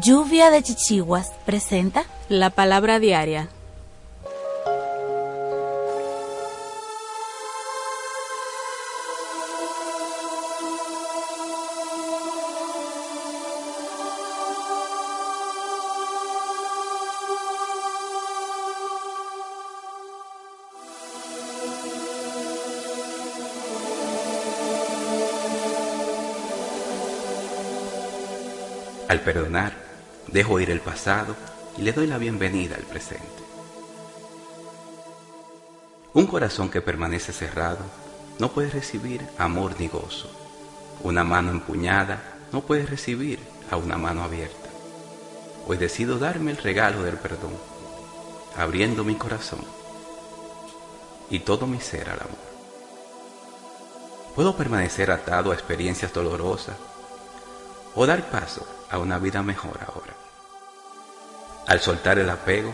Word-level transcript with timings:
Lluvia 0.00 0.50
de 0.50 0.60
Chichiguas 0.60 1.30
presenta 1.44 2.04
la 2.28 2.50
palabra 2.50 2.98
diaria. 2.98 3.48
Al 29.06 29.20
perdonar, 29.20 29.83
dejo 30.34 30.58
ir 30.58 30.68
el 30.68 30.80
pasado 30.80 31.36
y 31.78 31.82
le 31.82 31.92
doy 31.92 32.08
la 32.08 32.18
bienvenida 32.18 32.74
al 32.74 32.82
presente. 32.82 33.24
Un 36.12 36.26
corazón 36.26 36.70
que 36.70 36.80
permanece 36.80 37.32
cerrado 37.32 37.78
no 38.40 38.50
puede 38.50 38.68
recibir 38.68 39.24
amor 39.38 39.76
ni 39.78 39.86
gozo. 39.86 40.28
Una 41.04 41.22
mano 41.22 41.52
empuñada 41.52 42.20
no 42.50 42.62
puede 42.62 42.84
recibir 42.84 43.38
a 43.70 43.76
una 43.76 43.96
mano 43.96 44.24
abierta. 44.24 44.70
Hoy 45.68 45.76
decido 45.76 46.18
darme 46.18 46.50
el 46.50 46.56
regalo 46.56 47.04
del 47.04 47.16
perdón, 47.16 47.52
abriendo 48.56 49.04
mi 49.04 49.14
corazón 49.14 49.60
y 51.30 51.38
todo 51.38 51.68
mi 51.68 51.78
ser 51.78 52.10
al 52.10 52.18
amor. 52.18 52.54
Puedo 54.34 54.56
permanecer 54.56 55.12
atado 55.12 55.52
a 55.52 55.54
experiencias 55.54 56.12
dolorosas 56.12 56.74
o 57.94 58.04
dar 58.04 58.28
paso 58.32 58.66
a 58.90 58.98
una 58.98 59.20
vida 59.20 59.40
mejor 59.40 59.78
ahora. 59.86 60.13
Al 61.74 61.80
soltar 61.80 62.20
el 62.20 62.30
apego 62.30 62.72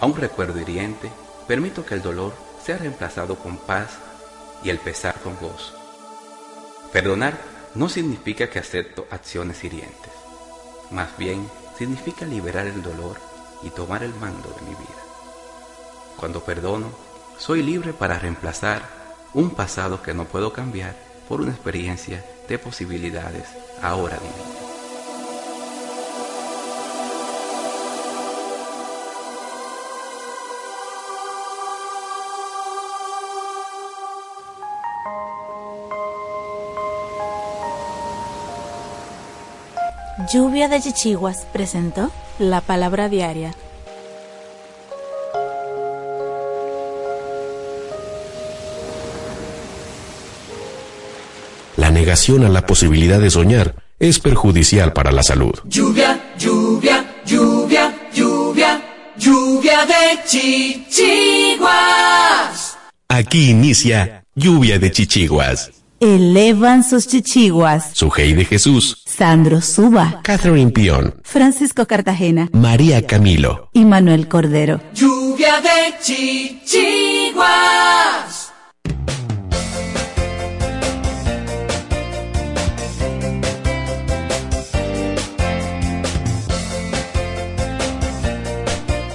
a 0.00 0.06
un 0.06 0.16
recuerdo 0.16 0.58
hiriente, 0.58 1.12
permito 1.46 1.84
que 1.84 1.92
el 1.92 2.00
dolor 2.00 2.32
sea 2.64 2.78
reemplazado 2.78 3.36
con 3.36 3.58
paz 3.58 3.90
y 4.64 4.70
el 4.70 4.78
pesar 4.78 5.16
con 5.16 5.36
gozo. 5.36 5.78
Perdonar 6.90 7.38
no 7.74 7.90
significa 7.90 8.48
que 8.48 8.60
acepto 8.60 9.06
acciones 9.10 9.62
hirientes, 9.62 10.10
más 10.90 11.14
bien 11.18 11.46
significa 11.76 12.24
liberar 12.24 12.66
el 12.66 12.82
dolor 12.82 13.18
y 13.62 13.68
tomar 13.68 14.02
el 14.02 14.14
mando 14.14 14.48
de 14.48 14.62
mi 14.62 14.74
vida. 14.74 15.02
Cuando 16.16 16.42
perdono, 16.42 16.88
soy 17.36 17.62
libre 17.62 17.92
para 17.92 18.18
reemplazar 18.18 18.80
un 19.34 19.50
pasado 19.50 20.00
que 20.00 20.14
no 20.14 20.24
puedo 20.24 20.50
cambiar 20.50 20.96
por 21.28 21.42
una 21.42 21.52
experiencia 21.52 22.24
de 22.48 22.58
posibilidades 22.58 23.48
ahora 23.82 24.16
vividas. 24.16 24.51
Lluvia 40.30 40.68
de 40.68 40.80
Chichiguas 40.80 41.46
presentó 41.52 42.10
la 42.38 42.60
palabra 42.60 43.08
diaria. 43.08 43.54
La 51.76 51.90
negación 51.90 52.44
a 52.44 52.50
la 52.50 52.66
posibilidad 52.66 53.18
de 53.18 53.30
soñar 53.30 53.74
es 53.98 54.18
perjudicial 54.18 54.92
para 54.92 55.10
la 55.12 55.22
salud. 55.22 55.54
Lluvia, 55.64 56.34
lluvia, 56.38 57.04
lluvia, 57.24 57.94
lluvia, 58.12 58.82
lluvia 59.16 59.86
de 59.86 60.22
chichiguas. 60.26 61.62
Aquí 63.08 63.50
inicia 63.50 64.24
Lluvia 64.34 64.78
de 64.78 64.90
Chichiguas. 64.90 65.81
Elevan 66.02 66.82
sus 66.82 67.06
chichiguas. 67.06 67.90
Sujei 67.94 68.34
de 68.34 68.44
Jesús, 68.44 69.04
Sandro 69.06 69.60
Suba, 69.60 70.18
Catherine 70.24 70.72
Pion, 70.72 71.14
Francisco 71.22 71.86
Cartagena 71.86 72.48
María 72.52 73.06
Camilo. 73.06 73.68
y 73.72 73.84
Manuel 73.84 74.26
Cordero. 74.26 74.80
Lluvia 74.92 75.60
de 75.60 75.94
chichiguas. 76.02 77.42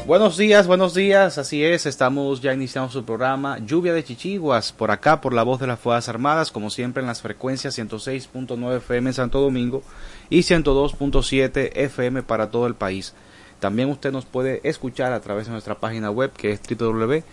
Buenos 0.07 0.38
días, 0.38 0.66
buenos 0.68 0.94
días, 0.94 1.38
así 1.38 1.66
es, 1.66 1.85
estamos 1.85 2.40
ya 2.40 2.53
iniciando 2.53 2.90
su 2.90 3.03
programa 3.03 3.59
Lluvia 3.59 3.91
de 3.91 4.06
Chichiguas, 4.06 4.72
por 4.72 4.90
acá, 4.90 5.19
por 5.19 5.34
la 5.34 5.44
voz 5.44 5.59
de 5.59 5.68
las 5.68 5.81
Fuerzas 5.81 6.07
Armadas, 6.07 6.50
como 6.50 6.69
siempre 6.69 7.01
en 7.01 7.07
las 7.07 7.22
frecuencias 7.22 7.78
106.9 7.78 8.78
FM 8.78 9.09
en 9.09 9.13
Santo 9.13 9.41
Domingo 9.41 9.84
y 10.29 10.44
102.7 10.44 11.72
FM 11.75 12.23
para 12.23 12.50
todo 12.50 12.68
el 12.68 12.75
país. 12.75 13.16
También 13.59 13.90
usted 13.90 14.13
nos 14.13 14.23
puede 14.23 14.62
escuchar 14.63 15.12
a 15.12 15.19
través 15.19 15.47
de 15.47 15.51
nuestra 15.51 15.75
página 15.75 16.09
web 16.09 16.31
que 16.31 16.51
es 16.51 16.62
www.hifa.mil.do. 16.62 17.28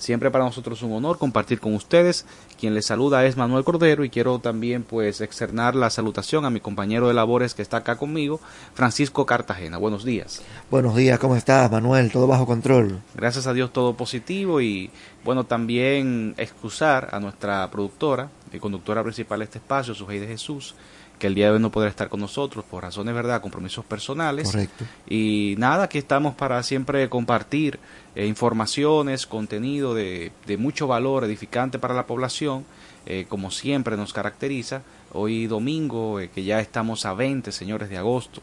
Siempre 0.00 0.30
para 0.30 0.46
nosotros 0.46 0.78
es 0.78 0.82
un 0.82 0.94
honor 0.94 1.18
compartir 1.18 1.60
con 1.60 1.74
ustedes. 1.74 2.24
Quien 2.58 2.72
les 2.72 2.86
saluda 2.86 3.26
es 3.26 3.36
Manuel 3.36 3.64
Cordero 3.64 4.02
y 4.02 4.08
quiero 4.08 4.38
también 4.38 4.82
pues 4.82 5.20
externar 5.20 5.74
la 5.74 5.90
salutación 5.90 6.46
a 6.46 6.50
mi 6.50 6.58
compañero 6.58 7.06
de 7.06 7.12
labores 7.12 7.52
que 7.52 7.60
está 7.60 7.76
acá 7.76 7.96
conmigo, 7.96 8.40
Francisco 8.72 9.26
Cartagena. 9.26 9.76
Buenos 9.76 10.02
días. 10.02 10.40
Buenos 10.70 10.96
días, 10.96 11.18
¿cómo 11.18 11.36
estás, 11.36 11.70
Manuel? 11.70 12.10
¿Todo 12.10 12.26
bajo 12.26 12.46
control? 12.46 13.02
Gracias 13.14 13.46
a 13.46 13.52
Dios 13.52 13.74
todo 13.74 13.94
positivo 13.94 14.62
y 14.62 14.90
bueno, 15.22 15.44
también 15.44 16.34
excusar 16.38 17.10
a 17.12 17.20
nuestra 17.20 17.70
productora 17.70 18.30
y 18.54 18.58
conductora 18.58 19.02
principal 19.02 19.40
de 19.40 19.44
este 19.44 19.58
espacio, 19.58 19.94
Sujei 19.94 20.18
de 20.18 20.26
Jesús, 20.26 20.74
que 21.20 21.28
el 21.28 21.36
día 21.36 21.46
de 21.46 21.52
hoy 21.52 21.60
no 21.60 21.70
podrá 21.70 21.88
estar 21.88 22.08
con 22.08 22.18
nosotros 22.18 22.64
por 22.64 22.82
razones, 22.82 23.14
¿verdad?, 23.14 23.40
compromisos 23.40 23.84
personales. 23.84 24.50
Correcto. 24.50 24.84
Y 25.08 25.54
nada, 25.58 25.84
aquí 25.84 25.98
estamos 25.98 26.34
para 26.34 26.60
siempre 26.64 27.08
compartir 27.08 27.78
eh, 28.16 28.26
informaciones, 28.26 29.26
contenido 29.28 29.94
de, 29.94 30.32
de 30.46 30.56
mucho 30.56 30.88
valor 30.88 31.22
edificante 31.24 31.78
para 31.78 31.94
la 31.94 32.06
población, 32.06 32.64
eh, 33.06 33.26
como 33.28 33.52
siempre 33.52 33.96
nos 33.96 34.12
caracteriza. 34.12 34.82
Hoy 35.12 35.46
domingo, 35.46 36.18
eh, 36.18 36.28
que 36.34 36.42
ya 36.42 36.58
estamos 36.60 37.06
a 37.06 37.14
20, 37.14 37.52
señores, 37.52 37.88
de 37.90 37.98
agosto, 37.98 38.42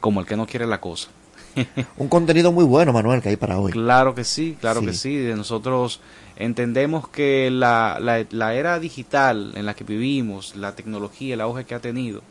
como 0.00 0.20
el 0.20 0.26
que 0.26 0.36
no 0.36 0.46
quiere 0.46 0.66
la 0.66 0.80
cosa. 0.80 1.08
Un 1.96 2.08
contenido 2.08 2.52
muy 2.52 2.64
bueno, 2.64 2.92
Manuel, 2.92 3.20
que 3.20 3.30
hay 3.30 3.36
para 3.36 3.58
hoy. 3.58 3.72
Claro 3.72 4.14
que 4.14 4.22
sí, 4.24 4.56
claro 4.60 4.80
Sí. 4.80 4.86
que 4.86 4.92
sí. 4.94 5.16
De 5.16 5.34
Nosotros 5.34 6.00
entendemos 6.36 7.08
que 7.08 7.50
la, 7.50 7.98
la, 8.00 8.54
era 8.54 8.78
digital 8.78 9.52
en 9.54 9.66
la 9.66 9.74
que 9.74 9.84
vivimos, 9.84 10.56
la 10.56 10.74
tecnología, 10.74 11.34
el 11.34 11.40
auge 11.40 11.64
que 11.64 11.74
ha 11.74 11.80
tenido, 11.80 12.22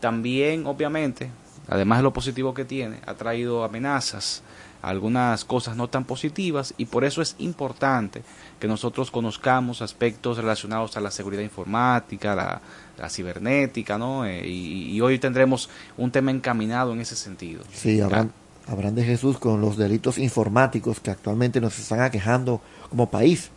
también, 0.00 0.66
obviamente, 0.66 1.30
además 1.68 1.98
de 1.98 2.02
lo 2.04 2.12
positivo 2.12 2.54
que 2.54 2.64
tiene, 2.64 2.98
ha 3.06 3.14
traído 3.14 3.64
amenazas, 3.64 4.42
algunas 4.80 5.44
cosas 5.44 5.76
no 5.76 5.88
tan 5.88 6.04
positivas 6.04 6.72
y 6.78 6.84
por 6.84 7.04
eso 7.04 7.20
es 7.20 7.34
importante 7.38 8.22
que 8.60 8.68
nosotros 8.68 9.10
conozcamos 9.10 9.82
aspectos 9.82 10.36
relacionados 10.36 10.96
a 10.96 11.00
la 11.00 11.10
seguridad 11.10 11.42
informática, 11.42 12.36
la, 12.36 12.60
la 12.96 13.08
cibernética, 13.08 13.98
¿no? 13.98 14.24
Eh, 14.24 14.46
y, 14.46 14.92
y 14.92 15.00
hoy 15.00 15.18
tendremos 15.18 15.68
un 15.96 16.12
tema 16.12 16.30
encaminado 16.30 16.92
en 16.92 17.00
ese 17.00 17.16
sentido. 17.16 17.64
Sí, 17.72 18.00
habrán, 18.00 18.32
habrán 18.68 18.94
de 18.94 19.04
Jesús 19.04 19.38
con 19.38 19.60
los 19.60 19.76
delitos 19.76 20.18
informáticos 20.18 21.00
que 21.00 21.10
actualmente 21.10 21.60
nos 21.60 21.78
están 21.78 22.00
aquejando 22.00 22.60
como 22.90 23.10
país. 23.10 23.50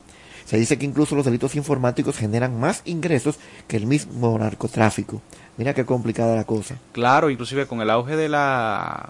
Se 0.45 0.57
dice 0.57 0.77
que 0.77 0.85
incluso 0.85 1.15
los 1.15 1.23
delitos 1.25 1.55
informáticos 1.55 2.17
generan 2.17 2.59
más 2.59 2.81
ingresos 2.85 3.37
que 3.67 3.77
el 3.77 3.85
mismo 3.85 4.37
narcotráfico. 4.37 5.21
Mira 5.57 5.73
qué 5.73 5.85
complicada 5.85 6.35
la 6.35 6.43
cosa. 6.45 6.75
Claro, 6.91 7.29
inclusive 7.29 7.67
con 7.67 7.79
el 7.81 7.89
auge 7.89 8.15
de 8.15 8.27
la, 8.27 9.09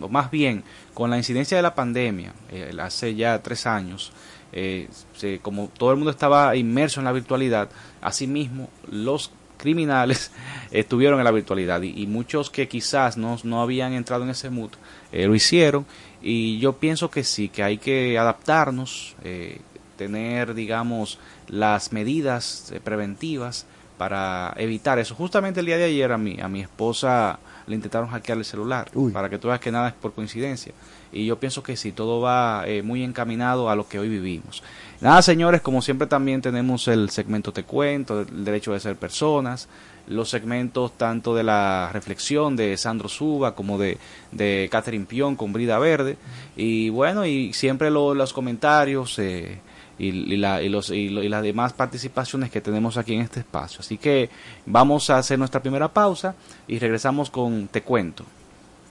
o 0.00 0.08
más 0.08 0.30
bien, 0.30 0.62
con 0.94 1.10
la 1.10 1.16
incidencia 1.16 1.56
de 1.56 1.62
la 1.62 1.74
pandemia, 1.74 2.32
eh, 2.50 2.72
hace 2.80 3.14
ya 3.14 3.42
tres 3.42 3.66
años, 3.66 4.12
eh, 4.52 4.88
se- 5.16 5.38
como 5.40 5.68
todo 5.68 5.90
el 5.90 5.96
mundo 5.96 6.10
estaba 6.10 6.54
inmerso 6.56 7.00
en 7.00 7.04
la 7.06 7.12
virtualidad, 7.12 7.68
asimismo 8.02 8.68
los 8.90 9.30
criminales 9.56 10.30
estuvieron 10.70 11.18
en 11.18 11.24
la 11.24 11.30
virtualidad 11.30 11.82
y, 11.82 12.02
y 12.02 12.06
muchos 12.06 12.50
que 12.50 12.68
quizás 12.68 13.16
no, 13.16 13.38
no 13.44 13.62
habían 13.62 13.92
entrado 13.92 14.24
en 14.24 14.30
ese 14.30 14.50
mood 14.50 14.70
eh, 15.12 15.26
lo 15.26 15.34
hicieron 15.34 15.86
y 16.22 16.58
yo 16.58 16.74
pienso 16.74 17.10
que 17.10 17.24
sí, 17.24 17.48
que 17.48 17.62
hay 17.62 17.78
que 17.78 18.18
adaptarnos, 18.18 19.14
eh, 19.22 19.60
tener, 19.96 20.54
digamos, 20.54 21.18
las 21.48 21.92
medidas 21.92 22.72
eh, 22.72 22.80
preventivas 22.82 23.66
para 23.96 24.52
evitar 24.56 24.98
eso. 24.98 25.14
Justamente 25.14 25.60
el 25.60 25.66
día 25.66 25.76
de 25.76 25.84
ayer 25.84 26.12
a 26.12 26.18
mi, 26.18 26.40
a 26.40 26.48
mi 26.48 26.60
esposa 26.60 27.38
le 27.66 27.74
intentaron 27.76 28.08
hackear 28.08 28.38
el 28.38 28.44
celular, 28.44 28.90
Uy. 28.94 29.12
para 29.12 29.30
que 29.30 29.38
tú 29.38 29.48
veas 29.48 29.60
que 29.60 29.70
nada 29.70 29.88
es 29.88 29.94
por 29.94 30.12
coincidencia. 30.12 30.72
Y 31.12 31.26
yo 31.26 31.38
pienso 31.38 31.62
que 31.62 31.76
sí, 31.76 31.92
todo 31.92 32.20
va 32.20 32.64
eh, 32.66 32.82
muy 32.82 33.02
encaminado 33.04 33.70
a 33.70 33.76
lo 33.76 33.88
que 33.88 33.98
hoy 33.98 34.08
vivimos. 34.08 34.62
Nada, 35.00 35.22
señores, 35.22 35.60
como 35.60 35.80
siempre 35.82 36.06
también 36.06 36.42
tenemos 36.42 36.88
el 36.88 37.10
segmento 37.10 37.52
Te 37.52 37.62
Cuento, 37.64 38.20
el 38.22 38.44
derecho 38.44 38.72
de 38.72 38.80
ser 38.80 38.96
personas, 38.96 39.68
los 40.08 40.28
segmentos 40.30 40.92
tanto 40.96 41.34
de 41.34 41.42
la 41.42 41.90
reflexión 41.92 42.54
de 42.56 42.76
Sandro 42.76 43.08
Suba 43.08 43.54
como 43.54 43.78
de, 43.78 43.98
de 44.32 44.68
Catherine 44.70 45.04
Pion 45.06 45.36
con 45.36 45.52
Brida 45.52 45.78
Verde. 45.78 46.16
Y 46.56 46.88
bueno, 46.90 47.24
y 47.26 47.52
siempre 47.52 47.90
lo- 47.90 48.14
los 48.14 48.32
comentarios 48.32 49.18
eh, 49.18 49.58
y, 49.98 50.36
la- 50.36 50.62
y 50.62 50.68
los, 50.68 50.90
y 50.90 51.08
lo- 51.08 51.22
y 51.22 51.28
las 51.28 51.42
demás 51.42 51.72
participaciones 51.72 52.50
que 52.50 52.60
tenemos 52.60 52.96
aquí 52.96 53.14
en 53.14 53.20
este 53.22 53.40
espacio. 53.40 53.80
Así 53.80 53.96
que 53.98 54.28
vamos 54.66 55.10
a 55.10 55.18
hacer 55.18 55.38
nuestra 55.38 55.60
primera 55.62 55.88
pausa 55.88 56.34
y 56.68 56.78
regresamos 56.78 57.30
con 57.30 57.68
Te 57.68 57.82
Cuento. 57.82 58.24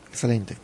Excelente. 0.10 0.56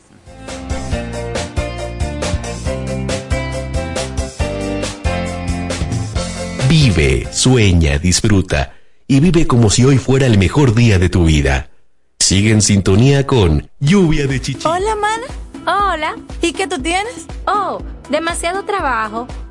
Vive, 6.72 7.28
sueña, 7.34 7.98
disfruta 7.98 8.72
y 9.06 9.20
vive 9.20 9.46
como 9.46 9.70
si 9.70 9.84
hoy 9.84 9.98
fuera 9.98 10.26
el 10.26 10.38
mejor 10.38 10.74
día 10.74 11.00
de 11.00 11.10
tu 11.10 11.26
vida. 11.26 11.70
Sigue 12.18 12.52
en 12.52 12.62
sintonía 12.62 13.28
con 13.28 13.70
Lluvia 13.82 14.26
de 14.26 14.40
Chichi. 14.40 14.66
Hola, 14.66 14.96
mana. 14.96 15.26
Hola. 15.94 16.16
¿Y 16.42 16.54
qué 16.54 16.68
tú 16.68 16.82
tienes? 16.82 17.28
Oh, 17.46 17.84
demasiado 18.10 18.64
trabajo, 18.64 19.28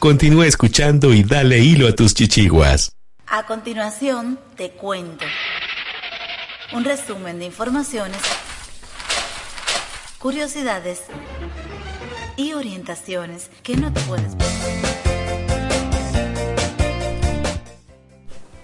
Continúa 0.00 0.46
escuchando 0.46 1.12
y 1.12 1.24
dale 1.24 1.58
hilo 1.58 1.86
a 1.86 1.92
tus 1.92 2.14
chichiguas. 2.14 2.90
A 3.26 3.44
continuación, 3.44 4.38
te 4.56 4.70
cuento 4.70 5.26
un 6.72 6.84
resumen 6.84 7.38
de 7.38 7.44
informaciones, 7.44 8.18
curiosidades 10.18 11.02
y 12.38 12.54
orientaciones 12.54 13.50
que 13.62 13.76
no 13.76 13.92
te 13.92 14.00
puedes 14.00 14.34
perder. 14.36 14.90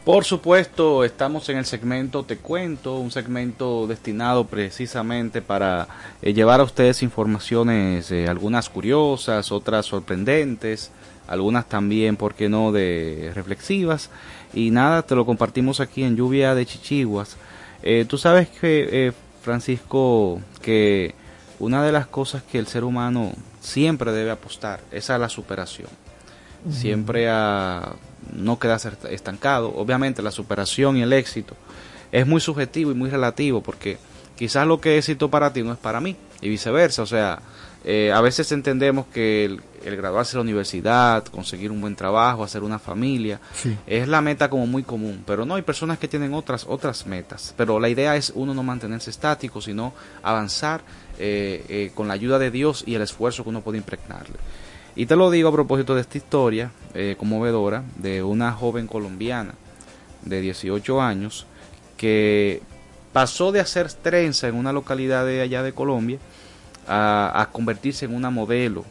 Por 0.07 0.25
supuesto, 0.25 1.05
estamos 1.05 1.49
en 1.49 1.59
el 1.59 1.67
segmento 1.67 2.23
Te 2.23 2.39
Cuento, 2.39 2.97
un 2.97 3.11
segmento 3.11 3.89
destinado 3.89 4.47
precisamente 4.47 5.43
para 5.43 5.89
eh, 6.23 6.33
llevar 6.33 6.61
a 6.61 6.63
ustedes 6.63 7.03
informaciones, 7.03 8.11
eh, 8.13 8.29
algunas 8.29 8.71
curiosas, 8.71 9.51
otras 9.51 9.85
sorprendentes, 9.85 10.93
algunas 11.29 11.69
también, 11.69 12.17
¿por 12.17 12.35
qué 12.35 12.49
no?, 12.49 12.73
de 12.73 13.33
reflexivas. 13.35 14.11
Y 14.55 14.71
nada, 14.71 15.03
te 15.03 15.15
lo 15.15 15.27
compartimos 15.27 15.81
aquí 15.81 16.03
en 16.05 16.17
Lluvia 16.17 16.55
de 16.55 16.67
Chichiguas. 16.67 17.37
Eh, 17.83 18.05
Tú 18.09 18.17
sabes 18.19 18.49
que, 18.49 18.89
eh, 18.91 19.13
Francisco, 19.43 20.41
que 20.63 21.15
una 21.59 21.83
de 21.85 21.93
las 21.93 22.07
cosas 22.07 22.43
que 22.43 22.59
el 22.59 22.67
ser 22.67 22.85
humano 22.85 23.33
siempre 23.61 24.13
debe 24.13 24.31
apostar 24.31 24.81
es 24.93 25.11
a 25.11 25.19
la 25.19 25.29
superación. 25.29 25.89
Siempre 26.71 27.29
a 27.31 27.93
no 28.35 28.59
quedarse 28.59 28.89
est- 28.89 29.05
estancado. 29.07 29.73
Obviamente 29.77 30.21
la 30.23 30.33
superación 30.33 30.97
y 30.97 31.03
el 31.03 31.13
éxito 31.13 31.55
es 32.11 32.27
muy 32.27 32.41
subjetivo 32.41 32.91
y 32.91 32.95
muy 32.95 33.09
relativo 33.09 33.61
porque 33.63 33.99
quizás 34.37 34.67
lo 34.67 34.81
que 34.81 34.99
es 34.99 35.09
éxito 35.09 35.31
para 35.31 35.53
ti 35.53 35.63
no 35.63 35.73
es 35.73 35.79
para 35.79 36.01
mí 36.01 36.17
y 36.41 36.49
viceversa. 36.49 37.03
O 37.03 37.07
sea, 37.07 37.39
eh, 37.87 38.13
a 38.13 38.21
veces 38.21 38.51
entendemos 38.53 39.07
que 39.07 39.45
el, 39.45 39.63
el 39.85 39.97
graduarse 39.97 40.33
de 40.33 40.39
la 40.39 40.43
universidad, 40.43 41.25
conseguir 41.27 41.71
un 41.71 41.81
buen 41.81 41.95
trabajo, 41.95 42.43
hacer 42.43 42.65
una 42.65 42.81
familia. 42.81 43.41
Sí. 43.55 43.77
Es 43.87 44.09
la 44.09 44.21
meta 44.21 44.51
como 44.51 44.67
muy 44.67 44.83
común, 44.83 45.23
pero 45.25 45.47
no 45.47 45.55
hay 45.55 45.63
personas 45.63 45.99
que 45.99 46.09
tienen 46.09 46.35
otras 46.35 46.67
otras 46.69 47.07
metas. 47.07 47.55
Pero 47.57 47.79
la 47.79 47.89
idea 47.89 48.17
es 48.17 48.33
uno 48.35 48.53
no 48.53 48.65
mantenerse 48.65 49.11
estático, 49.11 49.61
sino 49.61 49.95
avanzar 50.23 50.83
eh, 51.19 51.65
eh, 51.69 51.93
con 51.95 52.09
la 52.09 52.15
ayuda 52.15 52.39
de 52.39 52.51
Dios 52.51 52.83
y 52.87 52.95
el 52.95 53.03
esfuerzo 53.03 53.45
que 53.45 53.51
uno 53.51 53.63
puede 53.63 53.79
impregnarle. 53.79 54.37
Y 54.97 55.07
te 55.07 55.15
lo 55.15 55.31
digo 55.31 55.51
a 55.51 55.53
propósito 55.53 55.95
de 55.95 56.01
esta 56.01 56.19
historia 56.19 56.73
eh, 56.95 57.15
conmovedora 57.19 57.85
de 57.97 58.23
una 58.23 58.53
joven 58.53 58.87
colombiana 58.87 59.55
de 60.23 60.41
18 60.41 61.01
años 61.01 61.47
que 61.97 62.61
pasó 63.13 63.53
de 63.53 63.61
hacer 63.61 63.93
trenza 63.93 64.49
en 64.49 64.57
una 64.57 64.73
localidad 64.73 65.25
de 65.25 65.43
allá 65.43 65.63
de 65.63 65.73
Colombia 65.73 66.19
a, 66.87 67.33
a 67.35 67.51
convertirse 67.51 68.05
en 68.05 68.15
una 68.15 68.31
modelo 68.31 68.85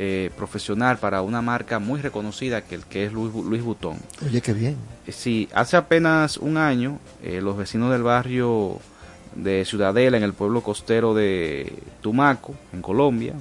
eh, 0.00 0.30
profesional 0.36 0.98
para 0.98 1.22
una 1.22 1.42
marca 1.42 1.80
muy 1.80 2.00
reconocida 2.00 2.62
que, 2.62 2.78
que 2.88 3.06
es 3.06 3.12
Louis, 3.12 3.34
Louis 3.34 3.62
Vuitton. 3.62 3.98
Oye, 4.24 4.40
qué 4.40 4.52
bien. 4.52 4.76
Eh, 5.06 5.12
Sí, 5.12 5.48
hace 5.52 5.76
apenas 5.76 6.36
un 6.36 6.56
año 6.56 7.00
eh, 7.22 7.40
los 7.40 7.56
vecinos 7.56 7.90
del 7.90 8.04
barrio 8.04 8.78
de 9.34 9.64
Ciudadela, 9.64 10.16
en 10.16 10.22
el 10.22 10.34
pueblo 10.34 10.62
costero 10.62 11.14
de 11.14 11.72
Tumaco, 12.00 12.54
en 12.72 12.80
Colombia, 12.80 13.34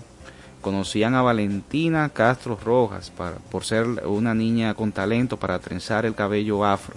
conocían 0.62 1.14
a 1.14 1.22
Valentina 1.22 2.10
Castro 2.10 2.58
Rojas 2.64 3.12
para, 3.12 3.36
por 3.36 3.64
ser 3.64 3.86
una 4.08 4.34
niña 4.34 4.74
con 4.74 4.92
talento 4.92 5.38
para 5.38 5.60
trenzar 5.60 6.08
el 6.08 6.16
cabello 6.16 6.66
afro. 6.66 6.96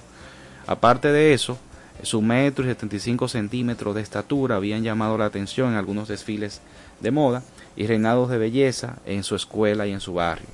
Aparte 0.67 1.12
de 1.12 1.35
eso, 1.35 1.59
su 2.02 2.23
metro 2.23 2.64
y 2.64 2.69
75 2.69 3.29
centímetros 3.29 3.95
de 3.95 4.00
estatura 4.00 4.57
habían 4.57 4.83
llamado 4.83 5.19
la 5.19 5.26
atención 5.26 5.73
en 5.73 5.76
algunos 5.76 6.09
desfiles 6.09 6.61
de 7.00 7.11
moda 7.11 7.42
y 7.76 7.87
reinados 7.87 8.30
de 8.30 8.38
belleza 8.38 8.97
en 9.07 9.25
su 9.25 9.37
escuela 9.37 9.87
y 9.87 9.92
en 9.92 10.00
su 10.00 10.14
barrio. 10.14 10.47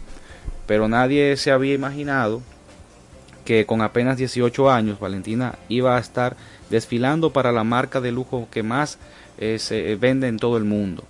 Pero 0.66 0.88
nadie 0.88 1.36
se 1.36 1.50
había 1.50 1.74
imaginado 1.74 2.42
que 3.44 3.64
con 3.64 3.80
apenas 3.80 4.16
18 4.16 4.70
años 4.70 4.98
Valentina 4.98 5.54
iba 5.68 5.96
a 5.96 6.00
estar 6.00 6.36
desfilando 6.68 7.32
para 7.32 7.52
la 7.52 7.64
marca 7.64 8.00
de 8.00 8.12
lujo 8.12 8.48
que 8.50 8.62
más 8.62 8.98
eh, 9.38 9.58
se 9.58 9.94
vende 9.96 10.28
en 10.28 10.38
todo 10.38 10.56
el 10.56 10.64
mundo. 10.64 11.04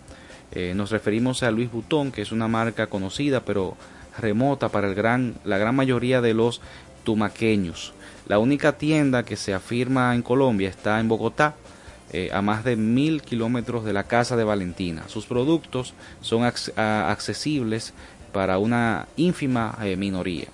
Eh, 0.53 0.75
nos 0.75 0.91
referimos 0.91 1.43
a 1.43 1.51
Louis 1.51 1.71
Vuitton, 1.71 2.13
que 2.13 2.23
es 2.23 2.33
una 2.33 2.49
marca 2.49 2.87
conocida 2.87 3.41
pero 3.41 3.77
remota 4.19 4.69
para 4.69 4.89
el 4.89 4.95
gran, 4.95 5.35
la 5.45 5.59
gran 5.59 5.75
mayoría 5.75 6.21
de 6.21 6.35
los 6.35 6.61
tumaqueños. 7.05 7.93
La 8.27 8.39
única 8.39 8.73
tienda 8.73 9.23
que 9.25 9.37
se 9.37 9.55
afirma 9.55 10.15
en 10.15 10.23
Colombia 10.23 10.69
está 10.69 11.01
en 11.01 11.09
Bogotá, 11.09 11.55
eh, 12.17 12.31
a 12.33 12.41
más 12.41 12.65
de 12.65 12.77
mil 12.77 13.21
kilómetros 13.21 13.85
de 13.85 13.93
la 13.93 14.05
casa 14.05 14.37
de 14.37 14.45
Valentina. 14.45 15.03
Sus 15.09 15.27
productos 15.27 15.93
son 16.23 16.45
ac 16.45 16.57
accesibles 16.79 17.93
para 18.33 18.57
una 18.57 19.07
ínfima 19.17 19.77
eh, 19.83 19.97
minoría. 19.97 20.47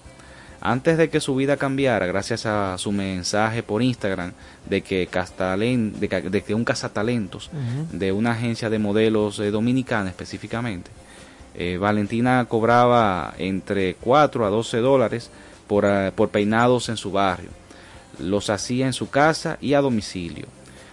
Antes 0.60 0.98
de 0.98 1.08
que 1.08 1.20
su 1.20 1.36
vida 1.36 1.56
cambiara, 1.56 2.06
gracias 2.06 2.46
a 2.46 2.76
su 2.78 2.90
mensaje 2.90 3.62
por 3.62 3.80
Instagram 3.80 4.32
de 4.68 4.80
que, 4.80 5.06
Castalen, 5.06 6.00
de, 6.00 6.08
de 6.08 6.42
que 6.42 6.52
un 6.52 6.64
cazatalentos 6.64 7.50
de 7.92 8.10
una 8.10 8.32
agencia 8.32 8.68
de 8.68 8.80
modelos 8.80 9.38
eh, 9.38 9.52
dominicana 9.52 10.10
específicamente, 10.10 10.90
Valentina 11.78 12.46
cobraba 12.48 13.34
entre 13.36 13.94
4 13.96 14.46
a 14.46 14.48
12 14.48 14.78
dólares 14.78 15.30
por, 15.66 15.84
eh, 15.84 16.12
por 16.14 16.30
peinados 16.30 16.88
en 16.88 16.96
su 16.96 17.10
barrio. 17.12 17.50
Los 18.18 18.50
hacía 18.50 18.86
en 18.86 18.92
su 18.92 19.08
casa 19.10 19.58
y 19.60 19.74
a 19.74 19.80
domicilio. 19.80 20.46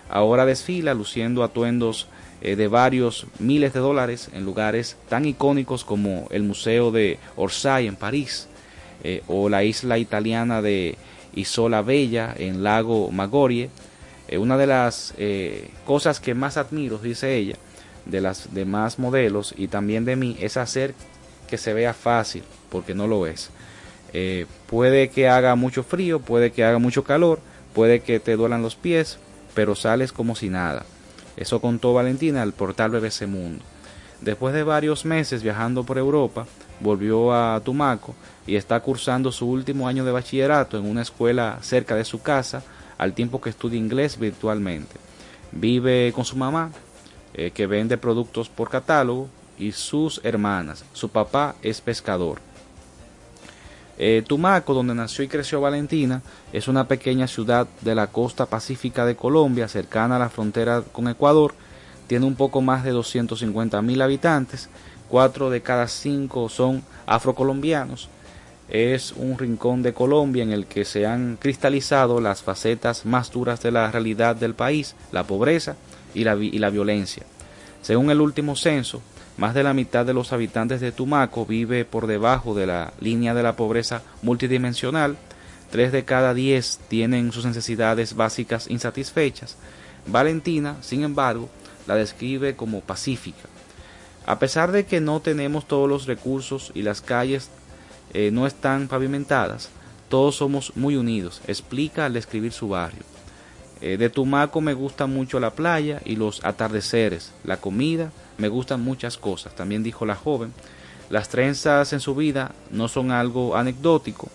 Ahora 0.09 0.45
desfila 0.45 0.95
luciendo 0.95 1.43
atuendos 1.43 2.07
eh, 2.41 2.55
de 2.55 2.67
varios 2.67 3.27
miles 3.37 3.73
de 3.73 3.79
dólares 3.79 4.29
en 4.33 4.43
lugares 4.43 4.97
tan 5.07 5.25
icónicos 5.25 5.83
como 5.83 6.27
el 6.31 6.43
Museo 6.43 6.89
de 6.89 7.19
Orsay 7.35 7.85
en 7.85 7.95
París 7.95 8.47
eh, 9.03 9.21
o 9.27 9.49
la 9.49 9.63
isla 9.63 9.99
italiana 9.99 10.61
de 10.61 10.97
Isola 11.35 11.83
Bella 11.83 12.33
en 12.37 12.63
Lago 12.63 13.11
Magorie. 13.11 13.69
Eh, 14.27 14.39
una 14.39 14.57
de 14.57 14.67
las 14.67 15.13
cosas 15.85 16.19
que 16.19 16.33
más 16.33 16.57
admiro, 16.57 16.97
dice 16.97 17.35
ella, 17.35 17.55
de 18.05 18.21
las 18.21 18.53
demás 18.53 18.97
modelos 18.97 19.53
y 19.55 19.67
también 19.67 20.05
de 20.05 20.15
mí 20.15 20.37
es 20.39 20.57
hacer 20.57 20.95
que 21.47 21.57
se 21.57 21.73
vea 21.73 21.93
fácil, 21.93 22.43
porque 22.69 22.95
no 22.95 23.05
lo 23.05 23.27
es. 23.27 23.51
Puede 24.67 25.09
que 25.09 25.27
haga 25.27 25.55
mucho 25.55 25.83
frío, 25.83 26.19
puede 26.19 26.51
que 26.51 26.63
haga 26.63 26.79
mucho 26.79 27.03
calor, 27.03 27.39
puede 27.73 27.99
que 27.99 28.19
te 28.19 28.35
duelan 28.35 28.61
los 28.61 28.75
pies, 28.75 29.19
pero 29.59 29.75
sales 29.75 30.13
como 30.13 30.37
si 30.37 30.47
nada. 30.47 30.85
Eso 31.35 31.59
contó 31.59 31.93
Valentina 31.93 32.43
al 32.43 32.53
portal 32.53 32.91
BBC 32.91 33.27
Mundo. 33.27 33.61
Después 34.21 34.53
de 34.53 34.63
varios 34.63 35.03
meses 35.03 35.43
viajando 35.43 35.83
por 35.83 35.97
Europa, 35.97 36.47
volvió 36.79 37.33
a 37.33 37.59
Tumaco 37.59 38.15
y 38.47 38.55
está 38.55 38.79
cursando 38.79 39.33
su 39.33 39.49
último 39.49 39.89
año 39.89 40.05
de 40.05 40.13
bachillerato 40.13 40.77
en 40.77 40.85
una 40.85 41.01
escuela 41.01 41.57
cerca 41.59 41.95
de 41.95 42.05
su 42.05 42.21
casa, 42.21 42.63
al 42.97 43.11
tiempo 43.11 43.41
que 43.41 43.49
estudia 43.49 43.77
inglés 43.77 44.17
virtualmente. 44.17 44.95
Vive 45.51 46.13
con 46.15 46.23
su 46.23 46.37
mamá, 46.37 46.71
eh, 47.33 47.51
que 47.51 47.67
vende 47.67 47.97
productos 47.97 48.47
por 48.47 48.69
catálogo, 48.69 49.27
y 49.57 49.73
sus 49.73 50.21
hermanas. 50.23 50.85
Su 50.93 51.09
papá 51.09 51.55
es 51.63 51.81
pescador. 51.81 52.39
Eh, 54.01 54.24
Tumaco, 54.25 54.74
donde 54.74 54.96
nació 54.96 55.25
y 55.25 55.27
creció 55.27 55.60
Valentina, 55.60 56.22
es 56.53 56.70
una 56.70 56.88
pequeña 56.88 57.27
ciudad 57.27 57.68
de 57.82 57.96
la 57.96 58.08
costa 58.08 58.46
pacífica 58.46 59.06
de 59.06 59.18
Colombia, 59.18 59.68
cercana 59.68 60.15
a 60.15 60.20
la 60.20 60.29
frontera 60.29 60.82
con 60.91 61.10
Ecuador. 61.10 61.53
Tiene 62.08 62.25
un 62.25 62.36
poco 62.36 62.62
más 62.62 62.84
de 62.86 62.91
250 62.91 63.82
mil 63.82 64.01
habitantes. 64.01 64.70
Cuatro 65.10 65.50
de 65.50 65.62
cada 65.62 65.88
cinco 65.88 66.48
son 66.50 66.82
afrocolombianos. 67.06 68.08
Es 68.70 69.12
un 69.18 69.38
rincón 69.38 69.82
de 69.82 69.94
Colombia 69.94 70.44
en 70.44 70.51
el 70.51 70.65
que 70.65 70.86
se 70.86 71.06
han 71.06 71.38
cristalizado 71.38 72.22
las 72.22 72.41
facetas 72.41 73.06
más 73.06 73.32
duras 73.32 73.62
de 73.62 73.72
la 73.72 73.91
realidad 73.91 74.36
del 74.36 74.53
país, 74.53 74.96
la 75.12 75.24
pobreza 75.24 75.75
y 76.13 76.24
la, 76.24 76.36
vi- 76.36 76.51
y 76.53 76.60
la 76.60 76.70
violencia. 76.70 77.24
Según 77.82 78.12
el 78.12 78.22
último 78.22 78.56
censo, 78.56 79.01
más 79.39 79.53
de 79.53 79.63
la 79.63 79.74
mitad 79.74 80.05
de 80.05 80.13
los 80.13 80.34
habitantes 80.34 80.81
de 80.81 80.91
Tumaco 80.91 81.46
vive 81.46 81.86
por 81.86 82.08
debajo 82.08 82.53
de 82.53 82.67
la 82.67 82.91
línea 83.00 83.34
de 83.34 83.41
la 83.41 83.55
pobreza 83.55 84.01
multidimensional. 84.22 85.15
Tres 85.72 85.93
de 85.93 86.03
cada 86.03 86.34
diez 86.34 86.77
tienen 86.89 87.31
sus 87.31 87.46
necesidades 87.46 88.17
básicas 88.17 88.69
insatisfechas. 88.69 89.55
Valentina, 90.08 90.75
sin 90.81 91.03
embargo, 91.03 91.50
la 91.88 91.96
describe 91.96 92.58
como 92.58 92.81
pacífica. 92.81 93.48
A 94.25 94.39
pesar 94.39 94.74
de 94.74 94.86
que 94.86 95.00
no 95.00 95.22
tenemos 95.22 95.69
todos 95.69 95.88
los 95.88 96.05
recursos 96.05 96.74
y 96.75 96.81
las 96.81 97.00
calles 97.00 97.50
eh, 98.13 98.31
no 98.34 98.46
están 98.46 98.89
pavimentadas, 98.89 99.69
todos 100.10 100.36
somos 100.36 100.75
muy 100.75 100.98
unidos, 100.98 101.41
explica 101.48 102.05
al 102.05 102.13
describir 102.13 102.51
su 102.51 102.67
barrio. 102.67 103.03
Eh, 103.79 103.96
de 103.96 104.10
Tumaco 104.10 104.60
me 104.60 104.74
gusta 104.74 105.05
mucho 105.05 105.39
la 105.39 105.51
playa 105.51 106.01
y 106.03 106.17
los 106.17 106.43
atardeceres, 106.43 107.31
la 107.46 107.55
comida, 107.55 108.12
me 108.39 108.48
gustan 108.48 108.81
muchas 108.81 109.17
cosas, 109.17 109.53
también 109.53 109.84
dijo 109.84 110.05
la 110.05 110.15
joven. 110.15 110.53
Las 111.10 111.29
trenzas 111.29 111.91
en 111.93 112.00
su 112.00 112.15
vida 112.15 112.51
no 112.72 112.88
son 112.88 113.12
algo 113.12 113.55
anecdótico. 113.55 114.29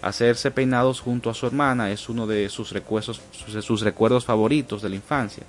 Hacerse 0.00 0.50
peinados 0.50 1.00
junto 1.00 1.28
a 1.28 1.34
su 1.34 1.46
hermana 1.46 1.90
es 1.90 2.08
uno 2.08 2.26
de 2.26 2.48
sus 2.48 2.72
recuerdos, 2.72 3.20
sus, 3.60 3.80
recuerdos 3.82 4.24
favoritos 4.24 4.80
de 4.80 4.88
la 4.88 4.96
infancia. 4.96 5.42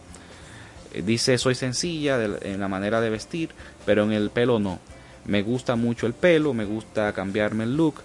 Eh, 0.94 1.02
Dice, 1.04 1.38
soy 1.38 1.56
sencilla 1.56 2.22
en 2.42 2.60
la 2.60 2.68
manera 2.68 3.00
de 3.00 3.10
vestir, 3.10 3.52
pero 3.86 4.04
en 4.04 4.12
el 4.12 4.30
pelo 4.30 4.60
no. 4.60 4.80
Me 5.26 5.42
gusta 5.42 5.76
mucho 5.76 6.06
el 6.06 6.14
pelo, 6.14 6.54
me 6.54 6.66
gusta 6.66 7.14
cambiarme 7.14 7.64
el 7.64 7.78
look, 7.78 8.02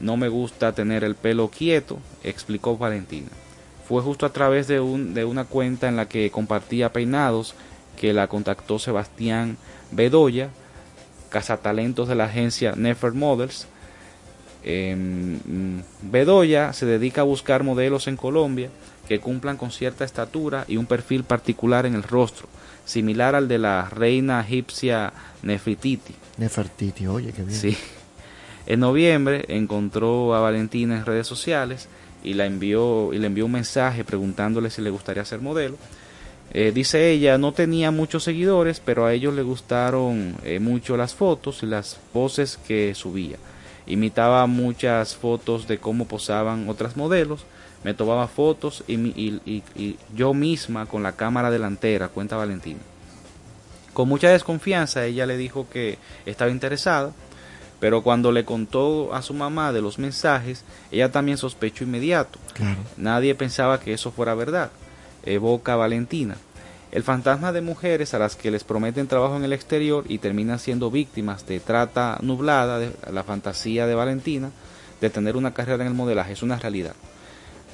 no 0.00 0.16
me 0.16 0.28
gusta 0.28 0.72
tener 0.72 1.02
el 1.02 1.16
pelo 1.16 1.48
quieto, 1.48 1.98
explicó 2.22 2.76
Valentina. 2.76 3.28
Fue 3.88 4.02
justo 4.02 4.26
a 4.26 4.32
través 4.32 4.68
de 4.68 4.78
una 4.80 5.44
cuenta 5.46 5.88
en 5.88 5.96
la 5.96 6.06
que 6.06 6.30
compartía 6.30 6.92
peinados 6.92 7.54
que 7.98 8.12
la 8.12 8.28
contactó 8.28 8.78
Sebastián 8.78 9.56
Bedoya, 9.90 10.50
cazatalentos 11.30 12.08
de 12.08 12.14
la 12.14 12.24
agencia 12.24 12.74
Nefer 12.76 13.12
Models. 13.12 13.66
Em, 14.64 15.82
Bedoya 16.02 16.72
se 16.72 16.86
dedica 16.86 17.22
a 17.22 17.24
buscar 17.24 17.64
modelos 17.64 18.06
en 18.06 18.16
Colombia 18.16 18.70
que 19.08 19.20
cumplan 19.20 19.56
con 19.56 19.70
cierta 19.70 20.04
estatura 20.04 20.64
y 20.68 20.76
un 20.76 20.86
perfil 20.86 21.24
particular 21.24 21.86
en 21.86 21.94
el 21.94 22.02
rostro, 22.02 22.46
similar 22.84 23.34
al 23.34 23.48
de 23.48 23.58
la 23.58 23.88
reina 23.88 24.40
egipcia 24.40 25.12
Nefertiti. 25.42 26.14
Nefertiti, 26.36 27.06
oye, 27.06 27.32
qué 27.32 27.42
bien. 27.42 27.58
Sí. 27.58 27.76
En 28.66 28.80
noviembre 28.80 29.46
encontró 29.48 30.34
a 30.34 30.40
Valentina 30.40 30.98
en 30.98 31.06
redes 31.06 31.26
sociales 31.26 31.88
y 32.22 32.34
la 32.34 32.44
envió 32.44 33.14
y 33.14 33.18
le 33.18 33.28
envió 33.28 33.46
un 33.46 33.52
mensaje 33.52 34.04
preguntándole 34.04 34.68
si 34.68 34.82
le 34.82 34.90
gustaría 34.90 35.24
ser 35.24 35.40
modelo. 35.40 35.76
Eh, 36.54 36.72
dice 36.74 37.10
ella, 37.10 37.36
no 37.38 37.52
tenía 37.52 37.90
muchos 37.90 38.24
seguidores, 38.24 38.80
pero 38.84 39.04
a 39.04 39.12
ellos 39.12 39.34
le 39.34 39.42
gustaron 39.42 40.34
eh, 40.44 40.60
mucho 40.60 40.96
las 40.96 41.14
fotos 41.14 41.62
y 41.62 41.66
las 41.66 41.98
poses 42.12 42.58
que 42.66 42.94
subía. 42.94 43.36
Imitaba 43.86 44.46
muchas 44.46 45.14
fotos 45.16 45.68
de 45.68 45.78
cómo 45.78 46.06
posaban 46.06 46.68
otras 46.68 46.96
modelos, 46.96 47.44
me 47.84 47.94
tomaba 47.94 48.28
fotos 48.28 48.82
y, 48.88 48.96
mi- 48.96 49.12
y- 49.16 49.40
y- 49.46 49.62
y 49.76 49.96
yo 50.14 50.34
misma 50.34 50.86
con 50.86 51.02
la 51.02 51.12
cámara 51.12 51.50
delantera, 51.50 52.08
cuenta 52.08 52.36
Valentina. 52.36 52.80
Con 53.92 54.08
mucha 54.08 54.28
desconfianza 54.30 55.04
ella 55.06 55.26
le 55.26 55.36
dijo 55.36 55.66
que 55.70 55.98
estaba 56.26 56.50
interesada, 56.50 57.12
Pero 57.80 58.02
cuando 58.02 58.32
le 58.32 58.44
contó 58.44 59.14
a 59.14 59.22
su 59.22 59.34
mamá 59.34 59.72
de 59.72 59.80
los 59.80 60.00
mensajes, 60.00 60.64
ella 60.90 61.12
también 61.12 61.38
sospechó 61.38 61.84
inmediato. 61.84 62.36
Claro. 62.54 62.80
Nadie 62.96 63.36
pensaba 63.36 63.78
que 63.78 63.92
eso 63.92 64.10
fuera 64.10 64.34
verdad. 64.34 64.70
Evoca 65.24 65.74
a 65.74 65.76
Valentina. 65.76 66.36
El 66.90 67.02
fantasma 67.02 67.52
de 67.52 67.60
mujeres 67.60 68.14
a 68.14 68.18
las 68.18 68.34
que 68.34 68.50
les 68.50 68.64
prometen 68.64 69.08
trabajo 69.08 69.36
en 69.36 69.44
el 69.44 69.52
exterior 69.52 70.04
y 70.08 70.18
terminan 70.18 70.58
siendo 70.58 70.90
víctimas 70.90 71.46
de 71.46 71.60
trata 71.60 72.18
nublada, 72.22 72.78
de 72.78 72.92
la 73.12 73.24
fantasía 73.24 73.86
de 73.86 73.94
Valentina, 73.94 74.50
de 75.00 75.10
tener 75.10 75.36
una 75.36 75.52
carrera 75.52 75.82
en 75.82 75.88
el 75.88 75.94
modelaje, 75.94 76.32
es 76.32 76.42
una 76.42 76.58
realidad. 76.58 76.94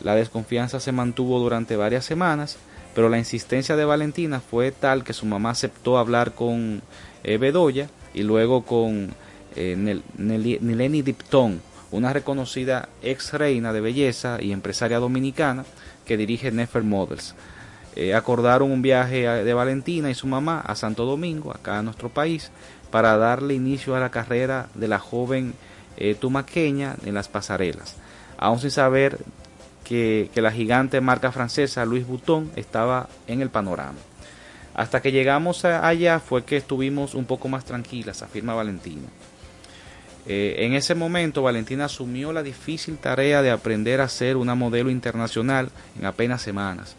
La 0.03 0.17
desconfianza 0.17 0.81
se 0.81 0.91
mantuvo 0.91 1.39
durante 1.39 1.77
varias 1.77 2.05
semanas, 2.05 2.57
pero 2.95 3.09
la 3.09 3.19
insistencia 3.19 3.77
de 3.77 3.85
Valentina 3.85 4.41
fue 4.41 4.73
tal 4.73 5.05
que 5.05 5.13
su 5.13 5.27
mamá 5.27 5.51
aceptó 5.51 5.99
hablar 5.99 6.33
con 6.33 6.83
eh, 7.23 7.39
Bedoya 7.39 7.89
y 8.15 8.23
luego 8.23 8.65
con 8.65 9.15
eh, 9.55 10.01
Nileni 10.19 11.03
Dipton, 11.03 11.61
una 11.93 12.13
reconocida 12.13 12.89
ex 13.03 13.33
reina 13.33 13.73
de 13.73 13.81
belleza 13.81 14.39
y 14.41 14.51
empresaria 14.51 14.99
dominicana 14.99 15.65
que 16.05 16.17
dirige 16.17 16.51
Nefer 16.51 16.83
Models. 16.83 17.35
Eh, 17.97 18.15
acordaron 18.15 18.73
un 18.73 18.83
viaje 18.83 19.29
de 19.45 19.55
Valentina 19.55 20.11
y 20.11 20.15
su 20.15 20.27
mamá 20.27 20.61
a 20.61 20.75
Santo 20.75 21.05
Domingo, 21.05 21.53
acá 21.53 21.79
a 21.79 21.83
nuestro 21.83 22.09
país, 22.09 22.51
para 22.91 23.17
darle 23.17 23.55
inicio 23.55 23.95
a 23.95 24.01
la 24.01 24.11
carrera 24.11 24.69
de 24.75 24.89
la 24.89 24.99
joven 24.99 25.55
eh, 25.97 26.17
tumaqueña 26.17 26.97
en 27.05 27.15
las 27.15 27.29
pasarelas, 27.29 27.97
aún 28.37 28.59
sin 28.59 28.73
saber 28.73 29.19
que, 29.85 30.29
que 30.35 30.43
la 30.43 30.51
gigante 30.51 31.01
marca 31.01 31.31
francesa 31.31 31.85
Louis 31.85 32.07
Vuitton 32.07 32.51
estaba 32.57 33.09
en 33.29 33.43
el 33.43 33.51
panorama. 33.51 33.99
Hasta 34.75 35.01
que 35.01 35.13
llegamos 35.13 35.65
allá 35.65 36.19
fue 36.19 36.45
que 36.45 36.57
estuvimos 36.57 37.15
un 37.15 37.27
poco 37.27 37.49
más 37.49 37.65
tranquilas, 37.65 38.23
afirma 38.23 38.55
Valentina. 38.55 39.07
Eh, 40.27 40.57
en 40.61 40.73
ese 40.73 40.95
momento 40.95 41.43
Valentina 41.43 41.85
asumió 41.85 42.33
la 42.33 42.43
difícil 42.43 42.97
tarea 42.97 43.43
de 43.43 43.51
aprender 43.51 44.01
a 44.01 44.09
ser 44.09 44.37
una 44.37 44.55
modelo 44.55 44.91
internacional 44.91 45.71
en 45.99 46.07
apenas 46.07 46.41
semanas. 46.41 46.97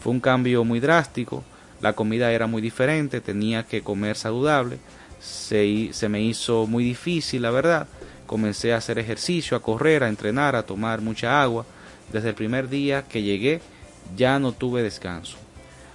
Fue 0.00 0.12
un 0.12 0.20
cambio 0.20 0.64
muy 0.64 0.80
drástico, 0.80 1.44
la 1.80 1.92
comida 1.92 2.32
era 2.32 2.46
muy 2.46 2.60
diferente, 2.60 3.20
tenía 3.20 3.62
que 3.62 3.82
comer 3.82 4.16
saludable, 4.16 4.78
se, 5.20 5.90
se 5.92 6.08
me 6.08 6.20
hizo 6.20 6.66
muy 6.66 6.84
difícil, 6.84 7.42
la 7.42 7.50
verdad. 7.50 7.86
Comencé 8.26 8.72
a 8.72 8.78
hacer 8.78 8.98
ejercicio, 8.98 9.56
a 9.56 9.62
correr, 9.62 10.02
a 10.02 10.08
entrenar, 10.08 10.56
a 10.56 10.64
tomar 10.64 11.00
mucha 11.00 11.42
agua. 11.42 11.64
Desde 12.12 12.30
el 12.30 12.34
primer 12.34 12.68
día 12.68 13.02
que 13.02 13.22
llegué 13.22 13.60
ya 14.16 14.38
no 14.38 14.52
tuve 14.52 14.82
descanso. 14.82 15.36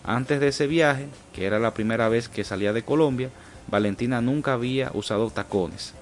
Antes 0.03 0.39
de 0.39 0.47
ese 0.47 0.67
viaje, 0.67 1.07
que 1.33 1.45
era 1.45 1.59
la 1.59 1.73
primera 1.73 2.07
vez 2.09 2.29
que 2.29 2.43
salía 2.43 2.73
de 2.73 2.83
Colombia, 2.83 3.29
Valentina 3.67 4.21
nunca 4.21 4.53
había 4.53 4.91
usado 4.93 5.29
tacones. 5.29 5.93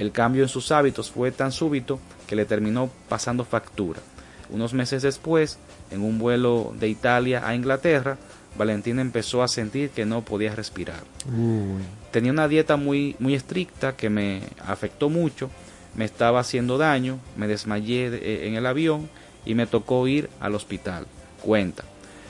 El 0.00 0.12
cambio 0.12 0.42
en 0.42 0.48
sus 0.48 0.72
hábitos 0.72 1.10
fue 1.10 1.30
tan 1.30 1.52
súbito 1.52 2.00
que 2.26 2.34
le 2.34 2.46
terminó 2.46 2.88
pasando 3.10 3.44
factura. 3.44 4.00
Unos 4.48 4.72
meses 4.72 5.02
después, 5.02 5.58
en 5.90 6.00
un 6.02 6.18
vuelo 6.18 6.72
de 6.80 6.88
Italia 6.88 7.46
a 7.46 7.54
Inglaterra, 7.54 8.16
Valentina 8.56 9.02
empezó 9.02 9.42
a 9.42 9.48
sentir 9.48 9.90
que 9.90 10.06
no 10.06 10.22
podía 10.24 10.54
respirar. 10.56 11.02
Uy. 11.26 11.82
Tenía 12.12 12.32
una 12.32 12.48
dieta 12.48 12.76
muy, 12.78 13.14
muy 13.18 13.34
estricta 13.34 13.94
que 13.94 14.08
me 14.08 14.40
afectó 14.66 15.10
mucho, 15.10 15.50
me 15.94 16.06
estaba 16.06 16.40
haciendo 16.40 16.78
daño, 16.78 17.18
me 17.36 17.46
desmayé 17.46 18.08
de- 18.10 18.48
en 18.48 18.54
el 18.54 18.64
avión 18.64 19.10
y 19.44 19.54
me 19.54 19.66
tocó 19.66 20.08
ir 20.08 20.30
al 20.40 20.54
hospital. 20.54 21.06
Cuenta, 21.42 21.84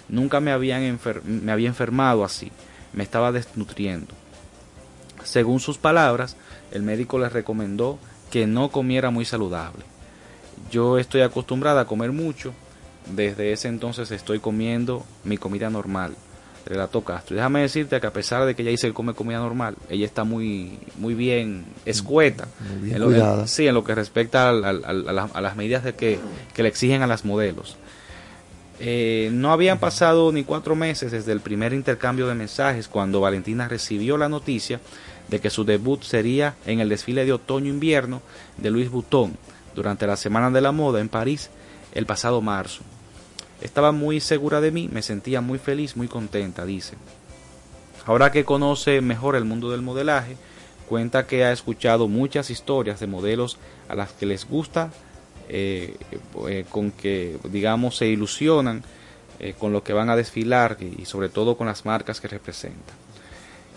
nunca 0.09 0.41
me, 0.41 0.50
habían 0.50 0.83
enfer- 0.83 1.23
me 1.23 1.53
había 1.53 1.69
enfermado 1.69 2.25
así, 2.25 2.50
me 2.93 3.05
estaba 3.05 3.31
desnutriendo. 3.31 4.12
Según 5.25 5.61
sus 5.61 5.79
palabras, 5.79 6.37
el 6.73 6.83
médico 6.83 7.19
le 7.19 7.29
recomendó 7.29 7.99
que 8.31 8.47
no 8.47 8.71
comiera 8.71 9.11
muy 9.11 9.25
saludable. 9.25 9.85
Yo 10.71 10.99
estoy 10.99 11.23
acostumbrada 11.23 11.83
a 11.83 11.85
comer 11.87 12.12
mucho, 12.12 12.53
desde 13.15 13.53
ese 13.53 13.69
entonces 13.69 14.11
estoy 14.11 14.39
comiendo 14.39 15.05
mi 15.25 15.37
comida 15.37 15.69
normal. 15.71 16.15
Relató 16.67 17.03
Castro. 17.03 17.35
Déjame 17.35 17.62
decirte 17.62 17.99
que 18.00 18.07
a 18.07 18.12
pesar 18.12 18.45
de 18.45 18.55
que 18.55 18.61
ella 18.62 18.71
dice 18.71 18.87
que 18.87 18.93
come 18.93 19.15
comida 19.15 19.39
normal, 19.39 19.77
ella 19.89 20.05
está 20.05 20.25
muy, 20.25 20.79
muy 20.99 21.15
bien 21.15 21.65
escueta. 21.87 22.47
Muy 22.71 22.83
bien 22.83 22.97
en 22.97 23.00
lo, 23.00 23.07
cuidada. 23.09 23.41
en- 23.43 23.49
sí, 23.49 23.67
en 23.67 23.75
lo 23.75 23.83
que 23.83 23.95
respecta 23.95 24.50
a 24.50 24.53
las 25.41 25.57
medidas 25.57 25.83
de 25.83 25.95
que, 25.95 26.21
que 26.55 26.62
le 26.62 26.69
exigen 26.69 27.03
a 27.03 27.07
las 27.07 27.25
modelos. 27.25 27.77
Eh, 28.79 29.29
no 29.33 29.53
habían 29.53 29.79
pasado 29.79 30.33
ni 30.33 30.43
cuatro 30.45 30.75
meses 30.75 31.12
desde 31.12 31.33
el 31.33 31.41
primer 31.41 31.73
intercambio 31.75 32.27
de 32.27 32.35
mensajes 32.35 32.89
cuando 32.89 33.21
Valentina 33.21 33.69
recibió 33.69 34.17
la 34.17 34.29
noticia 34.29 34.81
de 35.31 35.41
que 35.41 35.49
su 35.49 35.65
debut 35.65 36.03
sería 36.03 36.57
en 36.67 36.81
el 36.81 36.89
desfile 36.89 37.25
de 37.25 37.33
otoño-invierno 37.33 38.21
de 38.59 38.71
Louis 38.71 38.91
Vuitton 38.91 39.37
durante 39.75 40.07
la 40.07 40.17
Semana 40.17 40.51
de 40.51 40.61
la 40.61 40.73
Moda 40.73 41.00
en 41.00 41.09
París 41.09 41.50
el 41.95 42.04
pasado 42.04 42.43
marzo. 42.43 42.83
Estaba 43.61 43.93
muy 43.93 44.21
segura 44.21 44.61
de 44.61 44.73
mí, 44.73 44.89
me 44.93 45.02
sentía 45.02 45.41
muy 45.41 45.59
feliz, 45.59 45.97
muy 45.97 46.09
contenta, 46.09 46.65
dice. 46.65 46.97
Ahora 48.07 48.33
que 48.33 48.45
conoce 48.45 49.00
mejor 49.00 49.37
el 49.37 49.45
mundo 49.45 49.71
del 49.71 49.83
modelaje, 49.83 50.37
cuenta 50.89 51.26
que 51.26 51.45
ha 51.45 51.52
escuchado 51.52 52.09
muchas 52.09 52.50
historias 52.50 52.99
de 52.99 53.07
modelos 53.07 53.59
a 53.89 53.95
las 53.95 54.13
que 54.13 54.26
les 54.26 54.49
gusta, 54.49 54.91
eh, 55.49 55.97
eh, 56.49 56.65
con 56.71 56.91
que, 56.91 57.39
digamos, 57.45 57.97
se 57.97 58.07
ilusionan 58.07 58.83
eh, 59.39 59.54
con 59.59 59.73
lo 59.73 59.85
que 59.85 59.93
van 59.93 60.11
a 60.11 60.17
desfilar 60.17 60.78
y 60.81 61.04
sobre 61.04 61.28
todo 61.28 61.57
con 61.57 61.67
las 61.67 61.85
marcas 61.85 62.21
que 62.21 62.28
representan. 62.28 62.97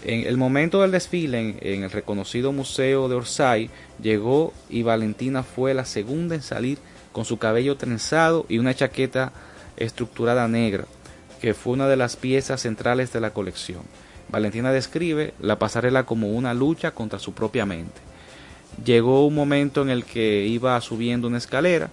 En 0.05 0.27
el 0.27 0.35
momento 0.37 0.81
del 0.81 0.91
desfile 0.91 1.39
en, 1.39 1.57
en 1.61 1.83
el 1.83 1.91
reconocido 1.91 2.51
Museo 2.51 3.07
de 3.07 3.15
Orsay 3.15 3.69
llegó 4.01 4.53
y 4.69 4.83
Valentina 4.83 5.43
fue 5.43 5.73
la 5.73 5.85
segunda 5.85 6.35
en 6.35 6.41
salir 6.41 6.77
con 7.13 7.23
su 7.23 7.37
cabello 7.37 7.77
trenzado 7.77 8.45
y 8.49 8.57
una 8.57 8.73
chaqueta 8.73 9.31
estructurada 9.77 10.47
negra, 10.49 10.85
que 11.39 11.53
fue 11.53 11.73
una 11.73 11.87
de 11.87 11.95
las 11.95 12.17
piezas 12.17 12.61
centrales 12.61 13.13
de 13.13 13.21
la 13.21 13.31
colección. 13.31 13.83
Valentina 14.29 14.71
describe 14.71 15.33
la 15.39 15.59
pasarela 15.59 16.05
como 16.05 16.31
una 16.31 16.53
lucha 16.53 16.91
contra 16.91 17.19
su 17.19 17.33
propia 17.33 17.65
mente. 17.65 18.01
Llegó 18.83 19.25
un 19.25 19.35
momento 19.35 19.83
en 19.83 19.89
el 19.89 20.03
que 20.03 20.45
iba 20.47 20.79
subiendo 20.81 21.27
una 21.27 21.37
escalera, 21.37 21.89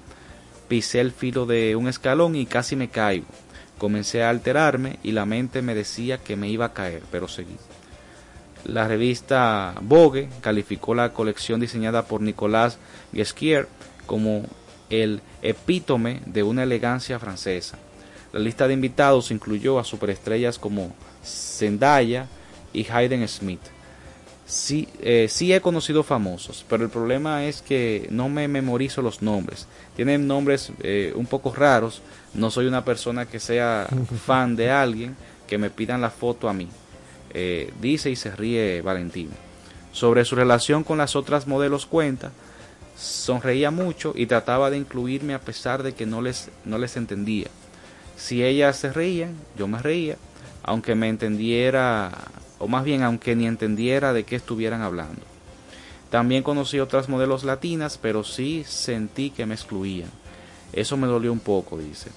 pisé 0.66 1.00
el 1.00 1.12
filo 1.12 1.46
de 1.46 1.76
un 1.76 1.86
escalón 1.86 2.34
y 2.34 2.46
casi 2.46 2.74
me 2.74 2.88
caigo. 2.88 3.26
Comencé 3.78 4.22
a 4.22 4.30
alterarme 4.30 4.98
y 5.02 5.12
la 5.12 5.26
mente 5.26 5.62
me 5.62 5.74
decía 5.74 6.18
que 6.18 6.36
me 6.36 6.48
iba 6.48 6.66
a 6.66 6.72
caer, 6.72 7.02
pero 7.10 7.28
seguí. 7.28 7.56
La 8.64 8.86
revista 8.86 9.74
Vogue 9.80 10.28
calificó 10.40 10.94
la 10.94 11.12
colección 11.12 11.60
diseñada 11.60 12.04
por 12.04 12.20
Nicolas 12.20 12.78
Guesquier 13.12 13.68
como 14.06 14.44
el 14.90 15.22
epítome 15.42 16.20
de 16.26 16.42
una 16.42 16.64
elegancia 16.64 17.18
francesa. 17.18 17.78
La 18.32 18.40
lista 18.40 18.68
de 18.68 18.74
invitados 18.74 19.30
incluyó 19.30 19.78
a 19.78 19.84
superestrellas 19.84 20.58
como 20.58 20.92
Zendaya 21.24 22.26
y 22.72 22.86
Hayden 22.90 23.26
Smith. 23.26 23.60
Sí, 24.46 24.88
eh, 25.00 25.28
sí 25.28 25.52
he 25.52 25.60
conocido 25.60 26.02
famosos, 26.02 26.64
pero 26.68 26.82
el 26.82 26.90
problema 26.90 27.44
es 27.44 27.62
que 27.62 28.08
no 28.10 28.28
me 28.28 28.48
memorizo 28.48 29.00
los 29.00 29.22
nombres. 29.22 29.68
Tienen 29.94 30.26
nombres 30.26 30.72
eh, 30.82 31.12
un 31.14 31.26
poco 31.26 31.54
raros. 31.54 32.02
No 32.34 32.50
soy 32.50 32.66
una 32.66 32.84
persona 32.84 33.26
que 33.26 33.38
sea 33.38 33.86
fan 34.26 34.56
de 34.56 34.70
alguien 34.70 35.16
que 35.46 35.56
me 35.56 35.70
pidan 35.70 36.00
la 36.00 36.10
foto 36.10 36.48
a 36.48 36.52
mí. 36.52 36.68
Eh, 37.32 37.72
dice 37.80 38.10
y 38.10 38.16
se 38.16 38.34
ríe 38.34 38.82
Valentín. 38.82 39.30
Sobre 39.92 40.24
su 40.24 40.36
relación 40.36 40.84
con 40.84 40.98
las 40.98 41.16
otras 41.16 41.46
modelos 41.46 41.86
cuenta, 41.86 42.32
sonreía 42.96 43.70
mucho 43.70 44.12
y 44.14 44.26
trataba 44.26 44.70
de 44.70 44.76
incluirme 44.76 45.34
a 45.34 45.40
pesar 45.40 45.82
de 45.82 45.94
que 45.94 46.06
no 46.06 46.22
les, 46.22 46.50
no 46.64 46.78
les 46.78 46.96
entendía. 46.96 47.48
Si 48.16 48.44
ellas 48.44 48.76
se 48.76 48.92
reían, 48.92 49.34
yo 49.56 49.66
me 49.66 49.80
reía, 49.80 50.16
aunque 50.62 50.94
me 50.94 51.08
entendiera, 51.08 52.12
o 52.58 52.68
más 52.68 52.84
bien 52.84 53.02
aunque 53.02 53.34
ni 53.34 53.46
entendiera 53.46 54.12
de 54.12 54.24
qué 54.24 54.36
estuvieran 54.36 54.82
hablando. 54.82 55.22
También 56.10 56.42
conocí 56.42 56.80
otras 56.80 57.08
modelos 57.08 57.44
latinas, 57.44 57.96
pero 57.96 58.24
sí 58.24 58.64
sentí 58.66 59.30
que 59.30 59.46
me 59.46 59.54
excluían. 59.54 60.10
Eso 60.72 60.96
me 60.96 61.06
dolió 61.06 61.32
un 61.32 61.40
poco, 61.40 61.78
dice. 61.78 62.10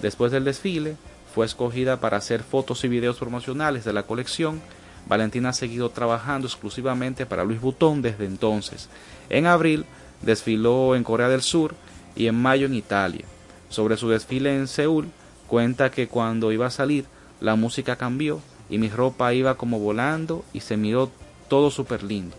Después 0.00 0.30
del 0.30 0.44
desfile, 0.44 0.96
fue 1.34 1.46
escogida 1.46 2.00
para 2.00 2.16
hacer 2.16 2.42
fotos 2.42 2.84
y 2.84 2.88
videos 2.88 3.18
promocionales 3.18 3.84
de 3.84 3.92
la 3.92 4.02
colección. 4.02 4.60
Valentina 5.08 5.50
ha 5.50 5.52
seguido 5.52 5.90
trabajando 5.90 6.46
exclusivamente 6.46 7.26
para 7.26 7.44
Louis 7.44 7.60
Vuitton 7.60 8.02
desde 8.02 8.26
entonces. 8.26 8.88
En 9.28 9.46
abril 9.46 9.84
desfiló 10.22 10.94
en 10.94 11.04
Corea 11.04 11.28
del 11.28 11.42
Sur 11.42 11.74
y 12.16 12.26
en 12.26 12.34
mayo 12.34 12.66
en 12.66 12.74
Italia. 12.74 13.24
Sobre 13.68 13.96
su 13.96 14.08
desfile 14.08 14.54
en 14.54 14.66
Seúl, 14.66 15.08
cuenta 15.46 15.90
que 15.90 16.08
cuando 16.08 16.52
iba 16.52 16.66
a 16.66 16.70
salir, 16.70 17.06
la 17.40 17.56
música 17.56 17.96
cambió 17.96 18.40
y 18.68 18.78
mi 18.78 18.88
ropa 18.88 19.32
iba 19.32 19.56
como 19.56 19.78
volando 19.78 20.44
y 20.52 20.60
se 20.60 20.76
miró 20.76 21.10
todo 21.48 21.70
súper 21.70 22.02
lindo. 22.02 22.36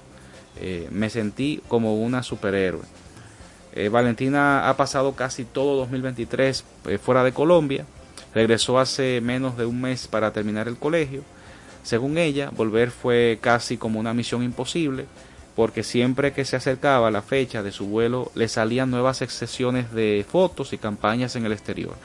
Eh, 0.59 0.87
me 0.91 1.09
sentí 1.09 1.61
como 1.67 2.01
una 2.01 2.23
superhéroe. 2.23 2.83
Eh, 3.73 3.89
Valentina 3.89 4.69
ha 4.69 4.75
pasado 4.75 5.13
casi 5.13 5.45
todo 5.45 5.77
2023 5.77 6.65
eh, 6.87 6.97
fuera 6.97 7.23
de 7.23 7.33
Colombia. 7.33 7.85
Regresó 8.33 8.79
hace 8.79 9.21
menos 9.21 9.57
de 9.57 9.65
un 9.65 9.81
mes 9.81 10.07
para 10.07 10.31
terminar 10.31 10.67
el 10.67 10.77
colegio. 10.77 11.23
Según 11.83 12.17
ella, 12.17 12.49
volver 12.51 12.91
fue 12.91 13.39
casi 13.41 13.77
como 13.77 13.99
una 13.99 14.13
misión 14.13 14.43
imposible. 14.43 15.05
porque 15.55 15.83
siempre 15.83 16.33
que 16.33 16.45
se 16.45 16.55
acercaba 16.55 17.11
la 17.11 17.21
fecha 17.21 17.61
de 17.61 17.71
su 17.71 17.87
vuelo 17.87 18.31
le 18.35 18.47
salían 18.47 18.89
nuevas 18.89 19.17
sesiones 19.17 19.91
de 19.91 20.25
fotos 20.27 20.73
y 20.73 20.77
campañas 20.77 21.35
en 21.35 21.45
el 21.45 21.51
exterior. 21.51 21.95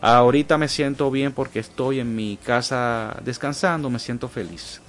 Ahorita 0.00 0.58
me 0.58 0.68
siento 0.68 1.10
bien 1.10 1.32
porque 1.32 1.58
estoy 1.58 2.00
en 2.00 2.14
mi 2.14 2.38
casa 2.42 3.16
descansando, 3.24 3.90
me 3.90 3.98
siento 3.98 4.28
feliz, 4.28 4.80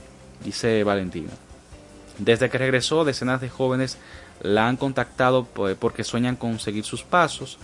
dice 0.43 0.83
Valentina. 0.83 1.31
Desde 2.17 2.49
que 2.49 2.57
regresó, 2.57 3.05
decenas 3.05 3.41
de 3.41 3.49
jóvenes 3.49 3.97
la 4.41 4.67
han 4.67 4.77
contactado 4.77 5.45
porque 5.45 6.03
sueñan 6.03 6.35
con 6.35 6.59
seguir 6.59 6.83
sus 6.83 7.03
pasos. 7.03 7.57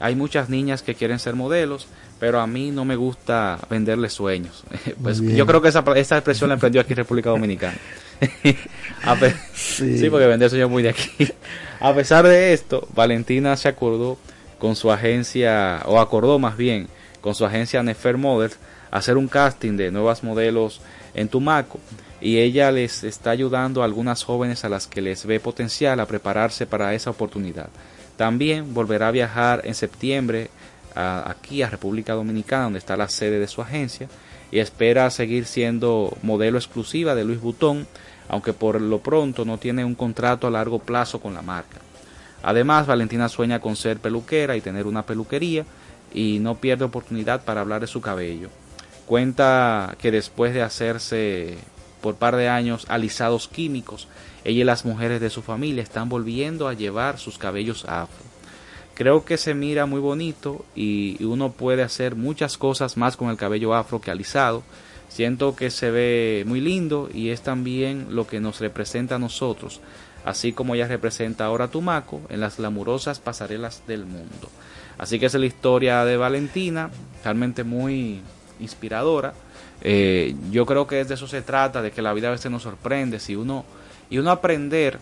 Hay 0.00 0.14
muchas 0.14 0.48
niñas 0.48 0.82
que 0.82 0.94
quieren 0.94 1.18
ser 1.18 1.34
modelos, 1.34 1.88
pero 2.18 2.40
a 2.40 2.46
mí 2.46 2.70
no 2.70 2.84
me 2.84 2.96
gusta 2.96 3.58
venderles 3.70 4.12
sueños. 4.12 4.64
pues 5.02 5.20
yo 5.20 5.46
creo 5.46 5.62
que 5.62 5.68
esa, 5.68 5.84
esa 5.96 6.16
expresión 6.16 6.48
la 6.48 6.54
emprendió 6.54 6.80
aquí 6.80 6.92
en 6.92 6.98
República 6.98 7.30
Dominicana. 7.30 7.76
sí. 9.54 9.98
sí. 9.98 10.10
porque 10.10 10.26
vender 10.26 10.50
sueños 10.50 10.70
muy 10.70 10.82
de 10.82 10.90
aquí. 10.90 11.10
a 11.80 11.94
pesar 11.94 12.26
de 12.26 12.52
esto, 12.52 12.86
Valentina 12.94 13.56
se 13.56 13.68
acordó 13.68 14.18
con 14.58 14.74
su 14.74 14.90
agencia, 14.90 15.82
o 15.86 16.00
acordó 16.00 16.38
más 16.38 16.56
bien, 16.56 16.88
con 17.20 17.34
su 17.34 17.44
agencia 17.44 17.82
Nefer 17.82 18.16
Models, 18.16 18.58
hacer 18.90 19.16
un 19.16 19.28
casting 19.28 19.76
de 19.76 19.90
nuevas 19.90 20.24
modelos 20.24 20.80
en 21.14 21.28
Tumaco 21.28 21.78
y 22.20 22.38
ella 22.38 22.72
les 22.72 23.04
está 23.04 23.30
ayudando 23.30 23.82
a 23.82 23.84
algunas 23.84 24.24
jóvenes 24.24 24.64
a 24.64 24.68
las 24.68 24.86
que 24.86 25.00
les 25.00 25.24
ve 25.24 25.38
potencial 25.40 26.00
a 26.00 26.06
prepararse 26.06 26.66
para 26.66 26.94
esa 26.94 27.10
oportunidad. 27.10 27.68
También 28.16 28.74
volverá 28.74 29.08
a 29.08 29.12
viajar 29.12 29.60
en 29.64 29.74
septiembre 29.74 30.50
aquí 30.98 31.62
a 31.62 31.70
República 31.70 32.14
Dominicana, 32.14 32.64
donde 32.64 32.78
está 32.78 32.96
la 32.96 33.08
sede 33.08 33.38
de 33.38 33.48
su 33.48 33.62
agencia, 33.62 34.08
y 34.50 34.58
espera 34.58 35.10
seguir 35.10 35.46
siendo 35.46 36.16
modelo 36.22 36.58
exclusiva 36.58 37.14
de 37.14 37.24
Luis 37.24 37.40
Butón, 37.40 37.86
aunque 38.28 38.52
por 38.52 38.80
lo 38.80 38.98
pronto 39.00 39.44
no 39.44 39.58
tiene 39.58 39.84
un 39.84 39.94
contrato 39.94 40.46
a 40.46 40.50
largo 40.50 40.78
plazo 40.78 41.20
con 41.20 41.34
la 41.34 41.42
marca. 41.42 41.78
Además, 42.42 42.86
Valentina 42.86 43.28
sueña 43.28 43.60
con 43.60 43.76
ser 43.76 43.98
peluquera 43.98 44.56
y 44.56 44.60
tener 44.60 44.86
una 44.86 45.04
peluquería 45.04 45.64
y 46.12 46.38
no 46.38 46.56
pierde 46.56 46.84
oportunidad 46.84 47.44
para 47.44 47.60
hablar 47.60 47.80
de 47.80 47.86
su 47.86 48.00
cabello. 48.00 48.48
Cuenta 49.06 49.96
que 49.98 50.10
después 50.10 50.54
de 50.54 50.62
hacerse 50.62 51.58
por 52.00 52.16
par 52.16 52.36
de 52.36 52.48
años 52.48 52.86
alisados 52.88 53.48
químicos, 53.48 54.08
ella 54.44 54.60
y 54.60 54.64
las 54.64 54.84
mujeres 54.84 55.20
de 55.20 55.30
su 55.30 55.42
familia 55.42 55.82
están 55.82 56.08
volviendo 56.08 56.68
a 56.68 56.74
llevar 56.74 57.18
sus 57.18 57.38
cabellos 57.38 57.84
afro. 57.86 58.27
Creo 58.98 59.24
que 59.24 59.36
se 59.36 59.54
mira 59.54 59.86
muy 59.86 60.00
bonito 60.00 60.64
y 60.74 61.22
uno 61.22 61.52
puede 61.52 61.84
hacer 61.84 62.16
muchas 62.16 62.58
cosas 62.58 62.96
más 62.96 63.16
con 63.16 63.30
el 63.30 63.36
cabello 63.36 63.72
afro 63.76 64.00
que 64.00 64.10
alisado. 64.10 64.64
Siento 65.08 65.54
que 65.54 65.70
se 65.70 65.92
ve 65.92 66.42
muy 66.48 66.60
lindo 66.60 67.08
y 67.14 67.28
es 67.28 67.42
también 67.42 68.08
lo 68.10 68.26
que 68.26 68.40
nos 68.40 68.58
representa 68.58 69.14
a 69.14 69.18
nosotros, 69.20 69.80
así 70.24 70.52
como 70.52 70.74
ella 70.74 70.88
representa 70.88 71.44
ahora 71.44 71.66
a 71.66 71.70
Tumaco 71.70 72.22
en 72.28 72.40
las 72.40 72.56
glamurosas 72.56 73.20
pasarelas 73.20 73.84
del 73.86 74.04
mundo. 74.04 74.50
Así 74.98 75.20
que 75.20 75.26
es 75.26 75.34
la 75.34 75.46
historia 75.46 76.04
de 76.04 76.16
Valentina, 76.16 76.90
realmente 77.22 77.62
muy 77.62 78.20
inspiradora. 78.58 79.32
Eh, 79.80 80.34
yo 80.50 80.66
creo 80.66 80.88
que 80.88 81.04
de 81.04 81.14
eso 81.14 81.28
se 81.28 81.42
trata, 81.42 81.82
de 81.82 81.92
que 81.92 82.02
la 82.02 82.12
vida 82.14 82.26
a 82.26 82.32
veces 82.32 82.50
nos 82.50 82.64
sorprende, 82.64 83.20
si 83.20 83.36
uno 83.36 83.64
y 84.10 84.18
uno 84.18 84.32
aprender 84.32 84.98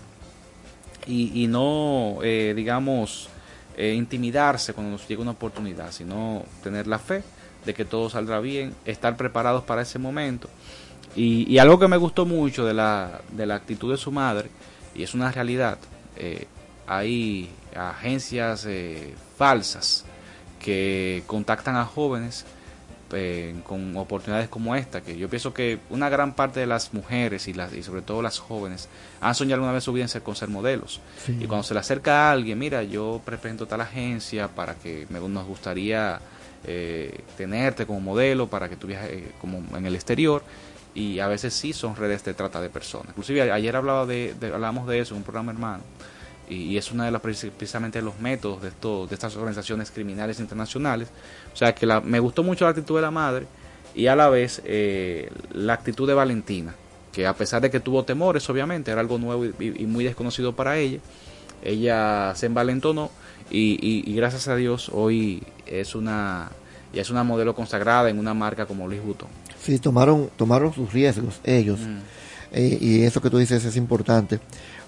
y, 1.07 1.47
no, 1.47 2.19
eh, 2.23 2.53
digamos, 2.55 3.31
eh, 3.77 3.95
intimidarse 3.95 4.73
cuando 4.73 4.93
nos 4.93 5.07
llega 5.07 5.23
una 5.23 5.33
oportunidad, 5.33 5.93
sino 5.93 6.45
tener 6.63 6.87
la 6.87 6.99
fe 6.99 7.23
de 7.65 7.75
que 7.75 7.85
todo 7.85 8.09
saldrá 8.11 8.41
bien, 8.41 8.75
estar 8.85 9.17
preparados 9.17 9.65
para 9.65 9.83
ese 9.83 9.99
momento. 9.99 10.49
Y, 11.15 11.57
algo 11.59 11.79
que 11.79 11.89
me 11.89 11.97
gustó 11.97 12.27
mucho 12.27 12.67
de 12.67 12.75
la, 12.75 13.23
de 13.33 13.47
la 13.47 13.55
actitud 13.55 13.91
de 13.91 13.97
su 13.97 14.13
madre, 14.13 14.51
y 14.95 15.03
es 15.03 15.15
una 15.15 15.33
realidad, 15.33 15.79
hay 16.87 17.49
agencias 17.75 18.69
falsas 19.39 20.05
que 20.61 21.23
contactan 21.27 21.77
a 21.77 21.87
jóvenes 21.87 22.45
eh, 23.13 23.55
con 23.65 23.97
oportunidades 23.97 24.49
como 24.49 24.75
esta, 24.75 25.01
que 25.01 25.17
yo 25.17 25.29
pienso 25.29 25.55
que 25.55 25.79
una 25.91 26.09
gran 26.09 26.35
parte 26.35 26.61
de 26.61 26.67
las 26.67 26.93
mujeres 26.93 27.47
y, 27.47 27.53
las, 27.53 27.73
y 27.73 27.83
sobre 27.83 28.03
todo 28.03 28.21
las 28.23 28.39
jóvenes 28.39 28.89
han 29.21 29.35
soñado 29.35 29.55
alguna 29.57 29.73
vez 29.73 29.85
su 29.85 29.93
vida 29.93 30.05
en 30.05 30.09
ser, 30.09 30.23
con 30.23 30.35
ser 30.35 30.49
modelos. 30.49 31.01
Y 31.29 31.47
cuando 31.47 31.63
se 31.63 31.75
le 31.75 31.81
acerca 31.81 32.29
a 32.29 32.33
alguien, 32.33 32.59
mira, 32.59 32.83
yo 32.83 33.21
presento 33.25 33.67
tal 33.67 33.81
agencia 33.81 34.49
para 34.49 34.75
que 34.75 35.07
me, 35.09 35.21
nos 35.21 35.47
gustaría 35.47 36.21
eh, 36.65 37.21
tenerte 37.37 37.87
como 37.87 38.01
modelo, 38.01 38.49
para 38.49 38.69
que 38.69 38.77
tú 38.77 38.89
viajes 38.89 39.11
eh, 39.11 39.33
como 39.41 39.63
en 39.77 39.87
el 39.87 39.95
exterior, 39.95 40.43
y 40.95 41.21
a 41.21 41.29
veces 41.29 41.55
sí 41.55 41.73
son 41.73 41.95
redes 41.95 42.25
de 42.25 42.35
trata 42.35 42.61
de 42.61 42.71
personas. 42.71 43.09
Inclusive 43.11 43.53
ayer 43.53 43.77
hablaba 43.77 44.07
de, 44.07 44.35
de, 44.41 44.49
hablábamos 44.49 44.89
de 44.89 44.99
eso 44.99 45.15
en 45.15 45.19
un 45.19 45.25
programa 45.25 45.53
hermano 45.53 45.83
y, 46.49 46.77
es 46.77 46.93
uno 46.93 47.05
de 47.05 47.11
los 47.11 47.21
precisamente 47.21 48.01
los 48.03 48.19
métodos 48.21 48.63
de, 48.63 48.71
de 48.71 49.15
estas 49.15 49.37
organizaciones 49.37 49.91
criminales 49.91 50.41
internacionales. 50.41 51.09
O 51.53 51.57
sea 51.57 51.75
que 51.75 51.87
la, 51.87 52.01
me 52.01 52.21
gustó 52.21 52.43
mucho 52.43 52.65
la 52.65 52.71
actitud 52.71 52.97
de 52.97 53.03
la 53.03 53.11
madre 53.11 53.47
y 53.95 54.07
a 54.07 54.17
la 54.17 54.29
vez 54.29 54.63
eh, 54.65 55.31
la 55.53 55.73
actitud 55.73 56.07
de 56.07 56.15
Valentina, 56.15 56.75
que 57.13 57.27
a 57.27 57.35
pesar 57.35 57.63
de 57.63 57.71
que 57.71 57.81
tuvo 57.81 58.05
temores, 58.05 58.49
obviamente, 58.51 58.91
era 58.91 59.01
algo 59.01 59.19
nuevo 59.19 59.45
y, 59.45 59.87
muy 59.87 60.05
desconocido 60.05 60.55
para 60.55 60.77
ella, 60.77 60.99
ella 61.63 62.35
se 62.37 62.47
envalentonó 62.47 63.11
y, 63.51 63.79
y, 64.05 64.15
gracias 64.15 64.49
a 64.49 64.57
Dios 64.57 64.91
hoy 64.93 65.43
es 65.67 65.95
una 65.95 66.51
ya 66.93 67.03
es 67.03 67.11
una 67.11 67.25
modelo 67.25 67.55
consagrada 67.55 68.09
en 68.11 68.19
una 68.19 68.35
marca 68.35 68.67
como 68.67 68.87
Luis 68.87 69.03
Butón. 69.03 69.29
Sí, 69.61 69.79
tomaron, 69.79 70.31
tomaron 70.37 70.73
sus 70.73 70.93
riesgos 70.93 71.41
ellos. 71.45 71.81
Mm. 71.81 71.99
Eh, 72.53 72.79
y 72.81 73.03
eso 73.03 73.21
que 73.21 73.29
tú 73.29 73.39
dices 73.39 73.65
es 73.65 73.77
importante. 73.77 74.41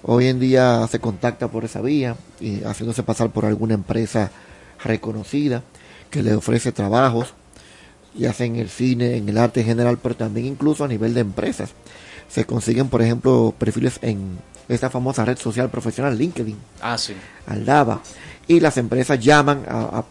Hoy 0.03 0.27
en 0.27 0.39
día 0.39 0.87
se 0.89 0.99
contacta 0.99 1.49
por 1.49 1.65
esa 1.65 1.81
vía, 1.81 2.15
y 2.39 2.63
haciéndose 2.63 3.03
pasar 3.03 3.31
por 3.31 3.45
alguna 3.45 3.73
empresa 3.73 4.31
reconocida 4.83 5.63
que 6.09 6.23
le 6.23 6.33
ofrece 6.35 6.71
trabajos, 6.71 7.33
ya 8.15 8.33
sea 8.33 8.45
en 8.45 8.55
el 8.55 8.69
cine, 8.69 9.17
en 9.17 9.27
el 9.29 9.37
arte 9.37 9.61
en 9.61 9.67
general, 9.67 9.99
pero 10.01 10.15
también 10.15 10.45
incluso 10.45 10.83
a 10.83 10.87
nivel 10.87 11.13
de 11.13 11.21
empresas. 11.21 11.71
Se 12.29 12.45
consiguen, 12.45 12.89
por 12.89 13.01
ejemplo, 13.01 13.53
perfiles 13.57 13.99
en 14.01 14.37
esta 14.67 14.89
famosa 14.89 15.25
red 15.25 15.37
social 15.37 15.69
profesional 15.69 16.17
LinkedIn. 16.17 16.57
Ah, 16.81 16.97
sí. 16.97 17.15
Aldaba. 17.47 18.01
Y 18.47 18.59
las 18.59 18.77
empresas 18.77 19.19
llaman 19.19 19.63
a, 19.67 20.03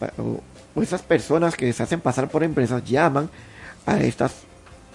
o 0.76 0.82
esas 0.82 1.02
personas 1.02 1.56
que 1.56 1.72
se 1.72 1.82
hacen 1.82 2.00
pasar 2.00 2.28
por 2.28 2.44
empresas 2.44 2.84
llaman 2.84 3.30
a 3.86 4.00
estas 4.00 4.32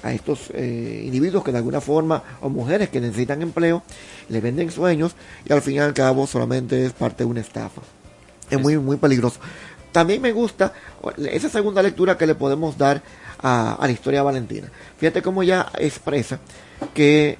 a 0.04 0.12
estos 0.12 0.52
eh, 0.54 1.04
individuos 1.06 1.44
que 1.44 1.52
de 1.52 1.58
alguna 1.58 1.82
forma, 1.82 2.22
o 2.42 2.50
mujeres 2.50 2.90
que 2.90 3.00
necesitan 3.00 3.42
empleo, 3.42 3.82
le 4.30 4.42
venden 4.42 4.70
sueños 4.70 5.16
y 5.46 5.54
al 5.54 5.62
fin 5.62 5.76
y 5.76 5.80
al 5.80 5.94
cabo 5.94 6.28
solamente 6.28 6.86
es 6.86 6.92
parte 6.92 7.24
de 7.24 7.30
una 7.30 7.40
estafa. 7.40 7.82
Es 8.50 8.60
muy, 8.60 8.78
muy 8.78 8.98
peligroso. 8.98 9.40
También 9.92 10.22
me 10.22 10.32
gusta 10.32 10.74
esa 11.18 11.50
segunda 11.50 11.82
lectura 11.82 12.18
que 12.18 12.28
le 12.28 12.36
podemos 12.36 12.78
dar 12.78 13.02
a, 13.42 13.78
la 13.82 13.92
historia 13.92 14.20
de 14.20 14.26
Valentina. 14.26 14.68
Fíjate 14.98 15.22
cómo 15.22 15.44
ella 15.44 15.68
expresa 15.78 16.40
que, 16.94 17.38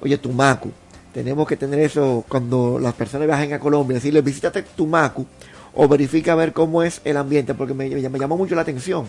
oye, 0.00 0.18
Tumacu, 0.18 0.72
tenemos 1.12 1.46
que 1.46 1.56
tener 1.56 1.78
eso 1.78 2.24
cuando 2.28 2.78
las 2.78 2.94
personas 2.94 3.26
viajen 3.26 3.52
a 3.52 3.60
Colombia, 3.60 3.94
decirle 3.94 4.20
visítate 4.20 4.62
Tumacu 4.62 5.24
o 5.72 5.88
verifica 5.88 6.32
a 6.32 6.36
ver 6.36 6.52
cómo 6.52 6.82
es 6.82 7.00
el 7.04 7.16
ambiente, 7.16 7.54
porque 7.54 7.74
me, 7.74 7.88
me 7.88 8.18
llamó 8.18 8.36
mucho 8.36 8.54
la 8.54 8.62
atención 8.62 9.06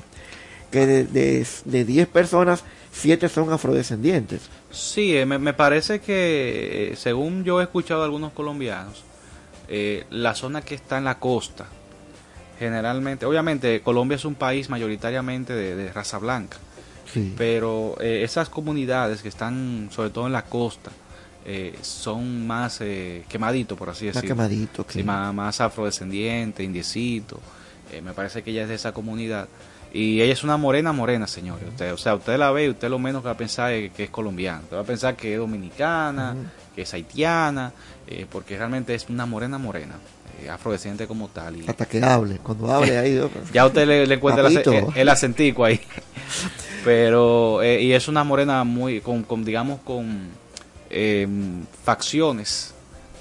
que 0.72 0.86
de 0.86 1.86
10 1.86 2.08
personas, 2.08 2.64
7 2.96 3.28
son 3.28 3.52
afrodescendientes. 3.52 4.50
Sí, 4.72 5.16
eh, 5.16 5.26
me, 5.26 5.54
parece 5.54 6.00
que, 6.00 6.92
eh, 6.92 6.96
según 6.96 7.44
yo 7.44 7.60
he 7.60 7.64
escuchado 7.64 8.02
a 8.02 8.06
algunos 8.06 8.32
colombianos, 8.32 9.04
eh, 9.68 10.06
la 10.10 10.34
zona 10.34 10.62
que 10.62 10.76
está 10.76 10.98
en 10.98 11.04
la 11.04 11.20
costa, 11.20 11.66
generalmente, 12.58 13.26
obviamente 13.26 13.82
Colombia 13.82 14.16
es 14.16 14.26
un 14.26 14.36
país 14.36 14.70
mayoritariamente 14.70 15.54
de, 15.54 15.92
raza 15.92 16.20
blanca, 16.20 16.58
pero 17.38 17.96
esas 18.02 18.50
comunidades 18.50 19.22
que 19.22 19.30
están 19.30 19.90
sobre 19.92 20.10
todo 20.10 20.28
en 20.28 20.34
la 20.34 20.44
costa, 20.44 20.92
son 21.82 22.46
más 22.48 22.82
quemaditos, 23.30 23.78
por 23.78 23.90
así 23.90 24.08
decirlo. 24.08 24.36
Más 24.36 24.50
quemadito, 24.50 24.86
más, 25.06 25.34
más 25.34 25.62
afrodescendiente, 25.62 26.64
indiecito. 26.64 27.40
me 28.04 28.14
parece 28.14 28.44
que 28.44 28.52
ella 28.52 28.64
es 28.64 28.70
de 28.70 28.76
esa 28.76 28.94
comunidad. 28.94 29.48
Y 29.96 30.22
ella 30.22 30.34
es 30.34 30.44
una 30.44 30.58
morena, 30.58 30.92
morena, 30.92 31.26
señores. 31.26 31.70
Usted, 31.70 31.94
o 31.94 31.98
sea, 31.98 32.16
usted 32.16 32.38
la 32.38 32.52
ve 32.52 32.66
y 32.66 32.70
usted 32.70 32.90
lo 32.90 33.00
menos 33.00 33.22
que 33.22 33.28
va 33.28 33.32
a 33.32 33.38
pensar 33.38 33.72
es 33.72 33.94
que 33.94 34.04
es 34.04 34.10
colombiana. 34.10 34.60
Usted 34.64 34.76
va 34.76 34.82
a 34.82 34.86
pensar 34.86 35.16
que 35.16 35.32
es 35.32 35.40
dominicana, 35.40 36.36
que 36.76 36.82
es 36.82 36.94
haitiana, 36.94 37.72
eh, 38.06 38.26
porque 38.30 38.58
realmente 38.58 38.94
es 38.94 39.08
una 39.08 39.26
morena, 39.26 39.58
morena. 39.58 39.96
Eh, 40.44 40.50
afrodescendiente 40.50 41.08
como 41.08 41.30
tal. 41.30 41.56
Y, 41.56 41.66
Hasta 41.66 41.86
que 41.86 42.04
hable, 42.04 42.40
cuando 42.40 42.70
hable 42.74 42.98
ahí. 42.98 43.22
ya 43.54 43.66
usted 43.66 43.88
le, 43.88 44.14
encuentra 44.14 44.46
el, 44.96 45.08
acentico 45.08 45.64
ahí. 45.64 45.80
Pero, 46.84 47.64
eh, 47.64 47.82
y 47.82 47.94
es 47.94 48.10
una 48.10 48.26
morena 48.26 48.66
muy, 48.66 49.00
con, 49.00 49.24
con 49.24 49.46
digamos, 49.46 49.80
con 49.80 50.28
facciones 51.86 52.75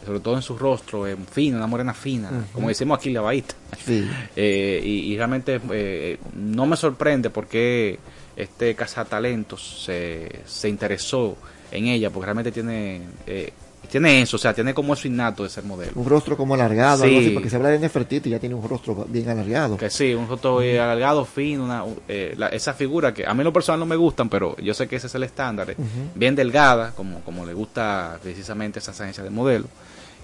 sobre 0.05 0.21
todo 0.21 0.37
en 0.37 0.43
su 0.43 0.57
rostro, 0.59 1.07
eh, 1.07 1.17
fina, 1.31 1.57
una 1.57 1.67
morena 1.67 1.95
fina, 1.95 2.31
como 2.53 2.69
decimos 2.69 2.99
aquí, 2.99 3.11
la 3.11 3.21
baita. 3.21 3.55
Eh, 4.37 4.81
y, 4.85 5.17
realmente 5.17 5.61
eh, 5.71 6.19
no 6.35 6.65
me 6.67 6.77
sorprende 6.77 7.31
porque 7.31 7.99
este 8.37 8.75
cazatalentos 8.75 9.85
se, 9.85 10.41
se 10.47 10.69
interesó 10.69 11.37
en 11.71 11.87
ella, 11.87 12.11
porque 12.11 12.25
realmente 12.27 12.53
tiene 12.53 13.03
tiene 13.91 14.23
eso, 14.23 14.37
o 14.37 14.39
sea, 14.39 14.53
tiene 14.55 14.73
como 14.75 14.95
eso 14.95 15.07
innato 15.07 15.43
de 15.43 15.49
ser 15.51 15.63
modelo. 15.65 15.93
Un 15.95 16.07
rostro 16.09 16.37
como 16.37 16.55
alargado, 16.55 17.03
Sí. 17.03 17.09
algo 17.09 17.21
así, 17.21 17.31
porque 17.31 17.51
se 17.51 17.57
habla 17.57 17.69
de 17.69 17.79
Nefertiti 17.79 18.29
y 18.29 18.33
ya 18.33 18.39
tiene 18.41 18.55
un 18.55 18.67
rostro 18.69 19.07
bien 19.09 19.29
alargado. 19.29 19.77
Que 19.77 19.91
sí, 19.91 20.15
un 20.15 20.27
rostro 20.27 20.63
eh, 20.63 20.81
alargado, 20.81 21.25
fino, 21.25 21.65
una, 21.65 21.85
eh, 22.09 22.35
la- 22.37 22.49
esa 22.49 22.73
figura 22.75 23.13
que 23.13 23.27
a 23.27 23.35
mí 23.35 23.41
en 23.41 23.45
lo 23.45 23.53
personal 23.53 23.79
no 23.81 23.87
me 23.87 23.97
gustan, 23.97 24.29
pero 24.29 24.57
yo 24.57 24.75
sé 24.75 24.89
que 24.89 24.97
ese 24.97 25.07
es 25.07 25.15
el 25.15 25.23
estándar, 25.25 25.71
eh, 25.71 25.77
bien 26.15 26.35
delgada, 26.35 26.93
como, 26.93 27.21
como 27.21 27.45
le 27.47 27.53
gusta 27.55 28.19
precisamente 28.23 28.79
esa 28.79 28.93
agencia 28.93 29.23
de 29.23 29.31
modelo, 29.31 29.67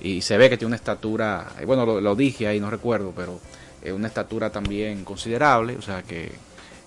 y 0.00 0.22
se 0.22 0.36
ve 0.38 0.48
que 0.48 0.56
tiene 0.56 0.68
una 0.68 0.76
estatura, 0.76 1.48
eh, 1.60 1.64
bueno, 1.64 2.00
lo, 2.00 2.14
dije 2.16 2.46
ahí, 2.46 2.60
no 2.60 2.70
recuerdo, 2.70 3.12
pero 3.14 3.38
eh, 3.82 3.92
una 3.92 4.08
estatura 4.08 4.50
también 4.50 5.04
considerable, 5.04 5.76
o 5.76 5.82
sea 5.82 6.02
que, 6.02 6.32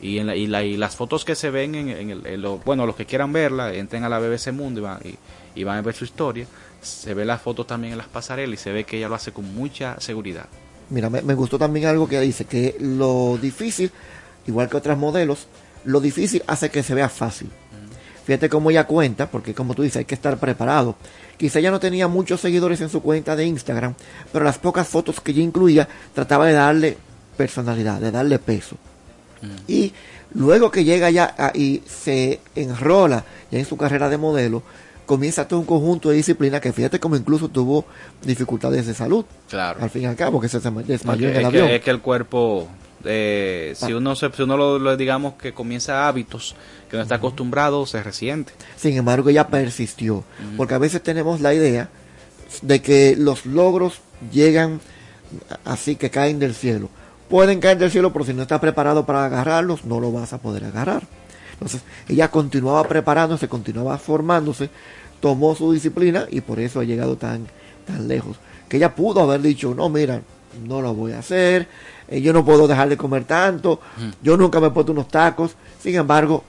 y, 0.02 0.18
en 0.20 0.28
la- 0.28 0.36
y, 0.36 0.48
la- 0.48 0.64
y 0.64 0.78
las 0.78 0.96
fotos 0.96 1.24
que 1.26 1.36
se 1.36 1.50
ven 1.50 1.76
en, 1.76 1.90
el, 2.10 2.60
bueno, 2.66 2.86
los 2.86 2.96
que 2.96 3.06
quieran 3.06 3.32
verla, 3.34 3.74
entren 3.74 4.04
a 4.04 4.10
la 4.10 4.20
BBC 4.20 4.52
Mundo 4.52 4.80
y 4.80 4.84
van, 4.84 5.00
y, 5.04 5.60
y 5.60 5.64
van 5.64 5.78
a 5.78 5.82
ver 5.82 5.96
su 5.96 6.06
historia, 6.06 6.46
se 6.82 7.14
ve 7.14 7.24
las 7.26 7.42
fotos 7.42 7.66
también 7.68 7.94
en 7.94 7.98
las 7.98 8.08
pasarelas 8.08 8.60
y 8.60 8.64
se 8.64 8.72
ve 8.74 8.84
que 8.84 8.98
ella 8.98 9.10
lo 9.10 9.16
hace 9.16 9.32
con 9.32 9.54
mucha 9.54 10.00
seguridad. 10.02 10.46
Mira, 10.90 11.10
me, 11.10 11.22
me 11.22 11.34
gustó 11.34 11.58
también 11.58 11.86
algo 11.86 12.08
que 12.08 12.20
dice, 12.20 12.46
que 12.46 12.76
lo 12.80 13.38
difícil, 13.42 13.90
igual 14.48 14.70
que 14.70 14.78
otras 14.78 14.98
modelos, 14.98 15.48
lo 15.86 16.02
difícil 16.02 16.44
hace 16.48 16.70
que 16.70 16.84
se 16.84 16.94
vea 16.94 17.08
fácil. 17.10 17.50
Fíjate 18.26 18.48
cómo 18.50 18.72
ella 18.72 18.86
cuenta, 18.88 19.30
porque 19.30 19.54
como 19.54 19.74
tú 19.74 19.82
dices, 19.82 19.98
hay 19.98 20.06
que 20.06 20.16
estar 20.16 20.38
preparado. 20.38 20.96
Quizá 21.38 21.60
ella 21.60 21.72
no 21.72 21.80
tenía 21.80 22.08
muchos 22.08 22.40
seguidores 22.40 22.80
en 22.82 22.90
su 22.90 23.02
cuenta 23.02 23.36
de 23.36 23.46
Instagram, 23.46 23.96
pero 24.32 24.46
las 24.46 24.58
pocas 24.58 24.88
fotos 24.88 25.20
que 25.20 25.32
ella 25.32 25.42
incluía 25.42 25.88
trataba 26.14 26.46
de 26.48 26.54
darle 26.54 26.98
personalidad, 27.36 28.00
de 28.00 28.12
darle 28.12 28.40
peso. 28.40 28.78
Y 29.68 29.92
luego 30.36 30.72
que 30.72 30.86
llega 30.86 31.10
ya 31.10 31.36
a- 31.38 31.52
y 31.54 31.84
se 31.86 32.40
enrola 32.56 33.26
ya 33.52 33.60
en 33.60 33.66
su 33.66 33.76
carrera 33.76 34.08
de 34.08 34.18
modelo, 34.18 34.64
comienza 35.06 35.46
todo 35.46 35.60
un 35.60 35.66
conjunto 35.66 36.10
de 36.10 36.16
disciplinas 36.16 36.62
que 36.62 36.72
fíjate 36.72 36.98
como 36.98 37.18
incluso 37.18 37.50
tuvo 37.50 37.84
dificultades 38.24 38.88
de 38.88 38.94
salud. 38.94 39.26
Claro. 39.50 39.80
Al 39.84 39.90
fin 39.90 40.04
y 40.04 40.06
al 40.06 40.16
cabo, 40.16 40.40
que 40.40 40.48
se 40.48 40.62
desma- 40.62 40.82
desmayó 40.86 41.28
es, 41.28 41.36
en 41.38 41.46
el 41.46 41.52
que, 41.52 41.58
avión. 41.60 41.68
es 41.76 41.82
que 41.82 41.90
el 41.92 42.00
cuerpo, 42.00 42.70
eh, 43.06 43.74
si 43.76 43.92
Ah. 43.92 43.98
uno 43.98 44.16
se, 44.16 44.32
si 44.32 44.42
uno 44.44 44.56
lo, 44.58 44.80
lo- 44.80 44.98
digamos 44.98 45.34
que 45.34 45.54
comienza 45.54 46.08
hábitos 46.08 46.56
que 46.90 46.98
no 46.98 47.04
está 47.04 47.16
acostumbrado, 47.16 47.86
se 47.86 48.02
resiente. 48.04 48.54
Sin 48.78 48.96
embargo, 48.98 49.30
ella 49.30 49.48
persistió. 49.48 50.24
Porque 50.58 50.74
a 50.76 50.78
veces 50.78 51.02
tenemos 51.02 51.42
la 51.42 51.54
idea 51.54 51.90
de 52.62 52.82
que 52.82 53.16
los 53.18 53.46
logros 53.46 54.00
llegan 54.32 54.80
así 55.66 55.96
que 55.96 56.10
caen 56.12 56.40
del 56.40 56.54
cielo. 56.54 56.90
Pueden 57.30 57.60
caer 57.60 57.78
del 57.80 57.90
cielo, 57.92 58.14
pero 58.14 58.26
si 58.26 58.34
no 58.34 58.44
estás 58.44 58.60
preparado 58.60 59.06
para 59.06 59.26
agarrarlos, 59.26 59.86
no 59.86 60.00
lo 60.00 60.12
vas 60.12 60.34
a 60.34 60.38
poder 60.38 60.66
agarrar. 60.66 61.04
Entonces, 61.54 61.82
ella 62.08 62.30
continuaba 62.30 62.84
preparándose, 62.88 63.48
continuaba 63.48 63.98
formándose, 63.98 64.70
tomó 65.20 65.56
su 65.56 65.72
disciplina 65.72 66.28
y 66.30 66.42
por 66.42 66.60
eso 66.60 66.80
ha 66.80 66.84
llegado 66.84 67.16
tan, 67.18 67.48
tan 67.88 68.08
lejos. 68.08 68.38
Que 68.70 68.78
ella 68.78 68.94
pudo 68.94 69.22
haber 69.22 69.42
dicho, 69.42 69.74
no, 69.74 69.90
mira, 69.90 70.22
no 70.68 70.82
lo 70.82 70.94
voy 70.94 71.14
a 71.14 71.20
hacer, 71.20 71.68
eh, 72.08 72.22
yo 72.22 72.34
no 72.34 72.44
puedo 72.44 72.68
dejar 72.68 72.90
de 72.90 72.98
comer 72.98 73.26
tanto, 73.26 73.80
yo 74.22 74.38
nunca 74.38 74.60
me 74.60 74.68
he 74.68 74.72
puesto 74.72 74.92
unos 74.92 75.08
tacos. 75.08 75.56
Sin 75.80 75.96
embargo, 75.96 76.44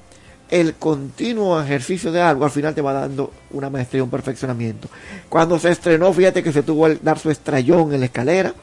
el 0.51 0.75
continuo 0.75 1.61
ejercicio 1.61 2.13
de 2.13 2.21
algo 2.21 2.45
al 2.45 2.51
final 2.51 2.75
te 2.75 2.83
va 2.83 2.93
dando 2.93 3.33
una 3.51 3.71
maestría, 3.71 4.05
un 4.05 4.11
perfeccionamiento. 4.11 4.89
Cuando 5.29 5.59
se 5.59 5.71
estrenó, 5.71 6.13
fíjate 6.13 6.43
que 6.43 6.53
se 6.53 6.63
tuvo 6.63 6.87
que 6.87 6.99
dar 7.03 7.19
su 7.19 7.31
estrellón 7.31 7.93
en 7.93 8.01
la 8.01 8.07
escalera. 8.07 8.55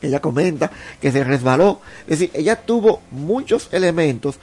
Ella 0.00 0.20
comenta 0.20 0.70
que 1.00 1.12
se 1.12 1.24
resbaló. 1.24 1.80
Es 2.02 2.18
decir, 2.18 2.30
ella 2.34 2.56
tuvo 2.56 3.00
muchos 3.10 3.68
elementos 3.72 4.38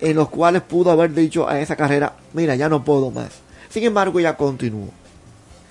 en 0.00 0.16
los 0.16 0.28
cuales 0.28 0.62
pudo 0.62 0.90
haber 0.90 1.14
dicho 1.14 1.48
a 1.48 1.60
esa 1.60 1.76
carrera, 1.76 2.14
mira, 2.32 2.54
ya 2.56 2.68
no 2.68 2.84
puedo 2.84 3.10
más. 3.10 3.30
Sin 3.70 3.84
embargo, 3.84 4.18
ella 4.18 4.36
continuó. 4.36 4.88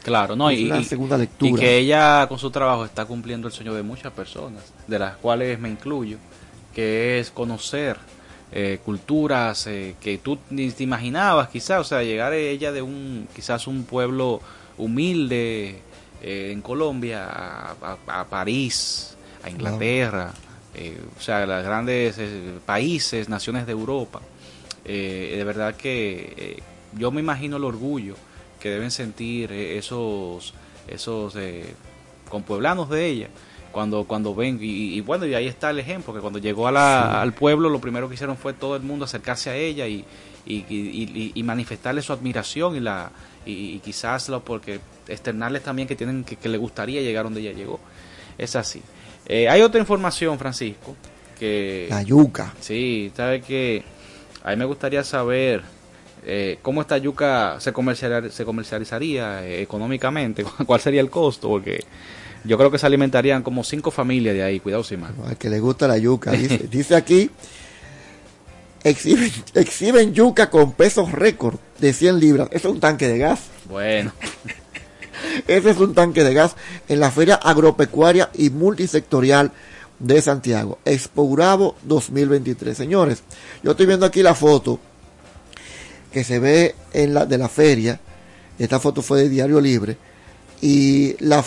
Claro, 0.04 0.36
no, 0.36 0.50
Es 0.50 0.60
y, 0.60 0.64
lectura. 1.18 1.62
que 1.62 1.78
ella 1.78 2.26
con 2.28 2.40
su 2.40 2.50
trabajo 2.50 2.86
está 2.86 3.06
cumpliendo 3.06 3.48
el 3.48 3.54
sueño 3.54 3.74
de 3.74 3.84
muchas 3.84 4.12
personas, 4.12 4.64
de 4.88 4.98
las 5.00 5.16
cuales 5.18 5.60
me 5.60 5.70
incluyo, 5.70 6.18
que 6.74 7.20
es 7.20 7.30
conocer 7.32 7.98
eh, 8.52 8.80
culturas 8.84 9.68
eh, 9.68 9.96
que 10.02 10.18
tú 10.18 10.40
ni 10.50 10.72
te 10.72 10.84
imaginabas, 10.84 11.50
quizás, 11.50 11.82
o 11.82 11.84
sea, 11.84 12.02
llegar 12.04 12.34
ella 12.34 12.72
de 12.72 12.82
un, 12.82 13.28
quizás 13.36 13.68
un 13.68 13.84
pueblo 13.84 14.42
humilde 14.78 15.82
eh, 16.22 16.50
en 16.52 16.62
Colombia 16.62 17.28
a, 17.30 17.76
a- 18.08 18.22
a 18.22 18.26
París, 18.26 19.16
a 19.44 19.50
Inglaterra, 19.50 20.34
eh, 20.76 21.00
o 21.18 21.22
sea, 21.22 21.46
las 21.46 21.64
grandes 21.64 22.20
países, 22.66 23.30
naciones 23.30 23.66
de 23.66 23.72
Europa. 23.72 24.20
Eh, 24.84 25.36
de 25.38 25.44
verdad 25.44 25.76
que 25.76 26.62
yo 26.98 27.12
me 27.12 27.22
imagino 27.22 27.58
el 27.58 27.64
orgullo 27.66 28.16
que 28.62 28.70
deben 28.70 28.92
sentir 28.92 29.52
eh, 29.52 29.78
esos 29.78 30.54
esos 30.88 31.36
eh, 31.36 31.74
compueblanos 32.30 32.90
de 32.90 33.06
ella 33.08 33.28
cuando 33.72 34.04
cuando 34.06 34.36
ven 34.36 34.58
y, 34.62 34.96
y 34.96 35.02
bueno 35.02 35.26
y 35.26 35.34
ahí 35.34 35.48
está 35.48 35.70
el 35.70 35.80
ejemplo 35.80 36.14
que 36.14 36.20
cuando 36.20 36.40
llegó 36.40 36.68
a 36.68 36.72
la- 36.72 37.10
Sí. 37.12 37.18
al 37.18 37.34
pueblo 37.34 37.70
lo 37.70 37.80
primero 37.80 38.08
que 38.08 38.16
hicieron 38.16 38.38
fue 38.38 38.54
todo 38.54 38.76
el 38.76 38.82
mundo 38.84 39.06
acercarse 39.06 39.50
a 39.50 39.56
ella 39.56 39.88
y 39.88 40.06
y, 40.46 41.44
manifestarle 41.44 42.02
su 42.02 42.12
admiración 42.14 42.76
y 42.76 42.80
la 42.80 43.12
y, 43.46 43.76
y 43.76 43.80
quizás 43.80 44.28
lo 44.30 44.44
porque 44.44 44.80
externarles 45.08 45.64
también 45.64 45.88
que 45.88 45.96
tienen 45.96 46.24
que, 46.24 46.36
que 46.36 46.50
le 46.50 46.58
gustaría 46.58 47.02
llegar 47.02 47.24
donde 47.26 47.42
ella 47.42 47.54
llegó 47.54 47.80
es 48.38 48.56
así 48.56 48.82
Eh, 49.28 49.48
hay 49.48 49.62
otra 49.62 49.80
información 49.80 50.38
Francisco 50.40 50.96
que 51.40 51.88
La 51.90 52.02
yuca. 52.02 52.54
Sí, 52.60 53.12
sabe 53.16 53.42
que 53.42 53.84
a 54.44 54.50
mí 54.52 54.56
me 54.58 54.66
gustaría 54.66 55.04
saber 55.04 55.62
eh, 56.26 56.60
cómo 56.62 56.82
esta 56.82 56.98
yuca 56.98 57.60
se, 57.60 57.74
comercial, 57.74 58.32
se 58.32 58.46
comercializaría 58.46 59.46
eh, 59.46 59.62
económicamente, 59.62 60.44
cuál 60.66 60.80
sería 60.80 61.02
el 61.02 61.10
costo, 61.10 61.50
porque 61.50 61.84
yo 62.44 62.58
creo 62.58 62.72
que 62.72 62.78
se 62.78 62.86
alimentarían 62.86 63.44
como 63.44 63.64
cinco 63.64 63.92
familias 63.92 64.36
de 64.36 64.44
ahí, 64.44 64.60
cuidado 64.60 64.84
si 64.84 64.98
mal. 64.98 65.14
Al 65.26 65.38
que 65.38 65.50
le 65.50 65.60
gusta 65.60 65.88
la 65.88 65.98
yuca. 65.98 66.32
Dice, 66.32 66.58
dice 66.72 66.96
aquí, 66.96 67.30
exhiben, 68.84 69.32
exhiben 69.56 70.14
yuca 70.14 70.50
con 70.50 70.74
pesos 70.74 71.12
récord 71.12 71.56
de 71.80 71.94
100 71.94 72.20
libras. 72.20 72.48
Eso 72.52 72.70
es 72.70 72.74
un 72.76 72.80
tanque 72.80 73.08
de 73.08 73.18
gas. 73.18 73.42
Bueno, 73.70 74.12
Ese 75.48 75.70
es 75.70 75.78
un 75.78 75.94
tanque 75.94 76.24
de 76.24 76.34
gas 76.34 76.56
en 76.88 77.00
la 77.00 77.12
Feria 77.12 77.36
Agropecuaria 77.36 78.30
y 78.34 78.50
Multisectorial 78.50 79.52
de 80.00 80.22
Santiago. 80.22 80.80
Expo 80.86 81.28
Bravo 81.30 81.76
2023. 81.84 82.76
Señores, 82.76 83.24
yo 83.64 83.72
estoy 83.72 83.86
viendo 83.86 84.06
aquí 84.06 84.24
la 84.24 84.36
foto 84.36 84.80
que 86.12 86.24
se 86.24 86.40
ve 86.40 86.76
en 86.94 87.14
la 87.14 87.26
de 87.26 87.38
la 87.38 87.50
feria. 87.50 88.00
Esta 88.60 88.80
foto 88.80 89.02
fue 89.02 89.22
de 89.22 89.30
Diario 89.30 89.60
Libre. 89.62 89.98
Y 90.62 91.16
la, 91.20 91.44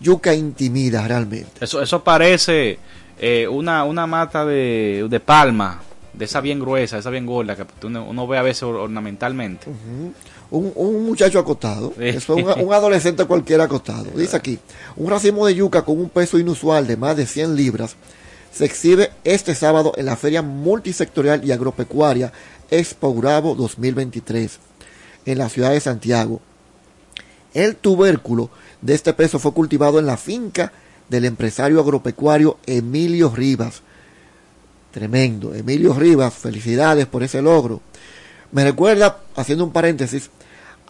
yuca 0.00 0.32
intimida 0.34 1.06
realmente. 1.06 1.50
eso, 1.64 1.82
eso 1.82 2.02
parece 2.04 2.78
eh, 3.18 3.46
una, 3.48 3.84
una 3.84 4.06
mata 4.06 4.46
de, 4.46 5.06
de 5.10 5.20
palma, 5.20 5.80
de 6.14 6.24
esa 6.24 6.40
bien 6.40 6.60
gruesa, 6.60 6.98
esa 6.98 7.10
bien 7.10 7.26
gorda, 7.26 7.56
que 7.56 7.64
uno, 7.86 8.04
uno 8.08 8.26
ve 8.26 8.38
a 8.38 8.42
veces 8.42 8.62
or- 8.62 8.76
ornamentalmente. 8.76 9.66
Un, 10.50 10.72
un 10.76 11.04
muchacho 11.04 11.38
acostado, 11.38 11.92
eso 11.98 12.38
es 12.38 12.44
un, 12.44 12.64
un 12.66 12.72
adolescente 12.72 13.24
cualquiera 13.26 13.64
acostado. 13.64 14.06
Dice 14.14 14.36
aquí, 14.36 14.58
un 14.96 15.10
racimo 15.10 15.46
de 15.46 15.54
yuca 15.56 15.82
con 15.84 15.98
un 16.00 16.08
peso 16.08 16.38
inusual 16.38 16.86
de 16.86 16.96
más 16.96 17.16
de 17.16 17.26
100 17.26 17.54
libras 17.56 17.96
se 18.50 18.64
exhibe 18.64 19.10
este 19.24 19.54
sábado 19.54 19.92
en 19.96 20.06
la 20.06 20.16
Feria 20.16 20.40
Multisectorial 20.40 21.44
y 21.44 21.52
Agropecuaria 21.52 22.32
Expo 22.70 23.14
Bravo 23.14 23.54
2023 23.54 24.58
en 25.26 25.38
la 25.38 25.48
ciudad 25.48 25.70
de 25.70 25.80
Santiago. 25.80 26.40
El 27.54 27.76
tubérculo 27.76 28.50
de 28.80 28.94
este 28.94 29.12
peso 29.12 29.38
fue 29.38 29.52
cultivado 29.52 29.98
en 29.98 30.06
la 30.06 30.16
finca 30.16 30.72
del 31.08 31.24
empresario 31.24 31.80
agropecuario 31.80 32.58
Emilio 32.66 33.30
Rivas. 33.34 33.82
Tremendo, 34.90 35.54
Emilio 35.54 35.94
Rivas, 35.94 36.34
felicidades 36.34 37.06
por 37.06 37.22
ese 37.22 37.42
logro. 37.42 37.80
Me 38.52 38.64
recuerda, 38.64 39.18
haciendo 39.36 39.64
un 39.64 39.72
paréntesis, 39.72 40.30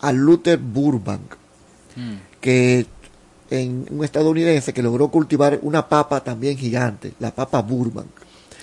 a 0.01 0.12
Luther 0.12 0.59
Burbank, 0.59 1.35
que 2.41 2.87
en 3.51 3.87
un 3.91 4.05
estadounidense 4.05 4.73
que 4.73 4.83
logró 4.83 5.09
cultivar 5.09 5.59
una 5.62 5.88
papa 5.88 6.23
también 6.23 6.57
gigante, 6.57 7.14
la 7.19 7.35
papa 7.35 7.62
Burbank. 7.62 8.07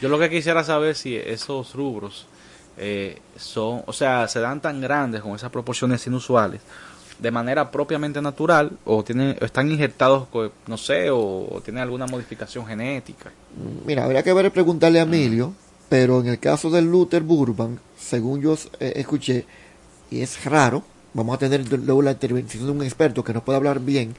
Yo 0.01 0.09
lo 0.09 0.19
que 0.19 0.29
quisiera 0.29 0.63
saber 0.63 0.95
si 0.95 1.15
esos 1.15 1.73
rubros 1.73 2.27
eh, 2.77 3.19
son, 3.37 3.83
o 3.85 3.93
sea, 3.93 4.27
se 4.27 4.39
dan 4.39 4.61
tan 4.61 4.81
grandes 4.81 5.21
con 5.21 5.35
esas 5.35 5.51
proporciones 5.51 6.05
inusuales 6.07 6.61
de 7.19 7.31
manera 7.31 7.71
propiamente 7.71 8.21
natural 8.21 8.71
o 8.83 9.03
tienen 9.03 9.37
o 9.41 9.45
están 9.45 9.71
injertados, 9.71 10.27
no 10.67 10.77
sé, 10.77 11.09
o, 11.09 11.47
o 11.49 11.61
tienen 11.61 11.81
alguna 11.81 12.07
modificación 12.07 12.65
genética. 12.65 13.31
Mira, 13.85 14.03
habría 14.03 14.21
que 14.21 14.33
ver 14.33 14.51
preguntarle 14.51 14.99
a 14.99 15.03
Emilio, 15.03 15.53
pero 15.87 16.19
en 16.19 16.27
el 16.27 16.39
caso 16.39 16.69
del 16.69 16.91
Luther 16.91 17.23
Burbank, 17.23 17.79
según 17.97 18.41
yo 18.41 18.57
eh, 18.79 18.93
escuché, 18.97 19.45
y 20.11 20.21
es 20.21 20.43
raro, 20.43 20.83
vamos 21.13 21.35
a 21.35 21.39
tener 21.39 21.65
luego 21.71 22.01
la 22.01 22.11
intervención 22.11 22.65
de 22.65 22.71
un 22.71 22.83
experto 22.83 23.23
que 23.23 23.33
nos 23.33 23.43
puede 23.43 23.57
hablar 23.57 23.79
bien, 23.79 24.15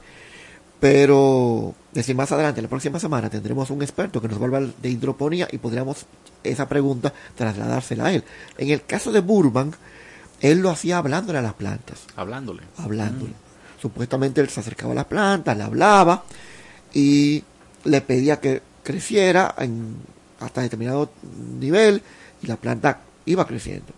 pero 0.79 1.73
decir 1.91 2.15
más 2.15 2.31
adelante, 2.31 2.61
la 2.61 2.67
próxima 2.67 2.99
semana 2.99 3.29
tendremos 3.29 3.69
un 3.71 3.81
experto 3.81 4.21
que 4.21 4.27
nos 4.27 4.37
va 4.37 4.43
a 4.43 4.45
hablar 4.45 4.63
de 4.81 4.89
hidroponía 4.89 5.47
y 5.51 5.57
podríamos 5.57 6.05
esa 6.43 6.67
pregunta 6.69 7.11
trasladársela 7.35 8.05
a 8.05 8.13
él. 8.13 8.23
En 8.57 8.69
el 8.69 8.83
caso 8.85 9.11
de 9.11 9.21
Burbank, 9.21 9.75
él 10.41 10.59
lo 10.59 10.69
hacía 10.69 10.99
hablándole 10.99 11.39
a 11.39 11.41
las 11.41 11.55
plantas, 11.55 12.01
Hablándole. 12.15 12.61
hablándole. 12.77 13.33
Supuestamente 13.81 14.41
él 14.41 14.49
se 14.49 14.59
acercaba 14.59 14.91
a 14.91 14.95
las 14.95 15.05
plantas, 15.05 15.57
le 15.57 15.63
hablaba 15.63 16.23
y 16.93 17.43
le 17.85 18.01
pedía 18.01 18.39
que 18.39 18.61
creciera 18.83 19.55
en, 19.57 19.95
hasta 20.39 20.61
determinado 20.61 21.09
nivel 21.59 22.01
y 22.41 22.47
la 22.47 22.55
planta 22.57 22.99
iba 23.25 23.45
creciendo. 23.47 23.93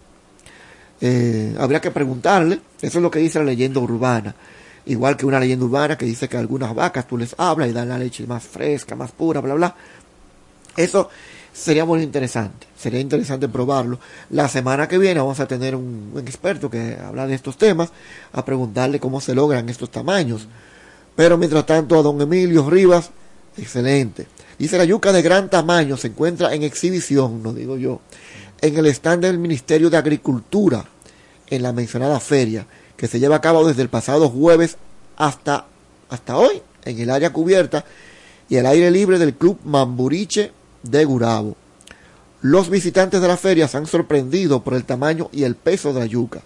Eh, 1.01 1.55
habría 1.59 1.79
que 1.79 1.91
preguntarle, 1.91 2.59
eso 2.81 2.97
es 2.99 3.01
lo 3.01 3.11
que 3.11 3.19
dice 3.19 3.39
la 3.39 3.45
leyenda 3.45 3.79
urbana, 3.79 4.35
igual 4.89 5.15
que 5.15 5.25
una 5.25 5.39
leyenda 5.39 5.65
urbana 5.65 5.97
que 5.97 6.05
dice 6.05 6.27
que 6.27 6.37
algunas 6.37 6.73
vacas 6.73 7.07
tú 7.07 7.17
les 7.17 7.35
hablas 7.37 7.69
y 7.69 7.73
dan 7.73 7.89
la 7.89 7.97
leche 7.97 8.25
más 8.27 8.43
fresca, 8.43 8.95
más 8.95 9.11
pura, 9.11 9.39
bla, 9.39 9.53
bla. 9.53 9.75
Eso 10.75 11.09
sería 11.53 11.85
muy 11.85 12.01
interesante, 12.01 12.67
sería 12.77 12.99
interesante 12.99 13.47
probarlo. 13.47 13.99
La 14.31 14.47
semana 14.47 14.87
que 14.87 14.97
viene 14.97 15.19
vamos 15.19 15.39
a 15.39 15.47
tener 15.47 15.75
un, 15.75 16.11
un 16.13 16.19
experto 16.19 16.69
que 16.69 16.97
habla 16.97 17.27
de 17.27 17.35
estos 17.35 17.57
temas, 17.57 17.89
a 18.33 18.43
preguntarle 18.43 18.99
cómo 18.99 19.21
se 19.21 19.35
logran 19.35 19.69
estos 19.69 19.91
tamaños. 19.91 20.47
Pero 21.15 21.37
mientras 21.37 21.65
tanto 21.65 21.97
a 21.99 22.01
don 22.01 22.19
Emilio 22.21 22.69
Rivas, 22.69 23.11
excelente. 23.57 24.27
Dice 24.57 24.77
la 24.77 24.85
yuca 24.85 25.11
de 25.11 25.21
gran 25.21 25.49
tamaño 25.49 25.97
se 25.97 26.07
encuentra 26.07 26.53
en 26.53 26.63
exhibición, 26.63 27.43
no 27.43 27.53
digo 27.53 27.77
yo, 27.77 28.01
en 28.61 28.77
el 28.77 28.87
stand 28.87 29.23
del 29.23 29.37
Ministerio 29.37 29.89
de 29.89 29.97
Agricultura, 29.97 30.83
en 31.47 31.63
la 31.63 31.71
mencionada 31.73 32.19
feria, 32.19 32.65
que 32.99 33.07
se 33.07 33.21
lleva 33.21 33.37
a 33.37 33.41
cabo 33.41 33.65
desde 33.65 33.81
el 33.81 33.87
pasado 33.87 34.29
jueves 34.29 34.75
hasta, 35.15 35.65
hasta 36.09 36.35
hoy, 36.35 36.61
en 36.83 36.99
el 36.99 37.09
área 37.09 37.31
cubierta 37.31 37.85
y 38.49 38.57
el 38.57 38.65
aire 38.65 38.91
libre 38.91 39.17
del 39.17 39.35
Club 39.35 39.57
Mamburiche 39.63 40.51
de 40.83 41.05
Gurabo. 41.05 41.55
Los 42.41 42.69
visitantes 42.69 43.21
de 43.21 43.27
la 43.29 43.37
feria 43.37 43.69
se 43.69 43.77
han 43.77 43.85
sorprendido 43.85 44.61
por 44.65 44.73
el 44.73 44.83
tamaño 44.83 45.29
y 45.31 45.43
el 45.43 45.55
peso 45.55 45.93
de 45.93 46.01
la 46.01 46.05
yuca, 46.07 46.41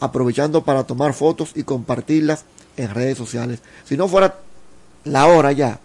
aprovechando 0.00 0.64
para 0.64 0.84
tomar 0.84 1.12
fotos 1.12 1.52
y 1.54 1.62
compartirlas 1.62 2.46
en 2.78 2.88
redes 2.94 3.18
sociales. 3.18 3.60
Si 3.84 3.98
no 3.98 4.08
fuera 4.08 4.38
la 5.04 5.26
hora 5.26 5.52
ya, 5.52 5.78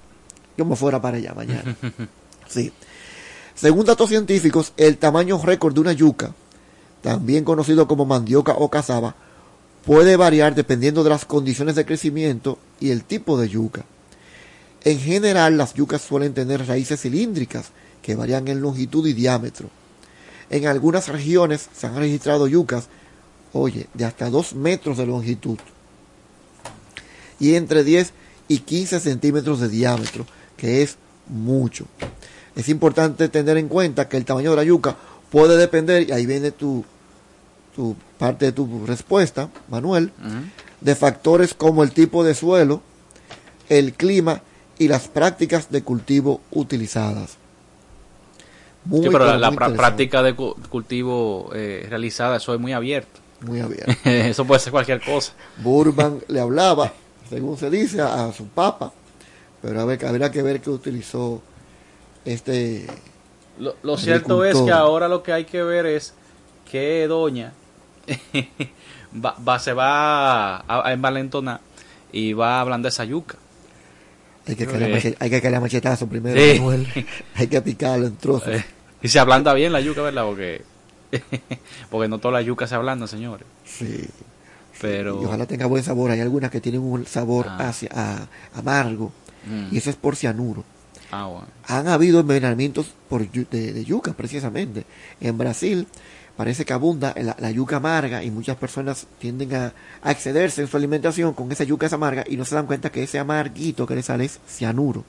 yo 0.57 0.63
me 0.63 0.77
fuera 0.77 1.01
para 1.01 1.17
allá 1.17 1.33
mañana. 1.33 1.75
Sí. 2.47 2.71
Según 3.55 3.85
datos 3.85 4.07
científicos, 4.07 4.71
el 4.77 4.97
tamaño 4.97 5.37
récord 5.43 5.73
de 5.73 5.81
una 5.81 5.91
yuca, 5.91 6.33
también 7.01 7.43
conocido 7.43 7.89
como 7.89 8.05
mandioca 8.05 8.53
o 8.53 8.69
cazaba, 8.69 9.17
puede 9.87 10.17
variar 10.17 10.53
dependiendo 10.53 11.01
de 11.05 11.09
las 11.09 11.23
condiciones 11.23 11.75
de 11.75 11.85
crecimiento 11.85 12.59
y 12.81 12.91
el 12.91 13.05
tipo 13.05 13.39
de 13.39 13.47
yuca. 13.47 13.85
En 14.83 14.99
general, 14.99 15.57
las 15.57 15.75
yucas 15.75 16.01
suelen 16.01 16.33
tener 16.33 16.67
raíces 16.67 16.99
cilíndricas 16.99 17.69
que 18.01 18.13
varían 18.13 18.49
en 18.49 18.59
longitud 18.59 19.07
y 19.07 19.13
diámetro. 19.13 19.69
En 20.49 20.67
algunas 20.67 21.07
regiones 21.07 21.69
se 21.73 21.87
han 21.87 21.95
registrado 21.95 22.49
yucas, 22.49 22.89
oye, 23.53 23.87
de 23.93 24.03
hasta 24.03 24.29
2 24.29 24.55
metros 24.55 24.97
de 24.97 25.05
longitud 25.05 25.57
y 27.39 27.55
entre 27.55 27.85
10 27.85 28.11
y 28.49 28.59
15 28.59 28.99
centímetros 28.99 29.61
de 29.61 29.69
diámetro, 29.69 30.25
que 30.57 30.81
es 30.81 30.97
mucho. 31.27 31.85
Es 32.57 32.67
importante 32.67 33.29
tener 33.29 33.55
en 33.55 33.69
cuenta 33.69 34.09
que 34.09 34.17
el 34.17 34.25
tamaño 34.25 34.51
de 34.51 34.57
la 34.57 34.63
yuca 34.65 34.97
puede 35.31 35.55
depender, 35.55 36.09
y 36.09 36.11
ahí 36.11 36.25
viene 36.25 36.51
tu, 36.51 36.83
tu 37.73 37.95
parte 38.17 38.45
de 38.45 38.51
tu 38.51 38.85
respuesta, 38.85 39.49
Manuel, 39.69 40.11
de 40.81 40.95
factores 40.95 41.53
como 41.53 41.83
el 41.83 41.91
tipo 41.91 42.23
de 42.23 42.35
suelo, 42.35 42.81
el 43.69 43.93
clima 43.93 44.41
y 44.79 44.87
las 44.87 45.07
prácticas 45.07 45.71
de 45.71 45.83
cultivo 45.83 46.41
utilizadas. 46.51 47.37
Muy, 48.85 49.03
sí, 49.03 49.09
pero 49.11 49.25
la, 49.25 49.37
la 49.37 49.51
práctica 49.51 50.23
de 50.23 50.33
cultivo 50.35 51.49
eh, 51.53 51.85
realizada, 51.89 52.37
eso 52.37 52.53
es 52.53 52.59
muy 52.59 52.73
abierto. 52.73 53.19
Muy 53.41 53.59
abierto. 53.59 53.91
eso 54.05 54.45
puede 54.45 54.59
ser 54.59 54.71
cualquier 54.71 55.01
cosa. 55.01 55.33
Burban 55.57 56.19
le 56.27 56.39
hablaba, 56.39 56.93
según 57.29 57.57
se 57.57 57.69
dice, 57.69 58.01
a, 58.01 58.25
a 58.25 58.33
su 58.33 58.47
papa, 58.47 58.93
pero 59.61 59.81
a 59.81 59.85
ver, 59.85 60.05
habrá 60.05 60.31
que 60.31 60.41
ver 60.41 60.61
qué 60.61 60.69
utilizó 60.69 61.41
este. 62.23 62.87
Lo, 63.59 63.75
lo 63.81 63.97
cierto 63.97 64.45
es 64.45 64.57
que 64.57 64.71
ahora 64.71 65.07
lo 65.07 65.23
que 65.23 65.33
hay 65.33 65.45
que 65.45 65.63
ver 65.63 65.85
es 65.87 66.13
que 66.69 67.07
doña 67.07 67.53
va, 69.25 69.35
va, 69.47 69.59
se 69.59 69.73
va 69.73 70.57
a, 70.57 70.87
a 70.87 70.93
envalentonar 70.93 71.61
y 72.11 72.33
va 72.33 72.61
hablando 72.61 72.87
de 72.87 72.89
esa 72.89 73.03
yuca. 73.03 73.37
Hay 74.47 74.55
que 74.55 75.41
caerle 75.41 75.59
machetazo 75.59 76.07
primero, 76.07 76.39
sí. 76.39 76.59
Manuel. 76.59 76.87
hay 77.35 77.47
que 77.47 77.61
picarlo 77.61 78.07
en 78.07 78.15
trozos. 78.15 78.49
Eh, 78.49 78.65
y 79.01 79.07
se 79.09 79.19
ablanda 79.19 79.53
bien 79.53 79.73
la 79.73 79.81
yuca, 79.81 80.01
¿verdad? 80.01 80.25
Porque, 80.25 80.61
porque 81.89 82.07
no 82.07 82.19
toda 82.19 82.35
la 82.35 82.41
yuca 82.41 82.65
se 82.65 82.75
ablanda, 82.75 83.07
señores. 83.07 83.45
Sí. 83.65 84.05
Pero... 84.79 85.21
Y 85.21 85.25
ojalá 85.25 85.45
tenga 85.45 85.65
buen 85.65 85.83
sabor. 85.83 86.11
Hay 86.11 86.21
algunas 86.21 86.49
que 86.49 86.61
tienen 86.61 86.81
un 86.81 87.05
sabor 87.05 87.47
ah. 87.49 87.69
hacia, 87.69 87.89
a, 87.93 88.27
amargo. 88.55 89.11
Mm. 89.45 89.75
Y 89.75 89.77
eso 89.79 89.89
es 89.89 89.95
por 89.97 90.15
cianuro. 90.15 90.63
Ah, 91.11 91.25
bueno. 91.25 91.47
Han 91.67 91.87
habido 91.87 92.19
envenenamientos 92.19 92.93
por, 93.09 93.29
de, 93.29 93.73
de, 93.73 93.85
yuca, 93.85 94.13
precisamente. 94.13 94.85
En 95.19 95.37
Brasil 95.37 95.87
parece 96.37 96.63
que 96.63 96.71
abunda 96.71 97.13
la, 97.17 97.35
la, 97.39 97.51
yuca 97.51 97.77
amarga 97.77 98.23
y 98.23 98.31
muchas 98.31 98.55
personas 98.55 99.07
tienden 99.19 99.53
a, 99.55 99.73
a, 100.03 100.11
excederse 100.11 100.61
en 100.61 100.67
su 100.67 100.77
alimentación 100.77 101.33
con 101.33 101.51
esa 101.51 101.63
yuca 101.63 101.89
amarga 101.91 102.23
y 102.27 102.37
no 102.37 102.45
se 102.45 102.55
dan 102.55 102.67
cuenta 102.67 102.91
que 102.91 103.03
ese 103.03 103.17
amarguito 103.19 103.87
que 103.87 103.95
les 103.95 104.05
sale 104.05 104.25
es 104.25 104.39
cianuro. 104.47 105.03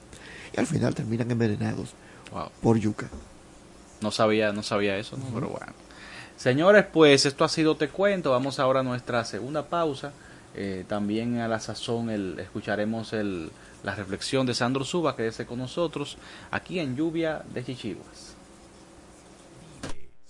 Y 0.55 0.59
al 0.59 0.65
final 0.65 0.95
terminan 0.95 1.29
envenenados 1.29 1.93
wow. 2.31 2.49
por 2.61 2.77
yuca. 2.77 3.07
No 4.01 4.11
sabía, 4.11 4.51
no 4.51 4.63
sabía 4.63 4.97
eso, 4.97 5.17
¿no? 5.17 5.25
Uh 5.25 5.27
-huh. 5.27 5.33
pero 5.35 5.47
bueno. 5.49 5.73
Señores, 6.35 6.85
pues 6.91 7.25
esto 7.25 7.43
ha 7.43 7.49
sido 7.49 7.75
Te 7.75 7.89
Cuento. 7.89 8.31
Vamos 8.31 8.59
ahora 8.59 8.79
a 8.79 8.83
nuestra 8.83 9.23
segunda 9.25 9.67
pausa. 9.67 10.13
Eh, 10.55 10.83
también 10.87 11.39
a 11.39 11.47
la 11.47 11.59
sazón 11.59 12.09
el, 12.09 12.39
escucharemos 12.39 13.13
el, 13.13 13.51
la 13.83 13.93
reflexión 13.93 14.45
de 14.45 14.53
Sandro 14.53 14.83
Suba, 14.83 15.15
que 15.15 15.23
desde 15.23 15.45
con 15.45 15.59
nosotros, 15.59 16.17
aquí 16.49 16.79
en 16.79 16.95
Lluvia 16.95 17.43
de 17.53 17.63
Chichiguas. 17.63 18.28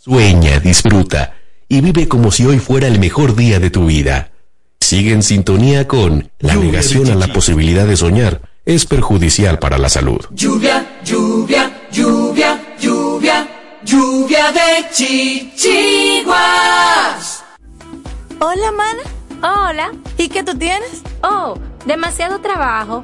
Sueña, 0.01 0.61
disfruta 0.61 1.33
y 1.67 1.81
vive 1.81 2.07
como 2.07 2.31
si 2.31 2.45
hoy 2.45 2.57
fuera 2.59 2.87
el 2.87 2.99
mejor 2.99 3.35
día 3.35 3.59
de 3.59 3.69
tu 3.69 3.87
vida. 3.87 4.31
Sigue 4.79 5.11
en 5.11 5.23
sintonía 5.23 5.89
con 5.89 6.31
la 6.39 6.53
lluvia 6.53 6.71
negación 6.71 7.11
a 7.11 7.15
la 7.15 7.27
posibilidad 7.33 7.85
de 7.85 7.97
soñar 7.97 8.39
es 8.63 8.85
perjudicial 8.85 9.59
para 9.59 9.77
la 9.77 9.89
salud. 9.89 10.25
Lluvia, 10.31 11.01
lluvia, 11.03 11.69
lluvia, 11.91 12.61
lluvia, 12.79 13.45
lluvia 13.83 14.53
de 14.53 14.89
chichiguas. 14.93 16.33
Hola, 18.39 18.71
mana. 18.71 19.01
Hola. 19.41 19.91
¿Y 20.17 20.29
qué 20.29 20.43
tú 20.43 20.57
tienes? 20.57 21.03
Oh, 21.23 21.59
demasiado 21.85 22.39
trabajo 22.39 23.03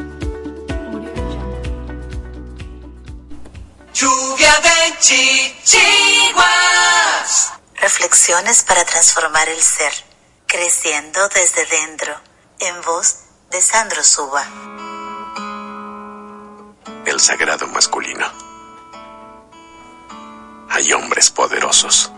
chichiguas. 5.01 6.43
Reflexiones 7.75 8.63
para 8.63 8.85
transformar 8.85 9.49
el 9.49 9.59
ser, 9.59 9.91
creciendo 10.45 11.27
desde 11.29 11.65
dentro, 11.65 12.13
en 12.59 12.81
voz 12.83 13.23
de 13.49 13.59
Sandro 13.59 14.03
Suba. 14.03 14.45
El 17.05 17.19
sagrado 17.19 17.65
masculino. 17.67 18.31
Hay 20.69 20.93
hombres 20.93 21.31
poderosos, 21.31 22.11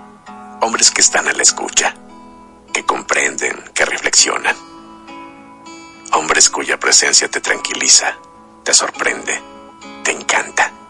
hombres 0.61 0.91
que 0.91 0.99
están 1.01 1.29
a 1.29 1.33
la 1.33 1.41
escucha, 1.41 1.95
que 2.73 2.85
comprenden, 2.85 3.71
que 3.73 3.85
reflexionan. 3.85 4.57
Hombres 6.11 6.49
cuya 6.49 6.77
presencia 6.77 7.29
te 7.29 7.39
tranquiliza, 7.39 8.17
te 8.63 8.73
sorprende, 8.73 9.41
te 10.03 10.11
encanta. 10.11 10.82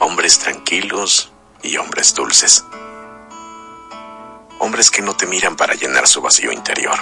Hombres 0.00 0.38
tranquilos 0.38 1.32
y 1.60 1.76
hombres 1.76 2.14
dulces. 2.14 2.64
Hombres 4.60 4.92
que 4.92 5.02
no 5.02 5.16
te 5.16 5.26
miran 5.26 5.56
para 5.56 5.74
llenar 5.74 6.06
su 6.06 6.20
vacío 6.20 6.52
interior. 6.52 6.96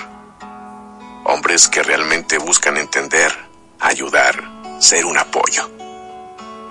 Hombres 1.24 1.68
que 1.68 1.82
realmente 1.82 2.38
buscan 2.38 2.78
entender, 2.78 3.36
ayudar, 3.80 4.42
ser 4.80 5.04
un 5.04 5.18
apoyo. 5.18 5.70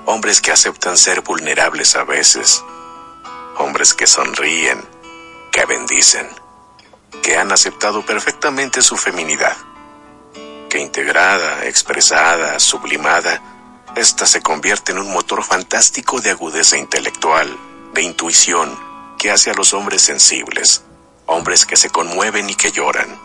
Hombres 0.05 0.41
que 0.41 0.51
aceptan 0.51 0.97
ser 0.97 1.21
vulnerables 1.21 1.95
a 1.95 2.03
veces. 2.03 2.63
Hombres 3.57 3.93
que 3.93 4.07
sonríen, 4.07 4.83
que 5.51 5.65
bendicen, 5.65 6.27
que 7.21 7.37
han 7.37 7.51
aceptado 7.51 8.03
perfectamente 8.03 8.81
su 8.81 8.97
feminidad. 8.97 9.55
Que 10.69 10.79
integrada, 10.79 11.65
expresada, 11.65 12.59
sublimada, 12.59 13.54
esta 13.95 14.25
se 14.25 14.41
convierte 14.41 14.91
en 14.91 14.99
un 14.99 15.11
motor 15.11 15.43
fantástico 15.43 16.19
de 16.19 16.31
agudeza 16.31 16.77
intelectual, 16.77 17.57
de 17.93 18.01
intuición, 18.01 18.77
que 19.17 19.31
hace 19.31 19.51
a 19.51 19.53
los 19.53 19.73
hombres 19.73 20.01
sensibles, 20.01 20.83
hombres 21.25 21.65
que 21.65 21.77
se 21.77 21.89
conmueven 21.89 22.49
y 22.49 22.55
que 22.55 22.71
lloran. 22.71 23.17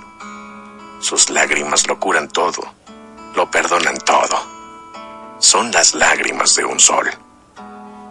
Sus 1.01 1.29
lágrimas 1.29 1.89
lo 1.89 1.99
curan 1.99 2.29
todo, 2.29 2.63
lo 3.35 3.51
perdonan 3.51 3.99
todo. 3.99 4.47
Son 5.41 5.73
las 5.73 5.95
lágrimas 5.95 6.55
de 6.55 6.65
un 6.65 6.79
sol. 6.79 7.11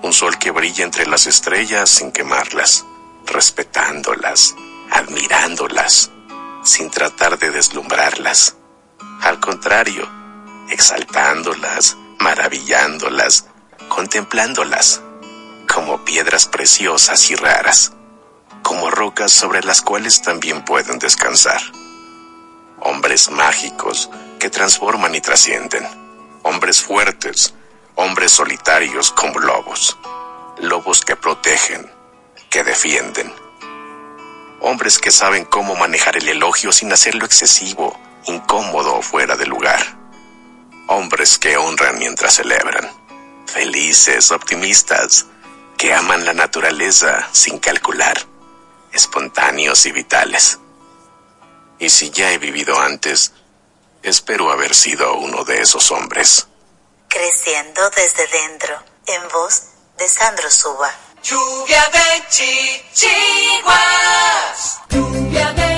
Un 0.01 0.11
sol 0.11 0.37
que 0.37 0.51
brilla 0.51 0.83
entre 0.83 1.05
las 1.05 1.27
estrellas 1.27 1.89
sin 1.89 2.11
quemarlas, 2.11 2.85
respetándolas, 3.25 4.55
admirándolas, 4.91 6.11
sin 6.63 6.89
tratar 6.89 7.39
de 7.39 7.51
deslumbrarlas. 7.51 8.55
Al 9.21 9.39
contrario, 9.39 10.07
exaltándolas, 10.69 11.97
maravillándolas, 12.19 13.45
contemplándolas, 13.87 15.01
como 15.73 16.03
piedras 16.03 16.45
preciosas 16.45 17.29
y 17.31 17.35
raras, 17.35 17.93
como 18.61 18.91
rocas 18.91 19.31
sobre 19.31 19.63
las 19.63 19.81
cuales 19.81 20.21
también 20.21 20.63
pueden 20.65 20.99
descansar. 20.99 21.61
Hombres 22.81 23.29
mágicos 23.31 24.09
que 24.39 24.49
transforman 24.49 25.15
y 25.15 25.21
trascienden, 25.21 25.87
hombres 26.43 26.81
fuertes, 26.81 27.53
hombres 27.95 28.31
solitarios 28.31 29.11
como 29.11 29.39
lobos, 29.39 29.97
lobos 30.59 31.01
que 31.01 31.15
protegen, 31.15 31.89
que 32.49 32.63
defienden, 32.63 33.33
hombres 34.61 34.99
que 34.99 35.11
saben 35.11 35.45
cómo 35.45 35.75
manejar 35.75 36.17
el 36.17 36.27
elogio 36.27 36.71
sin 36.71 36.91
hacerlo 36.91 37.25
excesivo, 37.25 37.97
incómodo 38.25 38.95
o 38.95 39.01
fuera 39.01 39.35
de 39.35 39.45
lugar 39.45 39.98
hombres 40.89 41.37
que 41.37 41.55
honran 41.55 41.97
mientras 41.99 42.35
celebran, 42.35 42.89
felices, 43.45 44.31
optimistas, 44.31 45.27
que 45.77 45.93
aman 45.93 46.25
la 46.25 46.33
naturaleza 46.33 47.29
sin 47.31 47.59
calcular, 47.59 48.17
espontáneos 48.91 49.85
y 49.85 49.91
vitales. 49.91 50.57
Y 51.77 51.89
si 51.89 52.09
ya 52.09 52.31
he 52.31 52.39
vivido 52.39 52.79
antes, 52.79 53.33
espero 54.01 54.51
haber 54.51 54.73
sido 54.73 55.13
uno 55.13 55.43
de 55.43 55.61
esos 55.61 55.91
hombres. 55.91 56.47
Creciendo 57.07 57.87
desde 57.91 58.25
dentro, 58.27 58.83
en 59.05 59.27
voz 59.29 59.61
de 59.97 60.09
Sandro 60.09 60.49
Suba. 60.49 60.91
Lluvia 61.21 61.87
de 61.93 62.23
chichiguas. 62.29 63.69
Lluvia 64.89 65.51
de 65.53 65.68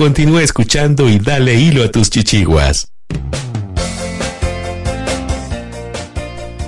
Continúa 0.00 0.42
escuchando 0.42 1.10
y 1.10 1.18
dale 1.18 1.56
hilo 1.56 1.84
a 1.84 1.90
tus 1.90 2.08
chichiguas. 2.08 2.90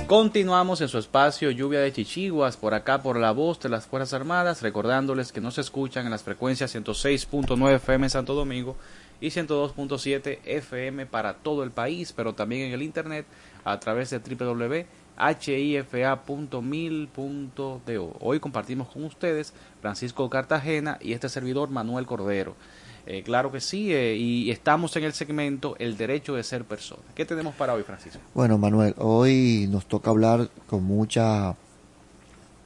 Continuamos 0.05 0.81
en 0.81 0.87
su 0.87 0.99
espacio 0.99 1.49
Lluvia 1.49 1.79
de 1.79 1.91
Chichiguas, 1.91 2.57
por 2.57 2.75
acá 2.75 3.01
por 3.01 3.17
la 3.17 3.31
voz 3.31 3.59
de 3.59 3.69
las 3.69 3.87
Fuerzas 3.87 4.13
Armadas, 4.13 4.61
recordándoles 4.61 5.31
que 5.31 5.41
nos 5.41 5.57
escuchan 5.57 6.05
en 6.05 6.11
las 6.11 6.21
frecuencias 6.21 6.75
106.9 6.75 7.73
FM 7.77 8.07
Santo 8.07 8.35
Domingo 8.35 8.75
y 9.19 9.29
102.7 9.29 10.37
FM 10.45 11.07
para 11.07 11.33
todo 11.33 11.63
el 11.63 11.71
país, 11.71 12.13
pero 12.15 12.35
también 12.35 12.67
en 12.67 12.73
el 12.73 12.83
internet 12.83 13.25
a 13.65 13.79
través 13.79 14.11
de 14.11 14.19
www.hifa.mil.do. 14.19 14.97
Hoy 18.19 18.39
compartimos 18.39 18.89
con 18.89 19.05
ustedes 19.05 19.55
Francisco 19.81 20.29
Cartagena 20.29 20.99
y 21.01 21.13
este 21.13 21.29
servidor 21.29 21.71
Manuel 21.71 22.05
Cordero. 22.05 22.55
Eh, 23.05 23.21
claro 23.21 23.51
que 23.51 23.59
sí, 23.59 23.93
eh, 23.93 24.15
y 24.15 24.49
estamos 24.49 24.95
en 24.95 25.03
el 25.03 25.11
segmento 25.13 25.75
El 25.77 25.97
derecho 25.97 26.35
de 26.35 26.43
ser 26.43 26.63
persona. 26.63 27.03
¿Qué 27.13 27.25
tenemos 27.25 27.53
para 27.55 27.73
hoy, 27.73 27.83
Francisco? 27.83 28.19
Bueno, 28.33 28.57
Manuel, 28.57 28.95
hoy 28.97 29.67
nos 29.69 29.85
toca 29.87 30.09
hablar 30.09 30.49
con 30.67 30.83
mucha, 30.85 31.53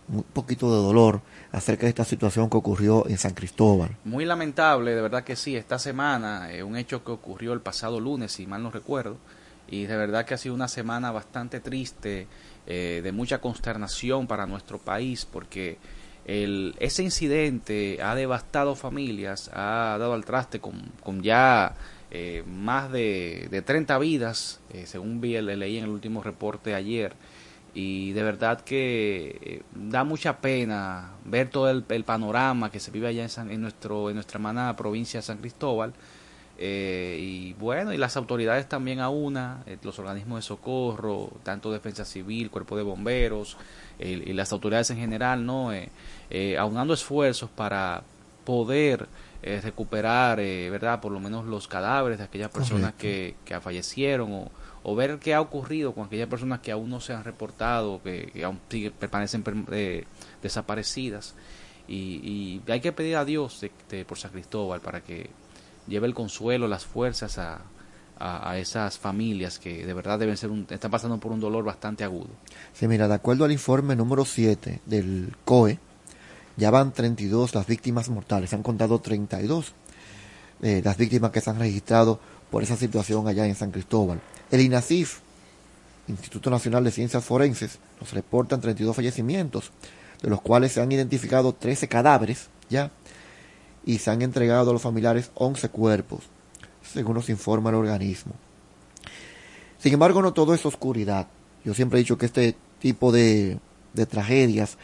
un 0.08 0.24
poquito 0.34 0.70
de 0.70 0.78
dolor 0.84 1.22
acerca 1.52 1.84
de 1.84 1.90
esta 1.90 2.06
situación 2.06 2.52
que 2.52 2.58
ocurrió 2.58 3.08
en 3.08 3.18
San 3.18 3.34
Cristóbal. 3.34 3.98
Muy 4.04 4.26
lamentable, 4.26 4.94
de 4.94 5.02
verdad 5.02 5.24
que 5.24 5.36
sí, 5.36 5.56
esta 5.56 5.80
semana, 5.80 6.52
eh, 6.52 6.62
un 6.62 6.78
hecho 6.78 7.04
que 7.04 7.12
ocurrió 7.12 7.54
el 7.54 7.62
pasado 7.62 8.00
lunes, 8.00 8.34
si 8.34 8.46
mal 8.46 8.62
no 8.62 8.70
recuerdo, 8.70 9.18
y 9.68 9.86
de 9.86 9.98
verdad 9.98 10.24
que 10.24 10.36
ha 10.36 10.38
sido 10.38 10.54
una 10.54 10.68
semana 10.68 11.12
bastante 11.12 11.60
triste, 11.60 12.28
de 12.68 13.12
mucha 13.14 13.40
consternación 13.40 14.28
para 14.28 14.46
nuestro 14.46 14.78
país, 14.78 15.26
porque 15.26 15.78
el, 16.28 16.76
ese 16.80 17.04
incidente 17.04 18.00
ha 18.04 18.14
devastado 18.14 18.76
familias, 18.76 19.50
ha 19.54 19.98
dado 19.98 20.14
al 20.14 20.26
traste 20.26 20.60
con, 20.60 20.92
con 21.02 21.24
ya 21.24 21.74
eh, 22.12 22.44
más 22.46 22.92
de, 22.92 23.48
de 23.50 23.62
30 23.62 23.98
vidas, 23.98 24.60
eh, 24.74 24.86
según 24.86 25.22
vi, 25.22 25.40
leí 25.42 25.78
en 25.78 25.86
el 25.86 25.90
último 25.90 26.22
reporte 26.22 26.76
ayer, 26.76 27.14
y 27.74 28.12
de 28.12 28.24
verdad 28.24 28.62
que 28.62 29.40
eh, 29.42 29.62
da 29.74 30.04
mucha 30.04 30.40
pena 30.40 31.12
ver 31.26 31.50
todo 31.50 31.70
el, 31.70 31.84
panorama 32.04 32.72
que 32.72 32.80
se 32.80 32.92
vive 32.92 33.08
allá 33.08 33.26
en, 33.26 33.52
en, 33.52 33.62
nuestro, 33.62 34.10
en 34.10 34.16
nuestra 34.16 34.38
hermana 34.38 34.76
provincia 34.76 35.20
de 35.20 35.24
San 35.24 35.38
Cristóbal. 35.38 35.94
Eh, 36.60 37.20
y 37.22 37.54
bueno, 37.54 37.94
y 37.94 37.98
las 37.98 38.18
autoridades 38.18 38.68
también 38.68 39.00
a 39.00 39.10
una, 39.10 39.64
los 39.84 40.00
organismos 40.00 40.40
de 40.40 40.42
socorro, 40.42 41.30
tanto 41.44 41.72
Defensa 41.72 42.04
Civil, 42.04 42.50
Cuerpo 42.50 42.76
de 42.76 42.82
Bomberos 42.82 43.58
y 44.00 44.34
las 44.34 44.52
autoridades 44.52 44.90
en 44.90 44.98
general, 44.98 45.46
¿no? 45.46 45.72
Aunando 46.58 46.94
esfuerzos 46.94 47.50
para 47.50 48.04
poder 48.44 49.08
recuperar, 49.42 50.38
¿verdad? 50.38 51.00
Por 51.00 51.12
lo 51.12 51.20
menos 51.20 51.46
los 51.46 51.68
cadáveres 51.68 52.18
de 52.18 52.26
aquellas 52.26 52.52
personas 52.52 52.94
que, 52.94 53.36
que 53.46 53.60
fallecieron 53.60 54.32
o, 54.32 54.52
o 54.90 54.96
ver 54.96 55.20
qué 55.20 55.34
ha 55.34 55.42
ocurrido 55.42 55.94
con 55.94 56.06
aquellas 56.06 56.30
personas 56.30 56.62
que 56.62 56.72
aún 56.72 56.90
no 56.90 57.02
se 57.02 57.12
han 57.12 57.26
reportado, 57.26 58.02
que, 58.02 58.32
aún 58.46 58.58
permanecen 58.98 59.44
eh, 59.74 60.06
desaparecidas. 60.42 61.36
Y, 61.90 62.62
hay 62.70 62.80
que 62.80 62.94
pedir 62.94 63.18
a 63.18 63.26
Dios 63.26 63.66
por 64.08 64.18
San 64.18 64.32
Cristóbal 64.32 64.80
para 64.80 65.02
que 65.02 65.30
lleve 65.90 66.08
el 66.08 66.14
consuelo, 66.14 66.70
las 66.70 66.86
fuerzas 66.86 67.38
a, 67.38 67.64
a, 68.18 68.58
esas 68.58 68.98
familias 68.98 69.60
que 69.60 69.86
de 69.86 69.94
verdad 69.94 70.20
deben 70.20 70.38
ser 70.38 70.52
están 70.70 70.90
pasando 70.90 71.18
por 71.18 71.34
un 71.34 71.42
dolor 71.42 71.66
bastante 71.66 72.06
agudo. 72.06 72.30
Sí, 72.72 72.88
mira, 72.88 73.10
de 73.10 73.16
acuerdo 73.16 73.44
al 73.44 73.52
informe 73.52 73.94
número 73.94 74.24
7 74.24 74.80
del 74.86 75.36
COE, 75.44 75.80
ya 76.58 76.72
van 76.72 76.92
32 76.92 77.56
las 77.56 77.68
víctimas 77.68 78.10
mortales, 78.10 78.50
se 78.50 78.56
han 78.56 78.64
contado 78.64 79.00
32 79.00 79.74
eh, 80.62 80.82
las 80.84 80.98
víctimas 80.98 81.32
que 81.32 81.40
se 81.40 81.50
han 81.50 81.60
registrado 81.60 82.20
por 82.50 82.64
esa 82.64 82.76
situación 82.76 83.28
allá 83.28 83.46
en 83.46 83.56
San 83.56 83.72
Cristóbal. 83.72 84.20
El 84.50 84.62
INACIF, 84.62 85.20
Instituto 86.08 86.50
Nacional 86.50 86.84
de 86.84 86.92
Ciencias 86.92 87.24
Forenses, 87.24 87.78
nos 88.00 88.12
reportan 88.14 88.60
32 88.60 88.96
fallecimientos, 88.96 89.72
de 90.22 90.30
los 90.30 90.42
cuales 90.42 90.72
se 90.72 90.82
han 90.82 90.92
identificado 90.92 91.54
13 91.54 91.88
cadáveres 91.88 92.48
ya 92.70 92.92
y 93.86 94.00
se 94.00 94.10
han 94.10 94.22
entregado 94.22 94.72
a 94.72 94.74
los 94.74 94.82
familiares 94.82 95.32
11 95.36 95.70
cuerpos, 95.70 96.24
según 96.82 97.16
nos 97.16 97.30
informa 97.30 97.70
el 97.70 97.76
organismo. 97.76 98.34
Sin 99.78 99.94
embargo, 99.94 100.22
no 100.22 100.34
todo 100.34 100.56
es 100.56 100.66
oscuridad. 100.66 101.28
Yo 101.64 101.74
siempre 101.76 102.00
he 102.00 102.02
dicho 102.02 102.18
que 102.18 102.26
este 102.26 102.56
tipo 102.80 103.12
de, 103.12 103.60
de 103.94 104.06
tragedias 104.06 104.78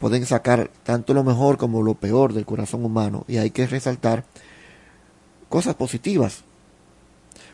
pueden 0.00 0.26
sacar 0.26 0.70
tanto 0.82 1.14
lo 1.14 1.22
mejor 1.22 1.58
como 1.58 1.82
lo 1.82 1.94
peor 1.94 2.32
del 2.32 2.46
corazón 2.46 2.84
humano 2.84 3.24
y 3.28 3.36
hay 3.36 3.50
que 3.50 3.68
resaltar 3.68 4.24
cosas 5.48 5.76
positivas 5.76 6.42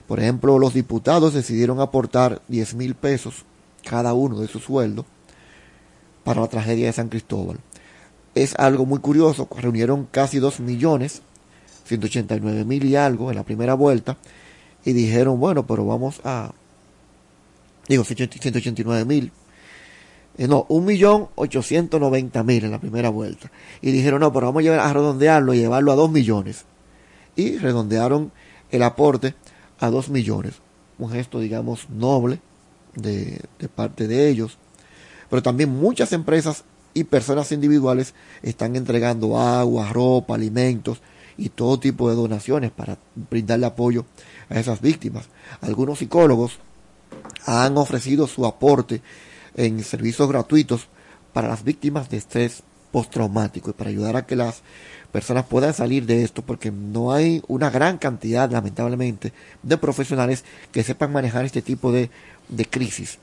por 0.07 0.21
ejemplo, 0.21 0.59
los 0.59 0.75
diputados 0.75 1.35
decidieron 1.35 1.81
aportar 1.81 2.41
10 2.49 2.75
mil 2.75 2.95
pesos 2.95 3.45
cada 3.85 4.15
uno 4.15 4.39
de 4.41 4.49
su 4.49 4.61
sueldo 4.61 5.05
para 6.25 6.41
la 6.41 6.49
tragedia 6.49 6.87
de 6.87 6.93
San 6.93 7.09
Cristóbal. 7.09 7.59
Es 8.35 8.55
algo 8.57 8.87
muy 8.87 9.01
curioso, 9.01 9.49
reunieron 9.57 10.07
casi 10.11 10.39
2 10.39 10.61
millones, 10.61 11.23
189 11.85 12.65
mil 12.65 12.85
y 12.85 12.97
algo 12.97 13.31
en 13.31 13.37
la 13.37 13.45
primera 13.45 13.75
vuelta, 13.75 14.17
y 14.85 14.93
dijeron, 14.93 15.41
bueno, 15.41 15.67
pero 15.67 15.87
vamos 15.87 16.21
a, 16.25 16.53
digo, 17.89 18.05
189 18.05 19.05
mil, 19.05 19.33
eh, 20.39 20.49
no, 20.49 20.67
1.890.000 20.69 22.65
en 22.65 22.71
la 22.71 22.81
primera 22.81 23.09
vuelta. 23.09 23.51
Y 23.81 23.91
dijeron, 23.91 24.21
no, 24.21 24.33
pero 24.33 24.47
vamos 24.47 24.61
a, 24.61 24.65
llevar, 24.65 24.81
a 24.81 24.93
redondearlo 24.93 25.55
y 25.55 25.59
llevarlo 25.59 25.93
a 25.93 25.97
2 25.97 26.11
millones. 26.11 26.65
Y 27.37 27.59
redondearon 27.59 28.33
el 28.71 28.83
aporte 28.83 29.35
a 29.79 29.89
2 29.89 30.11
millones. 30.11 30.55
Un 30.99 31.11
gesto, 31.11 31.41
digamos, 31.41 31.89
noble 31.89 32.41
de, 32.95 33.41
de 33.59 33.69
parte 33.69 34.09
de 34.09 34.29
ellos. 34.29 34.59
Pero 35.31 35.43
también 35.43 35.71
muchas 35.71 36.13
empresas 36.13 36.65
y 36.93 37.05
personas 37.05 37.53
individuales 37.53 38.15
están 38.43 38.77
entregando 38.77 39.39
agua, 39.39 39.91
ropa, 39.93 40.35
alimentos 40.35 41.01
y 41.39 41.51
todo 41.51 41.79
tipo 41.79 42.09
de 42.09 42.17
donaciones 42.17 42.71
para 42.71 42.99
brindarle 43.15 43.67
apoyo 43.67 44.07
a 44.49 44.59
esas 44.59 44.81
víctimas. 44.81 45.29
Algunos 45.61 45.99
psicólogos 45.99 46.59
han 47.45 47.77
ofrecido 47.77 48.27
su 48.27 48.47
aporte 48.47 49.03
en 49.57 49.83
servicios 49.83 50.29
gratuitos 50.29 50.89
para 51.33 51.49
las 51.49 51.65
víctimas 51.65 52.09
de 52.09 52.19
estrés 52.19 52.63
postraumático 52.93 53.71
y 53.71 53.73
para 53.73 53.91
ayudar 53.91 54.17
a 54.17 54.27
que 54.27 54.37
las 54.37 54.63
personas 55.13 55.47
puedan 55.47 55.75
salir 55.75 56.07
de 56.07 56.23
esto 56.23 56.43
porque 56.43 56.71
no 56.71 57.13
hay 57.13 57.43
una 57.49 57.71
gran 57.71 57.99
cantidad, 57.99 58.51
lamentablemente, 58.51 59.33
de 59.63 59.77
profesionales 59.77 60.45
que 60.73 60.83
sepan 60.83 61.13
manejar 61.13 61.45
este 61.45 61.63
tipo 61.63 61.93
de, 61.93 62.11
de 62.49 62.65
crisis. 62.65 63.19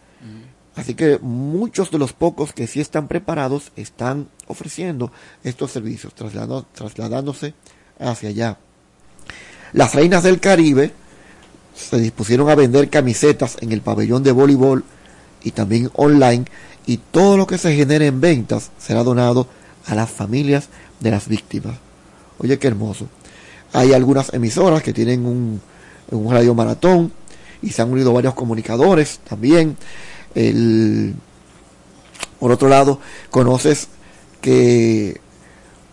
Así 0.76 0.96
que 0.96 1.20
muchos 1.20 1.92
de 1.92 2.00
los 2.00 2.14
pocos 2.14 2.52
que 2.52 2.68
sí 2.68 2.82
están 2.82 3.08
preparados 3.08 3.72
están 3.76 4.28
ofreciendo 4.48 5.12
estos 5.44 5.72
servicios, 5.72 6.16
trasladando, 6.16 6.66
trasladándose 6.74 7.54
hacia 8.00 8.30
allá. 8.30 8.58
Las 9.74 9.94
reinas 9.94 10.24
del 10.24 10.40
Caribe 10.40 10.92
se 11.76 12.00
dispusieron 12.00 12.50
a 12.50 12.56
vender 12.56 12.90
camisetas 12.90 13.58
en 13.62 13.72
el 13.72 13.82
pabellón 13.82 14.24
de 14.24 14.32
voleibol 14.32 14.84
y 15.44 15.52
también 15.52 15.90
online 15.96 16.46
y 16.86 16.98
todo 16.98 17.38
lo 17.38 17.48
que 17.48 17.58
se 17.58 17.76
genere 17.76 18.08
en 18.08 18.22
ventas 18.22 18.72
será 18.78 19.04
donado 19.04 19.48
a 19.86 19.96
las 19.96 20.10
familias 20.10 20.70
de 21.00 21.12
las 21.12 21.28
víctimas. 21.28 21.76
Oye, 22.40 22.60
qué 22.60 22.68
hermoso. 22.68 23.08
Hay 23.74 23.94
algunas 23.94 24.34
emisoras 24.34 24.84
que 24.84 24.94
tienen 24.94 25.26
un, 25.26 25.62
un 26.12 26.32
radio 26.32 26.54
maratón 26.54 27.12
y 27.62 27.70
se 27.70 27.82
han 27.82 27.92
unido 27.92 28.14
varios 28.14 28.34
comunicadores 28.34 29.20
también. 29.28 29.78
El, 30.36 31.16
por 32.40 32.52
otro 32.52 32.68
lado, 32.68 33.00
conoces 33.30 33.88
que 34.42 35.22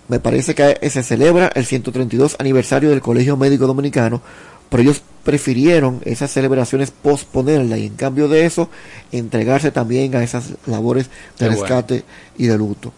me 0.08 0.18
parece 0.18 0.54
que 0.54 0.90
se 0.90 1.02
celebra 1.04 1.52
el 1.54 1.64
132 1.64 2.36
aniversario 2.40 2.90
del 2.90 3.00
Colegio 3.00 3.36
Médico 3.36 3.68
Dominicano, 3.68 4.20
pero 4.68 4.82
ellos 4.82 5.02
prefirieron 5.24 6.00
esas 6.04 6.30
celebraciones 6.30 6.90
posponerla 6.90 7.78
y 7.78 7.86
en 7.86 7.94
cambio 7.94 8.28
de 8.28 8.46
eso 8.46 8.70
entregarse 9.12 9.70
también 9.70 10.14
a 10.16 10.22
esas 10.22 10.54
labores 10.66 11.10
de 11.38 11.48
rescate 11.48 12.04
y 12.36 12.46
de 12.46 12.56
luto. 12.56 12.92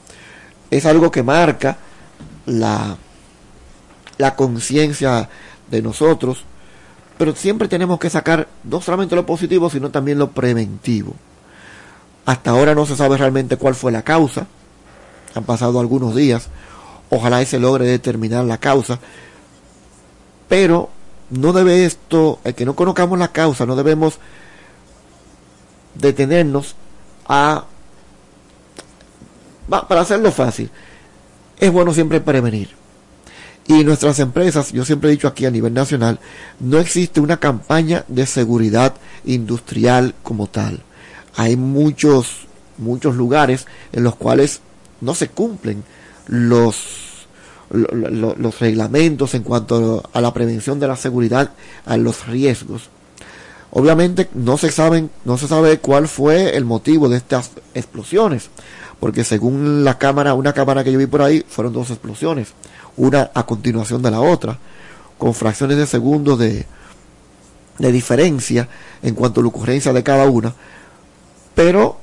Es 0.70 0.86
algo 0.86 1.10
que 1.10 1.22
marca 1.22 1.76
la, 2.46 2.96
la 4.18 4.36
conciencia 4.36 5.28
de 5.70 5.82
nosotros, 5.82 6.44
pero 7.18 7.34
siempre 7.34 7.68
tenemos 7.68 7.98
que 7.98 8.10
sacar 8.10 8.48
no 8.64 8.80
solamente 8.80 9.16
lo 9.16 9.26
positivo, 9.26 9.68
sino 9.68 9.90
también 9.90 10.18
lo 10.18 10.30
preventivo. 10.30 11.14
Hasta 12.24 12.52
ahora 12.52 12.74
no 12.74 12.86
se 12.86 12.96
sabe 12.96 13.16
realmente 13.16 13.56
cuál 13.56 13.74
fue 13.74 13.90
la 13.90 14.02
causa, 14.02 14.46
han 15.34 15.44
pasado 15.44 15.80
algunos 15.80 16.14
días, 16.14 16.48
ojalá 17.10 17.44
se 17.44 17.58
logre 17.58 17.84
determinar 17.84 18.44
la 18.44 18.58
causa, 18.58 18.98
pero 20.48 20.90
no 21.32 21.52
debe 21.52 21.84
esto, 21.86 22.38
el 22.44 22.54
que 22.54 22.66
no 22.66 22.76
conozcamos 22.76 23.18
la 23.18 23.32
causa, 23.32 23.64
no 23.66 23.74
debemos 23.74 24.18
detenernos 25.94 26.76
a, 27.26 27.64
para 29.68 30.00
hacerlo 30.02 30.30
fácil, 30.30 30.70
es 31.58 31.72
bueno 31.72 31.94
siempre 31.94 32.20
prevenir. 32.20 32.70
Y 33.66 33.84
nuestras 33.84 34.18
empresas, 34.18 34.72
yo 34.72 34.84
siempre 34.84 35.08
he 35.08 35.12
dicho 35.12 35.28
aquí 35.28 35.46
a 35.46 35.50
nivel 35.50 35.72
nacional, 35.72 36.18
no 36.60 36.78
existe 36.78 37.20
una 37.20 37.38
campaña 37.38 38.04
de 38.08 38.26
seguridad 38.26 38.94
industrial 39.24 40.14
como 40.22 40.48
tal. 40.48 40.82
Hay 41.36 41.56
muchos, 41.56 42.46
muchos 42.76 43.14
lugares 43.14 43.66
en 43.92 44.02
los 44.02 44.16
cuales 44.16 44.60
no 45.00 45.14
se 45.14 45.28
cumplen 45.28 45.84
los, 46.26 47.11
los, 47.72 48.58
reglamentos 48.60 49.34
en 49.34 49.42
cuanto 49.42 50.02
a 50.12 50.20
la 50.20 50.32
prevención 50.32 50.78
de 50.78 50.88
la 50.88 50.96
seguridad, 50.96 51.52
a 51.86 51.96
los 51.96 52.26
riesgos. 52.26 52.90
Obviamente 53.70 54.28
no 54.34 54.58
se 54.58 54.70
saben, 54.70 55.10
no 55.24 55.38
se 55.38 55.48
sabe 55.48 55.78
cuál 55.78 56.06
fue 56.06 56.56
el 56.56 56.64
motivo 56.64 57.08
de 57.08 57.16
estas 57.16 57.50
explosiones 57.74 58.50
porque 59.02 59.24
según 59.24 59.82
la 59.82 59.98
cámara, 59.98 60.32
una 60.34 60.52
cámara 60.52 60.84
que 60.84 60.92
yo 60.92 60.98
vi 61.00 61.06
por 61.06 61.22
ahí, 61.22 61.44
fueron 61.48 61.72
dos 61.72 61.90
explosiones, 61.90 62.50
una 62.96 63.32
a 63.34 63.44
continuación 63.44 64.00
de 64.00 64.12
la 64.12 64.20
otra, 64.20 64.60
con 65.18 65.34
fracciones 65.34 65.76
de 65.76 65.88
segundos 65.88 66.38
de, 66.38 66.66
de 67.80 67.90
diferencia 67.90 68.68
en 69.02 69.16
cuanto 69.16 69.40
a 69.40 69.42
la 69.42 69.48
ocurrencia 69.48 69.92
de 69.92 70.04
cada 70.04 70.26
una, 70.26 70.54
pero 71.56 71.98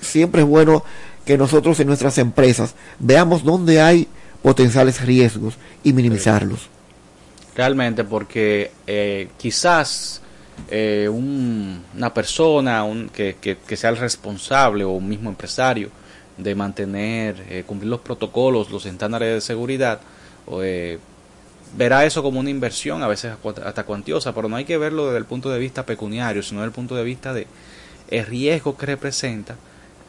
siempre 0.00 0.42
es 0.42 0.48
bueno 0.48 0.82
que 1.24 1.38
nosotros 1.38 1.78
en 1.78 1.86
nuestras 1.86 2.18
empresas 2.18 2.74
veamos 2.98 3.44
dónde 3.44 3.80
hay 3.80 4.08
potenciales 4.42 5.00
riesgos 5.02 5.54
y 5.82 5.92
minimizarlos. 5.92 6.68
Realmente, 7.54 8.04
porque 8.04 8.70
eh, 8.86 9.28
quizás 9.36 10.22
eh, 10.70 11.08
una 11.08 12.12
persona 12.14 12.84
un, 12.84 13.08
que, 13.08 13.36
que, 13.40 13.58
que, 13.58 13.76
sea 13.76 13.90
el 13.90 13.96
responsable 13.96 14.84
o 14.84 14.90
un 14.90 15.08
mismo 15.08 15.30
empresario 15.30 15.90
de 16.36 16.54
mantener, 16.54 17.44
eh, 17.48 17.64
cumplir 17.66 17.90
los 17.90 18.00
protocolos, 18.00 18.70
los 18.70 18.86
estándares 18.86 19.34
de 19.34 19.40
seguridad, 19.40 20.00
eh, 20.62 20.98
verá 21.76 22.04
eso 22.04 22.22
como 22.22 22.40
una 22.40 22.50
inversión, 22.50 23.02
a 23.02 23.08
veces 23.08 23.32
hasta 23.64 23.84
cuantiosa, 23.84 24.34
pero 24.34 24.48
no 24.48 24.56
hay 24.56 24.64
que 24.64 24.78
verlo 24.78 25.06
desde 25.06 25.18
el 25.18 25.24
punto 25.24 25.50
de 25.50 25.58
vista 25.58 25.86
pecuniario, 25.86 26.42
sino 26.42 26.60
desde 26.60 26.68
el 26.68 26.74
punto 26.74 26.96
de 26.96 27.04
vista 27.04 27.32
de 27.32 27.46
el 28.08 28.26
riesgo 28.26 28.76
que 28.76 28.86
representa 28.86 29.56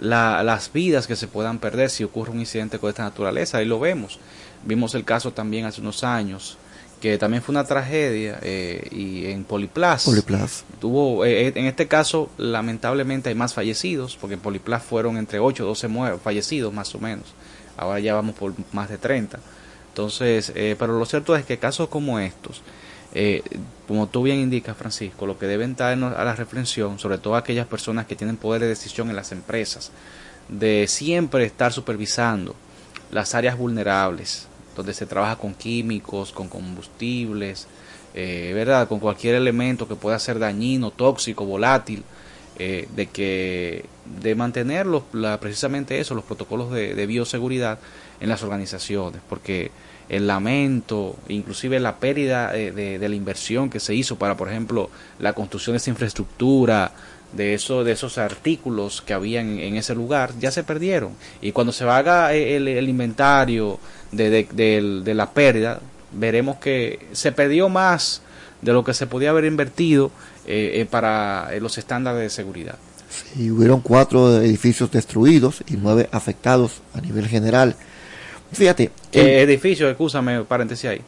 la- 0.02 0.44
las 0.44 0.74
vidas 0.74 1.08
que 1.08 1.16
se 1.16 1.28
puedan 1.28 1.60
perder 1.60 1.90
si 1.90 2.04
ocurre 2.04 2.32
un 2.32 2.40
incidente 2.42 2.78
con 2.80 2.90
esta 2.90 3.04
naturaleza. 3.04 3.60
Ahí 3.60 3.66
lo 3.66 3.80
vemos. 3.80 4.20
Vimos 4.66 4.94
el 4.96 5.06
caso 5.06 5.32
también 5.32 5.66
hace 5.66 5.80
unos 5.80 6.04
años, 6.04 6.58
que 7.00 7.18
también 7.18 7.42
fue 7.42 7.54
una 7.54 7.64
tragedia 7.64 8.38
eh, 8.44 8.88
y 8.92 9.26
en 9.28 9.44
Poliplas. 9.44 10.04
Poliplas. 10.06 10.66
Tuvo, 10.80 11.24
eh, 11.26 11.48
eh, 11.48 11.52
en 11.56 11.66
este 11.66 11.88
caso, 11.88 12.30
lamentablemente 12.38 13.30
hay 13.30 13.36
más 13.36 13.54
fallecidos, 13.54 14.18
porque 14.20 14.34
en 14.36 14.40
Poliplas 14.42 14.84
fueron 14.84 15.18
entre 15.18 15.40
8 15.40 15.64
o 15.64 15.68
12 15.68 15.88
mue- 15.88 16.20
fallecidos 16.20 16.74
más 16.74 16.94
o 16.94 17.00
menos. 17.00 17.26
Ahora 17.78 18.00
ya 18.00 18.14
vamos 18.14 18.36
por 18.36 18.54
más 18.74 18.90
de 18.90 18.98
30. 18.98 19.40
Entonces, 19.90 20.52
eh, 20.56 20.76
pero 20.78 20.98
lo 20.98 21.06
cierto 21.06 21.36
es 21.36 21.46
que 21.46 21.58
casos 21.58 21.90
como 21.90 22.20
estos, 22.20 22.62
eh, 23.14 23.42
como 23.88 24.08
tú 24.08 24.24
bien 24.24 24.40
indicas, 24.40 24.78
Francisco, 24.78 25.26
lo 25.26 25.38
que 25.38 25.46
deben 25.48 25.76
darnos 25.76 26.16
a 26.16 26.24
la 26.24 26.36
reflexión, 26.36 26.98
sobre 27.00 27.18
todo 27.18 27.36
aquellas 27.36 27.68
personas 27.68 28.06
que 28.06 28.16
tienen 28.16 28.38
poder 28.38 28.62
de 28.62 28.68
decisión 28.68 29.10
en 29.10 29.16
las 29.16 29.32
empresas, 29.32 29.92
de 30.48 30.86
siempre 30.88 31.46
estar 31.46 31.74
supervisando 31.74 32.56
las 33.12 33.36
áreas 33.36 33.58
vulnerables, 33.58 34.48
donde 34.76 34.94
se 34.94 35.06
trabaja 35.06 35.36
con 35.38 35.54
químicos, 35.54 36.32
con 36.32 36.48
combustibles, 36.48 37.68
eh, 38.14 38.52
¿verdad? 38.56 38.88
Con 38.88 39.00
cualquier 39.00 39.36
elemento 39.36 39.88
que 39.88 39.96
pueda 39.96 40.18
ser 40.20 40.40
dañino, 40.40 40.92
tóxico, 40.92 41.46
volátil, 41.46 42.04
eh, 42.60 42.88
de 42.96 43.08
que 43.08 43.86
de 44.22 44.36
mantener 44.36 44.86
los- 44.86 45.04
la- 45.14 45.40
precisamente 45.40 46.00
eso, 46.00 46.16
los 46.16 46.24
protocolos 46.26 46.72
de, 46.72 46.96
de 46.96 47.06
bioseguridad 47.06 47.80
en 48.20 48.30
las 48.30 48.44
organizaciones, 48.44 49.22
porque 49.28 49.72
el 50.12 50.28
lamento, 50.28 51.16
inclusive 51.30 51.80
la 51.80 51.96
pérdida 51.96 52.52
de, 52.52 53.00
de 53.00 53.10
la 53.10 53.16
inversión 53.16 53.70
que 53.70 53.80
se 53.80 53.96
hizo 53.96 54.18
para, 54.18 54.36
por 54.36 54.50
ejemplo, 54.50 54.90
la 55.20 55.32
construcción 55.32 55.74
de 55.74 55.78
esa 55.78 55.90
infraestructura, 55.90 56.92
de 57.32 57.54
eso, 57.54 57.86
de 57.86 57.94
esos 57.94 58.18
artículos 58.18 59.02
que 59.02 59.14
había 59.14 59.40
en, 59.40 59.78
ese 59.78 59.96
lugar, 59.96 60.32
ya 60.38 60.52
se 60.52 60.64
perdieron. 60.66 61.14
Y 61.42 61.54
cuando 61.54 61.72
se 61.72 61.86
haga 61.86 62.34
el, 62.34 62.68
el 62.68 62.90
inventario 62.90 63.80
de, 64.12 64.30
de- 64.52 65.14
la 65.14 65.30
pérdida, 65.32 65.80
veremos 66.12 66.58
que 66.58 67.08
se 67.14 67.32
perdió 67.32 67.70
más 67.70 68.22
de 68.62 68.74
lo 68.74 68.84
que 68.84 68.94
se 68.94 69.08
podía 69.08 69.30
haber 69.30 69.46
invertido 69.46 70.12
eh, 70.46 70.82
eh, 70.82 70.86
para 70.86 71.48
eh, 71.54 71.62
los 71.62 71.78
estándares 71.78 72.22
de 72.22 72.30
seguridad. 72.30 72.76
Y 73.38 73.50
hubieron 73.50 73.80
cuatro 73.80 74.42
edificios 74.42 74.92
destruidos 74.92 75.64
y 75.68 75.78
nueve 75.78 76.10
afectados 76.12 76.82
a 76.94 77.00
nivel 77.00 77.28
general. 77.30 77.76
Fíjate, 78.54 78.92
Eh, 79.12 79.42
edificios, 79.42 79.90
escúchame, 79.92 80.44
paréntesis 80.44 80.90
ahí, 80.90 81.02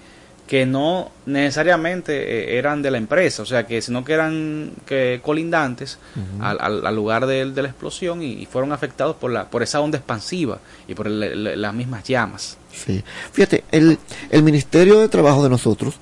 que 0.47 0.65
no 0.65 1.11
necesariamente 1.25 2.13
eh, 2.53 2.57
eran 2.57 2.81
de 2.81 2.91
la 2.91 2.97
empresa, 2.97 3.43
o 3.43 3.45
sea, 3.45 3.65
que 3.65 3.81
sino 3.81 4.03
que 4.05 4.13
eran 4.13 4.71
que 4.85 5.19
colindantes 5.23 5.97
al, 6.39 6.57
al- 6.59 6.85
al 6.85 6.95
lugar 6.95 7.25
del- 7.25 7.53
de, 7.55 7.61
la 7.63 7.67
explosión 7.69 8.21
y, 8.21 8.33
y 8.33 8.45
fueron 8.45 8.71
afectados 8.71 9.15
por 9.15 9.31
la 9.31 9.49
por 9.49 9.63
esa 9.63 9.79
onda 9.81 9.97
expansiva 9.97 10.59
y 10.87 10.93
por 10.95 11.07
el- 11.07 11.23
el- 11.23 11.61
las 11.61 11.73
mismas 11.73 12.03
llamas. 12.03 12.57
Sí. 12.73 13.03
Fíjate, 13.31 13.63
el, 13.71 13.97
el 14.29 14.43
Ministerio 14.43 14.99
de 14.99 15.07
Trabajo 15.09 15.43
de 15.43 15.49
nosotros 15.49 15.95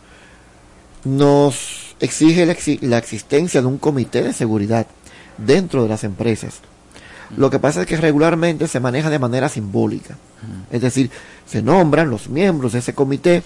nos 1.03 1.95
exige 1.99 2.45
la, 2.45 2.53
exi- 2.53 2.79
la 2.81 2.97
existencia 2.97 3.61
de 3.61 3.67
un 3.67 3.77
comité 3.77 4.21
de 4.23 4.33
seguridad 4.33 4.85
dentro 5.37 5.83
de 5.83 5.89
las 5.89 6.03
empresas. 6.03 6.61
Lo 7.37 7.49
que 7.49 7.59
pasa 7.59 7.81
es 7.81 7.87
que 7.87 7.97
regularmente 7.97 8.67
se 8.67 8.79
maneja 8.79 9.09
de 9.09 9.19
manera 9.19 9.49
simbólica. 9.49 10.17
Es 10.71 10.81
decir, 10.81 11.09
se 11.45 11.61
nombran 11.61 12.09
los 12.09 12.29
miembros 12.29 12.73
de 12.73 12.79
ese 12.79 12.93
comité, 12.93 13.43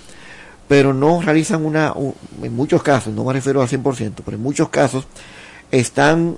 pero 0.68 0.94
no 0.94 1.22
realizan 1.22 1.66
una, 1.66 1.94
en 2.42 2.56
muchos 2.56 2.82
casos, 2.82 3.14
no 3.14 3.24
me 3.24 3.34
refiero 3.34 3.62
al 3.62 3.68
100%, 3.68 4.14
pero 4.24 4.38
en 4.38 4.44
muchos 4.44 4.70
casos 4.70 5.06
están 5.72 6.38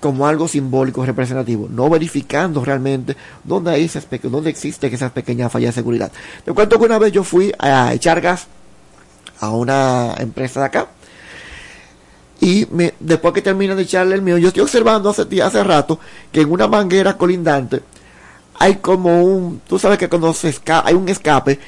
como 0.00 0.26
algo 0.26 0.48
simbólico 0.48 1.04
representativo, 1.04 1.68
no 1.68 1.90
verificando 1.90 2.64
realmente 2.64 3.16
dónde, 3.44 3.72
hay 3.72 3.84
esas 3.84 4.06
dónde 4.22 4.48
existe 4.48 4.86
esas 4.86 5.12
pequeñas 5.12 5.52
fallas 5.52 5.74
de 5.74 5.80
seguridad. 5.80 6.10
Te 6.44 6.52
cuento 6.52 6.78
que 6.78 6.84
una 6.84 6.98
vez 6.98 7.12
yo 7.12 7.24
fui 7.24 7.52
a 7.58 7.92
echar 7.92 8.20
gas 8.20 8.46
a 9.40 9.50
una 9.50 10.14
empresa 10.18 10.60
de 10.60 10.66
acá 10.66 10.88
y 12.44 12.66
me- 12.72 12.92
después 12.98 13.32
que 13.32 13.40
termina 13.40 13.74
de 13.76 13.82
echarle 13.84 14.16
el 14.16 14.22
mío, 14.22 14.36
yo 14.36 14.48
estoy 14.48 14.62
observando 14.64 15.10
hace, 15.10 15.22
hace 15.40 15.62
rato 15.64 15.98
que 16.32 16.40
en 16.40 16.50
una 16.50 16.66
manguera 16.66 17.16
colindante 17.16 17.80
hay 18.58 18.76
como 18.76 19.22
un, 19.22 19.60
tú 19.66 19.78
sabes 19.78 19.96
que 19.96 20.08
cuando 20.08 20.34
se 20.34 20.50
esca- 20.52 20.82
hay 20.84 20.94
un 20.94 21.08
escape, 21.08 21.58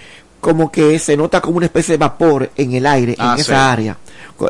como 0.41 0.70
que 0.70 0.99
se 0.99 1.16
nota 1.16 1.41
como 1.41 1.57
una 1.59 1.66
especie 1.66 1.93
de 1.95 1.99
vapor 1.99 2.51
en 2.57 2.72
el 2.75 2.85
aire, 2.87 3.14
Ah, 3.18 3.33
en 3.35 3.41
esa 3.41 3.53
sí. 3.55 3.59
área. 3.72 3.97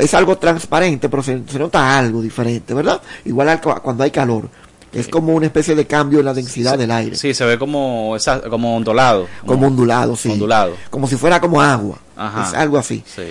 Es 0.01 0.15
algo 0.15 0.37
transparente, 0.39 1.09
pero 1.09 1.23
se, 1.23 1.43
se 1.47 1.59
nota 1.59 1.99
algo 1.99 2.21
diferente, 2.23 2.73
¿verdad? 2.75 3.01
Igual 3.27 3.51
al 3.51 3.61
cu- 3.61 3.81
cuando 3.83 4.03
hay 4.03 4.11
calor. 4.11 4.49
Es 4.93 5.09
como 5.09 5.35
una 5.35 5.47
especie 5.47 5.75
de 5.75 5.87
cambio 5.89 6.21
en 6.21 6.25
la 6.25 6.33
densidad 6.35 6.79
del 6.79 6.91
aire. 6.93 7.17
Sí, 7.17 7.35
se 7.35 7.45
ve 7.45 7.59
como 7.59 8.15
esa, 8.17 8.41
como 8.49 8.77
ondulado. 8.77 9.27
Como 9.45 9.67
ondulado, 9.67 10.15
sí. 10.17 10.31
Ondulado. 10.31 10.75
Como 10.89 11.07
si 11.09 11.17
fuera 11.17 11.41
como 11.41 11.61
agua. 11.61 11.99
Ajá. 12.17 12.47
Es 12.49 12.55
algo 12.55 12.79
así. 12.79 13.03
Sí. 13.05 13.23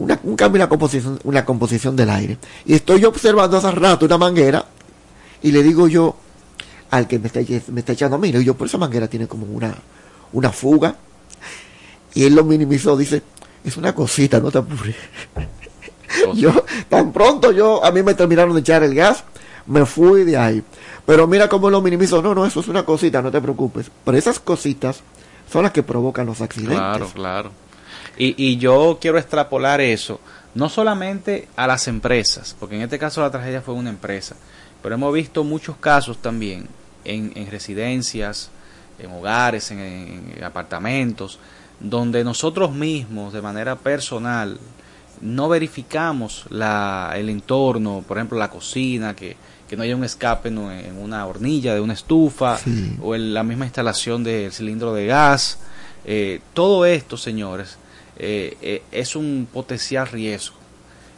Una- 0.00 0.18
un 0.24 0.34
cambio 0.34 0.56
en 0.56 0.60
la 0.60 0.68
composición, 0.68 1.20
una 1.24 1.44
composición 1.44 1.94
del 1.94 2.10
aire. 2.10 2.38
Y 2.66 2.74
estoy 2.74 3.04
observando 3.04 3.56
hace 3.58 3.70
rato 3.70 4.06
una 4.06 4.18
manguera 4.18 4.64
y 5.42 5.52
le 5.52 5.62
digo 5.62 5.86
yo 5.88 6.16
al 6.90 7.06
que 7.06 7.18
me 7.20 7.28
está, 7.28 7.40
me 7.70 7.80
está 7.80 7.92
echando, 7.92 8.18
mira, 8.18 8.40
yo, 8.40 8.54
por 8.56 8.66
esa 8.66 8.78
manguera 8.78 9.06
tiene 9.08 9.28
como 9.28 9.46
una, 9.46 9.74
una 10.32 10.50
fuga. 10.50 10.96
Y 12.14 12.24
él 12.24 12.34
lo 12.34 12.42
minimizó, 12.44 12.96
dice, 12.96 13.22
es 13.64 13.76
una 13.76 13.94
cosita, 13.94 14.40
no 14.40 14.50
te 14.50 14.58
apures. 14.58 14.96
yo, 16.34 16.52
tan 16.88 17.12
pronto 17.12 17.52
yo, 17.52 17.84
a 17.84 17.92
mí 17.92 18.02
me 18.02 18.14
terminaron 18.14 18.54
de 18.54 18.60
echar 18.60 18.82
el 18.82 18.94
gas, 18.94 19.22
me 19.66 19.86
fui 19.86 20.24
de 20.24 20.36
ahí. 20.36 20.62
Pero 21.06 21.26
mira 21.26 21.48
cómo 21.48 21.70
lo 21.70 21.80
minimizó, 21.80 22.20
no, 22.22 22.34
no, 22.34 22.44
eso 22.46 22.60
es 22.60 22.68
una 22.68 22.84
cosita, 22.84 23.22
no 23.22 23.30
te 23.30 23.40
preocupes. 23.40 23.90
Pero 24.04 24.16
esas 24.18 24.40
cositas 24.40 25.00
son 25.52 25.62
las 25.62 25.72
que 25.72 25.82
provocan 25.82 26.26
los 26.26 26.40
accidentes. 26.40 26.78
Claro, 26.78 27.08
claro. 27.14 27.50
Y, 28.20 28.34
y 28.36 28.56
yo 28.58 28.98
quiero 29.00 29.18
extrapolar 29.18 29.80
eso, 29.80 30.20
no 30.54 30.68
solamente 30.68 31.48
a 31.56 31.66
las 31.66 31.88
empresas, 31.88 32.54
porque 32.58 32.76
en 32.76 32.82
este 32.82 32.98
caso 32.98 33.20
la 33.22 33.30
tragedia 33.30 33.62
fue 33.62 33.74
una 33.74 33.90
empresa, 33.90 34.36
pero 34.82 34.94
hemos 34.94 35.12
visto 35.14 35.42
muchos 35.44 35.76
casos 35.76 36.18
también 36.18 36.68
en, 37.04 37.32
en 37.34 37.50
residencias, 37.50 38.50
en 38.98 39.10
hogares, 39.12 39.70
en, 39.70 39.78
en 40.36 40.44
apartamentos, 40.44 41.38
donde 41.80 42.22
nosotros 42.24 42.72
mismos, 42.72 43.32
de 43.32 43.40
manera 43.40 43.76
personal, 43.76 44.58
no 45.22 45.48
verificamos 45.48 46.44
la, 46.50 47.12
el 47.16 47.28
entorno, 47.30 48.04
por 48.06 48.18
ejemplo, 48.18 48.38
la 48.38 48.50
cocina, 48.50 49.14
que, 49.16 49.36
que 49.68 49.76
no 49.76 49.82
haya 49.82 49.96
un 49.96 50.04
escape 50.04 50.48
en 50.48 50.58
una 50.98 51.26
hornilla 51.26 51.74
de 51.74 51.80
una 51.80 51.92
estufa 51.94 52.58
Sí. 52.58 52.96
o 53.02 53.14
en 53.14 53.32
la 53.32 53.42
misma 53.44 53.64
instalación 53.66 54.24
del 54.24 54.52
cilindro 54.52 54.92
de 54.92 55.06
gas. 55.06 55.58
Eh, 56.04 56.40
todo 56.54 56.84
esto, 56.86 57.16
señores, 57.16 57.76
eh, 58.22 58.56
eh, 58.60 58.82
es 58.92 59.16
un 59.16 59.48
potencial 59.50 60.06
riesgo, 60.06 60.56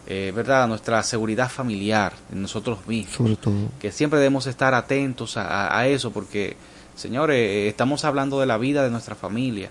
eh, 0.07 0.32
¿verdad? 0.34 0.68
Nuestra 0.68 1.03
seguridad 1.03 1.50
familiar, 1.50 2.12
nosotros 2.30 2.86
mismos 2.86 3.16
Sobre 3.16 3.34
todo. 3.36 3.55
que 3.80 3.90
siempre 3.90 4.20
debemos 4.20 4.46
estar 4.46 4.72
atentos 4.72 5.36
a, 5.36 5.86
eso 5.88 6.12
porque, 6.12 6.57
señores, 6.94 7.36
eh, 7.38 7.66
estamos 7.68 8.05
hablando 8.05 8.38
de 8.38 8.46
la 8.46 8.57
vida 8.57 8.84
de 8.84 8.90
nuestra 8.90 9.16
familia. 9.16 9.68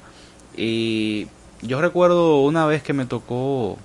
Y 0.58 1.28
yo 1.62 1.80
recuerdo 1.80 2.42
una 2.42 2.66
vez 2.66 2.84
que 2.84 2.92
me 2.94 3.06
tocó 3.06 3.78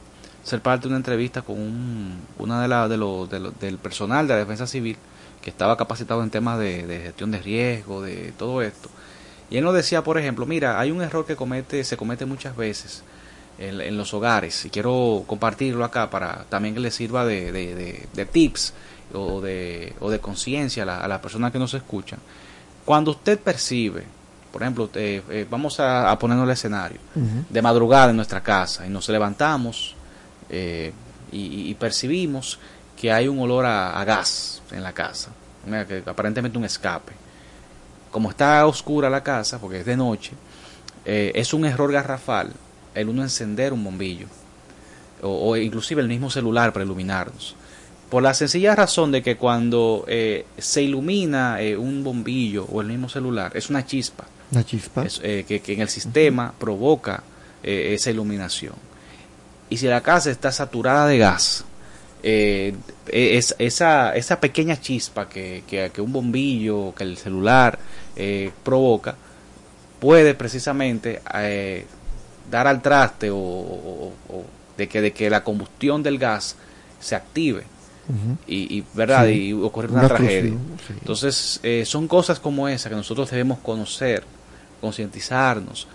ser 0.42 0.61
parte 0.61 0.82
de 0.82 0.88
una 0.88 0.97
entrevista 0.97 1.42
con 1.42 1.61
un, 1.61 2.18
una 2.38 2.61
de 2.62 2.68
la, 2.68 2.88
de 2.88 2.97
lo- 2.97 3.26
del 3.28 3.78
personal 3.78 4.26
de 4.26 4.34
la 4.34 4.40
defensa 4.40 4.66
civil 4.66 4.97
que 5.42 5.51
estaba 5.51 5.76
capacitado 5.76 6.22
en 6.24 6.30
temas 6.30 6.59
de, 6.59 6.86
de 6.86 7.01
gestión 7.01 7.30
de 7.30 7.38
riesgo, 7.40 8.03
de 8.03 8.32
todo 8.36 8.62
esto. 8.62 8.88
Y 9.51 9.59
él 9.59 9.64
nos 9.64 9.74
decía, 9.74 10.03
por 10.03 10.18
ejemplo, 10.18 10.44
mira, 10.47 10.80
hay 10.80 10.90
un 10.90 11.03
error 11.03 11.24
que 11.24 11.36
comete, 11.36 11.84
se 11.84 11.97
comete 11.97 12.26
muchas 12.26 12.57
veces 12.57 13.05
en, 13.59 13.80
en 13.80 13.96
los 13.96 14.12
hogares 14.14 14.64
y 14.64 14.70
quiero 14.70 15.24
compartirlo 15.26 15.84
acá 15.84 16.11
para 16.11 16.44
también 16.48 16.74
que 16.74 16.80
le 16.80 16.90
sirva 16.90 17.24
de, 17.24 17.52
de- 17.52 17.74
de- 17.74 18.09
de 18.12 18.26
tips 18.26 18.74
o 19.14 19.40
de, 19.40 19.94
o 20.00 20.11
de 20.11 20.18
conciencia 20.20 20.82
a, 20.82 20.86
la- 20.86 20.98
a 20.98 21.09
las 21.09 21.20
personas 21.20 21.52
que 21.52 21.59
nos 21.59 21.72
escuchan. 21.74 22.18
Cuando 22.84 23.12
usted 23.12 23.38
percibe, 23.40 24.04
por 24.52 24.62
ejemplo, 24.62 24.90
eh, 24.94 25.22
eh, 25.30 25.46
vamos 25.50 25.80
a, 25.80 26.11
a 26.11 26.18
ponernos 26.18 26.44
el 26.44 26.52
escenario, 26.52 26.98
de 27.48 27.62
madrugada 27.62 28.11
en 28.11 28.16
nuestra 28.16 28.42
casa 28.42 28.86
y 28.86 28.90
nos 28.90 29.09
levantamos 29.09 29.94
eh, 30.50 30.92
y, 31.32 31.70
y 31.70 31.74
percibimos 31.74 32.59
que 32.96 33.12
hay 33.12 33.26
un 33.28 33.38
olor 33.40 33.64
a, 33.66 33.98
a 34.00 34.04
gas 34.04 34.62
en 34.70 34.82
la 34.82 34.92
casa, 34.92 35.30
que 35.88 36.02
aparentemente 36.07 36.57
un 36.59 36.64
escape. 36.64 37.12
Como 38.11 38.30
está 38.30 38.64
oscura 38.66 39.11
la 39.11 39.22
casa, 39.22 39.59
porque 39.59 39.80
es 39.80 39.86
de 39.86 39.96
noche, 39.96 40.32
es 41.04 41.52
un 41.52 41.64
error 41.66 41.92
garrafal 41.92 42.52
el 42.97 43.09
uno 43.09 43.22
encender 43.22 43.72
un 43.72 43.84
bombillo 43.84 44.26
o, 45.22 45.51
o 45.51 45.57
inclusive 45.57 46.03
el 46.03 46.09
mismo 46.09 46.30
celular 46.30 46.72
para 46.72 46.84
iluminarnos. 46.84 47.55
Por 48.11 48.22
la 48.22 48.34
sencilla 48.34 48.74
razón 48.74 49.11
de 49.12 49.22
que 49.22 49.36
cuando 49.36 50.05
eh, 50.07 50.47
se 50.59 50.82
ilumina 50.82 51.61
eh, 51.61 51.76
un 51.76 52.05
bombillo 52.05 52.64
o 52.64 52.80
el 52.80 52.86
mismo 52.86 53.09
celular, 53.09 53.53
es 53.55 53.68
una 53.68 53.84
chispa 53.84 54.24
La 54.53 54.64
chispa. 54.64 55.05
es, 55.05 55.20
eh, 55.24 55.44
que, 55.47 55.61
que 55.61 55.72
en 55.72 55.80
el 55.80 55.88
sistema 55.88 56.53
provoca 56.57 57.22
eh, 57.62 57.94
esa 57.94 58.11
iluminación. 58.11 58.74
Y 59.68 59.78
si 59.78 59.86
la 59.86 60.01
casa 60.01 60.30
está 60.30 60.53
saturada 60.53 61.09
de 61.09 61.18
gas, 61.18 61.64
eh, 62.22 62.74
es, 63.09 63.57
esa, 63.59 64.14
esa 64.14 64.40
pequeña 64.40 64.80
chispa 64.80 65.28
que, 65.28 65.64
que, 65.66 66.01
un 66.01 66.12
bombillo, 66.12 66.94
que 66.94 67.03
el 67.03 67.16
celular 67.16 67.78
eh, 68.14 68.53
provoca, 68.62 69.16
puede 69.99 70.34
precisamente 70.34 71.20
dar 72.51 72.66
al 72.66 72.82
traste 72.82 73.30
o, 73.32 74.12
de, 74.76 74.88
que, 74.88 75.01
de 75.01 75.12
que 75.12 75.30
la 75.30 75.42
combustión 75.42 76.03
del 76.03 76.18
gas 76.18 76.57
se 77.01 77.14
active. 77.14 77.64
y, 78.47 78.84
verdad 78.94 79.26
y 79.26 79.53
ocurrir 79.53 79.90
una, 79.90 80.07
tragedia. 80.07 80.55
entonces 80.90 81.61
son 81.84 82.07
cosas 82.07 82.38
como 82.38 82.68
esa 82.68 82.88
que 82.88 82.94
nosotros 82.94 83.28
debemos 83.28 83.59
conocer 83.59 84.22
concientizarnos 84.80 85.88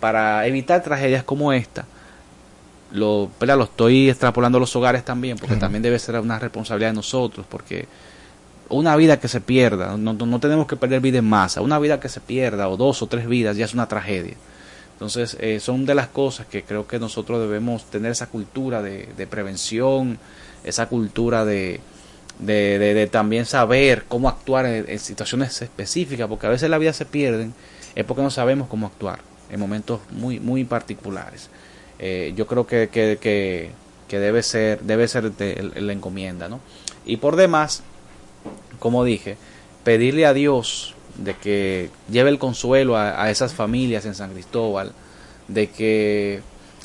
para 0.00 0.46
evitar 0.46 0.82
tragedias 0.82 1.24
como 1.24 1.52
esta. 1.52 1.86
Lo, 2.92 3.30
lo 3.40 3.64
estoy 3.64 4.10
extrapolando 4.10 4.58
a 4.58 4.60
los 4.60 4.74
hogares 4.76 5.04
también, 5.04 5.38
porque 5.38 5.56
también 5.56 5.82
debe 5.82 5.98
ser 5.98 6.18
una 6.20 6.38
responsabilidad 6.38 6.90
de 6.90 6.96
nosotros, 6.96 7.46
porque 7.48 7.86
una 8.70 8.96
vida 8.96 9.18
que 9.18 9.28
se 9.28 9.40
pierda, 9.40 9.96
no, 9.96 10.12
no, 10.12 10.40
tenemos 10.40 10.66
que 10.66 10.76
perder 10.76 11.00
vida 11.00 11.18
en 11.18 11.28
masa, 11.28 11.60
una 11.60 11.78
vida 11.78 12.00
que 12.00 12.08
se 12.08 12.20
pierda, 12.20 12.68
o 12.68 12.76
dos 12.76 13.02
o 13.02 13.06
tres 13.06 13.26
vidas, 13.26 13.56
ya 13.56 13.64
es 13.64 13.74
una 13.74 13.86
tragedia. 13.86 14.34
Entonces, 15.00 15.38
eh, 15.40 15.60
son 15.60 15.86
de 15.86 15.94
las 15.94 16.08
cosas 16.08 16.46
que 16.46 16.62
creo 16.62 16.86
que 16.86 16.98
nosotros 16.98 17.40
debemos 17.40 17.86
tener 17.86 18.12
esa 18.12 18.26
cultura 18.26 18.82
de, 18.82 19.26
prevención, 19.30 20.18
esa 20.62 20.90
cultura 20.90 21.46
de, 21.46 21.80
de, 22.38 23.08
también 23.10 23.46
saber 23.46 24.04
cómo 24.08 24.28
actuar 24.28 24.66
en, 24.66 24.98
situaciones 24.98 25.62
específicas, 25.62 26.28
porque 26.28 26.48
a 26.48 26.50
veces 26.50 26.68
la 26.68 26.76
vida 26.76 26.92
se 26.92 27.06
pierden, 27.06 27.54
es 27.94 28.04
porque 28.04 28.20
no 28.22 28.28
sabemos 28.28 28.68
cómo 28.68 28.88
actuar 28.88 29.20
en 29.50 29.58
momentos 29.58 30.00
muy, 30.10 30.38
muy 30.38 30.64
particulares. 30.64 31.48
Eh, 31.98 32.34
yo 32.36 32.46
creo 32.46 32.66
que, 32.66 32.90
que, 32.92 33.72
que, 34.06 34.18
debe 34.18 34.42
ser, 34.42 34.82
debe 34.82 35.08
ser 35.08 35.32
la 35.76 35.94
encomienda, 35.94 36.50
¿no? 36.50 36.60
Y 37.06 37.16
por 37.16 37.36
demás, 37.36 37.82
como 38.78 39.02
dije, 39.02 39.38
pedirle 39.82 40.26
a 40.26 40.34
Dios 40.34 40.94
de 41.20 41.34
que 41.34 41.90
lleve 42.10 42.30
el 42.30 42.38
consuelo 42.38 42.96
a, 42.96 43.30
esas 43.30 43.54
familias 43.54 44.06
en 44.06 44.14
San 44.14 44.32
Cristóbal, 44.32 44.92
de 45.48 45.68
que 45.68 46.40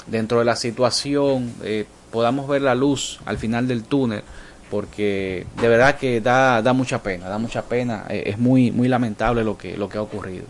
dentro 0.07 0.39
de 0.39 0.45
la 0.45 0.55
situación 0.55 1.53
eh, 1.63 1.85
podamos 2.11 2.47
ver 2.47 2.61
la 2.61 2.75
luz 2.75 3.19
al 3.25 3.37
final 3.37 3.67
del 3.67 3.83
túnel, 3.83 4.23
porque 4.69 5.47
de 5.59 5.67
verdad 5.67 5.97
que 5.97 6.21
da, 6.21 6.61
da 6.61 6.73
mucha 6.73 7.01
pena, 7.01 7.29
da 7.29 7.37
mucha 7.37 7.63
pena, 7.63 8.05
eh, 8.09 8.23
es 8.27 8.37
muy, 8.37 8.71
muy 8.71 8.87
lamentable 8.87 9.43
lo 9.43 9.57
que, 9.57 9.77
lo 9.77 9.87
que 9.89 9.97
ha 9.97 10.01
ocurrido. 10.01 10.45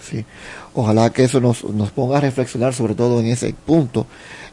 Sí. 0.00 0.24
Ojalá 0.74 1.10
que 1.10 1.24
eso 1.24 1.40
nos, 1.40 1.64
nos 1.64 1.90
ponga 1.90 2.18
a 2.18 2.20
reflexionar 2.20 2.74
sobre 2.74 2.94
todo 2.94 3.20
en 3.20 3.26
ese 3.26 3.54
punto, 3.54 4.06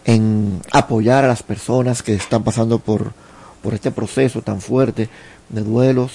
en 0.06 0.62
apoyar 0.72 1.26
a 1.26 1.28
las 1.28 1.44
personas 1.44 2.04
que 2.04 2.14
están 2.14 2.44
pasando 2.44 2.80
por, 2.80 3.14
por 3.62 3.74
este 3.74 3.92
proceso 3.92 4.42
tan 4.42 4.62
fuerte 4.62 5.10
de 5.50 5.62
duelo. 5.62 6.10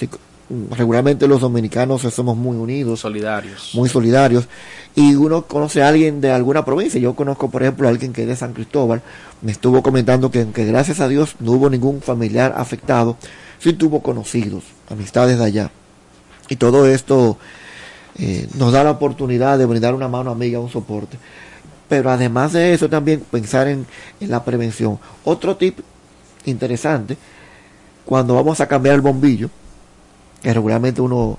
Regularmente 0.71 1.27
los 1.27 1.41
dominicanos 1.41 2.03
somos 2.03 2.37
muy 2.37 2.57
unidos. 2.57 3.01
Solidarios. 3.01 3.71
Muy 3.75 3.89
solidarios. 3.89 4.47
Y 4.95 5.15
uno 5.15 5.47
conoce 5.47 5.83
a 5.83 5.89
alguien 5.89 6.21
de 6.21 6.33
alguna 6.33 6.65
provincia. 6.65 7.01
Yo 7.01 7.15
conozco, 7.15 7.51
por 7.51 7.63
ejemplo, 7.63 7.89
a 7.89 7.91
alguien 7.91 8.13
que 8.13 8.23
es 8.23 8.29
de 8.29 8.37
San 8.37 8.53
Cristóbal. 8.53 9.03
Me 9.41 9.53
estuvo 9.53 9.83
comentando 9.83 10.31
que 10.31 10.45
gracias 10.45 11.01
a 11.01 11.09
Dios 11.09 11.37
no 11.41 11.53
hubo 11.53 11.71
ningún 11.71 12.03
familiar 12.03 12.55
afectado, 12.57 13.17
sí 13.59 13.73
tuvo 13.73 14.03
conocidos, 14.03 14.65
amistades 14.91 15.39
de 15.39 15.45
allá. 15.45 15.71
Y 16.49 16.57
todo 16.57 16.87
esto 16.87 17.39
eh, 18.19 18.47
nos 18.55 18.73
da 18.73 18.85
la 18.85 18.93
oportunidad 18.93 19.59
de 19.59 19.67
brindar 19.67 19.95
una 19.95 20.09
mano 20.09 20.31
amiga, 20.31 20.61
un 20.61 20.71
soporte. 20.71 21.19
Pero 21.89 22.11
además 22.11 22.53
de 22.53 22.73
eso 22.73 22.89
también 22.89 23.21
pensar 23.31 23.69
en, 23.69 23.87
la 24.21 24.45
prevención. 24.45 24.99
Otro 25.25 25.57
tip 25.57 25.79
interesante, 26.45 27.17
cuando 28.05 28.35
vamos 28.35 28.61
a 28.61 28.67
cambiar 28.67 28.95
el 28.95 29.01
bombillo, 29.01 29.51
que 30.45 30.53
regularmente 30.53 31.01
uno 31.01 31.39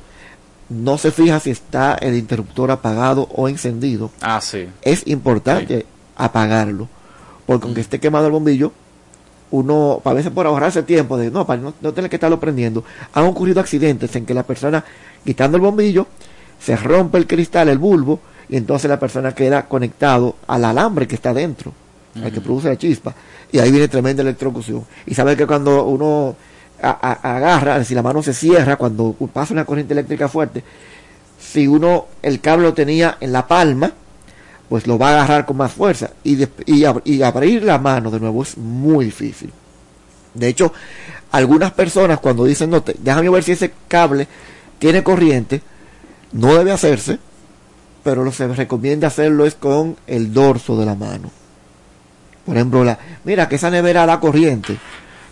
no 0.68 0.97
se 0.97 1.12
fija 1.12 1.39
si 1.39 1.51
está 1.51 1.93
el 1.93 2.16
interruptor 2.16 2.72
apagado 2.72 3.30
o 3.32 3.47
encendido. 3.47 4.10
Ah, 4.20 4.41
sí. 4.41 4.68
Es 4.82 5.06
importante 5.06 5.86
apagarlo. 6.16 6.89
Porque 7.45 7.66
aunque 7.66 7.82
esté 7.82 7.99
quemado 7.99 8.26
el 8.26 8.32
bombillo, 8.32 8.74
uno, 9.51 10.01
a 10.03 10.14
veces 10.14 10.32
por 10.32 10.47
ahorrarse 10.47 10.82
tiempo 10.82 11.18
de 11.18 11.30
no, 11.30 11.45
para 11.45 11.62
no, 11.62 11.76
no 11.80 11.93
tener 11.93 12.10
que 12.10 12.16
estarlo 12.16 12.39
prendiendo, 12.39 12.84
han 13.14 13.26
ocurrido 13.26 13.62
accidentes 13.62 14.16
en 14.16 14.26
que 14.26 14.34
la 14.34 14.41
persona 14.41 14.84
quitando 15.24 15.58
el 15.58 15.62
bombillo 15.62 16.08
se 16.60 16.76
rompe 16.76 17.20
el 17.20 17.28
cristal, 17.28 17.70
el 17.70 17.78
bulbo, 17.78 18.20
y 18.49 18.58
entonces 18.58 18.89
la 18.89 18.99
persona 18.99 19.36
queda 19.36 19.68
conectado 19.68 20.36
al 20.47 20.66
alambre 20.66 21.08
que 21.08 21.14
está 21.14 21.32
dentro, 21.32 21.74
al 22.16 22.32
que 22.32 22.41
produce 22.41 22.70
la 22.70 22.78
chispa, 22.78 23.14
y 23.51 23.60
ahí 23.60 23.70
viene 23.70 23.88
tremenda 23.88 24.24
electrocución. 24.24 24.84
Y 25.06 25.14
sabe 25.14 25.38
que 25.38 25.45
cuando 25.45 25.86
uno 25.86 26.36
agarra, 26.82 27.84
si 27.84 27.95
la 27.95 28.03
mano 28.03 28.21
se 28.21 28.34
cierra, 28.34 28.76
cuando 28.76 29.13
pasa 29.34 29.53
una 29.53 29.65
corriente 29.65 29.93
eléctrica 29.93 30.28
fuerte, 30.28 30.63
si 31.39 31.67
uno 31.67 32.07
el 32.21 32.41
cable 32.41 32.63
lo 32.63 32.73
tenía 32.73 33.17
en 33.19 33.32
la 33.32 33.47
palma, 33.47 33.91
pues 34.69 34.88
lo 34.88 34.97
va 34.97 35.09
a 35.09 35.13
agarrar 35.13 35.45
con 35.45 35.57
más 35.57 35.71
fuerza 35.71 36.11
y, 36.23 36.43
y, 36.65 37.23
abrir 37.23 37.63
la 37.63 37.78
mano 37.78 38.09
de 38.09 38.19
nuevo 38.19 38.43
es 38.43 38.57
muy 38.57 39.05
difícil. 39.05 39.51
De 40.34 40.47
hecho, 40.47 40.73
algunas 41.32 41.71
personas 41.71 42.19
cuando 42.19 42.45
dicen, 42.45 42.69
no, 42.69 42.82
te, 42.82 42.95
déjame 42.99 43.30
ver 43.30 43.43
si 43.43 43.53
ese 43.53 43.73
cable 43.88 44.28
tiene 44.80 45.03
corriente, 45.03 45.61
no 46.34 46.55
debe 46.55 46.71
hacerse, 46.71 47.19
pero 48.03 48.23
lo 48.23 48.32
que 48.32 48.38
se 48.38 48.47
recomienda 48.47 49.07
hacerlo 49.07 49.45
es 49.45 49.55
con 49.55 49.97
el 50.07 50.34
dorso 50.34 50.78
de 50.78 50.86
la 50.86 50.95
mano. 50.95 51.32
Por 52.45 52.55
ejemplo, 52.55 52.84
la, 52.84 52.99
mira 53.23 53.49
que 53.49 53.55
esa 53.55 53.69
nevera 53.71 54.05
da 54.05 54.19
corriente. 54.19 54.78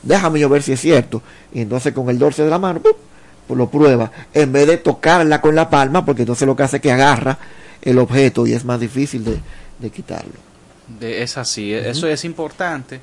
Déjame 0.03 0.39
yo 0.39 0.49
ver 0.49 0.61
si 0.61 0.73
es 0.73 0.81
cierto. 0.81 1.21
Y 1.53 1.61
entonces 1.61 1.93
con 1.93 2.09
el 2.09 2.19
dorso 2.19 2.43
de 2.43 2.49
la 2.49 2.59
mano, 2.59 2.81
pues 2.81 2.95
lo 3.57 3.69
prueba. 3.69 4.11
En 4.33 4.51
vez 4.51 4.67
de 4.67 4.77
tocarla 4.77 5.41
con 5.41 5.55
la 5.55 5.69
palma, 5.69 6.05
porque 6.05 6.23
entonces 6.23 6.47
lo 6.47 6.55
que 6.55 6.63
hace 6.63 6.77
es 6.77 6.81
que 6.81 6.91
agarra 6.91 7.37
el 7.81 7.97
objeto 7.99 8.47
y 8.47 8.53
es 8.53 8.63
más 8.65 8.79
difícil 8.79 9.23
de, 9.23 9.89
quitarlo. 9.89 10.33
De, 10.99 11.21
es 11.21 11.37
así, 11.37 11.73
eso 11.73 12.07
es 12.07 12.23
importante, 12.23 13.01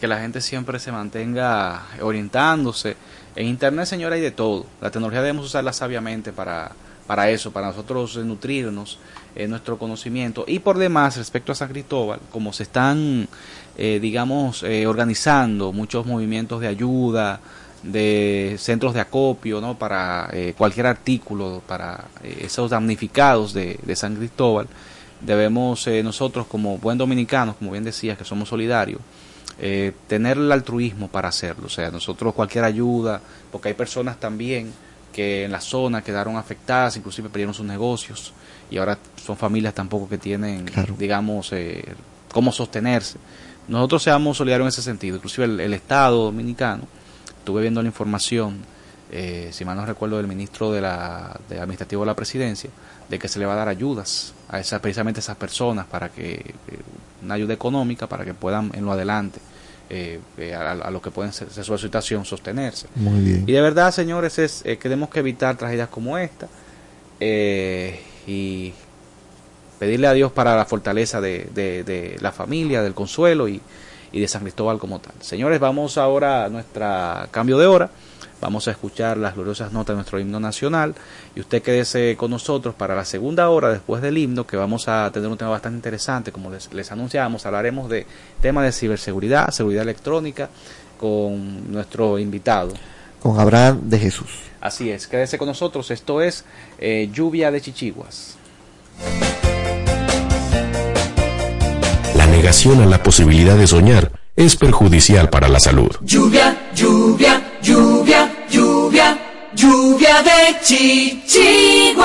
que 0.00 0.06
la 0.06 0.20
gente 0.20 0.40
siempre 0.40 0.78
se 0.78 0.92
mantenga 0.92 1.82
orientándose. 2.00 2.96
En 3.36 3.46
Internet, 3.46 3.86
señora, 3.86 4.16
hay 4.16 4.20
de 4.20 4.30
todo. 4.30 4.66
La 4.80 4.90
tecnología 4.90 5.20
debemos 5.20 5.46
usarla 5.46 5.72
sabiamente 5.72 6.32
para, 6.32 6.72
para 7.06 7.30
eso, 7.30 7.52
para 7.52 7.68
nosotros 7.68 8.16
nutrirnos 8.16 8.98
en 9.34 9.50
nuestro 9.50 9.78
conocimiento. 9.78 10.44
Y 10.46 10.58
por 10.58 10.78
demás, 10.78 11.16
respecto 11.16 11.52
a 11.52 11.54
San 11.54 11.68
Cristóbal, 11.68 12.20
como 12.30 12.52
se 12.52 12.64
están, 12.64 13.28
eh, 13.76 13.98
digamos, 14.00 14.62
eh, 14.62 14.86
organizando 14.86 15.72
muchos 15.72 16.06
movimientos 16.06 16.60
de 16.60 16.68
ayuda, 16.68 17.40
de 17.82 18.56
centros 18.58 18.92
de 18.92 19.00
acopio, 19.00 19.60
¿no? 19.60 19.78
Para 19.78 20.28
eh, 20.32 20.54
cualquier 20.56 20.86
artículo, 20.86 21.62
para 21.66 22.04
esos 22.22 22.70
damnificados 22.70 23.54
de, 23.54 23.78
de, 23.82 23.96
San 23.96 24.16
Cristóbal, 24.16 24.66
debemos 25.20 25.86
nosotros 26.02 26.46
como 26.46 26.78
buen 26.78 26.98
dominicanos, 26.98 27.56
como 27.56 27.72
bien 27.72 27.84
decías, 27.84 28.18
que 28.18 28.24
somos 28.24 28.48
solidarios, 28.48 29.00
tener 30.06 30.38
el 30.38 30.50
altruismo 30.50 31.08
para 31.08 31.28
hacerlo. 31.28 31.66
O 31.66 31.70
sea, 31.70 31.90
nosotros 31.90 32.32
cualquier 32.32 32.64
ayuda, 32.64 33.20
porque 33.52 33.68
hay 33.68 33.74
personas 33.74 34.18
también 34.18 34.72
que 35.12 35.44
en 35.44 35.52
la 35.52 35.60
zona 35.60 36.02
quedaron 36.02 36.36
afectadas, 36.36 36.96
inclusive 36.96 37.28
perdieron 37.28 37.54
sus 37.54 37.66
negocios 37.66 38.32
y 38.70 38.78
ahora 38.78 38.98
son 39.16 39.36
familias 39.36 39.74
tampoco 39.74 40.08
que 40.08 40.18
tienen, 40.18 40.66
digamos, 40.98 41.52
eh, 41.52 41.84
cómo 42.32 42.52
sostenerse. 42.52 43.18
Nosotros 43.68 44.02
seamos 44.02 44.36
solidarios 44.36 44.66
en 44.66 44.68
ese 44.68 44.82
sentido, 44.82 45.16
inclusive 45.16 45.44
el, 45.44 45.74
Estado 45.74 46.24
dominicano, 46.24 46.84
estuve 47.38 47.62
viendo 47.62 47.82
la 47.82 47.88
información, 47.88 48.58
eh, 49.10 49.50
si 49.52 49.64
mal 49.64 49.76
no 49.76 49.86
recuerdo, 49.86 50.16
del 50.16 50.26
ministro 50.26 50.72
de 50.72 50.80
la, 50.80 51.38
de 51.48 51.58
administrativo 51.60 52.02
de 52.02 52.06
la 52.06 52.16
presidencia, 52.16 52.70
de 53.08 53.18
que 53.18 53.28
se 53.28 53.38
le 53.38 53.46
va 53.46 53.54
a 53.54 53.56
dar 53.56 53.68
ayudas 53.68 54.34
a 54.48 54.60
esas, 54.60 54.80
precisamente 54.80 55.18
a 55.18 55.22
esas 55.22 55.36
personas 55.36 55.86
para 55.86 56.08
que, 56.08 56.32
eh, 56.34 56.54
una 57.22 57.34
ayuda 57.34 57.54
económica 57.54 58.06
para 58.06 58.24
que 58.24 58.34
puedan 58.34 58.70
en 58.74 58.84
lo 58.84 58.92
adelante 58.92 59.40
eh, 59.92 60.20
eh, 60.38 60.54
a, 60.54 60.88
lo 60.88 61.02
que 61.02 61.10
pueden 61.10 61.32
ser, 61.32 61.50
su 61.50 61.76
situación 61.76 62.24
sostenerse. 62.24 62.86
Muy 62.94 63.20
bien. 63.24 63.44
Y 63.44 63.50
de 63.50 63.60
verdad, 63.60 63.90
señores, 63.90 64.38
es 64.38 64.62
eh, 64.64 64.78
tenemos 64.80 65.08
que 65.08 65.18
evitar 65.18 65.56
tragedias 65.56 65.88
como 65.88 66.16
esta 66.16 66.46
y 68.26 68.72
pedirle 69.78 70.06
a 70.06 70.12
Dios 70.12 70.30
para 70.30 70.54
la 70.56 70.66
fortaleza 70.66 71.20
de, 71.20 71.48
de, 71.54 72.16
la 72.20 72.32
familia, 72.32 72.82
del 72.82 72.94
consuelo 72.94 73.48
y, 73.48 73.60
y 74.12 74.20
de 74.20 74.28
San 74.28 74.42
Cristóbal 74.42 74.78
como 74.78 75.00
tal. 75.00 75.14
Señores, 75.20 75.58
vamos 75.58 75.96
ahora 75.96 76.44
a 76.44 76.48
nuestro 76.48 76.86
cambio 77.30 77.58
de 77.58 77.66
hora. 77.66 77.90
Vamos 78.40 78.68
a 78.68 78.70
escuchar 78.70 79.18
las 79.18 79.34
gloriosas 79.34 79.70
notas 79.72 79.88
de 79.88 79.94
nuestro 79.96 80.18
himno 80.18 80.40
nacional 80.40 80.94
y 81.34 81.40
usted 81.40 81.62
quédese 81.62 82.16
con 82.16 82.30
nosotros 82.30 82.74
para 82.74 82.94
la 82.94 83.04
segunda 83.04 83.50
hora 83.50 83.68
después 83.68 84.00
del 84.00 84.16
himno 84.16 84.46
que 84.46 84.56
vamos 84.56 84.88
a 84.88 85.10
tener 85.12 85.28
un 85.28 85.36
tema 85.36 85.50
bastante 85.50 85.76
interesante. 85.76 86.32
Como 86.32 86.50
les, 86.50 86.72
les 86.72 86.90
anunciamos, 86.90 87.44
hablaremos 87.44 87.90
de 87.90 88.06
temas 88.40 88.64
de 88.64 88.72
ciberseguridad, 88.72 89.50
seguridad 89.50 89.82
electrónica 89.82 90.48
con 90.98 91.70
nuestro 91.70 92.18
invitado. 92.18 92.72
Con 93.22 93.38
Abraham 93.38 93.80
de 93.84 93.98
Jesús. 93.98 94.49
Así 94.60 94.90
es, 94.90 95.06
quédese 95.06 95.38
con 95.38 95.48
nosotros. 95.48 95.90
Esto 95.90 96.20
es 96.20 96.44
eh, 96.78 97.08
Lluvia 97.12 97.50
de 97.50 97.60
Chichiguas. 97.60 98.36
La 102.14 102.26
negación 102.26 102.82
a 102.82 102.86
la 102.86 103.02
posibilidad 103.02 103.56
de 103.56 103.66
soñar 103.66 104.12
es 104.36 104.56
perjudicial 104.56 105.30
para 105.30 105.48
la 105.48 105.58
salud. 105.60 105.90
Lluvia, 106.02 106.70
lluvia, 106.74 107.42
lluvia, 107.62 108.30
lluvia, 108.50 109.18
lluvia 109.54 110.22
de 110.22 110.60
chichiguas. 110.62 112.00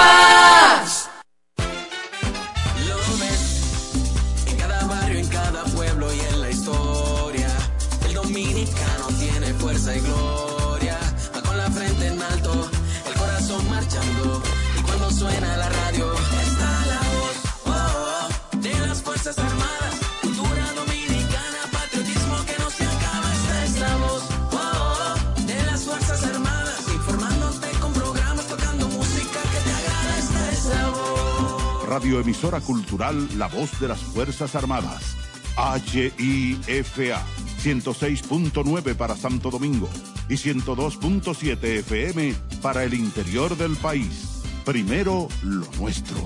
Radioemisora 31.85 32.61
Cultural 32.61 33.29
La 33.37 33.47
Voz 33.47 33.79
de 33.79 33.87
las 33.87 34.01
Fuerzas 34.01 34.55
Armadas. 34.55 35.15
HIFA 35.57 37.23
106.9 37.63 38.95
para 38.95 39.15
Santo 39.15 39.49
Domingo 39.49 39.89
y 40.27 40.33
102.7 40.35 41.63
FM 41.79 42.35
para 42.61 42.83
el 42.83 42.93
interior 42.93 43.55
del 43.55 43.75
país. 43.77 44.43
Primero 44.65 45.29
lo 45.43 45.65
nuestro. 45.79 46.17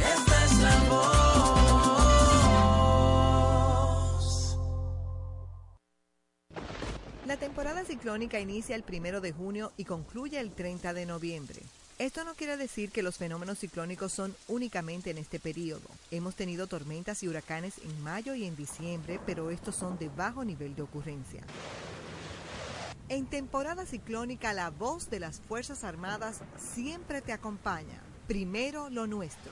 Esta 0.00 0.44
es 0.44 0.58
la 0.58 0.76
voz. 0.88 1.18
La 7.26 7.36
temporada 7.36 7.84
ciclónica 7.84 8.40
inicia 8.40 8.76
el 8.76 8.84
primero 8.84 9.20
de 9.20 9.32
junio 9.32 9.72
y 9.76 9.84
concluye 9.84 10.38
el 10.40 10.50
30 10.52 10.94
de 10.94 11.06
noviembre. 11.06 11.60
Esto 11.98 12.22
no 12.22 12.34
quiere 12.34 12.56
decir 12.56 12.92
que 12.92 13.02
los 13.02 13.16
fenómenos 13.16 13.58
ciclónicos 13.58 14.12
son 14.12 14.32
únicamente 14.46 15.10
en 15.10 15.18
este 15.18 15.40
periodo. 15.40 15.88
Hemos 16.12 16.36
tenido 16.36 16.68
tormentas 16.68 17.24
y 17.24 17.28
huracanes 17.28 17.78
en 17.78 18.00
mayo 18.04 18.36
y 18.36 18.44
en 18.44 18.54
diciembre, 18.54 19.18
pero 19.26 19.50
estos 19.50 19.74
son 19.74 19.98
de 19.98 20.08
bajo 20.08 20.44
nivel 20.44 20.76
de 20.76 20.82
ocurrencia. 20.82 21.42
En 23.08 23.26
temporada 23.26 23.84
ciclónica, 23.84 24.52
la 24.52 24.70
voz 24.70 25.10
de 25.10 25.18
las 25.18 25.40
Fuerzas 25.40 25.82
Armadas 25.82 26.40
siempre 26.56 27.20
te 27.20 27.32
acompaña. 27.32 28.00
Primero 28.28 28.90
lo 28.90 29.08
nuestro. 29.08 29.50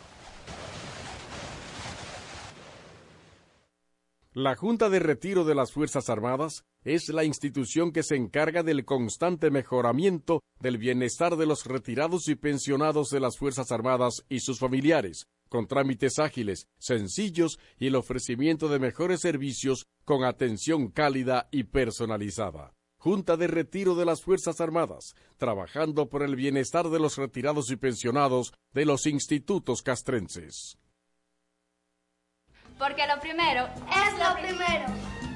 La 4.34 4.54
Junta 4.54 4.88
de 4.88 5.00
Retiro 5.00 5.44
de 5.44 5.56
las 5.56 5.72
Fuerzas 5.72 6.08
Armadas 6.10 6.64
es 6.86 7.08
la 7.08 7.24
institución 7.24 7.90
que 7.90 8.04
se 8.04 8.14
encarga 8.14 8.62
del 8.62 8.84
constante 8.84 9.50
mejoramiento 9.50 10.44
del 10.60 10.78
bienestar 10.78 11.34
de 11.36 11.44
los 11.44 11.64
retirados 11.64 12.28
y 12.28 12.36
pensionados 12.36 13.08
de 13.10 13.18
las 13.18 13.36
Fuerzas 13.38 13.72
Armadas 13.72 14.24
y 14.28 14.38
sus 14.38 14.60
familiares, 14.60 15.26
con 15.48 15.66
trámites 15.66 16.20
ágiles, 16.20 16.68
sencillos 16.78 17.58
y 17.76 17.88
el 17.88 17.96
ofrecimiento 17.96 18.68
de 18.68 18.78
mejores 18.78 19.20
servicios 19.20 19.86
con 20.04 20.22
atención 20.22 20.88
cálida 20.92 21.48
y 21.50 21.64
personalizada. 21.64 22.72
Junta 22.98 23.36
de 23.36 23.48
Retiro 23.48 23.96
de 23.96 24.04
las 24.04 24.22
Fuerzas 24.22 24.60
Armadas, 24.60 25.16
trabajando 25.38 26.08
por 26.08 26.22
el 26.22 26.36
bienestar 26.36 26.88
de 26.88 27.00
los 27.00 27.16
retirados 27.16 27.68
y 27.72 27.76
pensionados 27.76 28.54
de 28.72 28.84
los 28.84 29.06
institutos 29.06 29.82
castrenses. 29.82 30.78
Porque 32.78 33.06
lo 33.08 33.20
primero 33.20 33.66
es 33.66 34.18
lo 34.18 34.34
primero. 34.40 35.35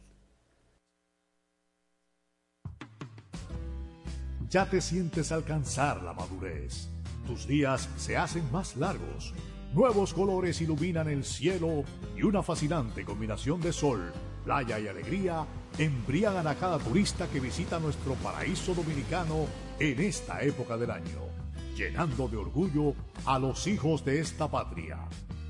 Ya 4.51 4.69
te 4.69 4.81
sientes 4.81 5.31
alcanzar 5.31 6.03
la 6.03 6.11
madurez. 6.11 6.89
Tus 7.25 7.47
días 7.47 7.87
se 7.95 8.17
hacen 8.17 8.51
más 8.51 8.75
largos. 8.75 9.33
Nuevos 9.73 10.13
colores 10.13 10.59
iluminan 10.59 11.07
el 11.07 11.23
cielo 11.23 11.85
y 12.17 12.23
una 12.23 12.43
fascinante 12.43 13.05
combinación 13.05 13.61
de 13.61 13.71
sol, 13.71 14.11
playa 14.43 14.77
y 14.77 14.89
alegría 14.89 15.45
embriagan 15.77 16.47
a 16.47 16.55
cada 16.55 16.79
turista 16.79 17.27
que 17.27 17.39
visita 17.39 17.79
nuestro 17.79 18.15
paraíso 18.15 18.75
dominicano 18.75 19.45
en 19.79 20.01
esta 20.01 20.41
época 20.43 20.75
del 20.75 20.91
año, 20.91 21.29
llenando 21.77 22.27
de 22.27 22.35
orgullo 22.35 22.93
a 23.25 23.39
los 23.39 23.67
hijos 23.67 24.03
de 24.03 24.19
esta 24.19 24.51
patria. 24.51 24.97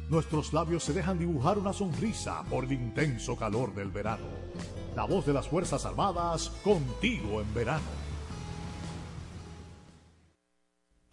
Nuestros 0.09 0.53
labios 0.53 0.83
se 0.83 0.93
dejan 0.93 1.17
dibujar 1.17 1.57
una 1.57 1.73
sonrisa 1.73 2.43
por 2.43 2.65
el 2.65 2.73
intenso 2.73 3.35
calor 3.35 3.73
del 3.73 3.89
verano. 3.89 4.27
La 4.95 5.05
voz 5.05 5.25
de 5.25 5.33
las 5.33 5.47
Fuerzas 5.47 5.87
Armadas 5.87 6.51
contigo 6.63 7.41
en 7.41 7.51
verano. 7.55 8.10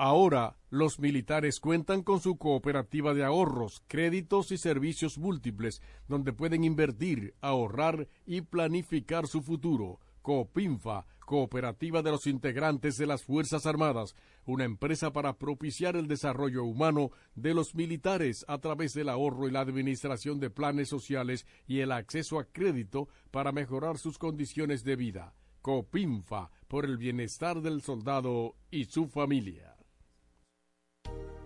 Ahora, 0.00 0.56
los 0.70 1.00
militares 1.00 1.58
cuentan 1.58 2.04
con 2.04 2.20
su 2.20 2.38
cooperativa 2.38 3.14
de 3.14 3.24
ahorros, 3.24 3.82
créditos 3.88 4.52
y 4.52 4.56
servicios 4.56 5.18
múltiples, 5.18 5.82
donde 6.06 6.32
pueden 6.32 6.62
invertir, 6.62 7.34
ahorrar 7.40 8.06
y 8.24 8.42
planificar 8.42 9.26
su 9.26 9.42
futuro. 9.42 9.98
Coopinfa, 10.22 11.04
Cooperativa 11.26 12.00
de 12.02 12.12
los 12.12 12.28
Integrantes 12.28 12.96
de 12.96 13.06
las 13.08 13.24
Fuerzas 13.24 13.66
Armadas, 13.66 14.14
una 14.46 14.64
empresa 14.64 15.12
para 15.12 15.36
propiciar 15.36 15.96
el 15.96 16.06
desarrollo 16.06 16.62
humano 16.62 17.10
de 17.34 17.52
los 17.52 17.74
militares 17.74 18.44
a 18.46 18.58
través 18.58 18.94
del 18.94 19.08
ahorro 19.08 19.48
y 19.48 19.50
la 19.50 19.62
administración 19.62 20.38
de 20.38 20.48
planes 20.48 20.88
sociales 20.88 21.44
y 21.66 21.80
el 21.80 21.90
acceso 21.90 22.38
a 22.38 22.44
crédito 22.44 23.08
para 23.32 23.50
mejorar 23.50 23.98
sus 23.98 24.16
condiciones 24.16 24.84
de 24.84 24.94
vida. 24.94 25.34
Copinfa, 25.60 26.52
por 26.68 26.84
el 26.84 26.98
bienestar 26.98 27.62
del 27.62 27.82
soldado 27.82 28.54
y 28.70 28.84
su 28.84 29.08
familia. 29.08 29.67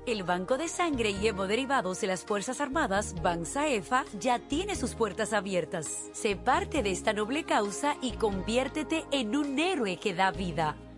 El 0.04 0.24
Banco 0.24 0.58
de 0.58 0.66
Sangre 0.66 1.10
y 1.10 1.28
Hemoderivados 1.28 2.00
de 2.00 2.08
las 2.08 2.24
Fuerzas 2.24 2.60
Armadas, 2.60 3.14
Bansaefa, 3.22 4.04
ya 4.18 4.40
tiene 4.40 4.74
sus 4.74 4.96
puertas 4.96 5.32
abiertas. 5.32 6.10
Sé 6.12 6.34
parte 6.34 6.82
de 6.82 6.90
esta 6.90 7.12
noble 7.12 7.44
causa 7.44 7.96
y 8.02 8.12
conviértete 8.12 9.04
en 9.12 9.36
un 9.36 9.58
héroe 9.60 9.98
que 9.98 10.12
da 10.12 10.32
vida. 10.32 10.76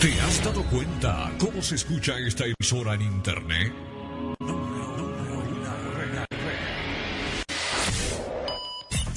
¿Te 0.00 0.12
has 0.20 0.44
dado 0.44 0.62
cuenta 0.66 1.32
cómo 1.40 1.60
se 1.60 1.74
escucha 1.74 2.16
esta 2.20 2.44
emisora 2.44 2.94
en 2.94 3.02
internet? 3.02 3.72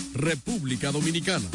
República 0.13 0.91
Dominicana. 0.91 1.47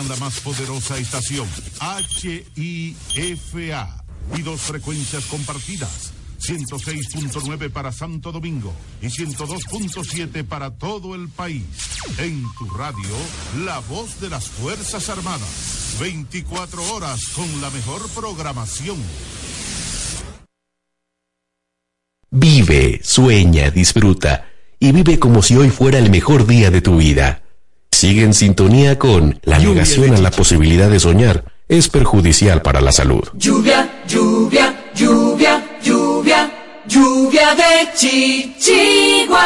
La 0.00 0.16
más 0.16 0.40
poderosa 0.40 0.96
estación, 0.96 1.46
HIFA, 2.56 4.04
y 4.34 4.42
dos 4.42 4.60
frecuencias 4.60 5.26
compartidas. 5.26 6.12
106.9 6.40 7.70
para 7.70 7.92
Santo 7.92 8.32
Domingo 8.32 8.72
y 9.00 9.06
102.7 9.06 10.44
para 10.44 10.70
todo 10.70 11.14
el 11.14 11.28
país. 11.28 11.62
En 12.18 12.42
tu 12.58 12.68
radio, 12.70 13.14
la 13.64 13.78
voz 13.80 14.18
de 14.20 14.30
las 14.30 14.48
Fuerzas 14.48 15.08
Armadas. 15.08 15.98
24 16.00 16.94
horas 16.94 17.20
con 17.36 17.60
la 17.60 17.70
mejor 17.70 18.08
programación. 18.10 18.96
Vive, 22.30 23.00
sueña, 23.04 23.70
disfruta 23.70 24.48
y 24.80 24.90
vive 24.90 25.18
como 25.18 25.42
si 25.42 25.54
hoy 25.54 25.68
fuera 25.68 25.98
el 25.98 26.10
mejor 26.10 26.46
día 26.46 26.70
de 26.70 26.80
tu 26.80 26.96
vida. 26.96 27.41
Sigue 28.02 28.24
en 28.24 28.34
sintonía 28.34 28.98
con 28.98 29.38
la 29.44 29.60
negación 29.60 30.12
a 30.12 30.18
la 30.18 30.32
posibilidad 30.32 30.90
de 30.90 30.98
soñar 30.98 31.44
es 31.68 31.88
perjudicial 31.88 32.60
para 32.60 32.80
la 32.80 32.90
salud. 32.90 33.22
Lluvia, 33.34 34.02
lluvia, 34.08 34.90
lluvia, 34.92 35.78
lluvia, 35.80 36.50
lluvia 36.88 37.54
de 37.54 37.92
chichiguas. 37.94 39.38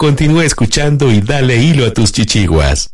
Continúa 0.00 0.46
escuchando 0.46 1.12
y 1.12 1.20
dale 1.20 1.62
hilo 1.62 1.84
a 1.84 1.92
tus 1.92 2.10
chichiguas. 2.10 2.88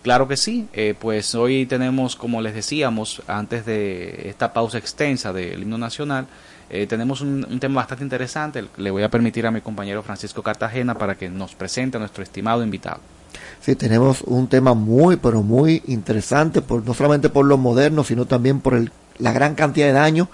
Claro 0.02 0.28
que 0.28 0.36
sí, 0.36 0.68
eh, 0.74 0.96
pues 1.00 1.36
hoy 1.36 1.68
tenemos, 1.68 2.16
como 2.16 2.42
les 2.42 2.56
decíamos, 2.56 3.22
antes 3.28 3.68
de 3.68 4.30
esta 4.30 4.52
pausa 4.52 4.80
extensa 4.80 5.32
del 5.32 5.62
himno 5.62 5.78
nacional, 5.78 6.26
eh, 6.72 6.88
tenemos 6.88 7.22
un 7.22 7.60
tema 7.60 7.82
bastante 7.82 8.04
interesante. 8.04 8.66
Le 8.78 8.90
voy 8.90 9.04
a 9.04 9.10
permitir 9.10 9.46
a 9.46 9.52
mi 9.52 9.62
compañero 9.62 10.02
Francisco 10.02 10.42
Cartagena 10.42 10.96
para 10.96 11.14
que 11.14 11.30
nos 11.30 11.54
presente 11.54 11.98
a 11.98 12.00
nuestro 12.00 12.24
estimado 12.24 12.64
invitado. 12.64 13.19
Sí, 13.62 13.76
tenemos 13.76 14.22
un 14.22 14.48
tema 14.48 14.74
muy, 14.74 15.18
pero 15.18 15.44
muy 15.44 15.84
interesante, 15.88 16.62
por, 16.62 16.86
no 16.86 16.94
solamente 16.94 17.30
por 17.30 17.46
lo 17.46 17.58
moderno, 17.58 18.04
sino 18.04 18.26
también 18.26 18.62
por 18.62 18.74
el, 18.74 18.92
la 19.18 19.32
gran 19.32 19.56
cantidad 19.56 19.88
de 19.88 19.94
daño 19.94 20.30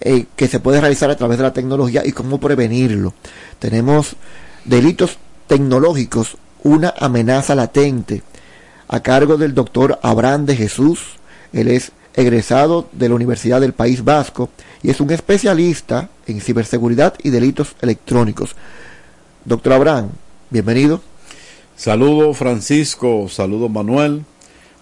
eh, 0.00 0.26
que 0.36 0.48
se 0.48 0.60
puede 0.60 0.80
realizar 0.80 1.10
a 1.10 1.16
través 1.16 1.38
de 1.38 1.44
la 1.44 1.52
tecnología 1.52 2.02
y 2.04 2.12
cómo 2.12 2.38
prevenirlo. 2.38 3.14
Tenemos 3.58 4.16
delitos 4.64 5.18
tecnológicos, 5.46 6.36
una 6.62 6.94
amenaza 6.98 7.54
latente, 7.54 8.22
a 8.88 9.00
cargo 9.00 9.36
del 9.36 9.54
doctor 9.54 9.98
Abraham 10.02 10.46
de 10.46 10.56
Jesús. 10.56 11.00
Él 11.52 11.68
es 11.68 11.92
egresado 12.14 12.88
de 12.92 13.08
la 13.08 13.14
Universidad 13.14 13.60
del 13.60 13.72
País 13.72 14.04
Vasco 14.04 14.50
y 14.82 14.90
es 14.90 15.00
un 15.00 15.10
especialista 15.10 16.08
en 16.26 16.40
ciberseguridad 16.40 17.14
y 17.22 17.30
delitos 17.30 17.74
electrónicos. 17.80 18.56
Doctor 19.44 19.72
Abraham, 19.74 20.10
bienvenido. 20.50 21.00
Saludo 21.78 22.34
Francisco, 22.34 23.28
saludo 23.28 23.68
Manuel, 23.68 24.24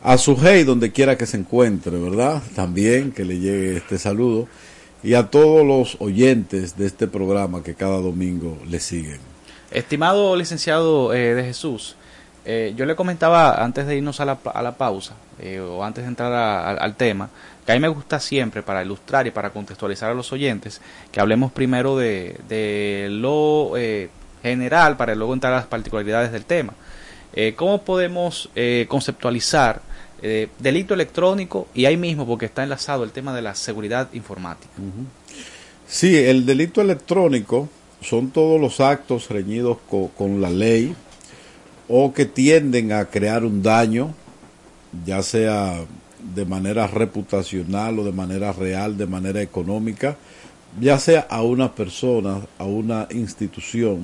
a 0.02 0.16
su 0.16 0.34
hey 0.42 0.64
donde 0.64 0.92
quiera 0.92 1.18
que 1.18 1.26
se 1.26 1.36
encuentre, 1.36 1.98
¿verdad? 1.98 2.42
También 2.54 3.12
que 3.12 3.26
le 3.26 3.38
llegue 3.38 3.76
este 3.76 3.98
saludo 3.98 4.48
y 5.02 5.12
a 5.12 5.24
todos 5.24 5.66
los 5.66 5.98
oyentes 6.00 6.78
de 6.78 6.86
este 6.86 7.06
programa 7.06 7.62
que 7.62 7.74
cada 7.74 8.00
domingo 8.00 8.56
le 8.66 8.80
siguen. 8.80 9.18
Estimado 9.70 10.34
licenciado 10.36 11.12
eh, 11.12 11.34
de 11.34 11.44
Jesús, 11.44 11.96
eh, 12.46 12.72
yo 12.78 12.86
le 12.86 12.96
comentaba 12.96 13.62
antes 13.62 13.86
de 13.86 13.98
irnos 13.98 14.20
a 14.20 14.24
la, 14.24 14.38
a 14.54 14.62
la 14.62 14.78
pausa, 14.78 15.16
eh, 15.38 15.60
o 15.60 15.84
antes 15.84 16.02
de 16.02 16.08
entrar 16.08 16.32
a, 16.32 16.70
al 16.70 16.96
tema, 16.96 17.28
que 17.66 17.72
a 17.72 17.74
mí 17.74 17.80
me 17.82 17.88
gusta 17.88 18.18
siempre, 18.20 18.62
para 18.62 18.82
ilustrar 18.82 19.26
y 19.26 19.32
para 19.32 19.50
contextualizar 19.50 20.12
a 20.12 20.14
los 20.14 20.32
oyentes, 20.32 20.80
que 21.12 21.20
hablemos 21.20 21.52
primero 21.52 21.94
de, 21.94 22.40
de 22.48 23.08
lo 23.10 23.76
eh, 23.76 24.08
general 24.42 24.96
para 24.96 25.14
luego 25.14 25.34
entrar 25.34 25.52
a 25.52 25.56
las 25.56 25.66
particularidades 25.66 26.32
del 26.32 26.46
tema. 26.46 26.72
Eh, 27.36 27.52
¿Cómo 27.54 27.82
podemos 27.82 28.48
eh, 28.56 28.86
conceptualizar 28.88 29.82
eh, 30.22 30.48
delito 30.58 30.94
electrónico 30.94 31.68
y 31.74 31.84
ahí 31.84 31.96
mismo, 31.98 32.26
porque 32.26 32.46
está 32.46 32.62
enlazado 32.62 33.04
el 33.04 33.10
tema 33.12 33.34
de 33.34 33.42
la 33.42 33.54
seguridad 33.54 34.08
informática? 34.14 34.72
Sí, 35.86 36.16
el 36.16 36.46
delito 36.46 36.80
electrónico 36.80 37.68
son 38.00 38.30
todos 38.30 38.58
los 38.60 38.80
actos 38.80 39.28
reñidos 39.28 39.76
co- 39.88 40.10
con 40.16 40.40
la 40.40 40.48
ley 40.50 40.94
o 41.88 42.12
que 42.12 42.24
tienden 42.24 42.92
a 42.92 43.04
crear 43.04 43.44
un 43.44 43.62
daño, 43.62 44.14
ya 45.04 45.22
sea 45.22 45.84
de 46.34 46.44
manera 46.46 46.86
reputacional 46.86 47.98
o 47.98 48.04
de 48.04 48.12
manera 48.12 48.52
real, 48.52 48.96
de 48.96 49.06
manera 49.06 49.42
económica, 49.42 50.16
ya 50.80 50.98
sea 50.98 51.26
a 51.30 51.42
una 51.42 51.74
persona, 51.74 52.40
a 52.58 52.64
una 52.64 53.06
institución 53.10 54.00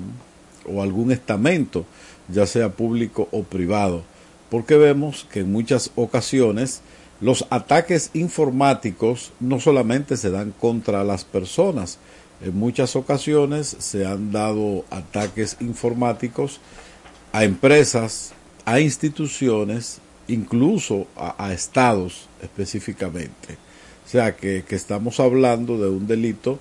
o 0.66 0.82
algún 0.82 1.10
estamento, 1.10 1.84
ya 2.32 2.46
sea 2.46 2.72
público 2.72 3.28
o 3.30 3.42
privado, 3.42 4.02
porque 4.50 4.76
vemos 4.76 5.26
que 5.30 5.40
en 5.40 5.52
muchas 5.52 5.90
ocasiones 5.94 6.82
los 7.20 7.46
ataques 7.50 8.10
informáticos 8.14 9.32
no 9.38 9.60
solamente 9.60 10.16
se 10.16 10.30
dan 10.30 10.52
contra 10.52 11.04
las 11.04 11.24
personas, 11.24 11.98
en 12.44 12.56
muchas 12.58 12.96
ocasiones 12.96 13.76
se 13.78 14.04
han 14.04 14.32
dado 14.32 14.84
ataques 14.90 15.56
informáticos 15.60 16.60
a 17.32 17.44
empresas, 17.44 18.32
a 18.64 18.80
instituciones, 18.80 20.00
incluso 20.26 21.06
a, 21.16 21.52
estados 21.52 22.28
específicamente. 22.42 23.56
O 24.04 24.08
sea 24.08 24.36
que, 24.36 24.64
estamos 24.70 25.20
hablando 25.20 25.78
de 25.78 25.88
un 25.88 26.06
delito 26.06 26.58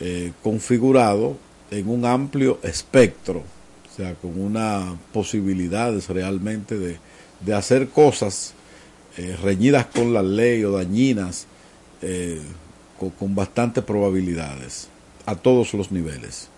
eh, 0.00 0.32
configurado 0.42 1.36
en 1.70 1.88
un 1.88 2.04
amplio 2.04 2.58
espectro, 2.62 3.44
sea, 4.00 4.14
con 4.14 4.40
una 4.40 4.96
posibilidades 5.12 6.08
realmente 6.08 6.78
de, 6.78 6.98
de 7.40 7.54
hacer 7.54 7.88
cosas 7.88 8.54
eh, 9.16 9.36
reñidas 9.42 9.86
con 9.86 10.14
la 10.14 10.22
ley 10.22 10.64
o 10.64 10.72
dañinas 10.72 11.46
eh, 12.02 12.40
con, 12.98 13.10
con 13.10 13.34
bastantes 13.34 13.84
probabilidades 13.84 14.88
a 15.26 15.34
todos 15.34 15.74
los 15.74 15.92
niveles. 15.92 16.48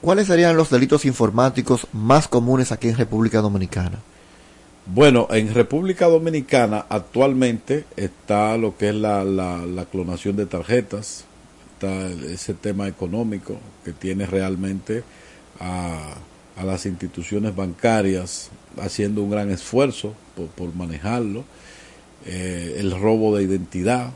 ¿Cuáles 0.00 0.26
serían 0.28 0.56
los 0.56 0.70
delitos 0.70 1.04
informáticos 1.04 1.86
más 1.92 2.28
comunes 2.28 2.70
aquí 2.72 2.88
en 2.88 2.96
República 2.96 3.40
Dominicana? 3.40 3.98
Bueno, 4.86 5.26
en 5.30 5.52
República 5.54 6.06
Dominicana 6.06 6.84
actualmente 6.90 7.86
está 7.96 8.56
lo 8.58 8.76
que 8.76 8.90
es 8.90 8.94
la, 8.94 9.24
la, 9.24 9.64
la 9.64 9.86
clonación 9.86 10.36
de 10.36 10.44
tarjetas, 10.44 11.24
está 11.72 12.06
ese 12.06 12.52
tema 12.52 12.86
económico 12.86 13.58
que 13.82 13.92
tiene 13.92 14.26
realmente 14.26 15.02
a, 15.58 16.14
a 16.56 16.64
las 16.64 16.86
instituciones 16.86 17.54
bancarias 17.54 18.50
haciendo 18.80 19.22
un 19.22 19.30
gran 19.30 19.50
esfuerzo 19.50 20.14
por, 20.36 20.46
por 20.48 20.74
manejarlo. 20.74 21.44
Eh, 22.26 22.76
el 22.78 22.98
robo 22.98 23.36
de 23.36 23.44
identidad 23.44 24.10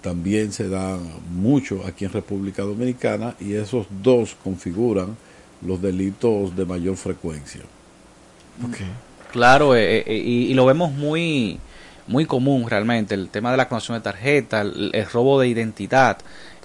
también 0.00 0.52
se 0.52 0.68
da 0.68 0.98
mucho 1.30 1.84
aquí 1.86 2.04
en 2.04 2.12
República 2.12 2.62
Dominicana 2.62 3.34
y 3.40 3.54
esos 3.54 3.86
dos 4.02 4.36
configuran 4.42 5.16
los 5.66 5.82
delitos 5.82 6.54
de 6.54 6.64
mayor 6.64 6.96
frecuencia. 6.96 7.62
Claro, 9.32 9.74
eh, 9.74 9.98
eh, 10.06 10.22
y, 10.24 10.46
y 10.50 10.54
lo 10.54 10.66
vemos 10.66 10.92
muy, 10.92 11.58
muy 12.06 12.26
común 12.26 12.68
realmente, 12.68 13.14
el 13.14 13.28
tema 13.28 13.50
de 13.50 13.56
la 13.56 13.68
clonación 13.68 13.98
de 13.98 14.02
tarjeta, 14.02 14.62
el, 14.62 14.90
el 14.94 15.06
robo 15.06 15.40
de 15.40 15.48
identidad, 15.48 16.18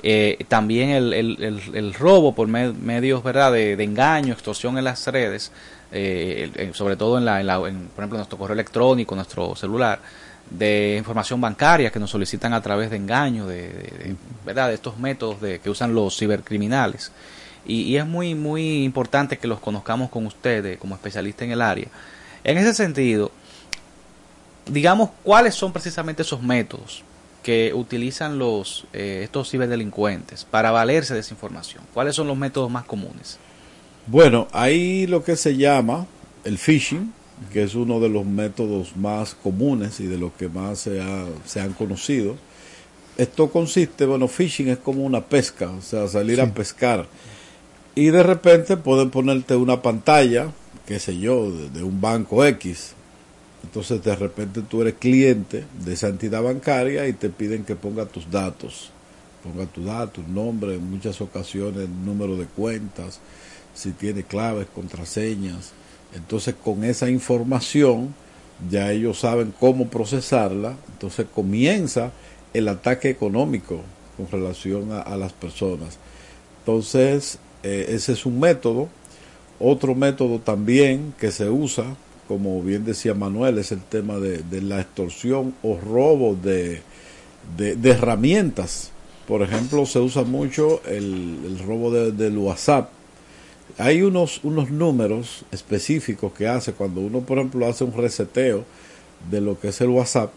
eh, 0.03 0.37
también 0.49 0.89
el, 0.89 1.13
el, 1.13 1.61
el, 1.73 1.93
robo 1.93 2.35
por 2.35 2.47
me- 2.47 2.73
medios 2.73 3.23
¿verdad? 3.23 3.51
De, 3.53 3.81
engaño, 3.81 4.33
extorsión 4.33 4.77
en 4.77 4.83
las 4.83 5.07
redes, 5.07 5.51
eh, 5.91 6.51
el- 6.55 6.73
sobre 6.75 6.95
todo 6.97 7.17
en, 7.17 7.25
la, 7.25 7.39
en, 7.39 7.47
la, 7.47 7.57
por 7.59 7.69
ejemplo, 7.69 8.17
nuestro 8.17 8.37
correo 8.37 8.53
electrónico, 8.53 9.15
nuestro 9.15 9.55
celular, 9.55 9.99
de 10.49 10.95
información 10.97 11.39
bancaria 11.39 11.89
que 11.89 11.99
nos 11.99 12.09
solicitan 12.09 12.53
a 12.53 12.61
través 12.61 12.89
de 12.89 12.97
engaño, 12.97 13.47
de, 13.47 13.69
de- 13.69 14.15
¿verdad? 14.45 14.67
de 14.67 14.73
estos 14.75 14.97
métodos 14.99 15.39
de, 15.41 15.59
que 15.59 15.69
usan 15.69 15.95
los 15.95 16.17
cibercriminales. 16.17 17.11
Y, 17.65 17.83
y 17.83 17.95
es 17.97 18.05
muy, 18.05 18.35
muy 18.35 18.83
importante 18.83 19.37
que 19.37 19.47
los 19.47 19.61
conozcamos 19.61 20.09
con 20.09 20.25
ustedes 20.25 20.77
como 20.77 20.95
especialista 20.95 21.45
en 21.45 21.51
el 21.51 21.61
área. 21.61 21.87
En 22.43 22.57
ese 22.57 22.73
sentido, 22.73 23.31
digamos, 24.65 25.11
¿cuáles 25.23 25.55
son 25.55 25.71
precisamente 25.71 26.23
esos 26.23 26.41
métodos 26.41 27.03
que 27.43 27.71
utilizan 27.75 28.39
los 28.39 28.85
eh, 28.93 29.21
estos 29.23 29.51
ciberdelincuentes 29.51 30.45
para 30.45 30.71
valerse 30.71 31.13
de 31.13 31.19
esa 31.19 31.33
información? 31.33 31.83
¿Cuáles 31.93 32.15
son 32.15 32.27
los 32.27 32.37
métodos 32.37 32.71
más 32.71 32.85
comunes? 32.85 33.37
Bueno, 34.07 34.47
hay 34.51 35.05
lo 35.07 35.23
que 35.23 35.35
se 35.35 35.55
llama 35.55 36.07
el 36.43 36.57
phishing, 36.57 37.13
que 37.51 37.63
es 37.63 37.75
uno 37.75 37.99
de 37.99 38.09
los 38.09 38.25
métodos 38.25 38.95
más 38.95 39.35
comunes 39.35 39.99
y 39.99 40.07
de 40.07 40.17
los 40.17 40.31
que 40.33 40.49
más 40.49 40.79
se, 40.79 41.01
ha- 41.01 41.27
se 41.45 41.61
han 41.61 41.73
conocido. 41.73 42.35
Esto 43.17 43.49
consiste, 43.51 44.05
bueno, 44.05 44.27
phishing 44.27 44.69
es 44.69 44.77
como 44.79 45.03
una 45.03 45.21
pesca, 45.21 45.69
o 45.69 45.81
sea, 45.81 46.07
salir 46.07 46.41
a 46.41 46.51
pescar. 46.53 47.05
Y 47.95 48.07
de 48.07 48.23
repente 48.23 48.75
pueden 48.75 49.11
ponerte 49.11 49.55
una 49.55 49.81
pantalla, 49.83 50.47
qué 50.87 50.99
sé 50.99 51.19
yo, 51.19 51.51
de, 51.51 51.69
de 51.69 51.83
un 51.83 52.01
banco 52.01 52.43
X. 52.43 52.92
Entonces 53.63 54.03
de 54.03 54.15
repente 54.15 54.61
tú 54.61 54.81
eres 54.81 54.95
cliente 54.95 55.65
de 55.83 55.93
esa 55.93 56.07
entidad 56.07 56.43
bancaria 56.43 57.07
y 57.07 57.13
te 57.13 57.29
piden 57.29 57.63
que 57.63 57.75
ponga 57.75 58.05
tus 58.05 58.29
datos. 58.29 58.91
Ponga 59.43 59.65
tus 59.65 59.85
datos, 59.85 60.27
nombre, 60.27 60.75
en 60.75 60.89
muchas 60.89 61.19
ocasiones 61.19 61.89
número 61.89 62.37
de 62.37 62.45
cuentas, 62.45 63.19
si 63.73 63.91
tiene 63.91 64.23
claves, 64.23 64.67
contraseñas. 64.73 65.71
Entonces 66.13 66.55
con 66.63 66.83
esa 66.83 67.09
información 67.09 68.13
ya 68.69 68.91
ellos 68.91 69.19
saben 69.19 69.53
cómo 69.59 69.87
procesarla. 69.87 70.77
Entonces 70.93 71.25
comienza 71.33 72.11
el 72.53 72.67
ataque 72.67 73.09
económico 73.09 73.81
con 74.15 74.29
relación 74.29 74.91
a, 74.91 75.01
a 75.01 75.17
las 75.17 75.33
personas. 75.33 75.97
Entonces 76.59 77.39
eh, 77.63 77.85
ese 77.89 78.13
es 78.13 78.25
un 78.25 78.39
método. 78.39 78.89
Otro 79.59 79.95
método 79.95 80.39
también 80.39 81.13
que 81.17 81.31
se 81.31 81.49
usa, 81.49 81.85
como 82.27 82.61
bien 82.61 82.85
decía 82.85 83.13
Manuel, 83.13 83.57
es 83.57 83.71
el 83.71 83.81
tema 83.81 84.17
de, 84.17 84.39
de 84.39 84.61
la 84.61 84.81
extorsión 84.81 85.53
o 85.63 85.77
robo 85.77 86.35
de, 86.35 86.81
de, 87.57 87.89
herramientas. 87.91 88.91
Por 89.27 89.41
ejemplo, 89.41 89.85
se 89.85 89.99
usa 89.99 90.23
mucho 90.23 90.81
el, 90.85 91.39
el 91.45 91.59
robo 91.59 91.91
de- 91.91 92.11
del 92.11 92.37
WhatsApp. 92.37 92.89
Hay 93.77 94.01
unos, 94.01 94.41
unos 94.43 94.69
números 94.69 95.45
específicos 95.51 96.33
que 96.33 96.47
hace 96.47 96.73
cuando 96.73 97.01
uno, 97.01 97.21
por 97.21 97.37
ejemplo, 97.37 97.65
hace 97.67 97.83
un 97.83 97.93
reseteo 97.93 98.65
de 99.31 99.41
lo 99.41 99.59
que 99.59 99.69
es 99.69 99.81
el 99.81 99.89
WhatsApp. 99.89 100.31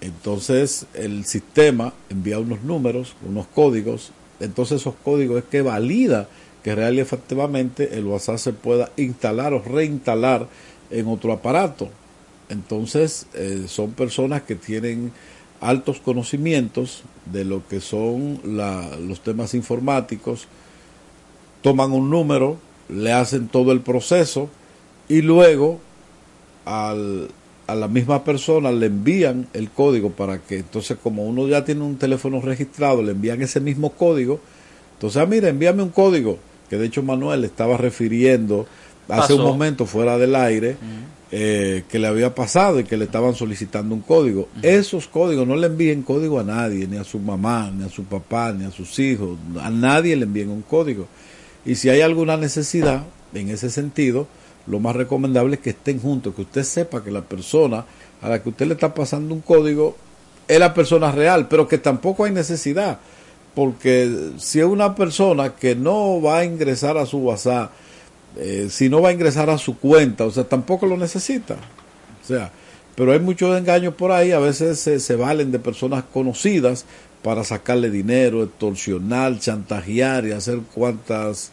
Entonces 0.00 0.86
el 0.94 1.24
sistema 1.24 1.92
envía 2.10 2.38
unos 2.38 2.62
números, 2.62 3.16
unos 3.26 3.46
códigos. 3.48 4.12
Entonces 4.40 4.80
esos 4.80 4.94
códigos 5.02 5.38
es 5.38 5.44
que 5.44 5.62
valida 5.62 6.28
que 6.62 6.74
real 6.74 6.94
y 6.96 7.00
efectivamente 7.00 7.96
el 7.98 8.04
WhatsApp 8.06 8.38
se 8.38 8.52
pueda 8.52 8.90
instalar 8.96 9.54
o 9.54 9.62
reinstalar 9.62 10.48
en 10.90 11.06
otro 11.08 11.32
aparato. 11.32 11.88
Entonces 12.48 13.26
eh, 13.34 13.64
son 13.68 13.92
personas 13.92 14.42
que 14.42 14.54
tienen 14.54 15.12
altos 15.60 15.98
conocimientos 16.00 17.02
de 17.24 17.44
lo 17.44 17.66
que 17.66 17.80
son 17.80 18.40
la- 18.44 18.96
los 19.00 19.20
temas 19.20 19.54
informáticos, 19.54 20.46
toman 21.62 21.92
un 21.92 22.10
número, 22.10 22.58
le 22.88 23.12
hacen 23.12 23.48
todo 23.48 23.72
el 23.72 23.80
proceso 23.80 24.48
y 25.08 25.22
luego 25.22 25.80
al, 26.64 27.28
a 27.66 27.74
la 27.74 27.88
misma 27.88 28.22
persona 28.24 28.70
le 28.70 28.86
envían 28.86 29.48
el 29.52 29.70
código 29.70 30.10
para 30.10 30.38
que 30.38 30.58
entonces 30.58 30.96
como 31.02 31.24
uno 31.24 31.48
ya 31.48 31.64
tiene 31.64 31.82
un 31.82 31.96
teléfono 31.96 32.40
registrado, 32.40 33.02
le 33.02 33.12
envían 33.12 33.42
ese 33.42 33.60
mismo 33.60 33.92
código. 33.92 34.40
Entonces, 34.94 35.20
ah, 35.20 35.26
mira, 35.26 35.48
envíame 35.48 35.82
un 35.82 35.90
código, 35.90 36.38
que 36.70 36.76
de 36.78 36.86
hecho 36.86 37.02
Manuel 37.02 37.44
estaba 37.44 37.76
refiriendo 37.76 38.66
hace 39.08 39.34
un 39.34 39.42
momento 39.42 39.86
fuera 39.86 40.18
del 40.18 40.34
aire 40.34 40.76
eh, 41.32 41.84
que 41.88 41.98
le 41.98 42.06
había 42.06 42.34
pasado 42.34 42.78
y 42.78 42.84
que 42.84 42.96
le 42.96 43.04
estaban 43.04 43.34
solicitando 43.34 43.94
un 43.94 44.00
código. 44.00 44.48
Esos 44.62 45.08
códigos 45.08 45.46
no 45.46 45.56
le 45.56 45.66
envíen 45.66 46.02
código 46.02 46.38
a 46.38 46.44
nadie, 46.44 46.86
ni 46.86 46.96
a 46.96 47.04
su 47.04 47.18
mamá, 47.18 47.70
ni 47.76 47.84
a 47.84 47.88
su 47.88 48.04
papá, 48.04 48.52
ni 48.52 48.64
a 48.64 48.70
sus 48.70 48.98
hijos. 48.98 49.36
A 49.60 49.70
nadie 49.70 50.14
le 50.16 50.24
envíen 50.24 50.50
un 50.50 50.62
código. 50.62 51.08
Y 51.64 51.74
si 51.74 51.88
hay 51.88 52.00
alguna 52.00 52.36
necesidad 52.36 53.02
en 53.34 53.48
ese 53.50 53.70
sentido, 53.70 54.28
lo 54.66 54.78
más 54.78 54.94
recomendable 54.94 55.56
es 55.56 55.60
que 55.60 55.70
estén 55.70 56.00
juntos, 56.00 56.34
que 56.34 56.42
usted 56.42 56.62
sepa 56.62 57.02
que 57.02 57.10
la 57.10 57.22
persona 57.22 57.84
a 58.22 58.28
la 58.28 58.42
que 58.42 58.48
usted 58.48 58.66
le 58.66 58.74
está 58.74 58.94
pasando 58.94 59.34
un 59.34 59.40
código 59.40 59.96
es 60.48 60.58
la 60.60 60.74
persona 60.74 61.10
real, 61.10 61.48
pero 61.48 61.66
que 61.66 61.78
tampoco 61.78 62.24
hay 62.24 62.32
necesidad. 62.32 62.98
Porque 63.54 64.32
si 64.38 64.60
es 64.60 64.66
una 64.66 64.94
persona 64.94 65.54
que 65.54 65.74
no 65.74 66.20
va 66.20 66.38
a 66.38 66.44
ingresar 66.44 66.98
a 66.98 67.06
su 67.06 67.18
WhatsApp, 67.18 67.72
eh, 68.36 68.68
si 68.70 68.88
no 68.88 69.00
va 69.00 69.10
a 69.10 69.12
ingresar 69.12 69.50
a 69.50 69.58
su 69.58 69.78
cuenta, 69.78 70.24
o 70.24 70.30
sea, 70.30 70.44
tampoco 70.44 70.86
lo 70.86 70.96
necesita. 70.96 71.54
O 72.22 72.26
sea, 72.26 72.50
pero 72.94 73.12
hay 73.12 73.20
muchos 73.20 73.56
engaños 73.56 73.94
por 73.94 74.12
ahí, 74.12 74.32
a 74.32 74.38
veces 74.38 74.78
se, 74.80 75.16
valen 75.16 75.52
de 75.52 75.58
personas 75.58 76.04
conocidas 76.12 76.84
para 77.22 77.44
sacarle 77.44 77.90
dinero, 77.90 78.42
extorsionar, 78.42 79.38
chantajear 79.38 80.26
y 80.26 80.32
hacer 80.32 80.60
cuantas, 80.74 81.50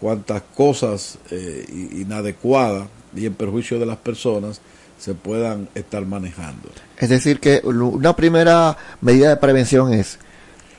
cuantas 0.00 0.42
cosas 0.54 1.18
eh, 1.30 1.64
inadecuadas 1.92 2.88
y 3.16 3.26
en 3.26 3.34
perjuicio 3.34 3.78
de 3.78 3.86
las 3.86 3.96
personas 3.96 4.60
se 4.98 5.14
puedan 5.14 5.68
estar 5.74 6.04
manejando. 6.06 6.68
Es 6.98 7.08
decir, 7.08 7.40
que 7.40 7.60
una 7.64 8.14
primera 8.14 8.76
medida 9.00 9.28
de 9.28 9.36
prevención 9.36 9.92
es 9.92 10.18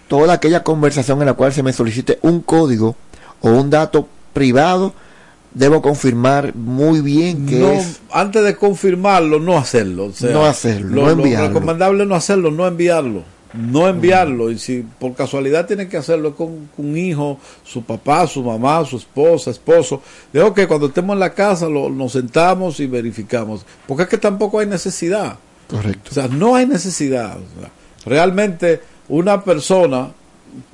toda 0.07 0.33
aquella 0.33 0.63
conversación 0.63 1.19
en 1.19 1.27
la 1.27 1.33
cual 1.33 1.53
se 1.53 1.63
me 1.63 1.73
solicite 1.73 2.19
un 2.21 2.41
código 2.41 2.95
o 3.41 3.49
un 3.49 3.69
dato 3.69 4.07
privado, 4.33 4.93
debo 5.55 5.81
confirmar 5.81 6.53
muy 6.53 7.01
bien 7.01 7.47
que 7.47 7.55
no, 7.59 7.71
es 7.71 7.99
antes 8.11 8.43
de 8.43 8.55
confirmarlo, 8.55 9.39
no 9.39 9.57
hacerlo. 9.57 10.05
o 10.05 10.11
sea, 10.13 10.31
No 10.31 10.45
hacerlo, 10.45 10.89
lo, 10.89 11.01
no 11.01 11.07
lo 11.07 11.11
enviarlo. 11.23 11.47
recomendable 11.47 12.03
es 12.03 12.09
no 12.09 12.15
hacerlo, 12.15 12.51
no 12.51 12.67
enviarlo. 12.67 13.23
No 13.53 13.87
enviarlo. 13.87 14.51
Y 14.51 14.59
si 14.59 14.85
por 14.99 15.13
casualidad 15.13 15.65
tiene 15.65 15.87
que 15.87 15.95
hacerlo 15.95 16.35
con, 16.35 16.67
con 16.75 16.87
un 16.87 16.97
hijo, 16.97 17.39
su 17.63 17.83
papá, 17.83 18.27
su 18.27 18.43
mamá, 18.43 18.83
su 18.83 18.97
esposa, 18.97 19.49
esposo, 19.49 20.01
dejo 20.33 20.53
que 20.53 20.67
cuando 20.67 20.87
estemos 20.87 21.13
en 21.13 21.21
la 21.21 21.33
casa 21.33 21.69
lo, 21.69 21.89
nos 21.89 22.11
sentamos 22.11 22.81
y 22.81 22.87
verificamos. 22.87 23.65
Porque 23.87 24.03
es 24.03 24.09
que 24.09 24.17
tampoco 24.17 24.59
hay 24.59 24.67
necesidad. 24.67 25.37
correcto. 25.69 26.09
O 26.11 26.13
sea, 26.13 26.27
no 26.27 26.55
hay 26.55 26.67
necesidad. 26.67 27.37
O 27.37 27.61
sea, 27.61 27.71
realmente 28.05 28.81
una 29.07 29.41
persona, 29.41 30.09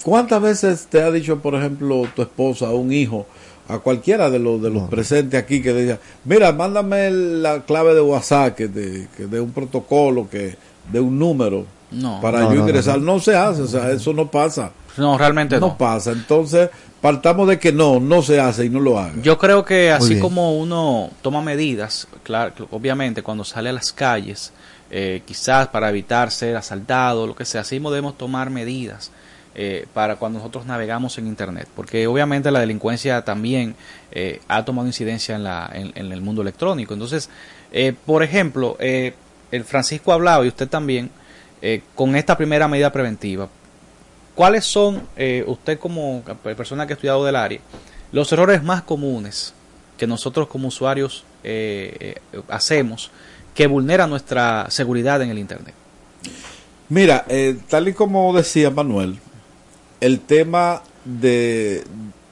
¿cuántas 0.03 0.41
veces 0.41 0.87
te 0.89 1.03
ha 1.03 1.11
dicho, 1.11 1.37
por 1.39 1.53
ejemplo, 1.53 2.07
tu 2.15 2.23
esposa 2.23 2.71
o 2.71 2.77
un 2.77 2.91
hijo, 2.91 3.27
a 3.67 3.79
cualquiera 3.79 4.29
de 4.29 4.39
los 4.39 4.61
de 4.61 4.69
los 4.69 4.89
presentes 4.89 5.41
aquí 5.41 5.61
que 5.61 5.73
diga, 5.73 5.99
mira, 6.25 6.51
mándame 6.51 7.09
la 7.11 7.61
clave 7.61 7.93
de 7.93 8.01
WhatsApp, 8.01 8.55
que 8.55 8.67
de, 8.67 9.07
que 9.15 9.27
de 9.27 9.39
un 9.39 9.51
protocolo, 9.51 10.27
que 10.29 10.55
de 10.91 10.99
un 10.99 11.17
número 11.17 11.65
No. 11.91 12.19
para 12.21 12.41
No, 12.41 12.49
yo 12.53 12.55
no, 12.59 12.61
ingresar? 12.67 12.99
no, 12.99 13.13
No, 13.13 13.19
se 13.19 13.35
hace, 13.35 13.61
o 13.61 13.67
sea, 13.67 13.91
eso 13.91 14.13
no 14.13 14.29
pasa. 14.29 14.71
No, 14.97 15.17
realmente 15.17 15.59
no. 15.59 15.67
no. 15.67 15.77
pasa. 15.77 16.11
Entonces, 16.11 16.69
partamos 16.99 17.47
de 17.47 17.59
que 17.59 17.71
no, 17.71 17.99
no 17.99 18.21
se 18.21 18.39
hace 18.39 18.65
y 18.65 18.69
no 18.69 18.79
lo 18.79 18.99
haga. 18.99 19.13
Yo 19.21 19.37
creo 19.37 19.63
que 19.63 19.91
así 19.91 20.19
como 20.19 20.57
uno 20.57 21.09
toma 21.21 21.41
medidas, 21.41 22.07
claro, 22.23 22.53
obviamente 22.71 23.23
cuando 23.23 23.43
sale 23.45 23.69
a 23.69 23.73
las 23.73 23.93
calles, 23.93 24.51
eh, 24.89 25.21
quizás 25.25 25.67
para 25.69 25.89
evitar 25.89 26.29
ser 26.31 26.57
asaltado, 26.57 27.25
lo 27.25 27.35
que 27.35 27.45
sea, 27.45 27.61
así 27.61 27.79
debemos 27.79 28.17
tomar 28.17 28.49
medidas 28.49 29.11
eh, 29.55 29.85
para 29.93 30.15
cuando 30.15 30.39
nosotros 30.39 30.65
navegamos 30.65 31.17
en 31.17 31.27
Internet, 31.27 31.67
porque 31.75 32.07
obviamente 32.07 32.51
la 32.51 32.59
delincuencia 32.59 33.23
también 33.23 33.75
eh, 34.11 34.39
ha 34.47 34.63
tomado 34.63 34.87
incidencia 34.87 35.35
en, 35.35 35.43
la, 35.43 35.69
en, 35.73 36.11
el 36.11 36.21
mundo 36.21 36.41
electrónico. 36.41 36.93
Entonces, 36.93 37.29
eh, 37.71 37.93
por 38.05 38.23
ejemplo, 38.23 38.77
eh, 38.79 39.13
el 39.51 39.63
Francisco 39.63 40.11
ha 40.11 40.15
hablado 40.15 40.45
y 40.45 40.47
usted 40.47 40.67
también 40.67 41.09
eh, 41.61 41.81
con 41.95 42.15
esta 42.15 42.37
primera 42.37 42.67
medida 42.67 42.91
preventiva. 42.91 43.49
¿Cuáles 44.35 44.65
son, 44.65 45.07
usted 45.45 45.77
como 45.77 46.23
persona 46.55 46.87
que 46.87 46.93
ha 46.93 46.95
estudiado 46.95 47.25
del 47.25 47.35
área, 47.35 47.59
los 48.13 48.31
errores 48.31 48.63
más 48.63 48.81
comunes 48.81 49.53
que 49.97 50.07
nosotros 50.07 50.47
como 50.47 50.69
usuarios 50.69 51.25
hacemos 52.47 53.11
que 53.53 53.67
vulneran 53.67 54.09
nuestra 54.09 54.67
seguridad 54.69 55.21
en 55.21 55.31
el 55.31 55.37
Internet? 55.37 55.75
Mira, 56.91 57.23
eh, 57.29 57.57
tal 57.69 57.87
y 57.87 57.93
como 57.93 58.35
decía 58.35 58.69
Manuel, 58.69 59.17
el 60.01 60.19
tema 60.19 60.83
de, 61.05 61.83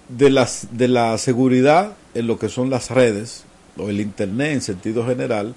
de, 0.09 0.29
las, 0.29 0.67
de 0.71 0.87
la 0.87 1.17
seguridad 1.17 1.93
en 2.13 2.27
lo 2.27 2.37
que 2.37 2.49
son 2.49 2.69
las 2.69 2.91
redes 2.91 3.45
o 3.77 3.89
el 3.89 4.01
Internet 4.01 4.53
en 4.53 4.61
sentido 4.61 5.05
general, 5.05 5.55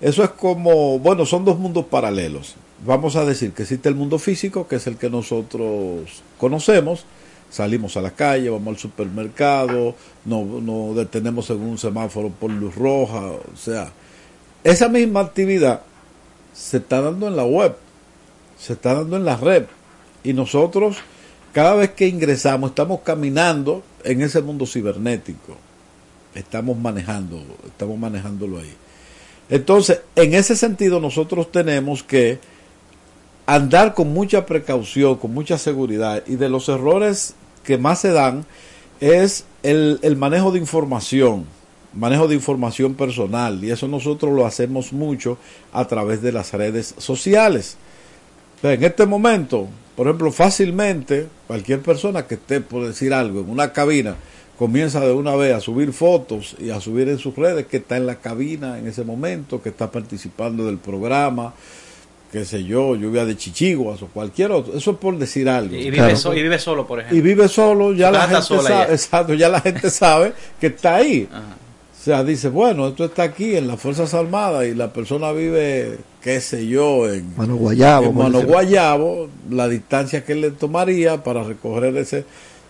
eso 0.00 0.24
es 0.24 0.30
como, 0.30 0.98
bueno, 0.98 1.26
son 1.26 1.44
dos 1.44 1.58
mundos 1.58 1.84
paralelos. 1.84 2.54
Vamos 2.86 3.16
a 3.16 3.26
decir 3.26 3.52
que 3.52 3.62
existe 3.62 3.90
el 3.90 3.94
mundo 3.94 4.18
físico, 4.18 4.66
que 4.66 4.76
es 4.76 4.86
el 4.86 4.96
que 4.96 5.10
nosotros 5.10 6.22
conocemos, 6.38 7.04
salimos 7.50 7.98
a 7.98 8.00
la 8.00 8.12
calle, 8.12 8.48
vamos 8.48 8.68
al 8.68 8.78
supermercado, 8.78 9.94
nos 10.24 10.46
no 10.62 10.94
detenemos 10.94 11.50
en 11.50 11.60
un 11.60 11.76
semáforo 11.76 12.30
por 12.30 12.50
luz 12.50 12.74
roja, 12.74 13.20
o 13.20 13.56
sea, 13.56 13.92
esa 14.64 14.88
misma 14.88 15.20
actividad 15.20 15.82
se 16.54 16.78
está 16.78 17.02
dando 17.02 17.28
en 17.28 17.36
la 17.36 17.44
web, 17.44 17.76
se 18.58 18.72
está 18.74 18.94
dando 18.94 19.16
en 19.16 19.24
la 19.24 19.36
red. 19.36 19.64
Y 20.22 20.32
nosotros, 20.32 20.98
cada 21.52 21.74
vez 21.74 21.90
que 21.90 22.06
ingresamos, 22.06 22.70
estamos 22.70 23.00
caminando 23.00 23.82
en 24.04 24.22
ese 24.22 24.40
mundo 24.40 24.66
cibernético. 24.66 25.56
Estamos 26.34 26.78
manejando, 26.78 27.42
estamos 27.66 27.98
manejándolo 27.98 28.58
ahí. 28.58 28.72
Entonces, 29.48 30.00
en 30.14 30.34
ese 30.34 30.54
sentido, 30.54 31.00
nosotros 31.00 31.50
tenemos 31.50 32.04
que 32.04 32.38
andar 33.46 33.94
con 33.94 34.12
mucha 34.12 34.46
precaución, 34.46 35.16
con 35.16 35.34
mucha 35.34 35.58
seguridad. 35.58 36.22
Y 36.26 36.36
de 36.36 36.48
los 36.48 36.68
errores 36.68 37.34
que 37.64 37.78
más 37.78 38.00
se 38.00 38.12
dan 38.12 38.46
es 39.00 39.44
el, 39.62 39.98
manejo 40.16 40.52
de 40.52 40.58
información 40.58 41.46
manejo 41.92 42.28
de 42.28 42.36
información 42.36 42.94
personal 42.94 43.64
y 43.64 43.72
eso 43.72 43.88
nosotros 43.88 44.32
lo 44.32 44.46
hacemos 44.46 44.92
mucho 44.92 45.38
a 45.72 45.86
través 45.86 46.22
de 46.22 46.30
las 46.30 46.52
redes 46.52 46.94
sociales. 46.98 47.78
Pero 48.62 48.74
en 48.74 48.84
este 48.84 49.06
momento, 49.06 49.66
por 50.00 50.06
ejemplo, 50.06 50.32
fácilmente 50.32 51.26
cualquier 51.46 51.80
persona 51.80 52.26
que 52.26 52.36
esté, 52.36 52.62
por 52.62 52.86
decir 52.86 53.12
algo, 53.12 53.40
en 53.40 53.50
una 53.50 53.70
cabina, 53.74 54.14
comienza 54.58 55.00
de 55.00 55.12
una 55.12 55.36
vez 55.36 55.54
a 55.54 55.60
subir 55.60 55.92
fotos 55.92 56.56
y 56.58 56.70
a 56.70 56.80
subir 56.80 57.10
en 57.10 57.18
sus 57.18 57.36
redes 57.36 57.66
que 57.66 57.76
está 57.76 57.98
en 57.98 58.06
la 58.06 58.14
cabina 58.14 58.78
en 58.78 58.86
ese 58.88 59.04
momento, 59.04 59.60
que 59.60 59.68
está 59.68 59.90
participando 59.90 60.64
del 60.64 60.78
programa, 60.78 61.52
qué 62.32 62.46
sé 62.46 62.64
yo, 62.64 62.96
lluvia 62.96 63.26
de 63.26 63.36
chichiguas 63.36 64.00
o 64.00 64.06
cualquier 64.06 64.52
otro. 64.52 64.74
Eso 64.74 64.92
es 64.92 64.96
por 64.96 65.18
decir 65.18 65.50
algo. 65.50 65.76
Y 65.76 65.90
vive, 65.90 66.16
so- 66.16 66.32
y 66.32 66.42
vive 66.44 66.58
solo, 66.58 66.86
por 66.86 67.00
ejemplo. 67.00 67.18
Y 67.18 67.20
vive 67.20 67.46
solo, 67.48 67.92
ya 67.92 68.10
la 68.10 68.22
gente 68.26 68.40
sola 68.40 68.62
sabe, 68.62 68.86
ya. 68.86 68.92
exacto, 68.94 69.34
ya 69.34 69.48
la 69.50 69.60
gente 69.60 69.90
sabe 69.90 70.32
que 70.58 70.68
está 70.68 70.96
ahí. 70.96 71.28
O 71.30 72.02
sea, 72.02 72.24
dice, 72.24 72.48
bueno, 72.48 72.88
esto 72.88 73.04
está 73.04 73.24
aquí 73.24 73.54
en 73.54 73.68
las 73.68 73.78
Fuerzas 73.78 74.14
Armadas 74.14 74.64
y 74.66 74.74
la 74.74 74.90
persona 74.94 75.30
vive, 75.32 75.98
qué 76.22 76.40
sé 76.40 76.66
yo, 76.66 77.10
en 77.12 77.34
Mano 77.36 77.56
Guayabo, 77.56 78.06
en 78.06 78.12
por 78.14 78.22
Mano 78.24 78.38
decirlo. 78.38 78.52
Guayabo, 78.54 79.28
la 79.50 79.68
distancia 79.68 80.24
que 80.24 80.34
le 80.34 80.50
tomaría 80.50 81.22
para 81.24 81.42
recoger 81.42 81.96
ese, 81.96 82.24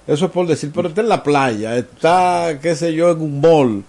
eso 0.06 0.26
es 0.26 0.30
por 0.30 0.46
decir, 0.46 0.70
pero 0.74 0.88
está 0.88 1.00
en 1.00 1.08
la 1.08 1.22
playa, 1.22 1.76
está, 1.76 2.58
qué 2.62 2.74
sé 2.76 2.94
yo, 2.94 3.10
en 3.10 3.20
un 3.20 3.40
mall. 3.40 3.82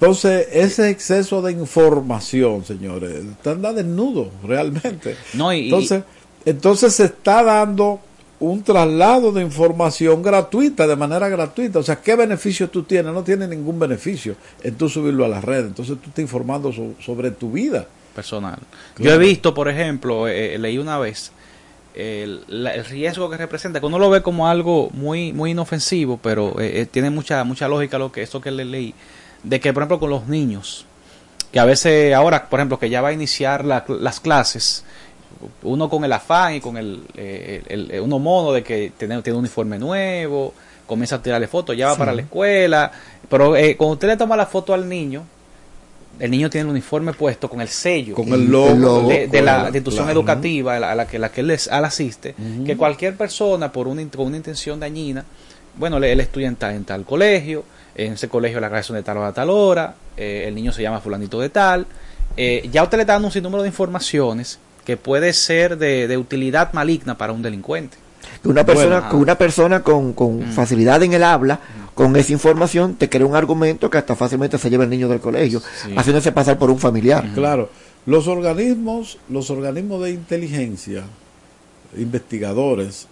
Entonces, 0.00 0.48
ese 0.52 0.90
exceso 0.90 1.40
de 1.42 1.52
información, 1.52 2.64
señores, 2.64 3.12
están 3.24 3.62
desnudos 3.62 4.28
realmente. 4.42 5.14
No, 5.34 5.52
y- 5.52 5.64
entonces, 5.66 6.02
entonces 6.44 6.92
se 6.94 7.04
está 7.04 7.42
dando 7.44 8.00
un 8.40 8.64
traslado 8.64 9.30
de 9.30 9.42
información 9.42 10.20
gratuita, 10.20 10.88
de 10.88 10.96
manera 10.96 11.28
gratuita. 11.28 11.78
O 11.78 11.82
sea, 11.84 12.00
¿qué 12.00 12.16
beneficio 12.16 12.68
tú 12.68 12.82
tienes? 12.82 13.12
No 13.12 13.22
tienes 13.22 13.48
ningún 13.48 13.78
beneficio 13.78 14.34
en 14.64 14.74
tú 14.74 14.88
subirlo 14.88 15.24
a 15.24 15.28
la 15.28 15.40
red. 15.40 15.66
Entonces 15.66 15.96
tú 16.02 16.08
estás 16.08 16.22
informando 16.24 16.72
so- 16.72 16.94
sobre 16.98 17.30
tu 17.30 17.52
vida. 17.52 17.86
Personal. 18.14 18.58
Yo 18.98 19.12
he 19.12 19.18
visto, 19.18 19.54
por 19.54 19.68
ejemplo, 19.68 20.28
eh, 20.28 20.54
eh, 20.54 20.58
leí 20.58 20.78
una 20.78 20.98
vez 20.98 21.32
el, 21.94 22.42
la- 22.48 22.74
el 22.74 22.84
riesgo 22.84 23.28
que 23.28 23.36
representa, 23.36 23.80
que 23.80 23.86
uno 23.86 23.98
lo 23.98 24.08
ve 24.10 24.22
como 24.22 24.48
algo 24.48 24.90
muy 24.92 25.32
muy 25.32 25.50
inofensivo, 25.50 26.18
pero 26.22 26.58
eh, 26.60 26.80
eh, 26.82 26.86
tiene 26.90 27.10
mucha 27.10 27.44
mucha 27.44 27.68
lógica 27.68 27.98
lo 27.98 28.10
que 28.12 28.22
esto 28.22 28.40
que 28.40 28.50
le 28.50 28.64
leí, 28.64 28.94
de 29.42 29.60
que 29.60 29.72
por 29.72 29.82
ejemplo 29.82 29.98
con 30.00 30.10
los 30.10 30.26
niños, 30.28 30.86
que 31.52 31.60
a 31.60 31.64
veces 31.66 32.14
ahora, 32.14 32.48
por 32.48 32.60
ejemplo, 32.60 32.78
que 32.78 32.88
ya 32.88 33.02
va 33.02 33.08
a 33.08 33.12
iniciar 33.12 33.64
la- 33.64 33.84
las 33.88 34.20
clases, 34.20 34.84
uno 35.62 35.90
con 35.90 36.04
el 36.04 36.12
afán 36.12 36.54
y 36.54 36.60
con 36.60 36.76
el, 36.78 37.02
eh, 37.14 37.62
el- 37.68 37.90
el- 37.90 38.00
uno 38.00 38.18
mono 38.18 38.52
de 38.52 38.62
que 38.62 38.92
tiene, 38.96 39.20
tiene 39.22 39.36
un 39.36 39.40
uniforme 39.44 39.78
nuevo, 39.78 40.54
comienza 40.86 41.16
a 41.16 41.22
tirarle 41.22 41.46
fotos, 41.48 41.76
ya 41.76 41.86
va 41.88 41.92
Sí. 41.94 41.98
para 41.98 42.12
la 42.12 42.22
escuela, 42.22 42.90
pero 43.28 43.54
eh, 43.56 43.76
cuando 43.76 43.94
usted 43.94 44.08
le 44.08 44.16
toma 44.16 44.36
la 44.36 44.46
foto 44.46 44.72
al 44.72 44.88
niño, 44.88 45.24
el 46.20 46.30
niño 46.30 46.48
tiene 46.50 46.66
el 46.66 46.70
uniforme 46.70 47.12
puesto 47.12 47.48
con 47.50 47.60
el 47.60 47.68
sello, 47.68 48.14
Con 48.14 48.32
el 48.32 48.50
logo. 48.50 48.68
El 48.70 48.80
logo, 48.80 49.08
de, 49.08 49.26
de 49.28 49.42
la 49.42 49.52
institución 49.64 50.04
educativa 50.10 50.76
a 50.76 50.94
la, 50.94 51.06
que, 51.06 51.18
la 51.18 51.30
que 51.32 51.40
él 51.40 51.50
asiste, 51.50 52.34
que 52.64 52.76
cualquier 52.76 53.16
persona 53.16 53.72
por 53.72 53.88
una, 53.88 54.04
con 54.08 54.26
una 54.26 54.36
intención 54.36 54.78
dañina, 54.78 55.24
bueno, 55.76 55.98
le- 55.98 56.12
él 56.12 56.20
estudia 56.20 56.48
en 56.48 56.56
tal, 56.56 56.74
en 56.74 56.84
tal 56.84 57.04
colegio, 57.04 57.64
en 57.94 58.12
ese 58.14 58.28
colegio 58.28 58.60
la 58.60 58.68
clase 58.68 58.88
son 58.88 58.96
de 58.96 59.02
tal 59.02 59.16
hora 59.18 59.28
a 59.28 59.32
tal 59.32 59.50
hora, 59.50 59.94
eh, 60.16 60.44
el 60.46 60.54
niño 60.54 60.72
se 60.72 60.82
llama 60.82 61.00
fulanito 61.00 61.40
de 61.40 61.48
tal. 61.48 61.86
Eh, 62.36 62.68
ya 62.72 62.82
usted 62.82 62.96
le 62.98 63.02
está 63.02 63.14
dando 63.14 63.28
un 63.28 63.32
sinnúmero 63.32 63.62
de 63.62 63.68
informaciones 63.68 64.58
que 64.84 64.96
puede 64.96 65.32
ser 65.32 65.76
de, 65.78 66.08
de 66.08 66.16
utilidad 66.18 66.72
maligna 66.72 67.16
para 67.18 67.32
un 67.32 67.42
delincuente. 67.42 67.96
Que 68.42 68.48
una 68.48 68.64
persona, 68.64 68.96
Bueno, 69.00 69.10
que 69.10 69.16
una 69.16 69.38
persona 69.38 69.82
con, 69.82 70.12
con 70.12 70.38
Mm. 70.48 70.52
facilidad 70.52 71.02
en 71.02 71.12
el 71.12 71.22
habla, 71.22 71.60
con 71.94 72.14
esa 72.16 72.32
información, 72.32 72.94
te 72.94 73.08
crea 73.08 73.26
un 73.26 73.36
argumento 73.36 73.90
que 73.90 73.98
hasta 73.98 74.16
fácilmente 74.16 74.58
se 74.58 74.70
lleva 74.70 74.84
el 74.84 74.90
niño 74.90 75.08
del 75.08 75.20
colegio, 75.20 75.60
Sí. 75.60 75.92
haciéndose 75.96 76.32
pasar 76.32 76.58
por 76.58 76.70
un 76.70 76.78
familiar. 76.78 77.28
Claro, 77.34 77.68
los 78.06 78.26
organismos, 78.28 79.18
los 79.28 79.50
organismos 79.50 80.02
de 80.02 80.10
inteligencia, 80.12 81.04
investigadores, 81.96 83.06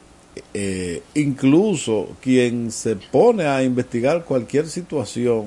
eh, 0.55 1.03
incluso 1.15 2.09
quien 2.21 2.71
se 2.71 2.97
pone 2.97 3.45
a 3.47 3.63
investigar 3.63 4.25
cualquier 4.25 4.67
situación 4.69 5.47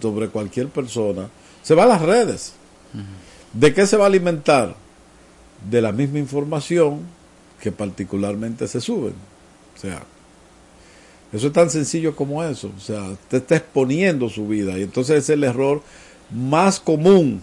sobre 0.00 0.28
cualquier 0.28 0.68
persona, 0.68 1.28
se 1.62 1.74
va 1.74 1.84
a 1.84 1.86
las 1.86 2.02
redes. 2.02 2.52
¿De 3.52 3.72
qué 3.72 3.86
se 3.86 3.96
va 3.96 4.04
a 4.04 4.08
alimentar? 4.08 4.74
De 5.70 5.80
la 5.80 5.92
misma 5.92 6.18
información 6.18 7.00
que 7.64 7.72
particularmente 7.72 8.68
se 8.68 8.78
suben. 8.78 9.14
O 9.74 9.80
sea, 9.80 10.02
eso 11.32 11.46
es 11.46 11.52
tan 11.54 11.70
sencillo 11.70 12.14
como 12.14 12.44
eso. 12.44 12.70
O 12.76 12.80
sea, 12.80 13.16
te 13.30 13.38
está 13.38 13.56
exponiendo 13.56 14.28
su 14.28 14.46
vida 14.46 14.78
y 14.78 14.82
entonces 14.82 15.24
es 15.24 15.30
el 15.30 15.44
error 15.44 15.80
más 16.30 16.78
común 16.78 17.40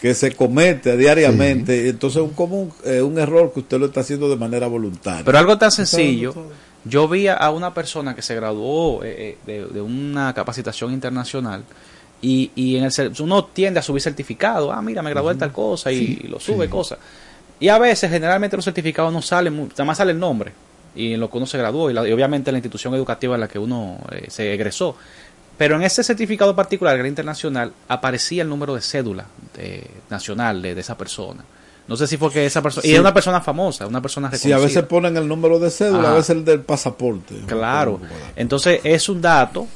que 0.00 0.14
se 0.14 0.30
comete 0.30 0.96
diariamente. 0.96 1.88
Entonces 1.88 2.22
un 2.22 2.30
común, 2.30 2.72
eh, 2.84 3.02
un 3.02 3.18
error 3.18 3.52
que 3.52 3.58
usted 3.58 3.80
lo 3.80 3.86
está 3.86 4.02
haciendo 4.02 4.28
de 4.28 4.36
manera 4.36 4.68
voluntaria. 4.68 5.24
Pero 5.24 5.36
algo 5.36 5.58
tan 5.58 5.72
sencillo, 5.72 6.32
yo 6.84 7.08
vi 7.08 7.26
a 7.26 7.50
una 7.50 7.74
persona 7.74 8.14
que 8.14 8.22
se 8.22 8.36
graduó 8.36 9.02
eh, 9.02 9.14
eh, 9.18 9.38
de, 9.46 9.66
de 9.66 9.80
una 9.80 10.32
capacitación 10.32 10.92
internacional 10.92 11.64
y, 12.22 12.52
y 12.54 12.76
en 12.76 12.84
el 12.84 12.92
uno 13.18 13.46
tiende 13.46 13.80
a 13.80 13.82
subir 13.82 14.00
certificado, 14.00 14.72
ah 14.72 14.80
mira 14.80 15.02
me 15.02 15.10
gradué 15.10 15.34
de 15.34 15.40
tal 15.40 15.52
cosa 15.52 15.90
y, 15.90 15.98
Sí, 15.98 16.20
y 16.22 16.28
lo 16.28 16.38
sube 16.38 16.66
sí. 16.66 16.70
cosas. 16.70 16.98
Y 17.60 17.68
a 17.68 17.78
veces 17.78 18.10
generalmente 18.10 18.56
los 18.56 18.64
certificados 18.64 19.12
no 19.12 19.22
salen, 19.22 19.56
nada 19.68 19.84
más 19.84 19.96
sale 19.98 20.12
el 20.12 20.18
nombre 20.18 20.52
y 20.94 21.14
en 21.14 21.20
lo 21.20 21.30
que 21.30 21.36
uno 21.38 21.46
se 21.46 21.58
graduó 21.58 21.90
y, 21.90 21.94
la- 21.94 22.06
y 22.08 22.12
obviamente 22.12 22.50
la 22.52 22.58
institución 22.58 22.94
educativa 22.94 23.34
en 23.34 23.40
la 23.40 23.48
que 23.48 23.58
uno 23.58 23.98
eh, 24.12 24.26
se 24.28 24.52
egresó. 24.54 24.96
Pero 25.58 25.76
en 25.76 25.82
ese 25.82 26.04
certificado 26.04 26.54
particular, 26.54 26.94
que 26.94 27.00
era 27.00 27.08
internacional, 27.08 27.72
aparecía 27.88 28.42
el 28.42 28.48
número 28.50 28.74
de 28.74 28.82
cédula 28.82 29.24
de- 29.54 29.86
nacional 30.10 30.60
de, 30.60 30.74
de 30.74 30.80
esa 30.82 30.96
persona. 30.98 31.44
No 31.88 31.96
sé 31.96 32.06
si 32.06 32.16
fue 32.16 32.30
que 32.32 32.44
esa 32.44 32.60
persona... 32.62 32.84
Y 32.84 32.88
Sí. 32.90 32.94
es 32.94 33.00
una 33.00 33.14
persona 33.14 33.40
famosa, 33.40 33.86
una 33.86 34.02
persona 34.02 34.28
reconocida. 34.28 34.56
a 34.56 34.58
veces 34.58 34.82
ponen 34.84 35.16
el 35.16 35.26
número 35.28 35.58
de 35.58 35.70
cédula, 35.70 36.10
a 36.10 36.14
veces 36.14 36.30
el 36.30 36.44
del 36.44 36.60
pasaporte. 36.60 37.36
Claro. 37.46 38.00
Entonces 38.34 38.80
es 38.84 39.08
un 39.08 39.22
dato 39.22 39.66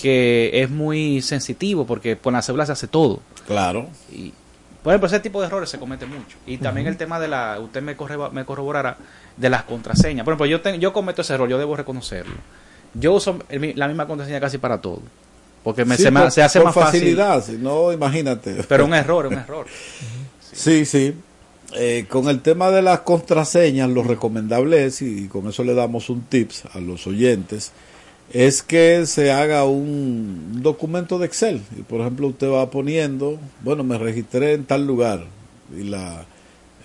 que 0.00 0.50
es 0.54 0.70
muy 0.70 1.20
sensitivo 1.20 1.86
porque 1.86 2.16
con 2.16 2.32
la 2.32 2.42
cédula 2.42 2.64
se 2.66 2.72
hace 2.72 2.88
todo. 2.88 3.20
Claro. 3.46 3.88
Y, 4.12 4.32
por 4.82 4.92
ejemplo, 4.92 5.06
ese 5.08 5.20
tipo 5.20 5.40
de 5.40 5.46
errores 5.48 5.68
se 5.70 5.78
comete 5.78 6.06
mucho. 6.06 6.36
Y 6.46 6.58
también 6.58 6.86
el 6.86 6.96
tema 6.96 7.18
de 7.20 7.28
la, 7.28 7.58
usted 7.60 7.82
me, 7.82 7.96
corre- 7.96 8.30
me 8.32 8.44
corroborará, 8.44 8.96
de 9.36 9.50
las 9.50 9.64
contraseñas. 9.64 10.24
Por 10.24 10.32
ejemplo, 10.34 10.46
yo, 10.46 10.76
yo 10.78 10.92
cometo 10.92 11.22
ese 11.22 11.34
error, 11.34 11.48
yo 11.48 11.58
debo 11.58 11.76
reconocerlo. 11.76 12.34
Yo 12.94 13.12
uso 13.12 13.38
el 13.48 13.74
la 13.76 13.86
misma 13.88 14.06
contraseña 14.06 14.40
casi 14.40 14.58
para 14.58 14.80
todo. 14.80 15.00
Porque 15.62 15.84
me, 15.84 15.96
Sí, 15.96 16.04
se, 16.04 16.10
me- 16.10 16.20
por- 16.20 16.30
se 16.30 16.42
hace 16.42 16.58
por 16.58 16.66
más 16.66 16.74
fácil. 16.74 17.00
facilidad, 17.00 17.44
si 17.44 17.52
no, 17.52 17.92
imagínate. 17.92 18.64
Pero 18.68 18.84
un 18.86 18.94
error, 18.94 19.26
un 19.26 19.34
error. 19.34 19.66
Sí, 20.52 20.84
sí. 20.84 21.14
Eh, 21.74 22.06
con 22.08 22.28
el 22.28 22.40
tema 22.40 22.70
de 22.72 22.82
las 22.82 23.00
contraseñas, 23.00 23.88
lo 23.88 24.02
recomendable 24.02 24.86
es, 24.86 25.00
y 25.02 25.28
con 25.28 25.46
eso 25.48 25.62
le 25.62 25.74
damos 25.74 26.10
un 26.10 26.22
tips 26.22 26.64
a 26.74 26.80
los 26.80 27.06
oyentes, 27.06 27.70
es 28.32 28.62
que 28.62 29.06
se 29.06 29.32
haga 29.32 29.64
un 29.64 30.62
documento 30.62 31.18
de 31.18 31.26
Excel. 31.26 31.62
Y 31.78 31.82
por 31.82 32.00
ejemplo, 32.00 32.28
usted 32.28 32.48
va 32.50 32.70
poniendo, 32.70 33.38
bueno, 33.62 33.84
me 33.84 33.98
registré 33.98 34.52
en 34.54 34.64
tal 34.64 34.86
lugar, 34.86 35.24
y 35.76 35.84
la, 35.84 36.24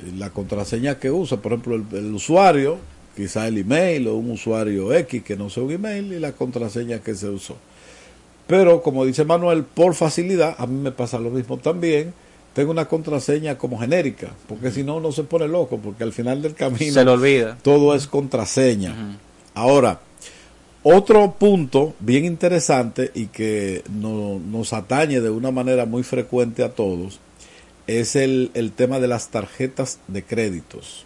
y 0.06 0.18
la 0.18 0.30
contraseña 0.30 1.00
que 1.00 1.12
usa, 1.12 1.38
por 1.38 1.54
ejemplo, 1.54 1.76
el, 1.76 1.86
el 1.92 2.14
usuario, 2.14 2.78
quizá 3.16 3.48
el 3.48 3.58
email 3.58 4.08
o 4.08 4.16
un 4.16 4.32
usuario 4.32 4.94
X 4.94 5.24
que 5.24 5.36
no 5.38 5.50
sea 5.50 5.64
un 5.64 5.72
email, 5.72 6.14
y 6.14 6.20
la 6.20 6.34
contraseña 6.34 7.00
que 7.00 7.16
se 7.16 7.30
usó. 7.30 7.56
Pero 8.48 8.82
como 8.84 9.06
dice 9.06 9.26
Manuel, 9.26 9.64
por 9.64 9.96
facilidad, 9.96 10.56
a 10.60 10.68
mí 10.68 10.80
me 10.80 10.92
pasa 10.92 11.18
lo 11.18 11.32
mismo 11.32 11.58
también. 11.58 12.14
Tengo 12.54 12.72
una 12.72 12.86
contraseña 12.86 13.58
como 13.58 13.78
genérica, 13.80 14.30
porque 14.48 14.72
si 14.72 14.84
no, 14.84 14.98
uno 14.98 15.12
se 15.12 15.24
pone 15.24 15.48
loco, 15.48 15.78
porque 15.84 16.04
al 16.04 16.14
final 16.14 16.42
del 16.42 16.54
camino 16.54 16.94
Se 16.94 17.04
le 17.04 17.12
olvida. 17.12 17.58
todo 17.62 17.94
es 17.96 18.08
contraseña. 18.08 19.18
Ahora, 19.56 20.00
otro 20.88 21.32
punto 21.40 21.96
bien 22.00 22.26
interesante 22.26 23.10
y 23.16 23.26
que 23.26 23.84
no- 23.90 24.38
nos 24.40 24.72
atañe 24.72 25.20
de 25.20 25.32
una 25.32 25.50
manera 25.50 25.86
muy 25.88 26.04
frecuente 26.04 26.64
a 26.64 26.70
todos 26.70 27.20
es 27.88 28.16
el, 28.16 28.52
el 28.54 28.72
tema 28.72 29.00
de 29.00 29.08
las 29.08 29.30
tarjetas 29.30 29.98
de 30.08 30.24
créditos, 30.24 31.04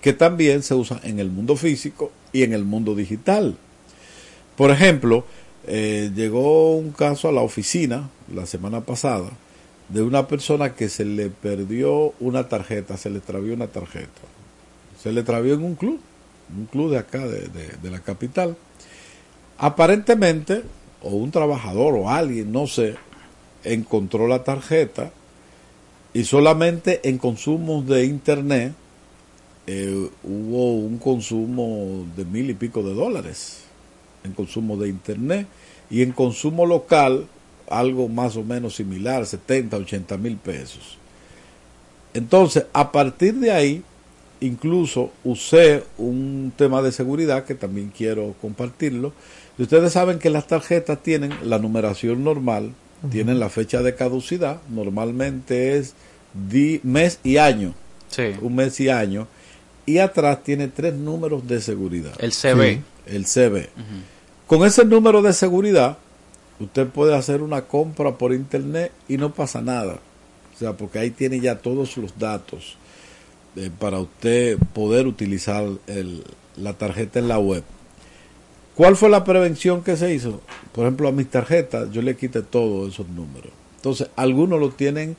que 0.00 0.14
también 0.14 0.62
se 0.62 0.74
usan 0.74 1.00
en 1.02 1.18
el 1.20 1.28
mundo 1.30 1.56
físico 1.56 2.10
y 2.32 2.42
en 2.42 2.54
el 2.54 2.64
mundo 2.64 2.94
digital. 2.94 3.56
Por 4.56 4.70
ejemplo, 4.70 5.26
eh, 5.66 6.10
llegó 6.14 6.74
un 6.76 6.92
caso 6.92 7.28
a 7.28 7.32
la 7.32 7.42
oficina 7.42 8.08
la 8.34 8.46
semana 8.46 8.80
pasada 8.80 9.28
de 9.90 10.00
una 10.02 10.26
persona 10.26 10.74
que 10.74 10.88
se 10.88 11.04
le 11.04 11.28
perdió 11.28 12.14
una 12.18 12.48
tarjeta, 12.48 12.96
se 12.96 13.10
le 13.10 13.18
extravió 13.18 13.52
una 13.52 13.66
tarjeta. 13.66 14.22
Se 15.02 15.12
le 15.12 15.20
extravió 15.20 15.52
en 15.54 15.64
un 15.64 15.74
club, 15.74 16.00
un 16.58 16.64
club 16.64 16.90
de 16.92 16.98
acá, 16.98 17.26
de- 17.26 17.48
de 17.82 17.90
la 17.90 18.00
capital. 18.00 18.56
Aparentemente, 19.58 20.62
o 21.02 21.10
un 21.10 21.30
trabajador 21.30 21.94
o 21.94 22.10
alguien, 22.10 22.52
no 22.52 22.66
sé, 22.66 22.94
encontró 23.64 24.28
la 24.28 24.44
tarjeta 24.44 25.10
y 26.14 26.24
solamente 26.24 27.08
en 27.08 27.18
consumos 27.18 27.86
de 27.86 28.04
internet 28.04 28.72
eh, 29.66 30.08
hubo 30.22 30.76
un 30.76 30.98
consumo 30.98 32.06
de 32.16 32.24
mil 32.24 32.48
y 32.48 32.54
pico 32.54 32.82
de 32.82 32.94
dólares 32.94 33.64
en 34.24 34.32
consumo 34.32 34.76
de 34.76 34.88
internet 34.88 35.46
y 35.90 36.02
en 36.02 36.12
consumo 36.12 36.64
local 36.66 37.26
algo 37.68 38.08
más 38.08 38.36
o 38.36 38.44
menos 38.44 38.76
similar, 38.76 39.26
70, 39.26 39.76
80 39.76 40.16
mil 40.16 40.36
pesos. 40.36 40.96
Entonces, 42.14 42.66
a 42.72 42.90
partir 42.92 43.34
de 43.34 43.52
ahí, 43.52 43.82
incluso 44.40 45.10
usé 45.24 45.84
un 45.98 46.52
tema 46.56 46.82
de 46.82 46.92
seguridad 46.92 47.44
que 47.44 47.54
también 47.54 47.92
quiero 47.94 48.34
compartirlo. 48.40 49.12
Y 49.58 49.62
ustedes 49.62 49.92
saben 49.92 50.18
que 50.18 50.30
las 50.30 50.46
tarjetas 50.46 51.02
tienen 51.02 51.32
la 51.42 51.58
numeración 51.58 52.22
normal, 52.24 52.72
tienen 53.10 53.38
la 53.40 53.48
fecha 53.48 53.82
de 53.82 53.94
caducidad, 53.94 54.60
normalmente 54.70 55.76
es 55.76 55.94
di- 56.32 56.80
mes 56.82 57.18
y 57.24 57.36
año, 57.38 57.74
un 58.40 58.54
mes 58.54 58.78
y 58.80 58.88
año, 58.88 59.26
y 59.86 59.98
atrás 59.98 60.42
tiene 60.44 60.68
tres 60.68 60.94
números 60.94 61.46
de 61.48 61.60
seguridad. 61.60 62.12
El 62.18 62.32
CB. 62.32 62.72
Sí, 63.06 63.14
el 63.14 63.24
CB. 63.26 63.68
Con 64.46 64.64
ese 64.66 64.84
número 64.84 65.22
de 65.22 65.32
seguridad, 65.32 65.98
usted 66.60 66.86
puede 66.86 67.14
hacer 67.16 67.42
una 67.42 67.62
compra 67.62 68.12
por 68.16 68.32
internet 68.32 68.92
y 69.08 69.16
no 69.16 69.32
pasa 69.32 69.60
nada. 69.60 69.98
O 70.54 70.58
sea, 70.58 70.72
porque 70.74 70.98
ahí 70.98 71.10
tiene 71.10 71.40
ya 71.40 71.58
todos 71.58 71.96
los 71.96 72.18
datos 72.18 72.76
eh, 73.56 73.70
para 73.78 73.98
usted 73.98 74.58
poder 74.72 75.06
utilizar 75.06 75.64
el- 75.86 76.22
la 76.56 76.72
tarjeta 76.74 77.18
en 77.18 77.28
la 77.28 77.38
web. 77.38 77.62
¿Cuál 78.78 78.96
fue 78.96 79.10
la 79.10 79.24
prevención 79.24 79.82
que 79.82 79.96
se 79.96 80.14
hizo? 80.14 80.40
Por 80.72 80.84
ejemplo, 80.84 81.08
a 81.08 81.12
mis 81.12 81.28
tarjetas 81.28 81.90
yo 81.90 82.00
le 82.00 82.16
quité 82.16 82.42
todos 82.42 82.94
esos 82.94 83.08
números. 83.08 83.50
Entonces, 83.76 84.08
algunos 84.16 84.58
lo 84.60 84.70
tienen 84.70 85.16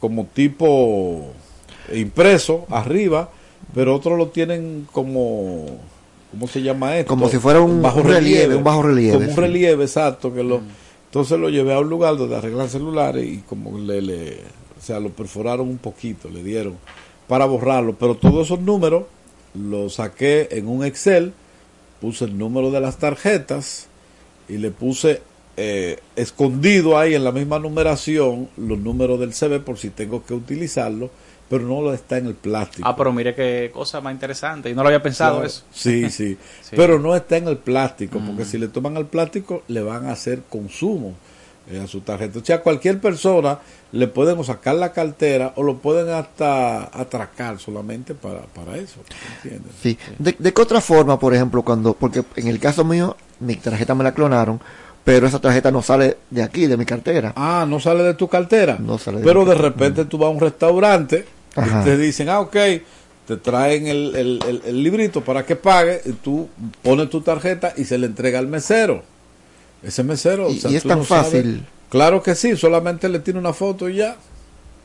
como 0.00 0.24
tipo 0.26 1.28
impreso 1.94 2.64
arriba, 2.70 3.28
pero 3.74 3.94
otros 3.94 4.16
lo 4.18 4.28
tienen 4.28 4.88
como 4.90 5.66
¿cómo 6.30 6.48
se 6.48 6.62
llama 6.62 6.96
esto? 6.96 7.08
Como 7.10 7.28
si 7.28 7.36
fuera 7.38 7.60
un- 7.60 7.84
un 7.84 8.04
relieve, 8.04 8.56
un 8.56 8.64
bajo 8.64 8.82
relieve, 8.82 9.14
Como 9.18 9.30
un 9.30 9.36
relieve, 9.36 9.84
exacto, 9.84 10.32
que 10.32 10.42
lo 10.42 10.60
entonces 11.06 11.38
lo 11.38 11.50
llevé 11.50 11.74
a 11.74 11.80
un 11.80 11.90
lugar 11.90 12.16
donde 12.16 12.36
arreglan 12.36 12.70
celulares 12.70 13.26
y 13.26 13.38
como 13.40 13.78
le, 13.78 14.00
le 14.00 14.30
o 14.78 14.82
sea, 14.82 14.98
lo 14.98 15.10
perforaron 15.10 15.68
un 15.68 15.76
poquito, 15.76 16.30
le 16.30 16.42
dieron 16.42 16.76
para 17.28 17.44
borrarlo, 17.44 17.94
pero 17.94 18.14
todos 18.16 18.46
esos 18.46 18.60
números 18.60 19.02
los 19.54 19.96
saqué 19.96 20.48
en 20.52 20.66
un 20.68 20.82
Excel, 20.86 21.34
puse 22.02 22.24
el 22.26 22.36
número 22.36 22.70
de 22.72 22.80
las 22.80 22.98
tarjetas 22.98 23.86
y 24.48 24.58
le 24.58 24.70
puse 24.72 25.22
eh, 25.56 26.00
escondido 26.16 26.98
ahí 26.98 27.14
en 27.14 27.22
la 27.24 27.30
misma 27.32 27.58
numeración 27.60 28.48
los 28.56 28.78
números 28.78 29.20
del 29.20 29.32
CB 29.32 29.62
por 29.64 29.78
si 29.78 29.90
tengo 29.90 30.24
que 30.26 30.34
utilizarlo, 30.34 31.10
pero 31.48 31.64
no 31.64 31.80
lo 31.80 31.94
está 31.94 32.18
en 32.18 32.26
el 32.26 32.34
plástico. 32.34 32.88
Ah, 32.88 32.96
pero 32.96 33.12
mire 33.12 33.34
qué 33.34 33.70
cosa 33.72 34.00
más 34.00 34.12
interesante. 34.14 34.68
Y 34.70 34.74
no 34.74 34.82
lo 34.82 34.88
había 34.88 35.02
pensado 35.02 35.34
Claro. 35.36 35.46
eso. 35.46 35.62
Sí, 35.72 36.10
sí, 36.10 36.36
Sí. 36.62 36.74
Pero 36.76 36.98
no 36.98 37.14
está 37.14 37.36
en 37.36 37.46
el 37.48 37.58
plástico, 37.58 38.18
Mm. 38.18 38.26
porque 38.26 38.44
si 38.44 38.58
le 38.58 38.68
toman 38.68 38.96
al 38.96 39.06
plástico, 39.06 39.62
le 39.68 39.80
van 39.82 40.06
a 40.06 40.12
hacer 40.12 40.42
consumo 40.48 41.14
a 41.80 41.86
su 41.86 42.00
tarjeta. 42.00 42.38
O 42.38 42.44
sea, 42.44 42.60
cualquier 42.60 43.00
persona 43.00 43.58
le 43.92 44.06
pueden 44.08 44.42
sacar 44.44 44.74
la 44.76 44.92
cartera 44.92 45.52
o 45.56 45.62
lo 45.62 45.78
pueden 45.78 46.08
hasta 46.14 46.84
atracar 46.98 47.58
solamente 47.58 48.14
para, 48.14 48.40
para 48.42 48.76
eso. 48.76 49.00
¿entiendes? 49.42 49.72
Sí. 49.82 49.98
¿De, 50.18 50.34
de 50.38 50.52
qué 50.52 50.62
otra 50.62 50.80
forma, 50.80 51.18
por 51.18 51.34
ejemplo, 51.34 51.62
cuando, 51.62 51.94
porque 51.94 52.22
en 52.36 52.48
el 52.48 52.58
caso 52.58 52.84
mío, 52.84 53.16
mi 53.40 53.56
tarjeta 53.56 53.94
me 53.94 54.04
la 54.04 54.12
clonaron, 54.12 54.60
pero 55.04 55.26
esa 55.26 55.40
tarjeta 55.40 55.70
no 55.70 55.82
sale 55.82 56.16
de 56.30 56.42
aquí, 56.42 56.66
de 56.66 56.76
mi 56.76 56.84
cartera. 56.84 57.32
Ah, 57.36 57.66
no 57.68 57.80
sale 57.80 58.02
de 58.04 58.14
tu 58.14 58.28
cartera. 58.28 58.76
No 58.78 58.98
sale 58.98 59.18
de 59.18 59.24
Pero 59.24 59.44
de 59.44 59.54
repente 59.54 60.04
tú 60.04 60.18
vas 60.18 60.28
a 60.28 60.30
un 60.30 60.40
restaurante 60.40 61.24
Ajá. 61.56 61.80
y 61.80 61.84
te 61.84 61.96
dicen, 61.96 62.28
ah, 62.28 62.40
ok, 62.40 62.56
te 63.26 63.36
traen 63.36 63.86
el, 63.86 64.14
el- 64.16 64.40
el- 64.48 64.62
el 64.64 64.82
librito 64.82 65.22
para 65.22 65.44
que 65.46 65.56
pague 65.56 66.00
y 66.04 66.12
tú 66.12 66.48
pones 66.82 67.08
tu 67.10 67.20
tarjeta 67.20 67.72
y 67.76 67.84
se 67.84 67.98
le 67.98 68.06
entrega 68.06 68.38
al 68.38 68.46
mesero. 68.46 69.02
Ese 69.82 70.02
mesero. 70.04 70.50
Y- 70.50 70.58
o 70.58 70.60
sea, 70.60 70.70
y 70.70 70.76
es 70.76 70.82
tan 70.82 70.98
no 70.98 71.04
sabes- 71.04 71.24
fácil. 71.32 71.66
Claro 71.88 72.22
que 72.22 72.34
sí, 72.34 72.56
solamente 72.56 73.08
le 73.08 73.18
tiene 73.18 73.38
una 73.40 73.52
foto 73.52 73.88
y 73.88 73.96
ya. 73.96 74.16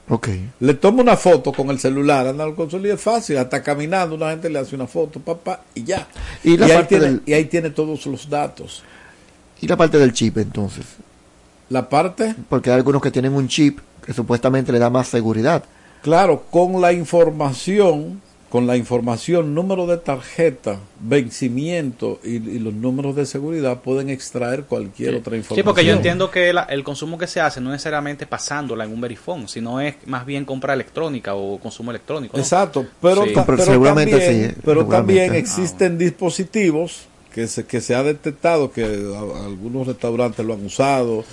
Ok. 0.09 0.29
Le 0.61 0.73
toma 0.73 1.01
una 1.01 1.17
foto 1.17 1.51
con 1.51 1.69
el 1.69 1.79
celular, 1.79 2.27
anda 2.27 2.43
al 2.43 2.55
consul 2.55 2.85
y 2.85 2.89
es 2.89 3.01
fácil, 3.01 3.37
hasta 3.37 3.61
caminando 3.61 4.15
una 4.15 4.29
gente 4.29 4.49
le 4.49 4.59
hace 4.59 4.75
una 4.75 4.87
foto, 4.87 5.19
papá, 5.19 5.61
y 5.75 5.83
ya. 5.83 6.07
Y 6.43 6.55
la 6.57 6.65
ahí, 6.65 6.71
parte 6.73 6.87
tiene, 6.89 7.05
del- 7.05 7.21
y 7.25 7.33
ahí 7.33 7.45
tiene 7.45 7.69
todos 7.71 8.05
los 8.05 8.29
datos. 8.29 8.83
¿Y 9.61 9.67
la 9.67 9.75
parte 9.75 9.97
del 9.97 10.13
chip 10.13 10.37
entonces? 10.37 10.85
La 11.69 11.89
parte, 11.89 12.35
Porque 12.49 12.69
hay 12.69 12.77
algunos 12.77 13.01
que 13.01 13.11
tienen 13.11 13.33
un 13.33 13.47
chip 13.49 13.79
que 14.05 14.13
supuestamente 14.13 14.71
le 14.71 14.79
da 14.79 14.89
más 14.89 15.07
seguridad. 15.09 15.63
claro, 16.01 16.43
con 16.49 16.79
la 16.79 16.93
información, 16.93 18.21
con 18.49 18.65
la 18.65 18.77
información, 18.77 19.53
número 19.53 19.87
de 19.87 19.97
tarjeta, 19.97 20.79
vencimiento 21.01 22.19
y, 22.23 22.35
y 22.35 22.59
los 22.59 22.73
números 22.73 23.15
de 23.15 23.25
seguridad 23.25 23.81
pueden 23.81 24.09
extraer 24.09 24.63
cualquier 24.63 25.15
otra 25.15 25.31
Sí, 25.33 25.37
información. 25.39 25.65
porque 25.65 25.83
yo 25.85 25.93
entiendo 25.93 26.31
que 26.31 26.53
la- 26.53 26.63
el 26.63 26.83
consumo 26.83 27.17
que 27.17 27.27
se 27.27 27.41
hace 27.41 27.59
no 27.59 27.69
es 27.69 27.73
necesariamente 27.73 28.25
pasándola 28.25 28.85
en 28.85 28.93
un 28.93 29.01
verifón, 29.01 29.47
sino 29.49 29.81
es 29.81 29.95
más 30.05 30.25
bien 30.25 30.45
compra 30.45 30.73
electrónica 30.73 31.35
o 31.35 31.59
consumo 31.59 31.91
electrónico. 31.91 32.37
¿no? 32.37 32.41
Exacto, 32.43 32.85
pero, 33.01 33.25
Sí. 33.25 33.33
ta- 33.33 33.45
Pero 33.45 33.57
pero 33.57 33.71
seguramente 33.71 34.11
también, 34.17 34.49
sí, 34.51 34.55
pero 34.63 34.81
seguramente. 34.81 34.95
también 35.21 35.35
existen 35.35 35.97
dispositivos 35.97 37.07
que 37.33 37.47
se, 37.47 37.65
que 37.65 37.81
se 37.81 37.95
ha 37.95 38.01
detectado 38.03 38.71
que 38.71 38.83
a- 38.83 39.45
algunos 39.45 39.87
restaurantes 39.87 40.45
lo 40.45 40.53
han 40.53 40.65
usado, 40.65 41.23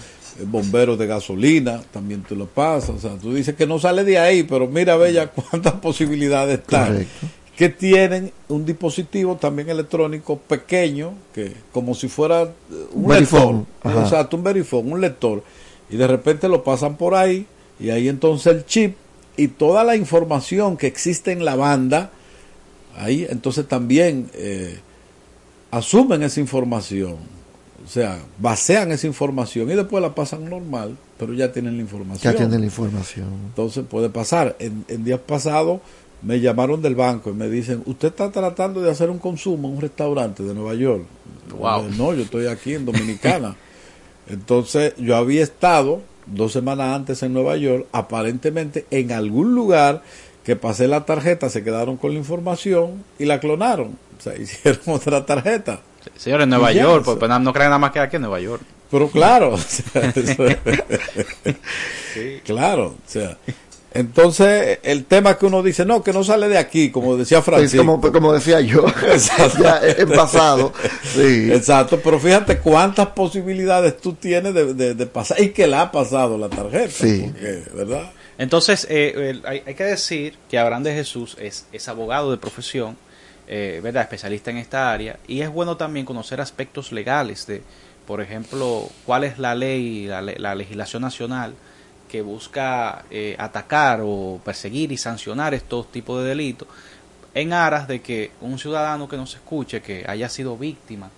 bomberos 0.46 0.98
de 0.98 1.06
gasolina, 1.06 1.82
también 1.92 2.22
tú 2.22 2.34
lo 2.34 2.46
pasas, 2.46 2.90
o 2.90 2.98
sea, 2.98 3.16
tú 3.16 3.34
dices 3.34 3.54
que 3.54 3.66
no 3.66 3.78
sale 3.78 4.04
de 4.04 4.18
ahí, 4.18 4.42
pero 4.42 4.66
mira, 4.66 4.96
bella, 4.96 5.30
cuántas 5.50 5.74
posibilidades 5.74 6.60
están. 6.60 7.06
Que 7.56 7.68
tienen 7.68 8.32
un 8.48 8.66
dispositivo 8.66 9.36
también 9.36 9.68
electrónico 9.68 10.38
pequeño, 10.38 11.14
que 11.32 11.52
como 11.72 11.94
si 11.94 12.08
fuera 12.08 12.42
eh, 12.42 12.48
un 12.92 13.06
Verifone, 13.06 13.58
lector, 13.58 13.92
ajá. 13.92 14.02
exacto, 14.02 14.36
un 14.36 14.42
verifone, 14.42 14.92
un 14.92 15.00
lector, 15.00 15.44
y 15.88 15.96
de 15.96 16.06
repente 16.08 16.48
lo 16.48 16.64
pasan 16.64 16.96
por 16.96 17.14
ahí, 17.14 17.46
y 17.78 17.90
ahí 17.90 18.08
entonces 18.08 18.52
el 18.52 18.66
chip 18.66 18.96
y 19.36 19.48
toda 19.48 19.84
la 19.84 19.96
información 19.96 20.76
que 20.76 20.86
existe 20.86 21.32
en 21.32 21.44
la 21.44 21.56
banda, 21.56 22.10
ahí 22.96 23.26
entonces 23.28 23.66
también 23.66 24.30
eh, 24.34 24.78
asumen 25.70 26.22
esa 26.22 26.40
información, 26.40 27.16
o 27.84 27.88
sea, 27.88 28.18
basean 28.38 28.92
esa 28.92 29.06
información 29.06 29.70
y 29.70 29.74
después 29.74 30.02
la 30.02 30.14
pasan 30.14 30.48
normal, 30.48 30.96
pero 31.18 31.34
ya 31.34 31.52
tienen 31.52 31.76
la 31.76 31.82
información. 31.82 32.32
Ya 32.32 32.36
tienen 32.36 32.60
la 32.60 32.66
información. 32.66 33.28
Entonces 33.46 33.84
puede 33.88 34.08
pasar. 34.08 34.56
En, 34.58 34.84
en 34.88 35.04
días 35.04 35.20
pasados 35.20 35.80
me 36.22 36.40
llamaron 36.40 36.80
del 36.80 36.94
banco 36.94 37.30
y 37.30 37.34
me 37.34 37.48
dicen, 37.48 37.82
usted 37.84 38.08
está 38.08 38.30
tratando 38.30 38.80
de 38.80 38.90
hacer 38.90 39.10
un 39.10 39.18
consumo 39.18 39.68
en 39.68 39.74
un 39.74 39.80
restaurante 39.82 40.42
de 40.42 40.54
Nueva 40.54 40.74
York. 40.74 41.04
Wow. 41.58 41.90
No, 41.96 42.14
yo 42.14 42.22
estoy 42.22 42.46
aquí 42.46 42.74
en 42.74 42.86
Dominicana. 42.86 43.54
Entonces 44.28 44.94
yo 44.96 45.16
había 45.16 45.42
estado 45.42 46.00
dos 46.26 46.52
semanas 46.52 46.94
antes 46.94 47.22
en 47.22 47.34
Nueva 47.34 47.56
York, 47.58 47.86
aparentemente 47.92 48.86
en 48.90 49.12
algún 49.12 49.54
lugar 49.54 50.02
que 50.44 50.56
pasé 50.56 50.88
la 50.88 51.04
tarjeta, 51.04 51.50
se 51.50 51.62
quedaron 51.62 51.96
con 51.98 52.12
la 52.12 52.18
información 52.18 53.04
y 53.18 53.26
la 53.26 53.40
clonaron. 53.40 53.98
O 54.18 54.22
sea, 54.22 54.34
hicieron 54.40 54.80
otra 54.86 55.26
tarjeta. 55.26 55.80
Señores, 56.16 56.44
en 56.44 56.50
Nueva 56.50 56.72
ya, 56.72 56.82
York, 56.82 57.04
sea, 57.04 57.18
pues, 57.18 57.40
no 57.40 57.52
crean 57.52 57.70
nada 57.70 57.78
más 57.78 57.90
que 57.92 58.00
aquí 58.00 58.16
en 58.16 58.22
Nueva 58.22 58.40
York. 58.40 58.62
pero 58.90 59.08
claro, 59.08 59.54
o 59.54 59.58
sea, 59.58 60.02
eso- 60.14 60.44
claro, 62.44 62.86
o 63.06 63.10
sea, 63.10 63.36
entonces 63.92 64.78
el 64.82 65.04
tema 65.04 65.38
que 65.38 65.46
uno 65.46 65.62
dice, 65.62 65.84
no, 65.84 66.02
que 66.02 66.12
no 66.12 66.24
sale 66.24 66.48
de 66.48 66.58
aquí, 66.58 66.90
como 66.90 67.16
decía 67.16 67.42
Francisco. 67.42 67.78
como, 67.86 68.00
como 68.12 68.32
decía 68.32 68.60
yo, 68.60 68.84
ya 69.62 69.80
en 69.84 70.08
pasado. 70.10 70.72
Sí. 71.14 71.52
Exacto, 71.52 72.00
pero 72.02 72.18
fíjate 72.18 72.58
cuántas 72.58 73.08
posibilidades 73.08 73.98
tú 73.98 74.14
tienes 74.14 74.52
de, 74.54 74.74
de- 74.74 74.94
de 74.94 75.06
pasar 75.06 75.40
y 75.40 75.50
que 75.50 75.66
la 75.66 75.82
ha 75.82 75.92
pasado 75.92 76.36
la 76.38 76.48
tarjeta, 76.48 76.90
Sí. 76.90 77.30
porque, 77.32 77.64
¿verdad? 77.74 78.10
Entonces, 78.36 78.84
eh, 78.90 79.30
el- 79.30 79.42
hay, 79.46 79.62
hay 79.64 79.74
que 79.74 79.84
decir 79.84 80.34
que 80.50 80.58
Abraham 80.58 80.82
de 80.82 80.92
Jesús 80.94 81.36
es, 81.40 81.66
es 81.72 81.86
abogado 81.88 82.32
de 82.32 82.36
profesión, 82.36 82.96
eh, 83.46 83.80
¿verdad? 83.82 84.02
Especialista 84.02 84.50
en 84.50 84.58
esta 84.58 84.92
área, 84.92 85.18
y 85.26 85.40
es 85.40 85.50
bueno 85.50 85.76
también 85.76 86.06
conocer 86.06 86.40
aspectos 86.40 86.92
legales 86.92 87.46
de, 87.46 87.62
por 88.06 88.20
ejemplo, 88.20 88.88
cuál 89.06 89.24
es 89.24 89.38
la 89.38 89.54
ley, 89.54 90.06
la, 90.06 90.22
la 90.22 90.54
legislación 90.54 91.02
nacional 91.02 91.54
que 92.10 92.22
busca 92.22 93.04
eh, 93.10 93.34
atacar 93.38 94.00
o 94.02 94.40
perseguir 94.44 94.92
y 94.92 94.96
sancionar 94.96 95.52
estos 95.54 95.90
tipos 95.90 96.22
de 96.22 96.28
delitos 96.28 96.68
en 97.34 97.52
aras 97.52 97.88
de 97.88 98.00
que 98.00 98.30
un 98.40 98.58
ciudadano 98.58 99.08
que 99.08 99.16
nos 99.16 99.34
escuche, 99.34 99.82
que 99.82 100.04
haya 100.06 100.28
sido 100.28 100.56
víctima 100.56 101.10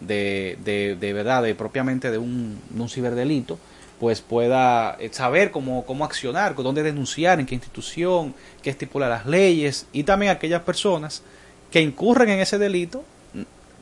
de, 0.00 0.58
de, 0.64 0.96
de 0.96 1.12
verdad, 1.12 1.42
de 1.42 1.54
propiamente 1.54 2.10
de 2.10 2.18
un, 2.18 2.60
de 2.68 2.82
un 2.82 2.88
ciberdelito, 2.88 3.58
pues 4.00 4.22
pueda 4.22 4.96
eh, 4.98 5.10
saber 5.12 5.50
cómo, 5.50 5.84
cómo 5.84 6.04
accionar, 6.04 6.56
dónde 6.56 6.82
denunciar, 6.82 7.38
en 7.38 7.46
qué 7.46 7.54
institución, 7.54 8.34
qué 8.62 8.70
estipula 8.70 9.08
las 9.08 9.26
leyes, 9.26 9.86
y 9.92 10.02
también 10.04 10.32
aquellas 10.32 10.62
personas 10.62 11.22
que 11.70 11.80
incurren 11.80 12.28
en 12.30 12.40
ese 12.40 12.58
delito, 12.58 13.04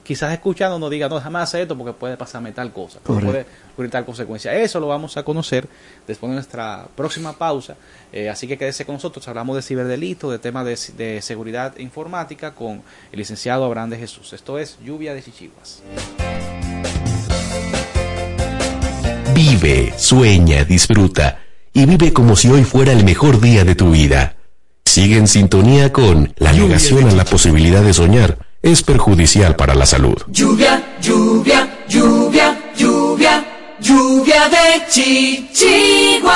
quizás 0.09 0.33
escuchando 0.33 0.79
no 0.79 0.89
diga, 0.89 1.07
no, 1.07 1.21
jamás 1.21 1.51
hace 1.51 1.61
esto 1.61 1.77
porque 1.77 1.93
puede 1.93 2.17
pasarme 2.17 2.53
tal 2.53 2.73
cosa, 2.73 2.99
puede 3.01 3.45
ocurrir 3.75 3.91
tal 3.91 4.07
consecuencia. 4.07 4.55
Eso 4.55 4.81
lo 4.81 4.89
vamos 4.89 5.19
a 5.19 5.23
conocer 5.23 5.69
después 6.07 6.31
de 6.31 6.37
nuestra 6.37 6.89
próxima 6.97 7.35
pausa, 7.35 7.77
eh, 8.11 8.31
así 8.31 8.49
que 8.49 8.57
quédese 8.57 8.87
con 8.87 8.95
nosotros, 8.95 9.29
hablamos 9.29 9.57
de 9.57 9.61
ciberdelito, 9.61 10.31
de 10.31 10.39
temas 10.39 10.65
de, 10.65 10.79
de 10.97 11.21
seguridad 11.21 11.77
informática 11.77 12.55
con 12.55 12.83
el 13.13 13.19
licenciado 13.19 13.67
Abraham 13.67 13.91
de 13.91 13.99
Jesús. 13.99 14.33
Esto 14.33 14.59
es 14.59 14.79
Lluvia 14.83 15.13
de 15.13 15.23
Chichiguas. 15.23 15.83
Vive, 19.35 19.93
sueña, 19.99 20.65
disfruta 20.65 21.39
y 21.75 21.85
vive 21.85 22.15
como 22.15 22.35
si 22.35 22.49
hoy 22.49 22.65
fuera 22.65 22.93
el 22.93 23.05
mejor 23.05 23.41
día 23.43 23.63
de 23.63 23.75
tu 23.75 23.91
vida. 23.91 24.38
Sigue 24.89 25.19
en 25.19 25.29
sintonía 25.29 25.93
con 25.93 26.33
la 26.39 26.51
negación 26.51 27.07
a 27.11 27.13
la 27.13 27.27
posibilidad 27.27 27.83
de 27.83 27.93
soñar. 27.93 28.39
Es 28.63 28.83
perjudicial 28.83 29.55
para 29.55 29.75
la 29.75 29.85
salud. 29.85 30.17
Lluvia, 30.29 30.97
lluvia, 31.03 31.69
lluvia, 31.87 32.59
lluvia, 32.75 33.45
lluvia 33.81 34.49
de 34.49 34.87
chichiguas. 34.89 36.33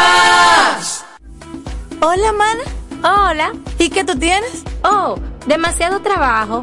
Hola, 2.03 2.33
mana. 2.35 2.63
Hola. 3.03 3.53
¿Y 3.79 3.89
qué 3.89 4.05
tú 4.05 4.19
tienes? 4.19 4.63
Oh, 4.85 5.19
demasiado 5.47 6.03
trabajo, 6.03 6.63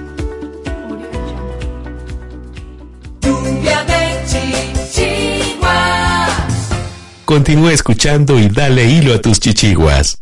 Continúa 7.31 7.71
escuchando 7.71 8.37
y 8.37 8.49
dale 8.49 8.91
hilo 8.91 9.13
a 9.13 9.21
tus 9.21 9.39
chichiguas. 9.39 10.21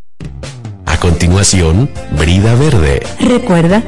A 0.86 1.00
continuación, 1.00 1.90
Brida 2.20 2.54
Verde. 2.54 3.02
Recuerda, 3.20 3.82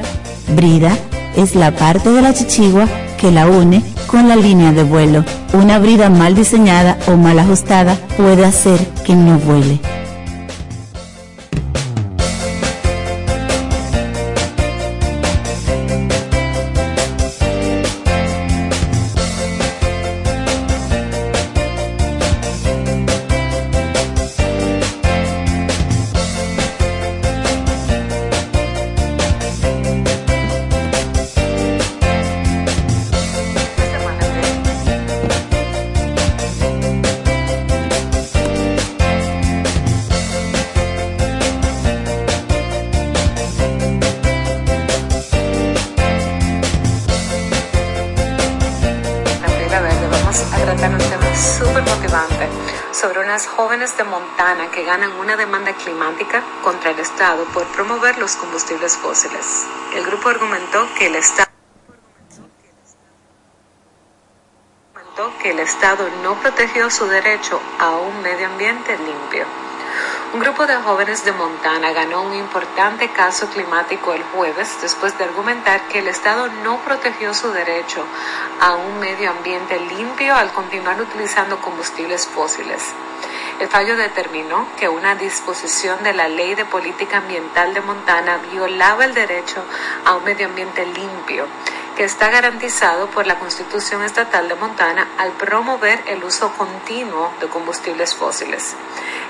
brida 0.56 0.98
es 1.38 1.54
la 1.54 1.70
parte 1.70 2.10
de 2.10 2.24
la 2.24 2.34
chichigua 2.34 2.88
que 3.20 3.30
la 3.30 3.46
une 3.46 3.84
con 4.08 4.28
la 4.28 4.36
línea 4.36 4.72
de 4.72 4.82
vuelo. 4.82 5.24
Una 5.54 5.78
brida 5.78 6.10
mal 6.10 6.34
diseñada 6.34 6.98
o 7.06 7.16
mal 7.16 7.38
ajustada 7.38 7.96
puede 8.18 8.44
hacer 8.44 8.80
que 9.06 9.14
no 9.14 9.38
vuele. 9.38 9.80
Los 58.18 58.36
combustibles 58.36 58.98
fósiles. 58.98 59.66
El 59.96 60.06
grupo 60.06 60.30
argumentó 60.30 60.88
que 60.98 61.08
el 61.08 61.16
Estado 61.16 61.52
que 65.42 65.52
el 65.52 65.60
Estado 65.60 66.08
no 66.24 66.36
protegió 66.36 66.90
su 66.90 67.06
derecho 67.06 67.60
a 67.80 67.92
un 67.92 68.22
medio 68.22 68.48
ambiente 68.48 68.98
limpio. 68.98 69.46
Un 70.34 70.40
grupo 70.40 70.66
de 70.66 70.76
jóvenes 70.76 71.26
de 71.26 71.32
Montana 71.32 71.92
ganó 71.92 72.22
un 72.22 72.34
importante 72.34 73.10
caso 73.10 73.48
climático 73.48 74.14
el 74.14 74.24
jueves 74.24 74.78
después 74.82 75.18
de 75.18 75.26
argumentar 75.26 75.88
que 75.90 76.00
el 76.00 76.08
Estado 76.08 76.48
no 76.64 76.78
protegió 76.80 77.34
su 77.34 77.52
derecho 77.52 78.04
a 78.62 78.76
un 78.76 79.00
medio 79.00 79.32
ambiente 79.32 79.80
limpio 79.80 80.36
al 80.36 80.54
continuar 80.54 81.02
utilizando 81.02 81.60
combustibles 81.60 82.28
fósiles. 82.28 82.94
El 83.62 83.70
fallo 83.70 83.96
determinó 83.96 84.68
que 84.80 84.90
una 84.90 85.14
disposición 85.14 86.04
de 86.04 86.14
la 86.14 86.28
Ley 86.28 86.56
de 86.56 86.66
Política 86.66 87.18
Ambiental 87.18 87.76
de 87.76 87.82
Montana 87.82 88.40
violaba 88.52 89.06
el 89.06 89.14
derecho 89.14 89.64
a 90.04 90.16
un 90.16 90.24
medio 90.24 90.48
ambiente 90.48 90.84
limpio, 90.84 91.46
que 91.96 92.04
está 92.04 92.32
garantizado 92.32 93.06
por 93.12 93.28
la 93.28 93.38
Constitución 93.38 94.02
Estatal 94.02 94.48
de 94.48 94.56
Montana 94.56 95.08
al 95.20 95.34
promover 95.34 96.02
el 96.08 96.24
uso 96.24 96.52
continuo 96.54 97.32
de 97.40 97.50
combustibles 97.50 98.16
fósiles. 98.16 98.76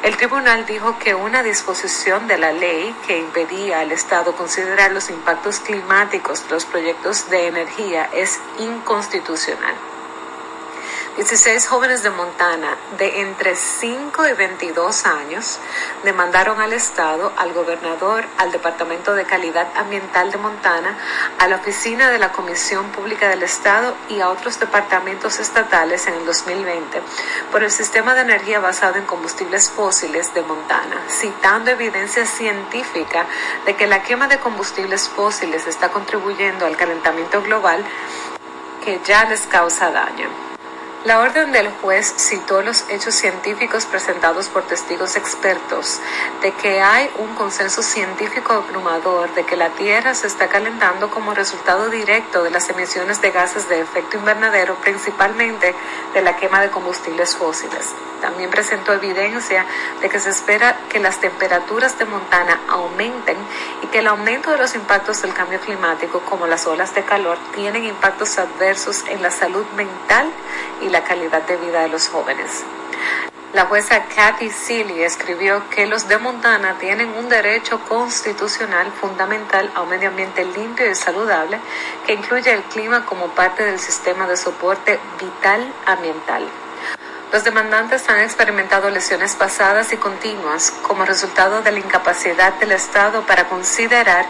El 0.01 0.15
tribunal 0.15 0.65
dijo 0.65 0.97
que 0.97 1.13
una 1.13 1.43
disposición 1.43 2.29
de 2.29 2.37
la 2.37 2.53
ley 2.53 2.95
que 3.05 3.19
impedía 3.19 3.81
al 3.81 3.91
Estado 3.91 4.33
considerar 4.37 4.93
los 4.93 5.09
impactos 5.09 5.59
climáticos 5.59 6.45
de 6.45 6.51
los 6.51 6.63
proyectos 6.63 7.29
de 7.29 7.47
energía 7.47 8.09
es 8.13 8.39
inconstitucional. 8.59 9.75
16 11.17 11.67
jóvenes 11.67 12.03
de 12.03 12.09
Montana 12.09 12.77
de 12.97 13.19
entre 13.19 13.57
5 13.57 14.27
y 14.29 14.31
22 14.31 15.05
años 15.05 15.59
demandaron 16.05 16.61
al 16.61 16.71
Estado, 16.71 17.33
al 17.35 17.51
gobernador, 17.51 18.23
al 18.37 18.53
Departamento 18.53 19.13
de 19.13 19.25
Calidad 19.25 19.67
Ambiental 19.75 20.31
de 20.31 20.37
Montana, 20.37 20.97
a 21.37 21.49
la 21.49 21.57
Oficina 21.57 22.09
de 22.11 22.17
la 22.17 22.31
Comisión 22.31 22.89
Pública 22.91 23.27
del 23.27 23.43
Estado 23.43 23.93
y 24.07 24.21
a 24.21 24.29
otros 24.29 24.57
departamentos 24.57 25.39
estatales 25.39 26.07
en 26.07 26.13
el 26.13 26.25
2020 26.25 27.01
por 27.51 27.61
el 27.61 27.71
sistema 27.71 28.15
de 28.15 28.21
energía 28.21 28.61
basado 28.61 28.95
en 28.95 29.05
combustibles 29.05 29.69
fósiles 29.69 30.33
de 30.33 30.43
Montana, 30.43 30.95
citando 31.09 31.71
evidencia 31.71 32.25
científica 32.25 33.25
de 33.65 33.75
que 33.75 33.85
la 33.85 34.01
quema 34.01 34.29
de 34.29 34.39
combustibles 34.39 35.09
fósiles 35.09 35.67
está 35.67 35.89
contribuyendo 35.89 36.65
al 36.65 36.77
calentamiento 36.77 37.41
global 37.41 37.83
que 38.85 39.01
ya 39.03 39.25
les 39.25 39.45
causa 39.47 39.91
daño. 39.91 40.50
La 41.03 41.19
orden 41.19 41.51
del 41.51 41.67
juez 41.81 42.13
citó 42.15 42.61
los 42.61 42.87
hechos 42.87 43.15
científicos 43.15 43.87
presentados 43.87 44.49
por 44.49 44.61
testigos 44.61 45.15
expertos 45.15 45.99
de 46.43 46.51
que 46.51 46.79
hay 46.79 47.09
un 47.17 47.33
consenso 47.33 47.81
científico 47.81 48.53
abrumador 48.53 49.33
de 49.33 49.43
que 49.43 49.55
la 49.55 49.69
Tierra 49.69 50.13
se 50.13 50.27
está 50.27 50.47
calentando 50.47 51.09
como 51.09 51.33
resultado 51.33 51.89
directo 51.89 52.43
de 52.43 52.51
las 52.51 52.69
emisiones 52.69 53.19
de 53.19 53.31
gases 53.31 53.67
de 53.67 53.81
efecto 53.81 54.17
invernadero, 54.17 54.75
principalmente 54.75 55.73
de 56.13 56.21
la 56.21 56.35
quema 56.35 56.61
de 56.61 56.69
combustibles 56.69 57.35
fósiles. 57.35 57.95
También 58.21 58.51
presentó 58.51 58.93
evidencia 58.93 59.65
de 59.99 60.07
que 60.07 60.19
se 60.19 60.29
espera 60.29 60.77
que 60.89 60.99
las 60.99 61.19
temperaturas 61.19 61.97
de 61.97 62.05
Montana 62.05 62.61
aumenten 62.67 63.37
y 63.81 63.87
que 63.87 63.99
el 63.99 64.07
aumento 64.07 64.51
de 64.51 64.59
los 64.59 64.75
impactos 64.75 65.23
del 65.23 65.33
cambio 65.33 65.59
climático, 65.59 66.21
como 66.21 66.45
las 66.45 66.67
olas 66.67 66.93
de 66.93 67.03
calor, 67.03 67.39
tienen 67.55 67.83
impactos 67.83 68.37
adversos 68.37 69.03
en 69.07 69.23
la 69.23 69.31
salud 69.31 69.65
mental 69.75 70.31
y 70.81 70.89
la 70.91 71.03
calidad 71.03 71.41
de 71.43 71.57
vida 71.57 71.81
de 71.81 71.89
los 71.89 72.07
jóvenes. 72.07 72.63
La 73.53 73.65
jueza 73.65 74.05
Kathy 74.15 74.49
Seeley 74.49 75.03
escribió 75.03 75.69
que 75.69 75.85
los 75.85 76.07
de 76.07 76.17
Montana 76.17 76.77
tienen 76.79 77.09
un 77.17 77.27
derecho 77.27 77.81
constitucional 77.81 78.89
fundamental 78.93 79.69
a 79.75 79.81
un 79.81 79.89
medio 79.89 80.07
ambiente 80.07 80.45
limpio 80.45 80.89
y 80.89 80.95
saludable 80.95 81.59
que 82.05 82.13
incluye 82.13 82.53
el 82.53 82.63
clima 82.63 83.05
como 83.05 83.27
parte 83.29 83.65
del 83.65 83.77
sistema 83.77 84.25
de 84.25 84.37
soporte 84.37 84.99
vital 85.19 85.69
ambiental. 85.85 86.47
Los 87.33 87.43
demandantes 87.43 88.07
han 88.09 88.19
experimentado 88.19 88.89
lesiones 88.89 89.35
pasadas 89.35 89.91
y 89.91 89.97
continuas 89.97 90.71
como 90.81 91.03
resultado 91.03 91.61
de 91.61 91.73
la 91.73 91.79
incapacidad 91.79 92.53
del 92.53 92.71
Estado 92.71 93.21
para 93.23 93.49
considerar 93.49 94.25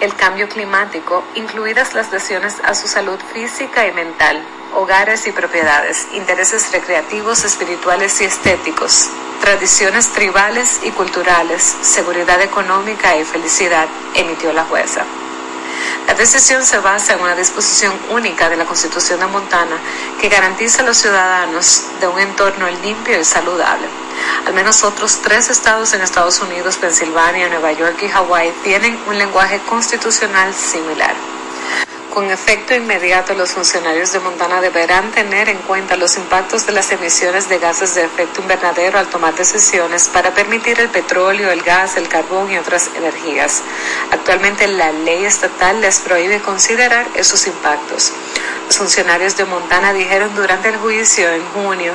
el 0.00 0.14
cambio 0.14 0.48
climático, 0.48 1.24
incluidas 1.36 1.94
las 1.94 2.12
lesiones 2.12 2.56
a 2.64 2.74
su 2.74 2.86
salud 2.86 3.18
física 3.32 3.86
y 3.86 3.92
mental. 3.92 4.42
Hogares 4.74 5.26
y 5.26 5.32
propiedades, 5.32 6.06
intereses 6.12 6.72
recreativos, 6.72 7.44
espirituales 7.44 8.20
y 8.20 8.24
estéticos, 8.24 9.08
tradiciones 9.40 10.08
tribales 10.12 10.80
y 10.82 10.90
culturales, 10.90 11.62
seguridad 11.82 12.40
económica 12.40 13.16
y 13.16 13.24
felicidad, 13.24 13.88
emitió 14.14 14.52
la 14.52 14.64
jueza. 14.64 15.04
La 16.06 16.14
decisión 16.14 16.64
se 16.64 16.78
basa 16.78 17.14
en 17.14 17.20
una 17.20 17.34
disposición 17.34 17.92
única 18.10 18.48
de 18.48 18.56
la 18.56 18.64
Constitución 18.64 19.20
de 19.20 19.26
Montana 19.26 19.76
que 20.20 20.28
garantiza 20.28 20.82
a 20.82 20.84
los 20.84 20.96
ciudadanos 20.96 21.84
de 22.00 22.08
un 22.08 22.18
entorno 22.18 22.68
limpio 22.82 23.20
y 23.20 23.24
saludable. 23.24 23.86
Al 24.46 24.52
menos 24.52 24.82
otros 24.84 25.20
tres 25.22 25.48
estados 25.50 25.92
en 25.94 26.02
Estados 26.02 26.40
Unidos, 26.40 26.76
Pensilvania, 26.76 27.48
Nueva 27.48 27.72
York 27.72 28.02
y 28.02 28.08
Hawái 28.08 28.52
tienen 28.62 28.98
un 29.06 29.18
lenguaje 29.18 29.60
constitucional 29.68 30.52
similar. 30.54 31.14
Con 32.12 32.30
efecto 32.30 32.74
inmediato, 32.74 33.32
los 33.32 33.52
funcionarios 33.52 34.12
de 34.12 34.20
Montana 34.20 34.60
deberán 34.60 35.10
tener 35.12 35.48
en 35.48 35.56
cuenta 35.56 35.96
los 35.96 36.18
impactos 36.18 36.66
de 36.66 36.72
las 36.72 36.92
emisiones 36.92 37.48
de 37.48 37.58
gases 37.58 37.94
de 37.94 38.04
efecto 38.04 38.42
invernadero 38.42 38.98
al 38.98 39.08
tomar 39.08 39.34
decisiones 39.34 40.10
para 40.10 40.34
permitir 40.34 40.78
el 40.78 40.90
petróleo, 40.90 41.50
el 41.50 41.62
gas, 41.62 41.96
el 41.96 42.08
carbón 42.08 42.52
y 42.52 42.58
otras 42.58 42.90
energías. 42.94 43.62
Actualmente 44.10 44.68
la 44.68 44.92
ley 44.92 45.24
estatal 45.24 45.80
les 45.80 46.00
prohíbe 46.00 46.42
considerar 46.42 47.06
esos 47.14 47.46
impactos. 47.46 48.12
Los 48.66 48.76
funcionarios 48.76 49.34
de 49.38 49.46
Montana 49.46 49.94
dijeron 49.94 50.34
durante 50.34 50.68
el 50.68 50.76
juicio 50.76 51.30
en 51.30 51.48
junio 51.54 51.94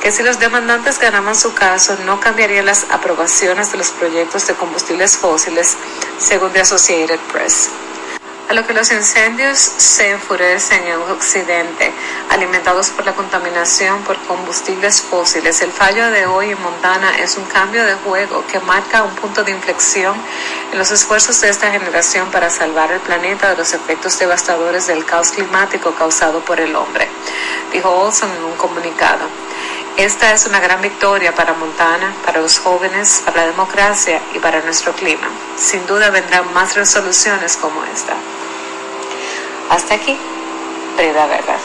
que 0.00 0.12
si 0.12 0.22
los 0.22 0.38
demandantes 0.38 1.00
ganaban 1.00 1.34
su 1.34 1.54
caso 1.54 1.96
no 2.04 2.20
cambiarían 2.20 2.66
las 2.66 2.86
aprobaciones 2.88 3.72
de 3.72 3.78
los 3.78 3.90
proyectos 3.90 4.46
de 4.46 4.54
combustibles 4.54 5.16
fósiles, 5.16 5.76
según 6.20 6.52
The 6.52 6.60
Associated 6.60 7.18
Press 7.32 7.68
a 8.48 8.54
lo 8.54 8.64
que 8.64 8.74
los 8.74 8.92
incendios 8.92 9.58
se 9.58 10.10
enfurecen 10.10 10.84
en 10.86 11.00
Occidente, 11.10 11.92
alimentados 12.30 12.90
por 12.90 13.04
la 13.04 13.12
contaminación 13.12 14.02
por 14.04 14.16
combustibles 14.26 15.02
fósiles. 15.02 15.60
El 15.62 15.72
fallo 15.72 16.10
de 16.10 16.26
hoy 16.26 16.50
en 16.50 16.62
Montana 16.62 17.18
es 17.18 17.36
un 17.36 17.44
cambio 17.46 17.84
de 17.84 17.94
juego 17.94 18.44
que 18.46 18.60
marca 18.60 19.02
un 19.02 19.14
punto 19.16 19.42
de 19.42 19.50
inflexión 19.50 20.14
en 20.70 20.78
los 20.78 20.92
esfuerzos 20.92 21.40
de 21.40 21.48
esta 21.48 21.72
generación 21.72 22.30
para 22.30 22.48
salvar 22.48 22.92
el 22.92 23.00
planeta 23.00 23.50
de 23.50 23.56
los 23.56 23.72
efectos 23.72 24.16
devastadores 24.18 24.86
del 24.86 25.04
caos 25.04 25.32
climático 25.32 25.92
causado 25.94 26.40
por 26.40 26.60
el 26.60 26.76
hombre, 26.76 27.08
dijo 27.72 27.90
Olson 27.90 28.30
en 28.30 28.44
un 28.44 28.56
comunicado. 28.56 29.26
Esta 29.96 30.32
es 30.32 30.46
una 30.46 30.60
gran 30.60 30.82
victoria 30.82 31.34
para 31.34 31.54
Montana, 31.54 32.14
para 32.24 32.42
los 32.42 32.58
jóvenes, 32.58 33.22
para 33.24 33.40
la 33.40 33.46
democracia 33.46 34.20
y 34.34 34.38
para 34.38 34.60
nuestro 34.60 34.92
clima. 34.92 35.26
Sin 35.56 35.86
duda 35.86 36.10
vendrán 36.10 36.52
más 36.52 36.76
resoluciones 36.76 37.56
como 37.56 37.82
esta. 37.84 38.14
Hasta 39.70 39.94
aquí, 39.94 40.16
Breda 40.96 41.26
Verdad. 41.26 41.60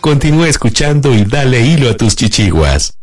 Continúa 0.00 0.48
escuchando 0.48 1.12
y 1.14 1.24
dale 1.24 1.60
hilo 1.60 1.90
a 1.90 1.96
tus 1.96 2.16
chichiguas. 2.16 2.94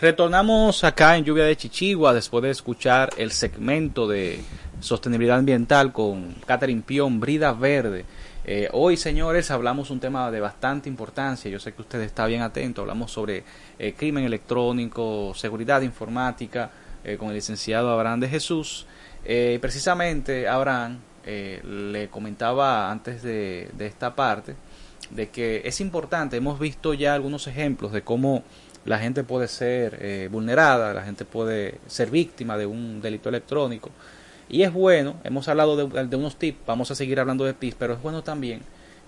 Retornamos 0.00 0.84
acá 0.84 1.16
en 1.16 1.24
Lluvia 1.24 1.44
de 1.44 1.56
Chichigua 1.56 2.12
después 2.12 2.42
de 2.42 2.50
escuchar 2.50 3.10
el 3.16 3.32
segmento 3.32 4.06
de 4.06 4.40
sostenibilidad 4.80 5.38
ambiental 5.38 5.92
con 5.92 6.34
Catherine 6.46 6.82
Pion, 6.84 7.20
Brida 7.20 7.52
Verde. 7.54 8.04
Eh, 8.46 8.68
hoy, 8.72 8.98
señores, 8.98 9.50
hablamos 9.50 9.90
un 9.90 10.00
tema 10.00 10.30
de 10.30 10.38
bastante 10.38 10.88
importancia. 10.90 11.50
Yo 11.50 11.58
sé 11.58 11.72
que 11.72 11.80
usted 11.80 12.02
está 12.02 12.26
bien 12.26 12.42
atento. 12.42 12.82
Hablamos 12.82 13.10
sobre 13.10 13.42
eh, 13.78 13.94
crimen 13.94 14.24
electrónico, 14.24 15.32
seguridad 15.34 15.80
informática, 15.80 16.70
eh, 17.04 17.16
con 17.16 17.28
el 17.28 17.34
licenciado 17.36 17.90
Abraham 17.90 18.20
de 18.20 18.28
Jesús. 18.28 18.86
precisamente, 19.60 20.46
Abraham 20.46 20.98
le 21.24 22.08
comentaba 22.10 22.90
antes 22.90 23.22
de, 23.22 23.70
de 23.72 23.86
esta 23.86 24.14
parte 24.14 24.54
de 25.10 25.30
que 25.30 25.62
es 25.64 25.80
importante. 25.80 26.36
Hemos 26.36 26.58
visto 26.58 26.92
ya 26.92 27.14
algunos 27.14 27.46
ejemplos 27.46 27.92
de 27.92 28.02
cómo 28.02 28.44
la 28.84 28.98
gente 28.98 29.24
puede 29.24 29.48
ser 29.48 30.28
vulnerada, 30.28 30.92
la 30.92 31.02
gente 31.02 31.24
puede 31.24 31.80
ser 31.86 32.10
víctima 32.10 32.58
de 32.58 32.66
un 32.66 33.00
delito 33.00 33.30
electrónico. 33.30 33.90
Y 34.48 34.62
es 34.62 34.72
bueno, 34.72 35.16
hemos 35.24 35.48
hablado 35.48 35.76
de, 35.76 36.16
unos 36.16 36.36
tips, 36.36 36.58
vamos 36.66 36.90
a 36.90 36.94
seguir 36.94 37.18
hablando 37.18 37.44
de 37.44 37.54
tips, 37.54 37.76
pero 37.78 37.94
es 37.94 38.02
bueno 38.02 38.22
también, 38.22 38.60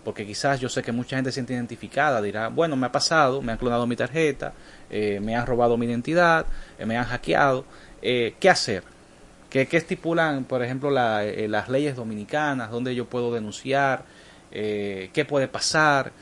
porque 0.05 0.27
quizás 0.27 0.61
yo 0.61 0.69
sé 0.69 0.83
que 0.83 0.93
mucha 0.93 1.17
gente 1.17 1.31
se 1.31 1.35
siente 1.35 1.53
identificada, 1.53 2.23
dirá, 2.23 2.49
bueno, 2.49 2.77
me 2.77 2.87
ha 2.87 2.93
pasado, 2.93 3.43
me 3.43 3.53
han 3.53 3.59
clonado 3.59 3.87
mi 3.87 3.97
tarjeta, 3.97 4.55
eh, 4.89 5.21
me 5.21 5.37
han 5.37 5.47
robado 5.47 5.77
mi 5.77 5.87
identidad, 5.87 6.47
eh, 6.79 6.87
me 6.87 6.97
han 6.97 7.05
hackeado, 7.05 7.65
eh, 8.01 8.35
¿qué 8.41 8.49
hacer? 8.49 8.83
¿Qué, 9.51 9.67
¿Qué, 9.67 9.77
estipulan, 9.77 10.45
por 10.45 10.63
ejemplo, 10.63 10.91
las 10.91 11.69
leyes 11.69 11.97
dominicanas? 11.97 12.71
¿Dónde 12.71 12.95
yo 12.95 13.07
puedo 13.07 13.33
denunciar? 13.33 14.05
¿Qué 14.51 15.27
puede 15.29 15.49
pasar? 15.49 16.13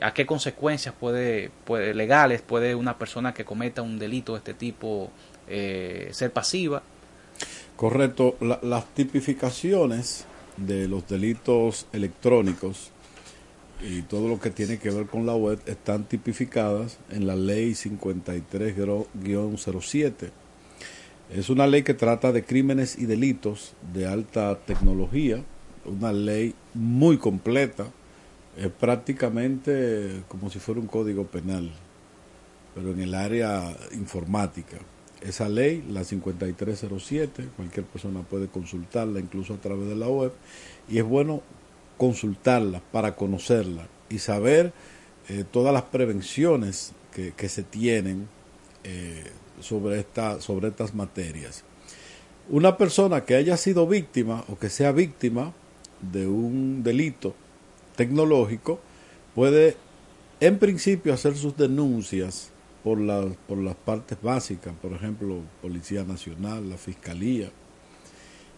¿A 0.00 0.14
qué 0.14 0.24
consecuencias 0.24 0.94
puede, 0.98 1.50
puede, 1.64 1.94
legales 1.94 2.42
puede 2.42 2.74
una 2.74 2.96
persona 2.96 3.34
que 3.34 3.44
cometa 3.44 3.82
un 3.82 3.98
delito 3.98 4.32
de 4.32 4.38
este 4.38 4.54
tipo 4.54 5.10
ser 5.48 6.32
pasiva? 6.32 6.82
Correcto, 7.76 8.36
las 8.62 8.86
tipificaciones 8.94 10.26
de 10.56 10.86
los 10.86 11.08
delitos 11.08 11.88
electrónicos 11.92 12.92
y 13.82 14.02
todo 14.02 14.28
lo 14.28 14.38
que 14.38 14.50
tiene 14.50 14.78
que 14.78 14.90
ver 14.90 15.06
con 15.06 15.26
la 15.26 15.34
web 15.34 15.58
están 15.66 16.04
tipificadas 16.04 16.98
en 17.10 17.26
la 17.26 17.34
ley 17.34 17.72
53-07. 17.72 20.30
Es 21.34 21.50
una 21.50 21.66
ley 21.66 21.82
que 21.82 21.94
trata 21.94 22.30
de 22.30 22.44
crímenes 22.44 22.96
y 22.96 23.06
delitos 23.06 23.72
de 23.92 24.06
alta 24.06 24.56
tecnología, 24.60 25.42
una 25.84 26.12
ley 26.12 26.54
muy 26.74 27.18
completa, 27.18 27.86
es 28.56 28.70
prácticamente 28.70 30.22
como 30.28 30.48
si 30.48 30.60
fuera 30.60 30.80
un 30.80 30.86
código 30.86 31.26
penal, 31.26 31.72
pero 32.72 32.92
en 32.92 33.00
el 33.00 33.16
área 33.16 33.76
informática 33.94 34.78
esa 35.24 35.48
ley, 35.48 35.84
la 35.88 36.04
5307, 36.04 37.48
cualquier 37.56 37.86
persona 37.86 38.20
puede 38.22 38.48
consultarla 38.48 39.20
incluso 39.20 39.54
a 39.54 39.56
través 39.56 39.88
de 39.88 39.96
la 39.96 40.08
web 40.08 40.32
y 40.88 40.98
es 40.98 41.04
bueno 41.04 41.42
consultarla 41.96 42.82
para 42.92 43.16
conocerla 43.16 43.88
y 44.08 44.18
saber 44.18 44.72
eh, 45.28 45.44
todas 45.50 45.72
las 45.72 45.84
prevenciones 45.84 46.92
que, 47.12 47.32
que 47.32 47.48
se 47.48 47.62
tienen 47.62 48.28
eh, 48.84 49.24
sobre, 49.60 50.00
esta, 50.00 50.40
sobre 50.40 50.68
estas 50.68 50.94
materias. 50.94 51.64
Una 52.50 52.76
persona 52.76 53.24
que 53.24 53.34
haya 53.34 53.56
sido 53.56 53.86
víctima 53.86 54.44
o 54.48 54.58
que 54.58 54.68
sea 54.68 54.92
víctima 54.92 55.54
de 56.12 56.26
un 56.26 56.82
delito 56.82 57.34
tecnológico 57.96 58.80
puede 59.34 59.76
en 60.40 60.58
principio 60.58 61.14
hacer 61.14 61.36
sus 61.36 61.56
denuncias 61.56 62.50
por, 62.84 63.00
la, 63.00 63.26
por 63.48 63.58
las 63.58 63.74
partes 63.74 64.20
básicas, 64.20 64.74
por 64.80 64.92
ejemplo, 64.92 65.38
Policía 65.62 66.04
Nacional, 66.04 66.68
la 66.68 66.76
Fiscalía. 66.76 67.50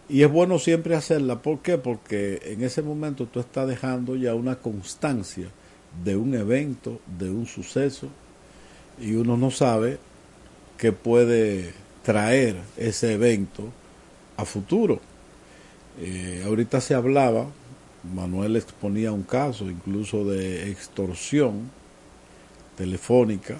Y 0.08 0.22
es 0.22 0.30
bueno 0.30 0.58
siempre 0.58 0.96
hacerla. 0.96 1.40
¿Por 1.42 1.60
qué? 1.60 1.78
Porque 1.78 2.40
en 2.44 2.62
ese 2.62 2.82
momento 2.82 3.26
tú 3.26 3.38
estás 3.38 3.68
dejando 3.68 4.16
ya 4.16 4.34
una 4.34 4.56
constancia 4.56 5.46
de 6.04 6.16
un 6.16 6.34
evento, 6.34 7.00
de 7.18 7.30
un 7.30 7.46
suceso, 7.46 8.08
y 9.00 9.14
uno 9.14 9.36
no 9.36 9.52
sabe 9.52 9.98
qué 10.76 10.90
puede 10.90 11.72
traer 12.02 12.56
ese 12.76 13.14
evento 13.14 13.70
a 14.36 14.44
futuro. 14.44 15.00
Eh, 16.00 16.42
ahorita 16.44 16.80
se 16.80 16.94
hablaba, 16.94 17.46
Manuel 18.12 18.56
exponía 18.56 19.12
un 19.12 19.22
caso 19.22 19.70
incluso 19.70 20.24
de 20.24 20.70
extorsión 20.70 21.70
telefónica 22.76 23.58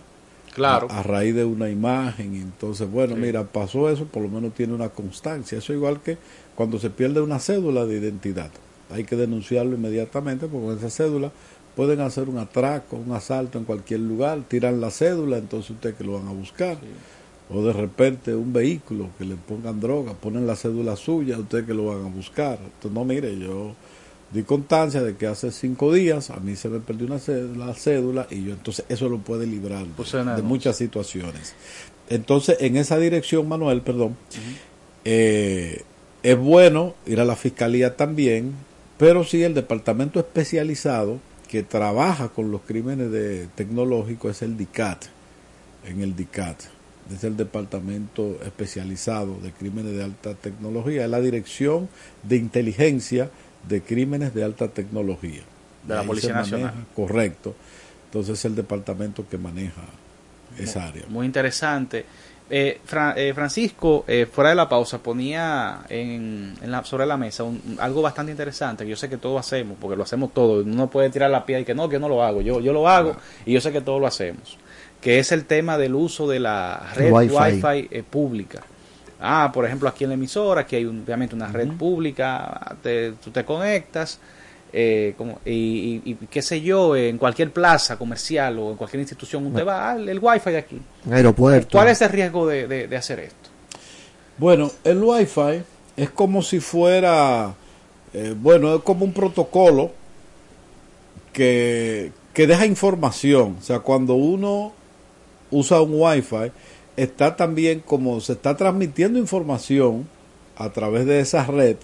Claro. 0.56 0.88
A, 0.90 1.02
raíz 1.02 1.34
de 1.34 1.44
una 1.44 1.68
imagen. 1.68 2.34
Entonces, 2.34 2.90
bueno, 2.90 3.14
mira, 3.14 3.44
pasó 3.44 3.90
eso, 3.90 4.06
por 4.06 4.22
lo 4.22 4.30
menos 4.30 4.54
tiene 4.54 4.72
una 4.72 4.88
constancia. 4.88 5.58
Eso 5.58 5.74
igual 5.74 6.00
que 6.00 6.16
cuando 6.54 6.78
se 6.78 6.88
pierde 6.88 7.20
una 7.20 7.38
cédula 7.40 7.84
de 7.84 7.98
identidad. 7.98 8.50
Hay 8.90 9.04
que 9.04 9.16
denunciarlo 9.16 9.76
inmediatamente 9.76 10.46
porque 10.46 10.66
con 10.68 10.78
esa 10.78 10.88
cédula 10.88 11.30
pueden 11.74 12.00
hacer 12.00 12.30
un 12.30 12.38
atraco, 12.38 12.96
un 12.96 13.12
asalto 13.12 13.58
en 13.58 13.64
cualquier 13.64 14.00
lugar, 14.00 14.40
tiran 14.48 14.80
la 14.80 14.90
cédula, 14.90 15.36
entonces 15.36 15.72
usted 15.72 15.94
que 15.94 16.04
lo 16.04 16.14
van 16.14 16.28
a 16.28 16.32
buscar. 16.32 16.78
O 17.50 17.62
de 17.62 17.74
repente 17.74 18.34
un 18.34 18.54
vehículo 18.54 19.10
que 19.18 19.26
le 19.26 19.36
pongan 19.36 19.78
droga, 19.78 20.14
ponen 20.14 20.46
la 20.46 20.56
cédula 20.56 20.96
suya, 20.96 21.38
usted 21.38 21.66
que 21.66 21.74
lo 21.74 21.88
van 21.88 22.06
a 22.06 22.08
buscar. 22.08 22.58
Entonces, 22.64 22.92
no, 22.92 23.04
mire, 23.04 23.38
yo 23.38 23.74
di 24.32 24.42
constancia 24.42 25.02
de 25.02 25.16
que 25.16 25.26
hace 25.26 25.52
cinco 25.52 25.92
días 25.92 26.30
a 26.30 26.36
mí 26.36 26.56
se 26.56 26.68
me 26.68 26.80
perdió 26.80 27.06
una 27.06 27.18
cédula, 27.18 27.66
la 27.66 27.74
cédula 27.74 28.26
y 28.30 28.44
yo 28.44 28.52
entonces 28.52 28.84
eso 28.88 29.08
lo 29.08 29.18
puede 29.18 29.46
librar 29.46 29.86
de, 29.86 30.42
muchas 30.42 30.76
situaciones. 30.76 31.54
Entonces, 32.08 32.58
en 32.60 32.76
esa 32.76 32.98
dirección, 32.98 33.48
Manuel, 33.48 33.82
perdón, 33.82 34.16
eh, 35.04 35.82
es 36.22 36.38
bueno 36.38 36.94
ir 37.06 37.20
a 37.20 37.24
la 37.24 37.36
fiscalía 37.36 37.96
también, 37.96 38.54
pero 38.98 39.24
sí 39.24 39.42
el 39.42 39.54
departamento 39.54 40.18
especializado 40.20 41.18
que 41.48 41.62
trabaja 41.62 42.28
con 42.28 42.50
los 42.50 42.62
crímenes 42.62 43.10
de 43.10 43.46
tecnológicos 43.54 44.36
es 44.36 44.42
el 44.42 44.56
DICAT, 44.56 45.04
en 45.86 46.00
el 46.02 46.16
DICAT. 46.16 46.62
es 47.14 47.22
el 47.22 47.36
departamento 47.36 48.38
especializado 48.44 49.38
de 49.40 49.52
crímenes 49.52 49.92
de 49.92 50.02
alta 50.02 50.34
tecnología, 50.34 51.04
es 51.04 51.10
la 51.10 51.20
dirección 51.20 51.88
de 52.24 52.36
inteligencia 52.36 53.30
de 53.68 53.82
crímenes 53.82 54.34
de 54.34 54.44
alta 54.44 54.68
tecnología. 54.68 55.42
De 55.82 55.94
la 55.94 56.00
Ahí 56.00 56.06
Policía 56.06 56.34
maneja, 56.34 56.56
Nacional. 56.56 56.74
Correcto. 56.94 57.54
Entonces 58.06 58.38
es 58.38 58.44
el 58.44 58.54
departamento 58.54 59.24
que 59.28 59.38
maneja 59.38 59.82
esa 60.58 60.86
área. 60.86 61.04
Muy 61.08 61.26
interesante. 61.26 62.04
Eh, 62.48 62.78
Fra- 62.84 63.14
eh, 63.16 63.34
Francisco, 63.34 64.04
eh, 64.06 64.24
fuera 64.30 64.50
de 64.50 64.56
la 64.56 64.68
pausa, 64.68 64.98
ponía 64.98 65.80
en, 65.88 66.54
en 66.62 66.70
la, 66.70 66.84
sobre 66.84 67.04
la 67.04 67.16
mesa 67.16 67.42
un- 67.42 67.76
algo 67.80 68.02
bastante 68.02 68.30
interesante 68.30 68.84
que 68.84 68.90
yo 68.90 68.96
sé 68.96 69.08
que 69.08 69.16
todos 69.16 69.40
hacemos, 69.40 69.76
porque 69.80 69.96
lo 69.96 70.04
hacemos 70.04 70.32
todos. 70.32 70.64
Uno 70.64 70.88
puede 70.88 71.10
tirar 71.10 71.28
la 71.30 71.44
piedra 71.44 71.62
y 71.62 71.64
que 71.64 71.74
no, 71.74 71.88
que 71.88 71.98
no 71.98 72.08
lo 72.08 72.22
hago. 72.22 72.40
Yo, 72.42 72.60
yo 72.60 72.72
lo 72.72 72.88
hago 72.88 73.16
y 73.44 73.52
yo 73.52 73.60
sé 73.60 73.72
que 73.72 73.80
todos 73.80 74.00
lo 74.00 74.06
hacemos. 74.06 74.58
Que 75.00 75.18
es 75.18 75.32
el 75.32 75.44
tema 75.44 75.76
del 75.76 75.94
uso 75.96 76.28
de 76.28 76.38
la 76.40 76.92
red 76.94 77.12
Wi-Fi. 77.12 77.34
Wi-Fi 77.34 77.88
eh, 77.90 78.02
pública. 78.08 78.62
Ah, 79.20 79.50
por 79.52 79.64
ejemplo, 79.64 79.88
aquí 79.88 80.04
en 80.04 80.10
la 80.10 80.14
emisora, 80.14 80.62
aquí 80.62 80.76
hay 80.76 80.84
un- 80.84 81.02
obviamente 81.02 81.34
una 81.34 81.48
red 81.48 81.68
pública, 81.68 82.76
te- 82.82 83.12
tú 83.12 83.30
te 83.30 83.44
conectas, 83.44 84.18
eh, 84.72 85.14
como, 85.16 85.38
y, 85.46 86.02
y- 86.04 86.10
y 86.10 86.14
qué 86.30 86.42
sé 86.42 86.60
yo, 86.60 86.94
en 86.94 87.16
cualquier 87.16 87.50
plaza 87.50 87.96
comercial 87.96 88.58
o 88.58 88.70
en 88.72 88.76
cualquier 88.76 89.00
institución, 89.00 89.46
usted 89.46 89.66
va 89.66 89.92
al 89.92 90.08
el 90.08 90.18
wifi 90.20 90.50
de 90.50 90.58
aquí. 90.58 90.80
Aeropuerto. 91.10 91.70
¿Cuál 91.78 91.88
es 91.88 92.02
el 92.02 92.10
riesgo 92.10 92.46
de, 92.46 92.66
de- 92.68 92.88
de 92.88 92.96
hacer 92.96 93.20
esto? 93.20 93.48
Bueno, 94.38 94.70
el 94.84 95.02
Wi-Fi 95.02 95.62
es 95.96 96.10
como 96.10 96.42
si 96.42 96.60
fuera, 96.60 97.54
eh, 98.12 98.34
bueno, 98.38 98.74
es 98.74 98.82
como 98.82 99.06
un 99.06 99.14
protocolo 99.14 99.92
que, 101.32 102.12
que 102.34 102.46
deja 102.46 102.66
información. 102.66 103.56
O 103.58 103.62
sea, 103.62 103.80
cuando 103.80 104.14
uno 104.14 104.72
usa 105.50 105.80
un 105.80 105.92
Wi-Fi, 105.94 106.52
está 106.96 107.36
también 107.36 107.80
como 107.80 108.20
se 108.20 108.32
está 108.32 108.56
transmitiendo 108.56 109.18
información 109.18 110.08
a 110.56 110.70
través 110.70 111.06
de 111.06 111.20
esa 111.20 111.44
red, 111.44 111.76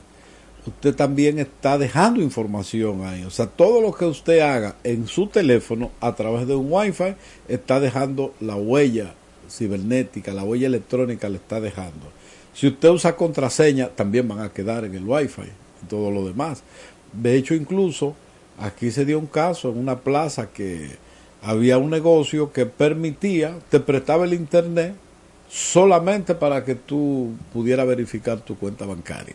usted 0.67 0.95
también 0.95 1.39
está 1.39 1.79
dejando 1.79 2.23
información 2.23 3.05
ahí. 3.05 3.25
O 3.25 3.31
sea, 3.31 3.47
todo 3.47 3.81
lo 3.81 3.93
que 3.93 4.05
usted 4.05 4.41
haga 4.41 4.77
en 4.85 5.07
su 5.07 5.27
teléfono 5.27 5.91
a 6.01 6.15
través 6.15 6.47
de 6.47 6.55
un 6.55 6.67
Wi-Fi 6.71 7.15
está 7.49 7.81
dejando 7.81 8.35
la 8.41 8.57
huella 8.57 9.15
cibernética, 9.51 10.33
la 10.33 10.45
huella 10.45 10.67
electrónica 10.67 11.29
le 11.29 11.37
está 11.37 11.61
dejando. 11.61 12.07
Si 12.55 12.67
usted 12.67 12.91
usa 12.91 13.17
contraseña, 13.17 13.89
también 13.89 14.29
van 14.29 14.41
a 14.41 14.53
quedar 14.53 14.85
en 14.85 14.95
el 14.95 15.05
Wi-Fi 15.05 15.43
y 15.83 15.87
todo 15.87 16.11
lo 16.11 16.27
demás. 16.27 16.63
De 17.13 17.37
hecho, 17.37 17.55
incluso 17.55 18.15
aquí 18.59 18.91
se 18.91 19.05
dio 19.05 19.19
un 19.19 19.27
caso 19.27 19.71
en 19.71 19.79
una 19.79 20.01
plaza 20.01 20.51
que 20.51 20.91
había 21.43 21.79
un 21.79 21.91
negocio 21.91 22.53
que 22.53 22.67
permitía, 22.67 23.57
te 23.71 23.81
prestaba 23.81 24.25
el 24.25 24.35
internet 24.35 24.95
solamente 25.51 26.35
para 26.35 26.65
que 26.65 26.75
tú 26.75 27.33
pudieras 27.53 27.87
verificar 27.87 28.41
tu 28.41 28.57
cuenta 28.57 28.87
bancaria. 28.87 29.35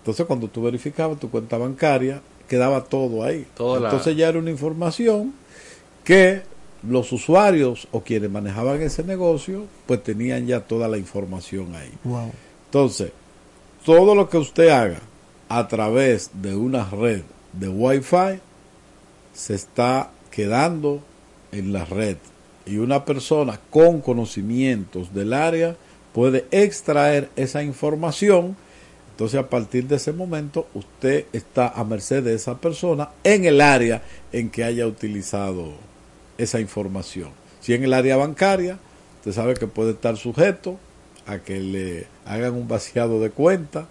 Entonces, 0.00 0.26
cuando 0.26 0.48
tú 0.48 0.62
verificabas 0.62 1.18
tu 1.20 1.30
cuenta 1.30 1.56
bancaria, 1.56 2.20
quedaba 2.48 2.84
todo 2.84 3.22
ahí. 3.22 3.46
Toda 3.56 3.80
la- 3.80 3.88
Entonces 3.88 4.16
ya 4.16 4.28
era 4.28 4.38
una 4.38 4.50
información 4.50 5.32
que 6.02 6.42
los 6.86 7.10
usuarios 7.12 7.88
o 7.92 8.00
quienes 8.02 8.30
manejaban 8.30 8.82
ese 8.82 9.02
negocio, 9.04 9.64
pues 9.86 10.02
tenían 10.02 10.46
ya 10.46 10.60
toda 10.60 10.88
la 10.88 10.98
información 10.98 11.74
ahí. 11.74 11.92
Wow. 12.04 12.30
Entonces, 12.66 13.12
todo 13.86 14.14
lo 14.14 14.28
que 14.28 14.36
usted 14.36 14.68
haga 14.68 15.00
a 15.48 15.68
través 15.68 16.30
de 16.34 16.54
una 16.54 16.88
red 16.90 17.22
de 17.54 17.68
Wi-Fi 17.68 18.40
se 19.32 19.54
está 19.54 20.10
quedando 20.34 21.00
en 21.52 21.72
la 21.72 21.84
red 21.84 22.16
y 22.66 22.78
una 22.78 23.04
persona 23.04 23.60
con 23.70 24.00
conocimientos 24.00 25.14
del 25.14 25.32
área 25.32 25.76
puede 26.12 26.46
extraer 26.50 27.30
esa 27.36 27.62
información. 27.62 28.56
Entonces, 29.12 29.38
a 29.38 29.48
partir 29.48 29.86
de 29.86 29.96
ese 29.96 30.12
momento, 30.12 30.66
usted 30.74 31.26
está 31.32 31.68
a 31.68 31.84
merced 31.84 32.24
de 32.24 32.34
esa 32.34 32.58
persona 32.58 33.10
en 33.22 33.44
el 33.44 33.60
área 33.60 34.02
en 34.32 34.50
que 34.50 34.64
haya 34.64 34.88
utilizado 34.88 35.72
esa 36.36 36.58
información. 36.58 37.30
Si 37.60 37.74
en 37.74 37.84
el 37.84 37.92
área 37.92 38.16
bancaria, 38.16 38.78
usted 39.18 39.32
sabe 39.32 39.54
que 39.54 39.68
puede 39.68 39.92
estar 39.92 40.16
sujeto 40.16 40.78
a 41.26 41.38
que 41.38 41.60
le 41.60 42.06
hagan 42.26 42.54
un 42.54 42.66
vaciado 42.66 43.20
de 43.20 43.30
cuenta. 43.30 43.86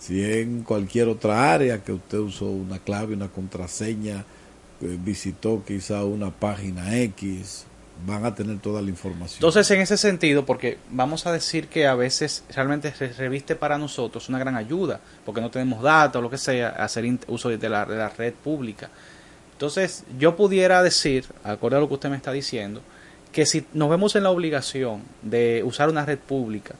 Si 0.00 0.24
en 0.24 0.62
cualquier 0.62 1.06
otra 1.08 1.54
área 1.54 1.84
que 1.84 1.92
usted 1.92 2.18
usó 2.18 2.46
una 2.46 2.80
clave, 2.80 3.14
una 3.14 3.28
contraseña, 3.28 4.24
visitó 4.80 5.62
quizá 5.66 6.04
una 6.04 6.30
página 6.30 6.96
X, 6.98 7.66
van 8.04 8.24
a 8.24 8.34
tener 8.34 8.58
toda 8.58 8.82
la 8.82 8.90
información. 8.90 9.38
Entonces, 9.38 9.70
en 9.70 9.80
ese 9.80 9.96
sentido, 9.96 10.44
porque 10.44 10.78
vamos 10.90 11.26
a 11.26 11.32
decir 11.32 11.68
que 11.68 11.86
a 11.86 11.94
veces 11.94 12.44
realmente 12.54 12.92
se 12.92 13.08
reviste 13.12 13.56
para 13.56 13.78
nosotros 13.78 14.28
una 14.28 14.38
gran 14.38 14.56
ayuda, 14.56 15.00
porque 15.24 15.40
no 15.40 15.50
tenemos 15.50 15.82
datos 15.82 16.18
o 16.18 16.22
lo 16.22 16.30
que 16.30 16.38
sea, 16.38 16.70
hacer 16.70 17.06
uso 17.28 17.48
de 17.48 17.68
la, 17.68 17.86
de 17.86 17.96
la 17.96 18.08
red 18.10 18.34
pública. 18.34 18.90
Entonces, 19.52 20.04
yo 20.18 20.36
pudiera 20.36 20.82
decir, 20.82 21.24
acorde 21.42 21.76
a 21.76 21.80
lo 21.80 21.88
que 21.88 21.94
usted 21.94 22.10
me 22.10 22.16
está 22.16 22.32
diciendo, 22.32 22.82
que 23.32 23.46
si 23.46 23.66
nos 23.72 23.88
vemos 23.88 24.14
en 24.16 24.24
la 24.24 24.30
obligación 24.30 25.02
de 25.22 25.62
usar 25.64 25.88
una 25.88 26.04
red 26.04 26.18
pública, 26.18 26.74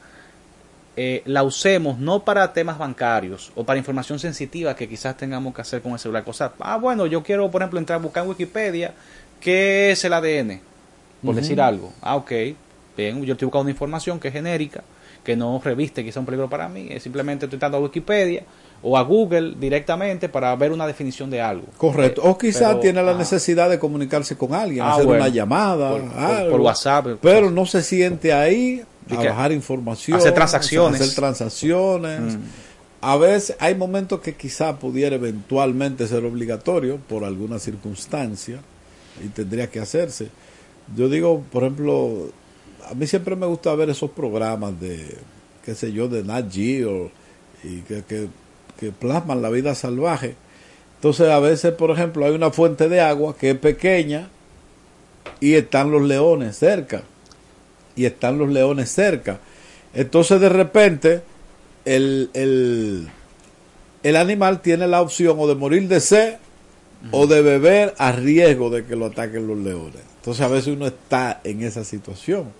eh, 0.99 1.21
la 1.25 1.43
usemos 1.43 1.99
no 1.99 2.25
para 2.25 2.51
temas 2.53 2.79
bancarios 2.79 3.51
o 3.53 3.63
para 3.63 3.77
información 3.77 4.17
sensitiva 4.17 4.75
que 4.75 4.89
quizás 4.89 5.15
tengamos 5.15 5.53
que 5.53 5.61
hacer 5.61 5.79
con 5.83 5.91
el 5.91 5.99
celular. 5.99 6.23
Cosas, 6.23 6.53
ah, 6.59 6.77
bueno, 6.77 7.05
yo 7.05 7.21
quiero, 7.21 7.51
por 7.51 7.61
ejemplo, 7.61 7.77
entrar 7.77 7.99
a 7.99 8.01
buscar 8.01 8.23
en 8.23 8.29
Wikipedia 8.31 8.95
qué 9.39 9.91
es 9.91 10.03
el 10.03 10.13
ADN, 10.13 10.59
por 11.23 11.35
decir 11.35 11.61
algo. 11.61 11.93
Ah, 12.01 12.15
ok, 12.15 12.31
bien, 12.97 13.23
yo 13.23 13.33
estoy 13.33 13.45
buscando 13.45 13.61
una 13.61 13.71
información 13.71 14.19
que 14.19 14.29
es 14.29 14.33
genérica, 14.33 14.83
que 15.23 15.35
no 15.35 15.61
reviste 15.63 16.03
quizá 16.03 16.19
un 16.19 16.25
peligro 16.25 16.49
para 16.49 16.67
mí, 16.67 16.87
es 16.89 17.03
simplemente 17.03 17.45
estoy 17.45 17.57
entrando 17.57 17.77
a 17.77 17.81
Wikipedia 17.81 18.41
o 18.81 18.97
a 18.97 19.01
Google 19.01 19.55
directamente 19.59 20.29
para 20.29 20.55
ver 20.55 20.71
una 20.71 20.85
definición 20.87 21.29
de 21.29 21.41
algo. 21.41 21.65
Correcto. 21.77 22.21
Eh, 22.23 22.29
O 22.29 22.37
quizá 22.37 22.67
pero- 22.69 22.79
tiene 22.79 23.03
la 23.03 23.11
ah. 23.11 23.17
necesidad 23.17 23.69
de 23.69 23.79
comunicarse 23.79 24.37
con 24.37 24.53
alguien, 24.53 24.83
Ah, 24.85 24.93
hacer 24.93 25.05
bueno. 25.05 25.23
una 25.23 25.33
llamada, 25.33 25.91
Por- 25.91 26.17
algo. 26.19 26.51
por 26.51 26.61
WhatsApp. 26.61 27.07
Pero 27.21 27.49
no 27.51 27.65
se 27.65 27.81
siente 27.83 28.31
ahí 28.33 28.83
a 29.09 29.17
que- 29.21 29.27
bajar 29.29 29.51
información, 29.51 30.17
hacer 30.17 30.33
transacciones. 30.33 31.01
hacer 31.01 31.15
transacciones. 31.15 32.35
Mm. 32.35 32.39
A 33.01 33.15
veces 33.17 33.55
hay 33.59 33.75
momentos 33.75 34.19
que 34.21 34.35
quizá 34.35 34.77
pudiera 34.77 35.15
eventualmente 35.15 36.07
ser 36.07 36.25
obligatorio 36.25 36.97
por 36.97 37.23
alguna 37.23 37.59
circunstancia 37.59 38.59
y 39.23 39.27
tendría 39.29 39.69
que 39.69 39.79
hacerse. 39.79 40.29
Yo 40.95 41.07
digo, 41.09 41.43
por 41.51 41.63
ejemplo, 41.63 42.29
a 42.89 42.93
mí 42.95 43.05
siempre 43.07 43.35
me 43.35 43.45
gusta 43.45 43.73
ver 43.75 43.89
esos 43.89 44.09
programas 44.11 44.79
de, 44.79 45.15
qué 45.63 45.75
sé 45.75 45.91
yo, 45.91 46.07
de 46.07 46.23
Nat 46.23 46.51
Geo 46.51 47.11
y 47.63 47.81
que, 47.81 48.03
que, 48.03 48.27
que 48.79 48.91
plasman 48.91 49.41
la 49.41 49.49
vida 49.49 49.75
salvaje. 49.75 50.35
Entonces 50.95 51.29
a 51.29 51.39
veces, 51.39 51.73
por 51.73 51.91
ejemplo, 51.91 52.25
hay 52.25 52.33
una 52.33 52.51
fuente 52.51 52.89
de 52.89 53.01
agua 53.01 53.35
que 53.37 53.51
es 53.51 53.57
pequeña 53.57 54.29
y 55.39 55.53
están 55.53 55.91
los 55.91 56.01
leones 56.01 56.57
cerca. 56.57 57.03
Y 57.95 58.05
están 58.05 58.37
los 58.37 58.49
leones 58.49 58.91
cerca. 58.91 59.39
Entonces 59.93 60.39
de 60.39 60.49
repente 60.49 61.21
el, 61.85 62.29
el, 62.33 63.07
el 64.03 64.15
animal 64.15 64.61
tiene 64.61 64.87
la 64.87 65.01
opción 65.01 65.37
o 65.39 65.47
de 65.47 65.55
morir 65.55 65.87
de 65.87 65.99
sed 65.99 66.35
o 67.11 67.27
de 67.27 67.41
beber 67.41 67.93
a 67.97 68.11
riesgo 68.11 68.69
de 68.69 68.85
que 68.85 68.95
lo 68.95 69.07
ataquen 69.07 69.47
los 69.47 69.57
leones. 69.57 70.01
Entonces 70.17 70.45
a 70.45 70.47
veces 70.47 70.73
uno 70.73 70.87
está 70.87 71.41
en 71.43 71.63
esa 71.63 71.83
situación. 71.83 72.51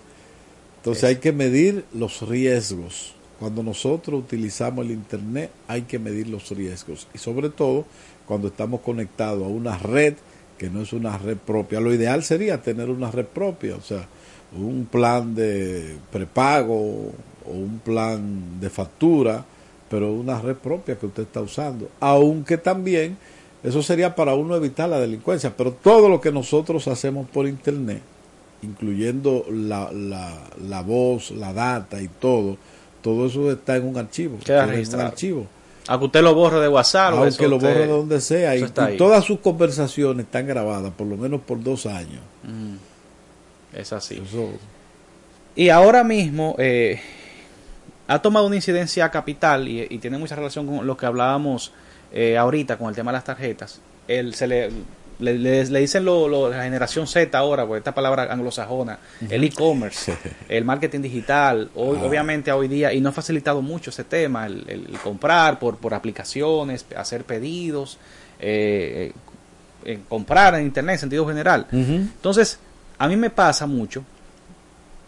Entonces 0.77 1.03
hay 1.03 1.15
que 1.18 1.31
medir 1.31 1.85
los 1.94 2.22
riesgos. 2.22 3.14
Cuando 3.39 3.64
nosotros 3.64 4.19
utilizamos 4.19 4.85
el 4.85 4.91
Internet 4.91 5.51
hay 5.68 5.84
que 5.84 5.99
medir 5.99 6.27
los 6.27 6.49
riesgos. 6.49 7.07
Y 7.14 7.18
sobre 7.18 7.49
todo 7.49 7.85
cuando 8.26 8.47
estamos 8.47 8.81
conectados 8.81 9.43
a 9.43 9.47
una 9.47 9.77
red 9.77 10.15
que 10.57 10.69
no 10.69 10.81
es 10.81 10.93
una 10.93 11.18
red 11.18 11.38
propia. 11.38 11.80
Lo 11.80 11.93
ideal 11.93 12.23
sería 12.23 12.61
tener 12.61 12.89
una 12.89 13.11
red 13.11 13.26
propia, 13.26 13.76
o 13.76 13.81
sea, 13.81 14.07
un 14.57 14.88
plan 14.91 15.35
de 15.35 15.97
prepago 16.11 17.11
o 17.45 17.51
un 17.51 17.80
plan 17.84 18.59
de 18.59 18.69
factura, 18.69 19.45
pero 19.89 20.11
una 20.11 20.41
red 20.41 20.55
propia 20.55 20.97
que 20.97 21.05
usted 21.05 21.23
está 21.23 21.41
usando. 21.41 21.89
Aunque 21.99 22.57
también 22.57 23.18
eso 23.64 23.81
sería 23.81 24.15
para 24.15 24.35
uno 24.35 24.55
evitar 24.55 24.89
la 24.89 24.99
delincuencia, 24.99 25.55
pero 25.55 25.72
todo 25.72 26.09
lo 26.09 26.22
que 26.22 26.31
nosotros 26.31 26.88
hacemos 26.88 27.27
por 27.30 27.47
Internet, 27.47 28.01
incluyendo 28.61 29.45
la, 29.51 29.91
la, 29.91 30.34
la 30.68 30.81
voz, 30.81 31.31
la 31.31 31.53
data 31.53 32.01
y 32.01 32.07
todo, 32.07 32.57
todo 33.14 33.28
eso 33.28 33.52
está 33.52 33.78
en 33.78 33.86
un 33.88 33.98
archivo. 33.98 34.38
Queda 34.44 34.64
en 34.64 34.70
un 34.70 34.72
registrado. 34.76 35.08
archivo. 35.08 35.48
Aunque 35.88 36.06
usted 36.08 36.22
lo 36.22 36.36
borre 36.36 36.60
de 36.60 36.68
WhatsApp, 36.68 37.14
Aunque 37.14 37.30
eso 37.30 37.48
lo 37.48 37.56
usted- 37.56 37.68
borre 37.70 37.80
de 37.82 37.88
donde 37.88 38.20
sea, 38.22 38.56
y, 38.58 38.64
todas 38.98 39.24
sus 39.24 39.40
conversaciones 39.40 40.26
están 40.26 40.46
grabadas, 40.46 40.92
por 40.98 41.08
lo 41.08 41.16
menos 41.16 41.40
por 41.42 41.64
dos 41.64 41.86
años. 41.86 42.22
Mm. 42.44 42.76
Es 43.78 43.94
así. 43.94 44.22
Eso- 44.26 44.50
Y 45.56 45.70
ahora 45.70 46.04
mismo 46.04 46.56
eh, 46.58 47.00
ha 48.08 48.22
tomado 48.22 48.48
una 48.48 48.56
incidencia 48.58 49.10
capital 49.10 49.68
y, 49.68 49.88
y 49.90 49.98
tiene 50.00 50.18
mucha 50.18 50.36
relación 50.36 50.68
con 50.68 50.86
lo 50.86 50.98
que 50.98 51.06
hablábamos 51.06 51.72
eh, 52.12 52.38
ahorita 52.38 52.78
con 52.78 52.90
el 52.90 52.96
tema 52.96 53.12
de 53.12 53.18
las 53.18 53.24
tarjetas. 53.24 53.80
El, 54.08 54.34
se 54.34 54.48
le, 54.48 54.70
le, 55.19 55.38
le- 55.38 55.65
le 55.65 55.80
dicen 55.80 56.06
lo, 56.06 56.27
lo- 56.27 56.49
la 56.49 56.64
generación 56.64 57.07
Z 57.07 57.35
ahora, 57.38 57.65
por 57.65 57.77
esta 57.77 57.94
palabra 57.94 58.31
anglosajona, 58.31 58.99
el 59.30 59.44
e-commerce, 59.44 60.15
el 60.49 60.64
marketing 60.65 61.02
digital, 61.02 61.69
hoy, 61.76 61.98
Ah. 62.02 62.06
obviamente 62.06 62.52
hoy 62.52 62.68
día, 62.68 62.94
y 62.94 63.02
nos 63.02 63.11
ha 63.11 63.15
facilitado 63.15 63.61
mucho 63.61 63.89
ese 63.89 64.03
tema, 64.03 64.45
el, 64.45 64.64
el- 64.68 64.85
el 64.89 64.98
comprar 64.99 65.57
por, 65.60 65.77
por 65.77 65.94
aplicaciones, 65.94 66.85
hacer 66.95 67.23
pedidos, 67.23 67.98
eh, 68.39 69.11
eh, 69.85 69.91
eh, 69.94 69.99
comprar 70.07 70.56
en 70.56 70.65
internet 70.65 70.94
en 70.95 70.99
sentido 70.99 71.27
general. 71.27 71.65
Entonces, 71.72 72.60
a 72.99 73.07
mí 73.07 73.15
me 73.15 73.30
pasa 73.30 73.65
mucho, 73.65 74.03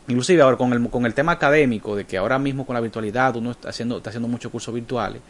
inclusive 0.08 0.42
ahora 0.42 0.58
con 0.58 0.74
el, 0.74 0.90
con 0.90 1.06
el 1.06 1.14
tema 1.14 1.34
académico, 1.34 1.96
de 1.96 2.06
que 2.06 2.18
ahora 2.18 2.40
mismo 2.40 2.66
con 2.66 2.74
la 2.74 2.80
virtualidad 2.80 3.36
uno 3.36 3.52
está 3.52 3.70
haciendo, 3.70 3.98
está 3.98 4.10
haciendo 4.10 4.28
muchos 4.28 4.52
cursos 4.52 4.74
virtuales, 4.74 5.22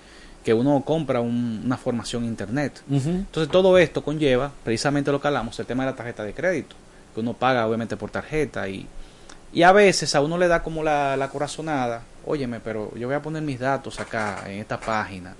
que 0.43 0.53
uno 0.53 0.81
compra 0.85 1.19
un- 1.21 1.61
una 1.65 1.77
formación 1.77 2.23
en 2.23 2.29
internet. 2.29 2.81
Entonces 2.89 3.51
todo 3.51 3.77
esto 3.77 4.03
conlleva 4.03 4.51
precisamente 4.63 5.11
lo 5.11 5.19
que 5.21 5.27
hablamos, 5.27 5.59
el 5.59 5.65
tema 5.65 5.83
de 5.85 5.91
la 5.91 5.95
tarjeta 5.97 6.23
de 6.23 6.33
crédito, 6.33 6.75
que 7.13 7.19
uno 7.19 7.33
paga 7.33 7.67
obviamente 7.67 7.97
por 7.97 8.09
tarjeta 8.09 8.67
y, 8.69 8.87
y 9.53 9.63
a 9.63 9.71
veces 9.71 10.15
a 10.15 10.21
uno 10.21 10.37
le 10.37 10.47
da 10.47 10.63
como 10.63 10.83
la, 10.83 11.17
la 11.17 11.29
corazonada, 11.29 12.03
óyeme, 12.25 12.59
pero 12.59 12.93
yo 12.95 13.07
voy 13.07 13.15
a 13.15 13.21
poner 13.21 13.41
mis 13.41 13.59
datos 13.59 13.99
acá 13.99 14.43
en 14.47 14.59
esta 14.59 14.79
página. 14.79 15.35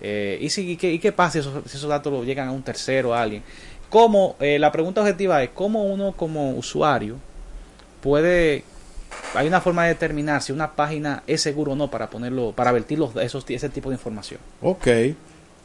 Eh, 0.00 0.38
¿y, 0.40 0.48
si, 0.48 0.70
y, 0.70 0.76
qué, 0.76 0.90
y 0.92 0.98
qué 0.98 1.12
pasa 1.12 1.32
si 1.32 1.38
esos, 1.40 1.62
si 1.70 1.76
esos 1.76 1.90
datos 1.90 2.10
lo 2.12 2.24
llegan 2.24 2.48
a 2.48 2.52
un 2.52 2.62
tercero, 2.62 3.14
a 3.14 3.20
alguien? 3.22 3.42
¿Cómo, 3.90 4.36
eh, 4.40 4.58
la 4.58 4.70
pregunta 4.72 5.00
objetiva 5.02 5.42
es, 5.42 5.50
¿cómo 5.52 5.84
uno 5.84 6.12
como 6.12 6.52
usuario 6.52 7.16
puede... 8.00 8.64
Hay 9.34 9.46
una 9.46 9.60
forma 9.60 9.84
de 9.84 9.90
determinar 9.90 10.42
si 10.42 10.52
una 10.52 10.72
página 10.72 11.22
es 11.26 11.40
seguro 11.40 11.72
o 11.72 11.76
no 11.76 11.90
para 11.90 12.10
ponerlo, 12.10 12.52
para 12.52 12.72
vertir 12.72 12.98
los, 12.98 13.14
esos, 13.16 13.44
ese 13.48 13.68
tipo 13.68 13.90
de 13.90 13.94
información. 13.94 14.40
Ok. 14.60 14.88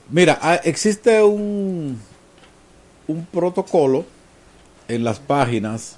Mira, 0.10 0.38
ah, 0.42 0.60
existe 0.64 1.24
un, 1.24 2.00
un 3.08 3.26
protocolo 3.26 4.06
en 4.88 5.04
las 5.04 5.20
páginas 5.20 5.98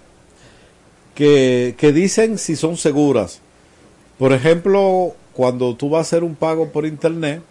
que, 1.14 1.76
que 1.78 1.92
dicen 1.92 2.38
si 2.38 2.56
son 2.56 2.78
seguras. 2.78 3.42
Por 4.18 4.32
ejemplo, 4.32 5.16
cuando 5.34 5.76
tú 5.76 5.90
vas 5.90 6.00
a 6.00 6.02
hacer 6.02 6.24
un 6.24 6.36
pago 6.36 6.72
por 6.72 6.86
internet, 6.86 7.42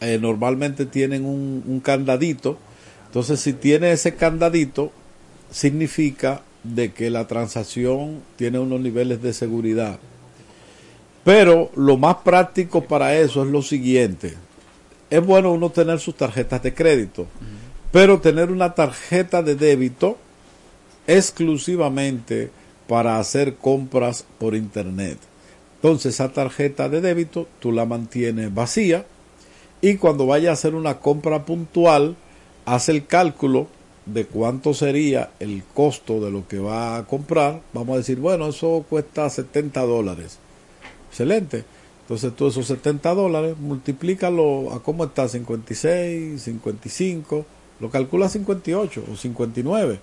eh, 0.00 0.18
normalmente 0.20 0.84
tienen 0.84 1.24
un, 1.24 1.64
un 1.66 1.80
candadito. 1.80 2.58
Entonces, 3.06 3.40
si 3.40 3.52
tiene 3.54 3.92
ese 3.92 4.14
candadito, 4.14 4.92
significa 5.50 6.42
de 6.64 6.92
que 6.92 7.10
la 7.10 7.26
transacción 7.26 8.22
tiene 8.36 8.58
unos 8.58 8.80
niveles 8.80 9.22
de 9.22 9.32
seguridad. 9.32 9.98
Pero 11.22 11.70
lo 11.76 11.96
más 11.96 12.16
práctico 12.16 12.84
para 12.84 13.16
eso 13.16 13.44
es 13.44 13.50
lo 13.50 13.62
siguiente. 13.62 14.34
Es 15.10 15.24
bueno 15.24 15.52
uno 15.52 15.70
tener 15.70 16.00
sus 16.00 16.16
tarjetas 16.16 16.62
de 16.62 16.74
crédito, 16.74 17.26
pero 17.92 18.20
tener 18.20 18.50
una 18.50 18.74
tarjeta 18.74 19.42
de 19.42 19.54
débito 19.54 20.18
exclusivamente 21.06 22.50
para 22.88 23.18
hacer 23.18 23.56
compras 23.56 24.24
por 24.38 24.54
internet. 24.54 25.18
Entonces 25.76 26.14
esa 26.14 26.32
tarjeta 26.32 26.88
de 26.88 27.00
débito 27.00 27.46
tú 27.60 27.70
la 27.70 27.84
mantienes 27.84 28.52
vacía 28.52 29.04
y 29.80 29.96
cuando 29.96 30.26
vaya 30.26 30.50
a 30.50 30.54
hacer 30.54 30.74
una 30.74 30.98
compra 30.98 31.44
puntual, 31.44 32.16
hace 32.64 32.92
el 32.92 33.06
cálculo 33.06 33.68
de 34.06 34.26
cuánto 34.26 34.74
sería 34.74 35.30
el 35.40 35.62
costo 35.74 36.20
de 36.20 36.30
lo 36.30 36.46
que 36.46 36.58
va 36.58 36.96
a 36.96 37.04
comprar. 37.06 37.62
Vamos 37.72 37.94
a 37.94 37.98
decir, 37.98 38.18
bueno, 38.18 38.48
eso 38.48 38.84
cuesta 38.88 39.28
70 39.28 39.80
dólares. 39.82 40.38
Excelente. 41.08 41.64
Entonces 42.02 42.34
tú 42.36 42.48
esos 42.48 42.66
70 42.66 43.14
dólares, 43.14 43.56
multiplícalo 43.58 44.72
a 44.74 44.82
cómo 44.82 45.04
está, 45.04 45.26
56, 45.26 46.42
55, 46.42 47.46
lo 47.80 47.90
calcula 47.90 48.28
58 48.28 49.04
o 49.10 49.16
59 49.16 49.98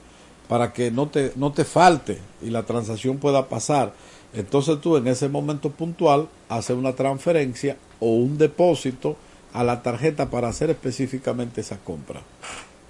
para 0.47 0.73
que 0.73 0.89
no 0.89 1.07
te, 1.07 1.31
no 1.35 1.51
te 1.51 1.63
falte 1.63 2.17
y 2.41 2.49
la 2.49 2.63
transacción 2.63 3.19
pueda 3.19 3.47
pasar. 3.47 3.93
Entonces 4.33 4.81
tú 4.81 4.97
en 4.97 5.07
ese 5.07 5.29
momento 5.29 5.69
puntual 5.69 6.27
haces 6.49 6.75
una 6.75 6.93
transferencia 6.93 7.77
o 7.99 8.15
un 8.15 8.37
depósito 8.37 9.15
a 9.53 9.63
la 9.63 9.83
tarjeta 9.83 10.29
para 10.29 10.49
hacer 10.49 10.69
específicamente 10.69 11.61
esa 11.61 11.77
compra. 11.77 12.21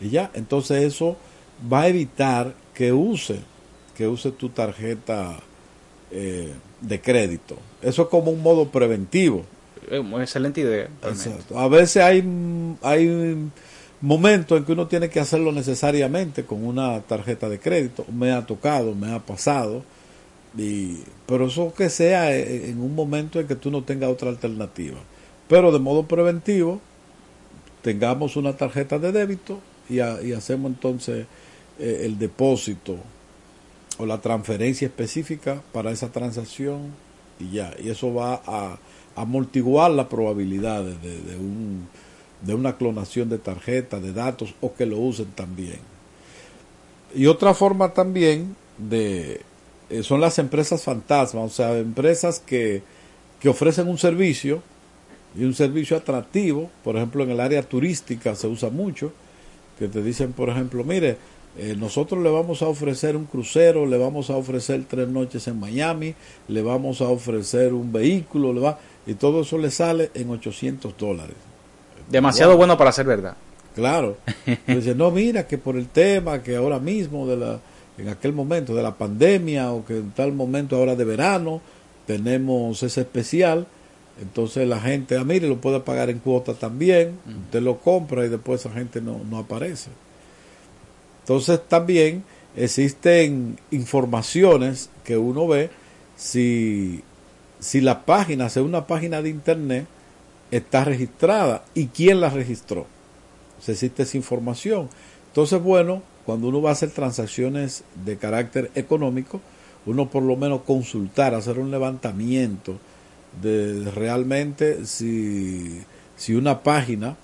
Y 0.02 0.10
ya, 0.10 0.32
entonces 0.34 0.84
eso 0.84 1.16
va 1.72 1.82
a 1.82 1.88
evitar 1.88 2.54
que 2.74 2.92
use, 2.92 3.40
que 3.96 4.08
use 4.08 4.32
tu 4.32 4.50
tarjeta 4.50 5.38
eh, 6.10 6.52
de 6.82 7.02
crédito. 7.02 7.56
Eso 7.82 8.04
es 8.04 8.08
como 8.10 8.32
un 8.32 8.42
modo 8.42 8.70
preventivo. 8.70 9.46
Una 9.92 10.24
excelente 10.24 10.62
idea. 10.62 10.90
Exacto. 11.04 11.58
A 11.60 11.68
veces 11.68 12.04
hay, 12.04 12.24
hay 12.82 13.50
momentos 14.00 14.58
en 14.58 14.66
que 14.66 14.72
uno 14.72 14.88
tiene 14.88 15.10
que 15.10 15.20
hacerlo 15.20 15.52
necesariamente 15.52 16.46
con 16.46 16.66
una 16.66 17.00
tarjeta 17.02 17.50
de 17.50 17.60
crédito. 17.60 18.06
Me 18.12 18.32
ha 18.32 18.46
tocado, 18.46 18.96
me 18.96 19.14
ha 19.14 19.20
pasado. 19.20 19.84
Y, 20.58 21.00
pero 21.28 21.48
eso 21.48 21.74
que 21.74 21.90
sea 21.90 22.36
en 22.36 22.72
en 22.72 22.82
un 22.82 22.96
momento 22.96 23.40
en 23.40 23.48
que 23.48 23.56
tú 23.56 23.70
no 23.70 23.84
tengas 23.84 24.10
otra 24.10 24.30
alternativa. 24.30 24.98
Pero 25.48 25.72
de 25.72 25.80
modo 25.80 26.04
preventivo, 26.04 26.80
tengamos 27.82 28.36
una 28.36 28.56
tarjeta 28.56 28.98
de 29.00 29.12
débito 29.12 29.60
y, 29.92 30.00
ha- 30.00 30.22
y 30.22 30.34
hacemos 30.34 30.72
entonces 30.72 31.26
eh, 31.80 32.02
el 32.06 32.18
depósito 32.18 32.98
o 33.98 34.06
la 34.06 34.20
transferencia 34.22 34.88
específica 34.88 35.62
para 35.74 35.92
esa 35.92 36.12
transacción 36.12 36.92
y 37.40 37.52
ya. 37.52 37.74
Y 37.84 37.90
eso 37.90 38.14
va 38.14 38.42
a 38.46 38.78
amortiguar 39.16 39.92
las 39.92 40.08
probabilidades 40.08 41.02
de, 41.02 41.36
un, 41.36 41.88
de 42.42 42.54
una 42.56 42.78
clonación 42.78 43.30
de 43.30 43.38
tarjeta, 43.38 44.00
de 44.00 44.14
datos 44.14 44.54
o 44.62 44.74
que 44.74 44.86
lo 44.86 44.98
usen 44.98 45.28
también. 45.36 45.80
Y 47.14 47.26
otra 47.28 47.54
forma 47.54 47.94
también 47.94 48.56
de 48.78 49.42
eh, 49.90 50.04
son 50.04 50.22
las 50.22 50.40
empresas 50.40 50.84
fantasmas, 50.84 51.44
o 51.46 51.50
sea, 51.54 51.78
empresas 51.78 52.40
que, 52.40 52.82
que 53.42 53.50
ofrecen 53.50 53.88
un 53.90 53.98
servicio 53.98 54.64
y 55.38 55.44
un 55.44 55.54
servicio 55.54 55.98
atractivo, 55.98 56.70
por 56.84 56.96
ejemplo 56.96 57.24
en 57.24 57.32
el 57.32 57.40
área 57.42 57.62
turística 57.64 58.34
se 58.36 58.48
usa 58.48 58.70
mucho, 58.70 59.12
que 59.80 59.88
te 59.88 60.02
dicen, 60.02 60.34
por 60.34 60.50
ejemplo, 60.50 60.84
mire, 60.84 61.18
eh, 61.58 61.76
nosotros 61.78 62.24
le 62.24 62.30
vamos 62.30 62.62
a 62.62 62.68
ofrecer 62.68 63.16
un 63.18 63.26
crucero, 63.26 63.86
le 63.86 63.98
vamos 63.98 64.30
a 64.30 64.36
ofrecer 64.38 64.84
tres 64.88 65.08
noches 65.08 65.48
en 65.48 65.60
Miami, 65.60 66.16
le 66.48 66.62
vamos 66.62 67.02
a 67.02 67.10
ofrecer 67.10 67.74
un 67.74 67.92
vehículo, 67.92 68.54
le 68.54 68.62
va, 68.62 68.80
y 69.06 69.16
todo 69.16 69.42
eso 69.42 69.58
le 69.58 69.70
sale 69.72 70.12
en 70.14 70.30
800 70.30 70.98
dólares. 70.98 71.36
Demasiado 72.10 72.52
Wow. 72.52 72.58
bueno 72.58 72.78
para 72.78 72.92
ser 72.92 73.06
verdad. 73.06 73.36
Claro. 73.76 74.18
Dice, 74.68 74.96
no, 74.96 75.12
mira 75.12 75.48
que 75.48 75.58
por 75.58 75.76
el 75.76 75.88
tema 75.88 76.42
que 76.42 76.56
ahora 76.56 76.80
mismo, 76.80 77.28
de 77.28 77.38
la, 77.38 77.60
en 77.98 78.10
aquel 78.10 78.34
momento 78.34 78.74
de 78.76 78.84
la 78.84 78.96
pandemia 78.96 79.72
o 79.72 79.86
que 79.86 79.98
en 79.98 80.12
tal 80.12 80.34
momento 80.34 80.76
ahora 80.76 80.96
de 80.96 81.06
verano, 81.06 81.62
tenemos 82.06 82.82
ese 82.84 83.02
especial. 83.02 83.68
Entonces 84.22 84.68
la 84.68 84.80
gente, 84.80 85.18
ah, 85.18 85.24
mire, 85.24 85.48
lo 85.48 85.60
puede 85.60 85.80
pagar 85.80 86.10
en 86.10 86.20
cuota 86.20 86.54
también. 86.54 87.18
Usted 87.46 87.62
lo 87.62 87.80
compra 87.80 88.26
y 88.26 88.30
después 88.30 88.62
esa 88.62 88.72
gente 88.72 89.02
no, 89.02 89.20
no 89.30 89.40
aparece. 89.40 89.90
Entonces 91.22 91.60
también 91.68 92.24
existen 92.56 93.58
informaciones 93.72 94.90
que 95.04 95.18
uno 95.18 95.48
ve 95.48 95.70
si, 96.16 97.04
si 97.60 97.82
la 97.82 98.06
página, 98.06 98.50
si 98.50 98.60
una 98.60 98.86
página 98.86 99.22
de 99.22 99.30
internet, 99.30 99.88
está 100.52 100.84
registrada 100.84 101.64
y 101.74 101.88
quién 101.88 102.22
la 102.22 102.30
registró. 102.30 102.86
Existe 103.66 104.04
esa 104.04 104.18
información. 104.18 104.90
Entonces, 105.28 105.62
bueno, 105.62 106.04
cuando 106.26 106.50
uno 106.50 106.62
va 106.62 106.70
a 106.70 106.74
hacer 106.74 106.92
transacciones 106.92 107.84
de 108.06 108.18
carácter 108.18 108.70
económico, 108.76 109.40
uno 109.86 110.10
por 110.10 110.24
lo 110.24 110.36
menos 110.36 110.62
consultar, 110.62 111.34
hacer 111.34 111.58
un 111.58 111.72
levantamiento 111.72 112.78
de 113.42 113.90
realmente 113.92 114.86
si, 114.86 115.82
si 116.18 116.34
una 116.36 116.64
página 116.64 117.16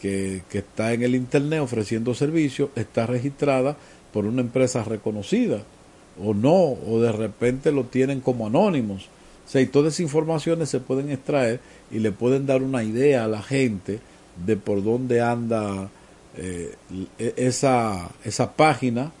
que, 0.00 0.42
que 0.50 0.58
está 0.58 0.92
en 0.92 1.02
el 1.02 1.14
Internet 1.14 1.60
ofreciendo 1.60 2.14
servicios 2.14 2.70
está 2.76 3.06
registrada 3.06 3.76
por 4.12 4.26
una 4.26 4.40
empresa 4.40 4.84
reconocida 4.84 5.62
o 6.22 6.34
no, 6.34 6.54
o 6.54 7.00
de 7.00 7.12
repente 7.12 7.72
lo 7.72 7.84
tienen 7.84 8.20
como 8.20 8.46
anónimos. 8.46 9.08
O 9.46 9.50
sea, 9.50 9.60
y 9.60 9.66
todas 9.66 9.94
esas 9.94 10.00
informaciones 10.00 10.68
se 10.68 10.80
pueden 10.80 11.10
extraer 11.10 11.60
y 11.90 11.98
le 11.98 12.12
pueden 12.12 12.46
dar 12.46 12.62
una 12.62 12.84
idea 12.84 13.24
a 13.24 13.28
la 13.28 13.42
gente 13.42 14.00
de 14.44 14.56
por 14.56 14.84
dónde 14.84 15.20
anda 15.20 15.88
eh, 16.36 16.74
e- 17.18 17.34
esa, 17.36 18.10
esa 18.24 18.52
página 18.52 19.12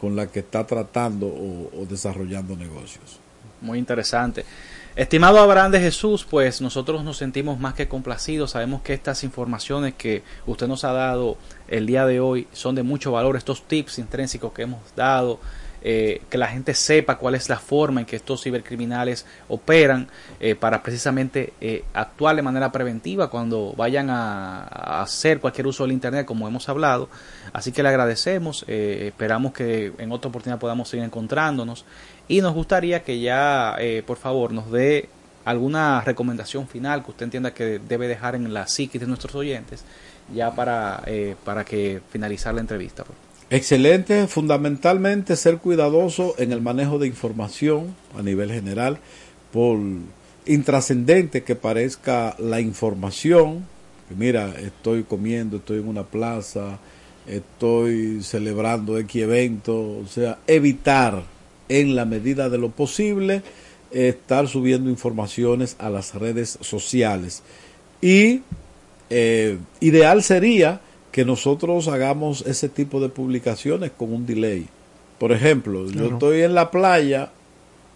con 0.00 0.14
la 0.14 0.26
que 0.28 0.40
está 0.40 0.66
tratando 0.66 1.26
o, 1.26 1.70
o 1.80 1.86
desarrollando 1.86 2.56
negocios. 2.56 3.18
Muy 3.60 3.78
interesante. 3.78 4.44
Estimado 4.94 5.38
Abraham 5.38 5.72
de 5.72 5.80
Jesús, 5.80 6.26
pues 6.28 6.60
nosotros 6.60 7.02
nos 7.02 7.16
sentimos 7.16 7.58
más 7.58 7.72
que 7.72 7.88
complacidos. 7.88 8.50
Sabemos 8.50 8.82
que 8.82 8.92
estas 8.92 9.24
informaciones 9.24 9.94
que 9.94 10.22
usted 10.44 10.68
nos 10.68 10.84
ha 10.84 10.92
dado 10.92 11.38
el 11.68 11.86
día 11.86 12.04
de 12.04 12.20
hoy 12.20 12.46
son 12.52 12.74
de 12.74 12.82
mucho 12.82 13.12
valor. 13.12 13.36
Estos 13.36 13.62
tips 13.62 13.98
intrínsecos 13.98 14.52
que 14.52 14.62
hemos 14.62 14.80
dado 14.94 15.40
eh, 15.84 16.22
que 16.30 16.38
la 16.38 16.48
gente 16.48 16.74
sepa 16.74 17.18
cuál 17.18 17.34
es 17.34 17.48
la 17.48 17.58
forma 17.58 18.00
en 18.00 18.06
que 18.06 18.16
estos 18.16 18.42
cibercriminales 18.42 19.26
operan 19.48 20.08
eh, 20.40 20.54
para 20.54 20.82
precisamente 20.82 21.52
eh, 21.60 21.84
actuar 21.94 22.36
de 22.36 22.42
manera 22.42 22.70
preventiva 22.70 23.28
cuando 23.30 23.74
vayan 23.76 24.10
a, 24.10 25.02
hacer 25.02 25.40
cualquier 25.40 25.66
uso 25.66 25.84
del 25.84 25.92
Internet, 25.92 26.26
como 26.26 26.46
hemos 26.46 26.68
hablado. 26.68 27.08
Así 27.52 27.72
que 27.72 27.82
le 27.82 27.88
agradecemos, 27.88 28.64
eh, 28.68 29.06
esperamos 29.08 29.52
que 29.52 29.92
en 29.98 30.12
otra 30.12 30.28
oportunidad 30.28 30.58
podamos 30.58 30.88
seguir 30.88 31.04
encontrándonos 31.04 31.84
y 32.28 32.40
nos 32.40 32.54
gustaría 32.54 33.02
que 33.02 33.20
ya, 33.20 33.76
eh, 33.78 34.02
por 34.06 34.16
favor, 34.16 34.52
nos 34.52 34.70
dé 34.70 35.08
alguna 35.44 36.00
recomendación 36.02 36.68
final 36.68 37.04
que 37.04 37.10
usted 37.10 37.24
entienda 37.24 37.52
que 37.52 37.80
debe 37.80 38.06
dejar 38.06 38.36
en 38.36 38.54
la 38.54 38.68
psiquis 38.68 39.00
de 39.00 39.08
nuestros 39.08 39.34
oyentes 39.34 39.84
ya 40.32 40.54
para, 40.54 41.02
para 41.44 41.64
que 41.64 42.00
finalizar 42.10 42.54
la 42.54 42.60
entrevista. 42.60 43.04
Excelente, 43.52 44.28
fundamentalmente 44.28 45.36
ser 45.36 45.58
cuidadoso 45.58 46.34
en 46.38 46.52
el 46.52 46.62
manejo 46.62 46.98
de 46.98 47.06
información 47.06 47.94
a 48.18 48.22
nivel 48.22 48.50
general, 48.50 48.98
por 49.52 49.78
intrascendente 50.46 51.42
que 51.42 51.54
parezca 51.54 52.34
la 52.38 52.62
información, 52.62 53.66
mira, 54.16 54.54
estoy 54.58 55.02
comiendo, 55.02 55.58
estoy 55.58 55.80
en 55.80 55.88
una 55.88 56.04
plaza, 56.04 56.78
estoy 57.26 58.22
celebrando 58.22 58.96
X 58.96 59.22
evento, 59.22 59.98
o 59.98 60.06
sea, 60.08 60.38
evitar 60.46 61.22
en 61.68 61.94
la 61.94 62.06
medida 62.06 62.48
de 62.48 62.56
lo 62.56 62.70
posible 62.70 63.42
estar 63.90 64.48
subiendo 64.48 64.88
informaciones 64.88 65.76
a 65.78 65.90
las 65.90 66.14
redes 66.14 66.56
sociales. 66.62 67.42
Y 68.00 68.40
eh, 69.10 69.58
ideal 69.80 70.22
sería 70.22 70.80
que 71.12 71.24
nosotros 71.24 71.88
hagamos 71.88 72.42
ese 72.46 72.68
tipo 72.68 72.98
de 73.00 73.08
publicaciones 73.10 73.90
con 73.96 74.12
un 74.12 74.26
delay. 74.26 74.66
Por 75.18 75.30
ejemplo, 75.32 75.84
Claro. 75.86 76.08
yo 76.08 76.12
estoy 76.14 76.42
en 76.42 76.54
la 76.54 76.70
playa 76.70 77.30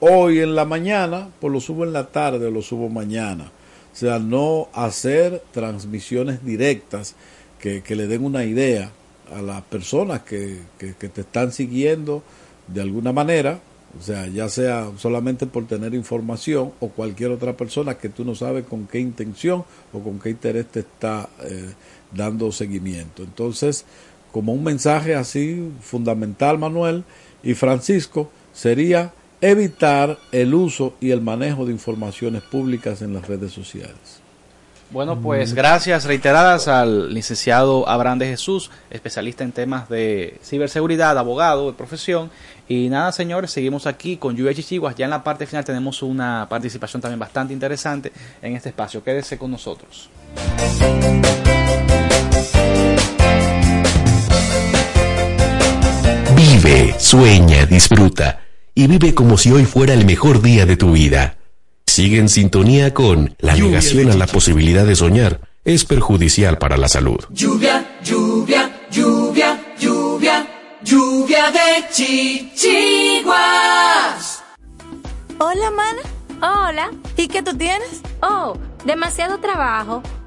hoy 0.01 0.41
en 0.41 0.55
la 0.55 0.65
mañana, 0.67 1.29
pues 1.41 1.53
lo 1.53 1.61
subo 1.61 1.85
en 1.85 1.93
la 1.93 2.07
tarde 2.09 2.47
o 2.47 2.51
lo 2.51 2.63
subo 2.63 2.89
mañana. 2.89 3.51
O 3.93 3.97
sea, 3.97 4.19
no 4.19 4.69
hacer 4.75 5.43
transmisiones 5.53 6.45
directas 6.45 7.15
que, 7.59 7.83
que 7.83 7.97
le 7.97 8.07
den 8.07 8.23
una 8.25 8.45
idea 8.45 8.91
a 9.35 9.41
las 9.41 9.63
personas 9.63 10.21
que, 10.23 10.59
que, 10.79 10.95
que 10.95 11.09
te 11.09 11.23
están 11.23 11.51
siguiendo 11.51 12.23
de 12.69 12.83
alguna 12.83 13.13
manera, 13.13 13.59
o 13.99 14.03
sea, 14.03 14.27
ya 14.27 14.49
sea 14.51 14.91
solamente 14.99 15.47
por 15.47 15.67
tener 15.67 15.95
información 15.95 16.73
o 16.81 16.89
cualquier 16.91 17.31
otra 17.31 17.57
persona 17.57 17.97
que 17.97 18.11
tú 18.11 18.25
no 18.27 18.35
sabes 18.35 18.67
con 18.67 18.87
qué 18.87 18.99
intención 19.01 19.65
o 19.95 20.01
con 20.01 20.19
qué 20.21 20.29
interés 20.31 20.67
te 20.67 20.81
está 20.81 21.31
eh, 21.45 21.71
dando 22.12 22.53
seguimiento. 22.53 23.23
Entonces, 23.23 23.85
como 24.33 24.53
un 24.53 24.65
mensaje 24.65 25.15
así 25.15 25.73
fundamental, 25.81 26.59
Manuel 26.59 27.05
y 27.43 27.55
Francisco, 27.55 28.31
sería 28.53 29.12
evitar 29.41 30.19
el 30.33 30.55
uso 30.55 30.95
y 31.01 31.11
el 31.11 31.20
manejo 31.20 31.66
de 31.66 31.73
informaciones 31.73 32.43
públicas 32.43 33.03
en 33.03 33.15
las 33.15 33.27
redes 33.28 33.53
sociales. 33.53 34.20
Bueno, 34.91 35.20
pues 35.20 35.53
gracias 35.53 36.05
reiteradas 36.05 36.69
al 36.69 37.12
licenciado 37.12 37.89
Abraham 37.89 38.20
de 38.20 38.28
Jesús, 38.28 38.70
especialista 38.89 39.43
en 39.43 39.51
temas 39.51 39.89
de 39.89 40.39
ciberseguridad, 40.45 41.19
abogado 41.19 41.66
de 41.66 41.77
profesión. 41.77 42.31
Y 42.69 42.89
nada, 42.89 43.13
señores, 43.13 43.51
seguimos 43.51 43.87
aquí 43.87 44.17
con 44.17 44.37
Lluvia 44.37 44.55
Chichiguas. 44.55 44.97
Ya 44.97 45.05
en 45.05 45.11
la 45.11 45.23
parte 45.23 45.47
final 45.47 45.65
tenemos 45.65 46.03
una 46.03 46.47
participación 46.49 47.01
también 47.01 47.19
bastante 47.19 47.53
interesante 47.53 48.13
en 48.43 48.57
este 48.57 48.71
espacio. 48.71 49.03
Quédese 49.05 49.39
con 49.39 49.51
nosotros. 49.51 50.11
Vive, 56.37 56.95
sueña, 56.99 57.67
disfruta 57.67 58.41
y 58.75 58.87
vive 58.87 59.15
como 59.15 59.39
si 59.39 59.53
hoy 59.53 59.65
fuera 59.65 59.95
el 59.95 60.05
mejor 60.05 60.43
día 60.43 60.67
de 60.67 60.77
tu 60.77 60.93
vida. 60.93 61.37
Sigue 61.87 62.19
en 62.19 62.29
sintonía 62.29 62.93
con 62.93 63.35
la 63.39 63.55
negación 63.55 64.11
a 64.11 64.17
la 64.17 64.27
posibilidad 64.27 64.85
de 64.85 64.97
soñar 64.97 65.41
es 65.67 65.85
perjudicial 65.85 66.59
para 66.59 66.77
la 66.77 66.89
salud. 66.89 67.19
Lluvia, 67.31 67.99
lluvia, 68.05 68.71
lluvia, 68.89 69.59
lluvia, 69.79 70.47
lluvia 70.87 71.51
de 71.51 71.89
chichiguas. 71.91 73.35
Hola, 75.39 75.71
mana. 75.73 76.01
Hola. 76.41 76.91
¿Y 77.17 77.27
qué 77.27 77.43
tú 77.43 77.57
tienes? 77.57 78.03
Oh, 78.23 78.57
demasiado 78.85 79.39
trabajo, 79.39 80.03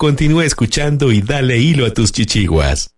Continúa 0.00 0.46
escuchando 0.46 1.12
y 1.12 1.20
dale 1.20 1.58
hilo 1.58 1.84
a 1.84 1.92
tus 1.92 2.10
chichiguas. 2.10 2.88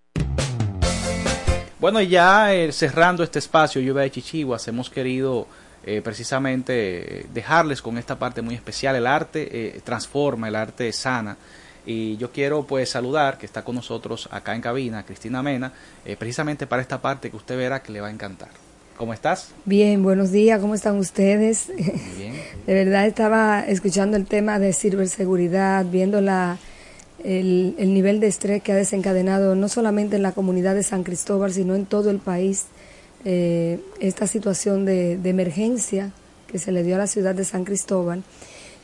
Bueno, 1.80 2.00
y 2.00 2.06
ya 2.06 2.54
eh, 2.54 2.70
cerrando 2.70 3.24
este 3.24 3.40
espacio 3.40 3.80
Lluvia 3.80 4.02
de 4.02 4.12
Chichiguas, 4.12 4.68
hemos 4.68 4.88
querido 4.88 5.48
eh, 5.84 6.00
precisamente 6.00 7.22
eh, 7.22 7.26
dejarles 7.34 7.82
con 7.82 7.98
esta 7.98 8.20
parte 8.20 8.40
muy 8.40 8.54
especial. 8.54 8.94
El 8.94 9.08
arte 9.08 9.48
eh, 9.50 9.80
transforma, 9.82 10.46
el 10.46 10.54
arte 10.54 10.92
sana. 10.92 11.36
Y 11.84 12.16
yo 12.18 12.30
quiero 12.30 12.68
pues 12.68 12.90
saludar 12.90 13.36
que 13.36 13.46
está 13.46 13.64
con 13.64 13.74
nosotros 13.74 14.28
acá 14.30 14.54
en 14.54 14.60
cabina, 14.60 15.02
Cristina 15.02 15.42
Mena, 15.42 15.72
eh, 16.04 16.14
precisamente 16.16 16.68
para 16.68 16.82
esta 16.82 17.02
parte 17.02 17.30
que 17.30 17.36
usted 17.36 17.56
verá 17.56 17.82
que 17.82 17.90
le 17.90 18.00
va 18.00 18.06
a 18.06 18.12
encantar. 18.12 18.50
¿Cómo 18.96 19.12
estás? 19.12 19.48
Bien, 19.64 20.04
buenos 20.04 20.30
días, 20.30 20.60
¿cómo 20.60 20.76
están 20.76 20.98
ustedes? 20.98 21.66
Bien. 22.16 22.40
De 22.68 22.74
verdad 22.74 23.08
estaba 23.08 23.58
escuchando 23.66 24.16
el 24.16 24.26
tema 24.26 24.60
de 24.60 24.72
ciberseguridad, 24.72 25.84
viendo 25.86 26.20
la, 26.20 26.58
el, 27.24 27.74
el 27.78 27.94
nivel 27.94 28.20
de 28.20 28.26
estrés 28.26 28.62
que 28.62 28.72
ha 28.72 28.76
desencadenado 28.76 29.54
no 29.54 29.68
solamente 29.68 30.16
en 30.16 30.22
la 30.22 30.32
comunidad 30.32 30.74
de 30.74 30.82
San 30.82 31.04
Cristóbal, 31.04 31.52
sino 31.52 31.74
en 31.74 31.86
todo 31.86 32.10
el 32.10 32.18
país, 32.18 32.66
eh, 33.24 33.78
esta 34.00 34.26
situación 34.26 34.84
de, 34.84 35.12
emergencia 35.24 36.10
que 36.48 36.58
se 36.58 36.72
le 36.72 36.82
dio 36.82 36.96
a 36.96 36.98
la 36.98 37.06
ciudad 37.06 37.34
de 37.34 37.44
San 37.44 37.64
Cristóbal. 37.64 38.24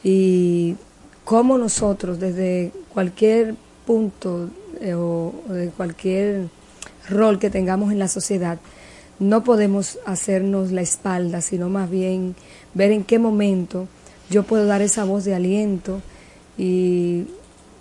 Y 0.04 0.76
cómo 1.24 1.58
nosotros 1.58 2.20
desde 2.20 2.72
cualquier 2.92 3.56
punto 3.84 4.48
eh, 4.80 4.94
o, 4.94 5.34
o 5.48 5.52
de 5.52 5.70
cualquier 5.70 6.48
rol 7.08 7.38
que 7.38 7.50
tengamos 7.50 7.90
en 7.90 7.98
la 7.98 8.08
sociedad, 8.08 8.58
no 9.18 9.42
podemos 9.42 9.98
hacernos 10.06 10.70
la 10.70 10.82
espalda, 10.82 11.40
sino 11.40 11.68
más 11.68 11.90
bien 11.90 12.36
ver 12.74 12.92
en 12.92 13.02
qué 13.02 13.18
momento 13.18 13.88
yo 14.30 14.44
puedo 14.44 14.66
dar 14.66 14.82
esa 14.82 15.04
voz 15.04 15.24
de 15.24 15.34
aliento 15.34 16.00
y 16.56 17.26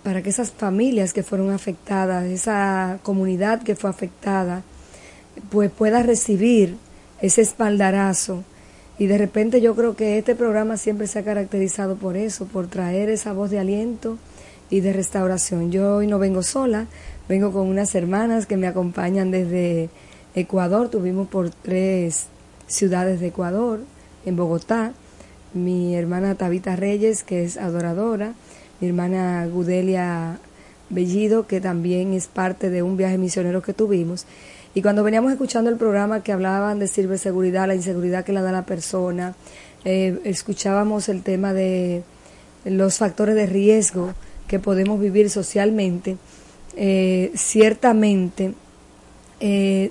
para 0.08 0.22
que 0.22 0.30
esas 0.30 0.50
familias 0.50 1.12
que 1.12 1.22
fueron 1.22 1.50
afectadas, 1.50 2.24
esa 2.24 2.98
comunidad 3.02 3.62
que 3.62 3.76
fue 3.76 3.90
afectada, 3.90 4.62
pues 5.50 5.70
pueda 5.70 6.02
recibir 6.02 6.78
ese 7.20 7.42
espaldarazo. 7.42 8.42
Y 8.98 9.06
de 9.06 9.18
repente 9.18 9.60
yo 9.60 9.74
creo 9.74 9.96
que 9.96 10.16
este 10.16 10.34
programa 10.34 10.78
siempre 10.78 11.08
se 11.08 11.18
ha 11.18 11.24
caracterizado 11.24 11.96
por 11.96 12.16
eso, 12.16 12.46
por 12.46 12.68
traer 12.68 13.10
esa 13.10 13.34
voz 13.34 13.50
de 13.50 13.58
aliento 13.58 14.16
y 14.70 14.80
de 14.80 14.94
restauración. 14.94 15.70
Yo 15.70 15.96
hoy 15.96 16.06
no 16.06 16.18
vengo 16.18 16.42
sola, 16.42 16.86
vengo 17.28 17.52
con 17.52 17.68
unas 17.68 17.94
hermanas 17.94 18.46
que 18.46 18.56
me 18.56 18.66
acompañan 18.66 19.30
desde 19.30 19.90
Ecuador, 20.34 20.88
tuvimos 20.88 21.28
por 21.28 21.50
tres 21.50 22.28
ciudades 22.66 23.20
de 23.20 23.26
Ecuador, 23.26 23.80
en 24.24 24.36
Bogotá, 24.36 24.94
mi 25.52 25.94
hermana 25.94 26.34
Tabita 26.34 26.76
Reyes, 26.76 27.24
que 27.24 27.44
es 27.44 27.58
adoradora, 27.58 28.32
mi 28.80 28.88
hermana 28.88 29.46
Gudelia 29.46 30.38
Bellido, 30.90 31.46
que 31.46 31.60
también 31.60 32.12
es 32.12 32.26
parte 32.26 32.70
de 32.70 32.82
un 32.82 32.96
viaje 32.96 33.18
misionero 33.18 33.62
que 33.62 33.74
tuvimos. 33.74 34.26
Y 34.74 34.82
cuando 34.82 35.02
veníamos 35.02 35.32
escuchando 35.32 35.70
el 35.70 35.76
programa 35.76 36.22
que 36.22 36.32
hablaban 36.32 36.78
de 36.78 36.88
ciberseguridad, 36.88 37.66
la 37.66 37.74
inseguridad 37.74 38.24
que 38.24 38.32
la 38.32 38.42
da 38.42 38.52
la 38.52 38.64
persona, 38.64 39.34
eh, 39.84 40.20
escuchábamos 40.24 41.08
el 41.08 41.22
tema 41.22 41.52
de 41.52 42.02
los 42.64 42.98
factores 42.98 43.34
de 43.34 43.46
riesgo 43.46 44.14
que 44.46 44.58
podemos 44.58 45.00
vivir 45.00 45.30
socialmente, 45.30 46.16
eh, 46.76 47.32
ciertamente 47.34 48.54
eh, 49.40 49.90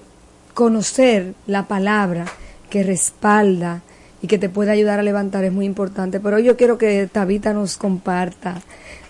conocer 0.53 1.33
la 1.45 1.67
palabra 1.67 2.25
que 2.69 2.83
respalda 2.83 3.81
y 4.21 4.27
que 4.27 4.37
te 4.37 4.49
puede 4.49 4.71
ayudar 4.71 4.99
a 4.99 5.03
levantar 5.03 5.43
es 5.43 5.53
muy 5.53 5.65
importante. 5.65 6.19
Pero 6.19 6.39
yo 6.39 6.57
quiero 6.57 6.77
que 6.77 7.07
Tabita 7.07 7.53
nos 7.53 7.77
comparta 7.77 8.61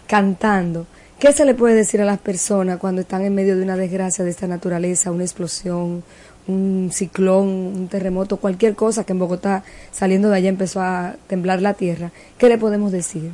cantando. 0.07 0.85
¿Qué 1.19 1.31
se 1.31 1.45
le 1.45 1.55
puede 1.55 1.75
decir 1.75 2.01
a 2.01 2.05
las 2.05 2.19
personas 2.19 2.77
cuando 2.77 3.01
están 3.01 3.23
en 3.23 3.33
medio 3.33 3.55
de 3.57 3.63
una 3.63 3.75
desgracia 3.75 4.23
de 4.23 4.31
esta 4.31 4.47
naturaleza, 4.47 5.11
una 5.11 5.23
explosión, 5.23 6.03
un 6.47 6.89
ciclón, 6.93 7.47
un 7.47 7.87
terremoto, 7.87 8.37
cualquier 8.37 8.75
cosa 8.75 9.03
que 9.03 9.13
en 9.13 9.19
Bogotá, 9.19 9.63
saliendo 9.91 10.29
de 10.29 10.37
allá, 10.37 10.49
empezó 10.49 10.81
a 10.81 11.15
temblar 11.27 11.61
la 11.61 11.73
tierra? 11.73 12.11
¿Qué 12.37 12.49
le 12.49 12.57
podemos 12.57 12.91
decir? 12.91 13.31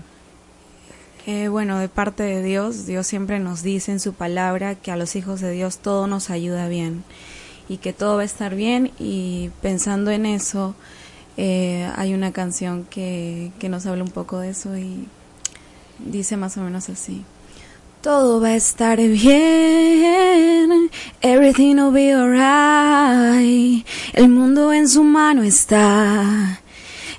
Bueno, 1.50 1.80
de 1.80 1.88
parte 1.88 2.24
de 2.24 2.44
Dios, 2.44 2.86
Dios 2.86 3.08
siempre 3.08 3.40
nos 3.40 3.64
dice 3.64 3.94
en 3.94 4.02
su 4.02 4.14
palabra 4.14 4.76
que 4.76 4.92
a 4.92 4.98
los 4.98 5.16
hijos 5.16 5.40
de 5.40 5.52
Dios 5.52 5.78
todo 5.78 6.06
nos 6.06 6.30
ayuda 6.30 6.68
bien 6.68 7.06
y 7.70 7.78
que 7.78 7.94
todo 7.94 8.18
va 8.18 8.24
a 8.24 8.26
estar 8.26 8.56
bien 8.56 8.92
y 9.00 9.50
pensando 9.62 10.12
en 10.12 10.26
eso 10.26 10.76
eh, 11.38 11.90
hay 11.96 12.14
una 12.14 12.32
canción 12.32 12.86
que, 12.90 13.52
que 13.60 13.70
nos 13.70 13.86
habla 13.86 14.04
un 14.04 14.12
poco 14.12 14.40
de 14.40 14.50
eso 14.50 14.78
y 14.78 15.08
dice 16.00 16.38
más 16.38 16.58
o 16.58 16.62
menos 16.62 16.90
así. 16.90 17.24
Todo 18.02 18.42
va 18.42 18.50
a 18.50 18.56
estar 18.56 18.98
bien, 18.98 20.90
everything 21.22 21.76
will 21.76 21.94
be 21.94 22.12
alright. 22.12 23.88
El 24.12 24.28
mundo 24.28 24.74
en 24.74 24.90
su 24.90 25.04
mano 25.06 25.44
está, 25.44 26.60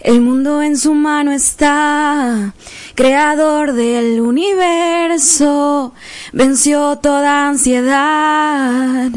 el 0.00 0.20
mundo 0.20 0.62
en 0.62 0.76
su 0.76 0.92
mano 0.92 1.32
está. 1.32 2.52
Creador 2.94 3.72
del 3.72 4.20
universo, 4.20 5.94
venció 6.34 6.98
toda 6.98 7.48
ansiedad. 7.48 9.10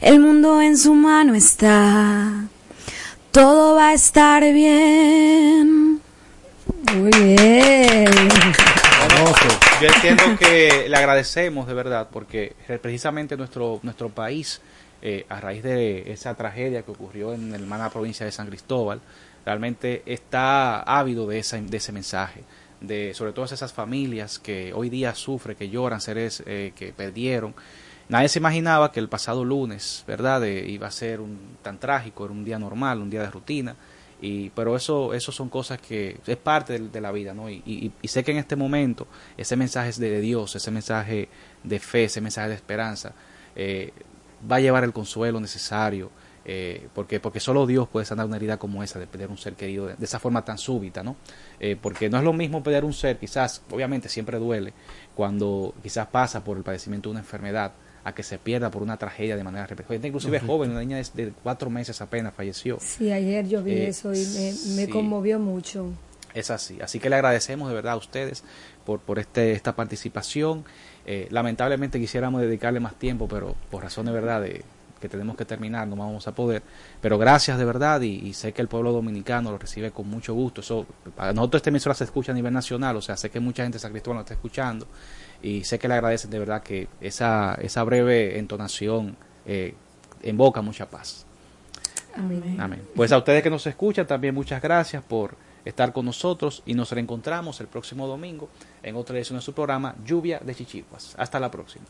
El 0.00 0.20
mundo 0.20 0.62
en 0.62 0.78
su 0.78 0.94
mano 0.94 1.34
está, 1.34 2.46
todo 3.38 3.76
va 3.76 3.90
a 3.90 3.94
estar 3.94 4.42
bien. 4.52 6.00
Muy 6.92 7.10
bien. 7.22 8.10
Yo 9.80 9.86
entiendo 9.86 10.24
que 10.36 10.88
le 10.88 10.96
agradecemos 10.96 11.68
de 11.68 11.74
verdad 11.74 12.08
porque 12.12 12.56
precisamente 12.82 13.36
nuestro 13.36 13.78
nuestro 13.84 14.08
país 14.08 14.60
eh, 15.02 15.24
a 15.28 15.40
raíz 15.40 15.62
de 15.62 16.10
esa 16.10 16.34
tragedia 16.34 16.82
que 16.82 16.90
ocurrió 16.90 17.32
en 17.32 17.52
la 17.52 17.58
hermana 17.58 17.90
provincia 17.90 18.26
de 18.26 18.32
San 18.32 18.48
Cristóbal 18.48 19.00
realmente 19.46 20.02
está 20.04 20.80
ávido 20.80 21.28
de 21.28 21.38
esa, 21.38 21.58
de 21.58 21.76
ese 21.76 21.92
mensaje 21.92 22.42
de 22.80 23.14
sobre 23.14 23.32
todo 23.32 23.44
esas 23.44 23.72
familias 23.72 24.40
que 24.40 24.72
hoy 24.74 24.88
día 24.88 25.14
sufren 25.14 25.56
que 25.56 25.68
lloran 25.68 26.00
seres 26.00 26.42
eh, 26.44 26.72
que 26.74 26.92
perdieron 26.92 27.54
nadie 28.08 28.28
se 28.28 28.38
imaginaba 28.38 28.92
que 28.92 29.00
el 29.00 29.08
pasado 29.08 29.44
lunes 29.44 30.04
verdad 30.06 30.42
iba 30.44 30.86
a 30.86 30.90
ser 30.90 31.20
un 31.20 31.56
tan 31.62 31.78
trágico 31.78 32.24
era 32.24 32.32
un 32.32 32.44
día 32.44 32.58
normal 32.58 33.00
un 33.00 33.10
día 33.10 33.22
de 33.22 33.30
rutina 33.30 33.76
y 34.20 34.50
pero 34.50 34.74
eso 34.76 35.14
eso 35.14 35.30
son 35.30 35.48
cosas 35.48 35.80
que 35.80 36.18
es 36.26 36.36
parte 36.36 36.78
de, 36.78 36.88
de 36.88 37.00
la 37.00 37.12
vida 37.12 37.34
no 37.34 37.48
y, 37.48 37.62
y, 37.64 37.92
y, 38.02 38.08
sé 38.08 38.24
que 38.24 38.32
en 38.32 38.38
este 38.38 38.56
momento 38.56 39.06
ese 39.36 39.56
mensaje 39.56 39.92
de 39.92 40.20
Dios 40.20 40.56
ese 40.56 40.70
mensaje 40.70 41.28
de 41.62 41.78
fe 41.78 42.04
ese 42.04 42.20
mensaje 42.20 42.48
de 42.48 42.54
esperanza 42.54 43.12
eh, 43.54 43.92
va 44.50 44.56
a 44.56 44.60
llevar 44.60 44.84
el 44.84 44.92
consuelo 44.92 45.40
necesario 45.40 46.10
eh, 46.44 46.88
porque 46.94 47.20
porque 47.20 47.38
solo 47.38 47.66
Dios 47.66 47.88
puede 47.88 48.06
sanar 48.06 48.26
una 48.26 48.36
herida 48.36 48.56
como 48.56 48.82
esa 48.82 48.98
de 48.98 49.06
perder 49.06 49.28
un 49.28 49.38
ser 49.38 49.54
querido 49.54 49.86
de, 49.86 49.94
de 49.94 50.04
esa 50.04 50.18
forma 50.18 50.44
tan 50.44 50.58
súbita 50.58 51.04
no 51.04 51.14
eh, 51.60 51.76
porque 51.80 52.08
no 52.08 52.18
es 52.18 52.24
lo 52.24 52.32
mismo 52.32 52.62
perder 52.62 52.84
un 52.84 52.94
ser 52.94 53.18
quizás 53.18 53.62
obviamente 53.70 54.08
siempre 54.08 54.38
duele 54.38 54.72
cuando 55.14 55.74
quizás 55.82 56.08
pasa 56.08 56.42
por 56.42 56.56
el 56.56 56.64
padecimiento 56.64 57.08
de 57.08 57.12
una 57.12 57.20
enfermedad 57.20 57.72
a 58.08 58.14
que 58.14 58.22
se 58.22 58.38
pierda 58.38 58.70
por 58.70 58.82
una 58.82 58.96
tragedia 58.96 59.36
de 59.36 59.44
manera 59.44 59.66
repentina. 59.66 60.08
Inclusive 60.08 60.40
joven, 60.40 60.70
una 60.70 60.80
niña 60.80 60.96
de, 60.96 61.24
de, 61.24 61.32
cuatro 61.42 61.70
meses 61.70 62.00
apenas 62.00 62.34
falleció. 62.34 62.78
Sí, 62.80 63.12
ayer 63.12 63.46
yo 63.46 63.62
vi 63.62 63.72
eh, 63.72 63.88
eso 63.88 64.12
y 64.12 64.18
me, 64.18 64.74
me 64.76 64.86
sí, 64.86 64.88
conmovió 64.88 65.38
mucho. 65.38 65.92
Es 66.34 66.50
así. 66.50 66.78
Así 66.80 66.98
que 66.98 67.08
le 67.10 67.16
agradecemos 67.16 67.68
de 67.68 67.74
verdad 67.74 67.94
a 67.94 67.96
ustedes 67.96 68.44
por, 68.84 69.00
por 69.00 69.18
este, 69.18 69.52
esta 69.52 69.74
participación. 69.74 70.64
Eh, 71.06 71.28
lamentablemente 71.30 71.98
quisiéramos 71.98 72.40
dedicarle 72.40 72.80
más 72.80 72.94
tiempo, 72.94 73.28
pero 73.28 73.54
por 73.70 73.82
razón 73.82 74.06
de 74.06 74.12
verdad 74.12 74.42
de 74.42 74.64
que 75.00 75.08
tenemos 75.08 75.36
que 75.36 75.44
terminar, 75.44 75.86
no 75.86 75.96
vamos 75.96 76.26
a 76.26 76.32
poder. 76.32 76.62
Pero 77.00 77.18
gracias 77.18 77.56
de 77.58 77.64
verdad 77.64 78.00
y, 78.00 78.14
y, 78.14 78.34
sé 78.34 78.52
que 78.52 78.62
el 78.62 78.68
pueblo 78.68 78.92
dominicano 78.92 79.50
lo 79.50 79.58
recibe 79.58 79.92
con 79.92 80.08
mucho 80.08 80.34
gusto. 80.34 80.60
Eso, 80.60 80.86
para 81.16 81.32
nosotros 81.32 81.60
esta 81.60 81.70
emisora 81.70 81.94
se 81.94 82.04
escucha 82.04 82.32
a 82.32 82.34
nivel 82.34 82.52
nacional, 82.52 82.96
o 82.96 83.00
sea, 83.00 83.16
sé 83.16 83.30
que 83.30 83.38
mucha 83.38 83.62
gente 83.62 83.76
de 83.76 83.80
San 83.80 83.92
Cristóbal 83.92 84.16
nos 84.16 84.24
está 84.24 84.34
escuchando 84.34 84.86
y 85.42 85.64
sé 85.64 85.78
que 85.78 85.88
le 85.88 85.94
agradecen 85.94 86.30
de 86.30 86.38
verdad 86.38 86.62
que 86.62 86.88
esa, 87.00 87.54
esa 87.60 87.84
breve 87.84 88.38
entonación 88.38 89.16
eh, 89.46 89.74
invoca 90.22 90.62
mucha 90.62 90.86
paz. 90.86 91.24
Amén. 92.14 92.56
Amén. 92.58 92.88
Pues 92.94 93.12
a 93.12 93.18
ustedes 93.18 93.42
que 93.42 93.50
nos 93.50 93.66
escuchan 93.66 94.06
también 94.06 94.34
muchas 94.34 94.60
gracias 94.60 95.02
por 95.02 95.36
estar 95.64 95.92
con 95.92 96.06
nosotros 96.06 96.62
y 96.66 96.74
nos 96.74 96.90
reencontramos 96.90 97.60
el 97.60 97.68
próximo 97.68 98.06
domingo 98.06 98.48
en 98.82 98.96
otra 98.96 99.16
edición 99.16 99.38
de 99.38 99.42
su 99.42 99.52
programa 99.52 99.94
Lluvia 100.04 100.40
de 100.40 100.54
Chichiguas. 100.54 101.14
Hasta 101.16 101.38
la 101.38 101.50
próxima. 101.50 101.84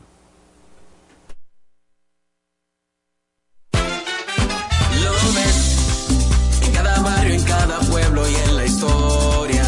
Lo 3.73 5.33
ves 5.35 6.61
en 6.63 6.73
cada 6.73 7.01
barrio, 7.01 7.35
en 7.35 7.45
cada 7.45 7.79
pueblo 7.81 8.29
y 8.29 8.35
en 8.35 8.57
la 8.57 8.65
historia. 8.65 9.65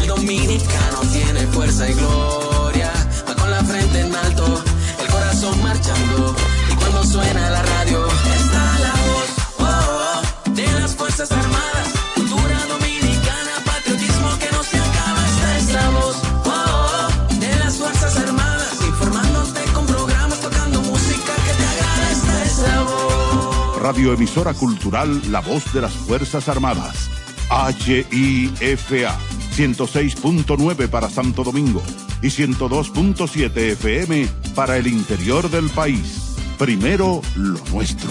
El 0.00 0.06
dominicano 0.06 1.00
tiene 1.12 1.40
fuerza 1.48 1.88
y 1.88 1.94
gloria 1.94 2.55
con 3.46 3.50
la 3.52 3.64
frente 3.64 4.00
en 4.00 4.14
alto, 4.14 4.64
el 5.00 5.06
corazón 5.06 5.62
marchando. 5.62 6.34
Y 6.70 6.74
cuando 6.74 7.04
suena 7.04 7.50
la 7.50 7.62
radio, 7.62 8.06
está 8.06 8.78
la 8.80 8.94
voz 9.06 9.28
oh, 9.58 9.64
oh, 9.66 10.50
de 10.50 10.80
las 10.80 10.94
Fuerzas 10.96 11.30
Armadas. 11.30 11.88
Cultura 12.14 12.58
dominicana, 12.66 13.52
patriotismo 13.64 14.38
que 14.38 14.50
no 14.50 14.62
se 14.64 14.78
acaba. 14.78 15.26
Está 15.26 15.58
esta 15.58 15.90
voz 15.90 16.16
oh, 16.44 16.50
oh 16.50 17.34
de 17.34 17.56
las 17.56 17.76
Fuerzas 17.76 18.16
Armadas, 18.16 18.74
informándote 18.84 19.60
con 19.72 19.86
programas, 19.86 20.40
tocando 20.40 20.80
música 20.82 21.32
que 21.46 21.52
te 21.52 21.66
agrada. 21.66 22.10
Está 22.10 22.44
esta 22.44 22.82
voz. 22.82 23.82
Radioemisora 23.82 24.54
Cultural 24.54 25.22
La 25.30 25.40
Voz 25.40 25.72
de 25.72 25.82
las 25.82 25.92
Fuerzas 25.92 26.48
Armadas. 26.48 27.10
HIFA 27.48 29.16
106.9 29.56 30.88
para 30.88 31.08
Santo 31.08 31.42
Domingo 31.42 31.82
y 32.20 32.26
102.7 32.26 33.56
FM 33.72 34.28
para 34.54 34.76
el 34.76 34.86
interior 34.86 35.50
del 35.50 35.70
país. 35.70 36.36
Primero 36.58 37.22
lo 37.36 37.58
nuestro. 37.72 38.10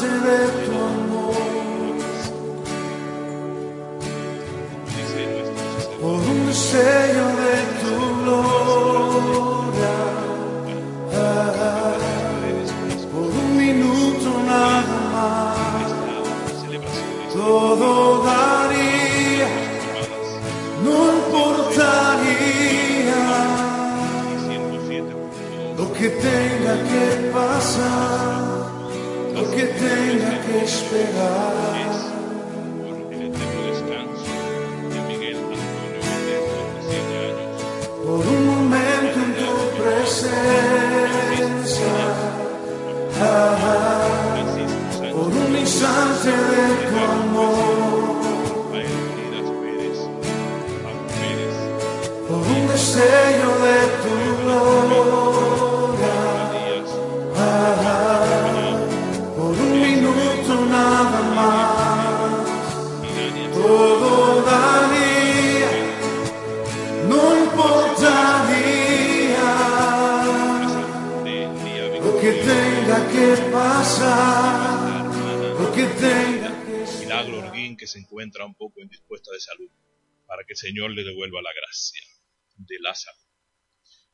resurrected. 0.00 0.67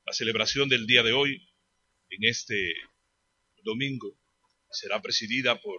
La 0.05 0.13
celebración 0.13 0.69
del 0.69 0.87
día 0.87 1.03
de 1.03 1.13
hoy, 1.13 1.49
en 2.11 2.25
este 2.25 2.75
domingo, 3.63 4.19
será 4.71 5.01
presidida 5.01 5.61
por 5.61 5.79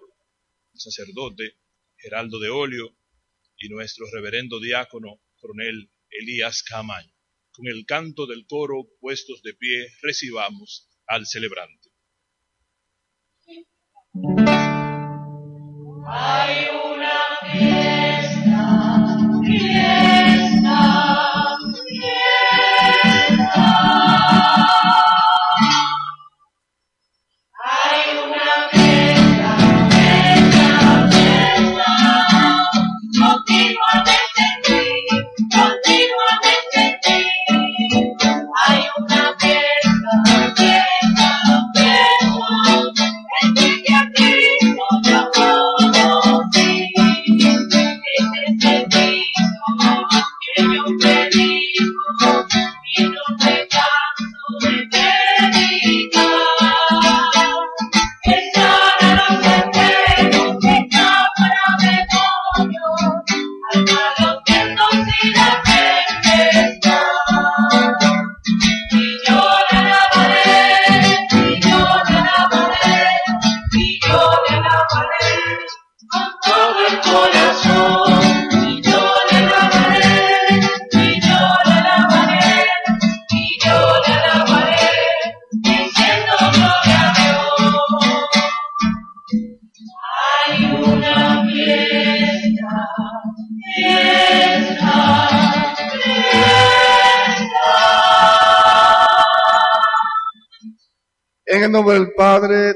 el 0.73 0.79
sacerdote 0.79 1.57
Geraldo 1.97 2.39
de 2.39 2.49
Olio 2.49 2.95
y 3.57 3.67
nuestro 3.69 4.05
reverendo 4.13 4.59
diácono 4.59 5.21
coronel 5.39 5.89
Elías 6.09 6.63
Camaño. 6.63 7.11
Con 7.51 7.67
el 7.67 7.85
canto 7.85 8.27
del 8.27 8.45
coro 8.47 8.87
puestos 8.99 9.41
de 9.41 9.53
pie, 9.53 9.87
recibamos 10.01 10.89
al 11.07 11.25
celebrante. 11.25 11.89
Hay 16.07 16.64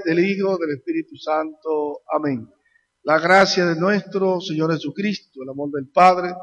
del 0.10 0.26
Hijo, 0.26 0.58
del 0.58 0.72
Espíritu 0.72 1.16
Santo. 1.18 2.02
Amén. 2.12 2.50
La 3.04 3.20
gracia 3.20 3.68
de 3.68 3.80
nuestro 3.80 4.42
Señor 4.42 4.74
Jesucristo, 4.74 5.44
el 5.44 5.50
amor 5.50 5.70
del 5.70 5.88
Padre, 5.88 6.34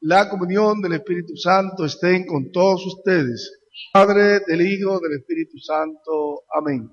la 0.00 0.28
comunión 0.28 0.80
del 0.80 0.94
Espíritu 0.94 1.36
Santo 1.36 1.84
estén 1.84 2.26
con 2.26 2.50
todos 2.50 2.84
ustedes. 2.84 3.60
Padre, 3.92 4.40
del 4.44 4.62
Hijo, 4.62 4.98
del 4.98 5.20
Espíritu 5.20 5.56
Santo. 5.58 6.42
Amén. 6.52 6.90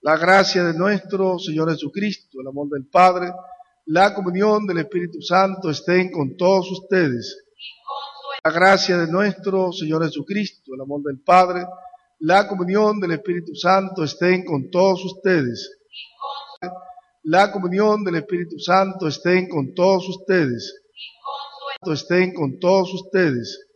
La 0.00 0.16
gracia 0.16 0.64
de 0.64 0.76
nuestro 0.76 1.38
Señor 1.38 1.70
Jesucristo, 1.70 2.40
el 2.40 2.48
amor 2.48 2.68
del 2.70 2.88
Padre, 2.88 3.32
la 3.86 4.12
comunión 4.14 4.66
del 4.66 4.78
Espíritu 4.78 5.22
Santo 5.22 5.70
estén 5.70 6.10
con 6.10 6.36
todos 6.36 6.68
ustedes. 6.72 7.44
La 8.42 8.50
gracia 8.50 8.98
de 8.98 9.06
nuestro 9.06 9.70
Señor 9.70 10.04
Jesucristo, 10.04 10.74
el 10.74 10.80
amor 10.80 11.02
del 11.04 11.20
Padre, 11.20 11.64
la 12.20 12.48
comunión 12.48 13.00
del 13.00 13.12
Espíritu 13.12 13.54
Santo 13.54 14.04
estén 14.04 14.44
con 14.44 14.70
todos 14.70 15.04
ustedes. 15.04 15.70
La 17.24 17.52
comunión 17.52 18.04
del 18.04 18.16
Espíritu 18.16 18.58
Santo 18.58 19.06
estén 19.06 19.48
con 19.48 19.74
todos 19.74 20.08
ustedes. 20.08 20.82
estén 21.92 22.34
con 22.34 22.58
todos 22.58 22.92
ustedes 22.92 23.68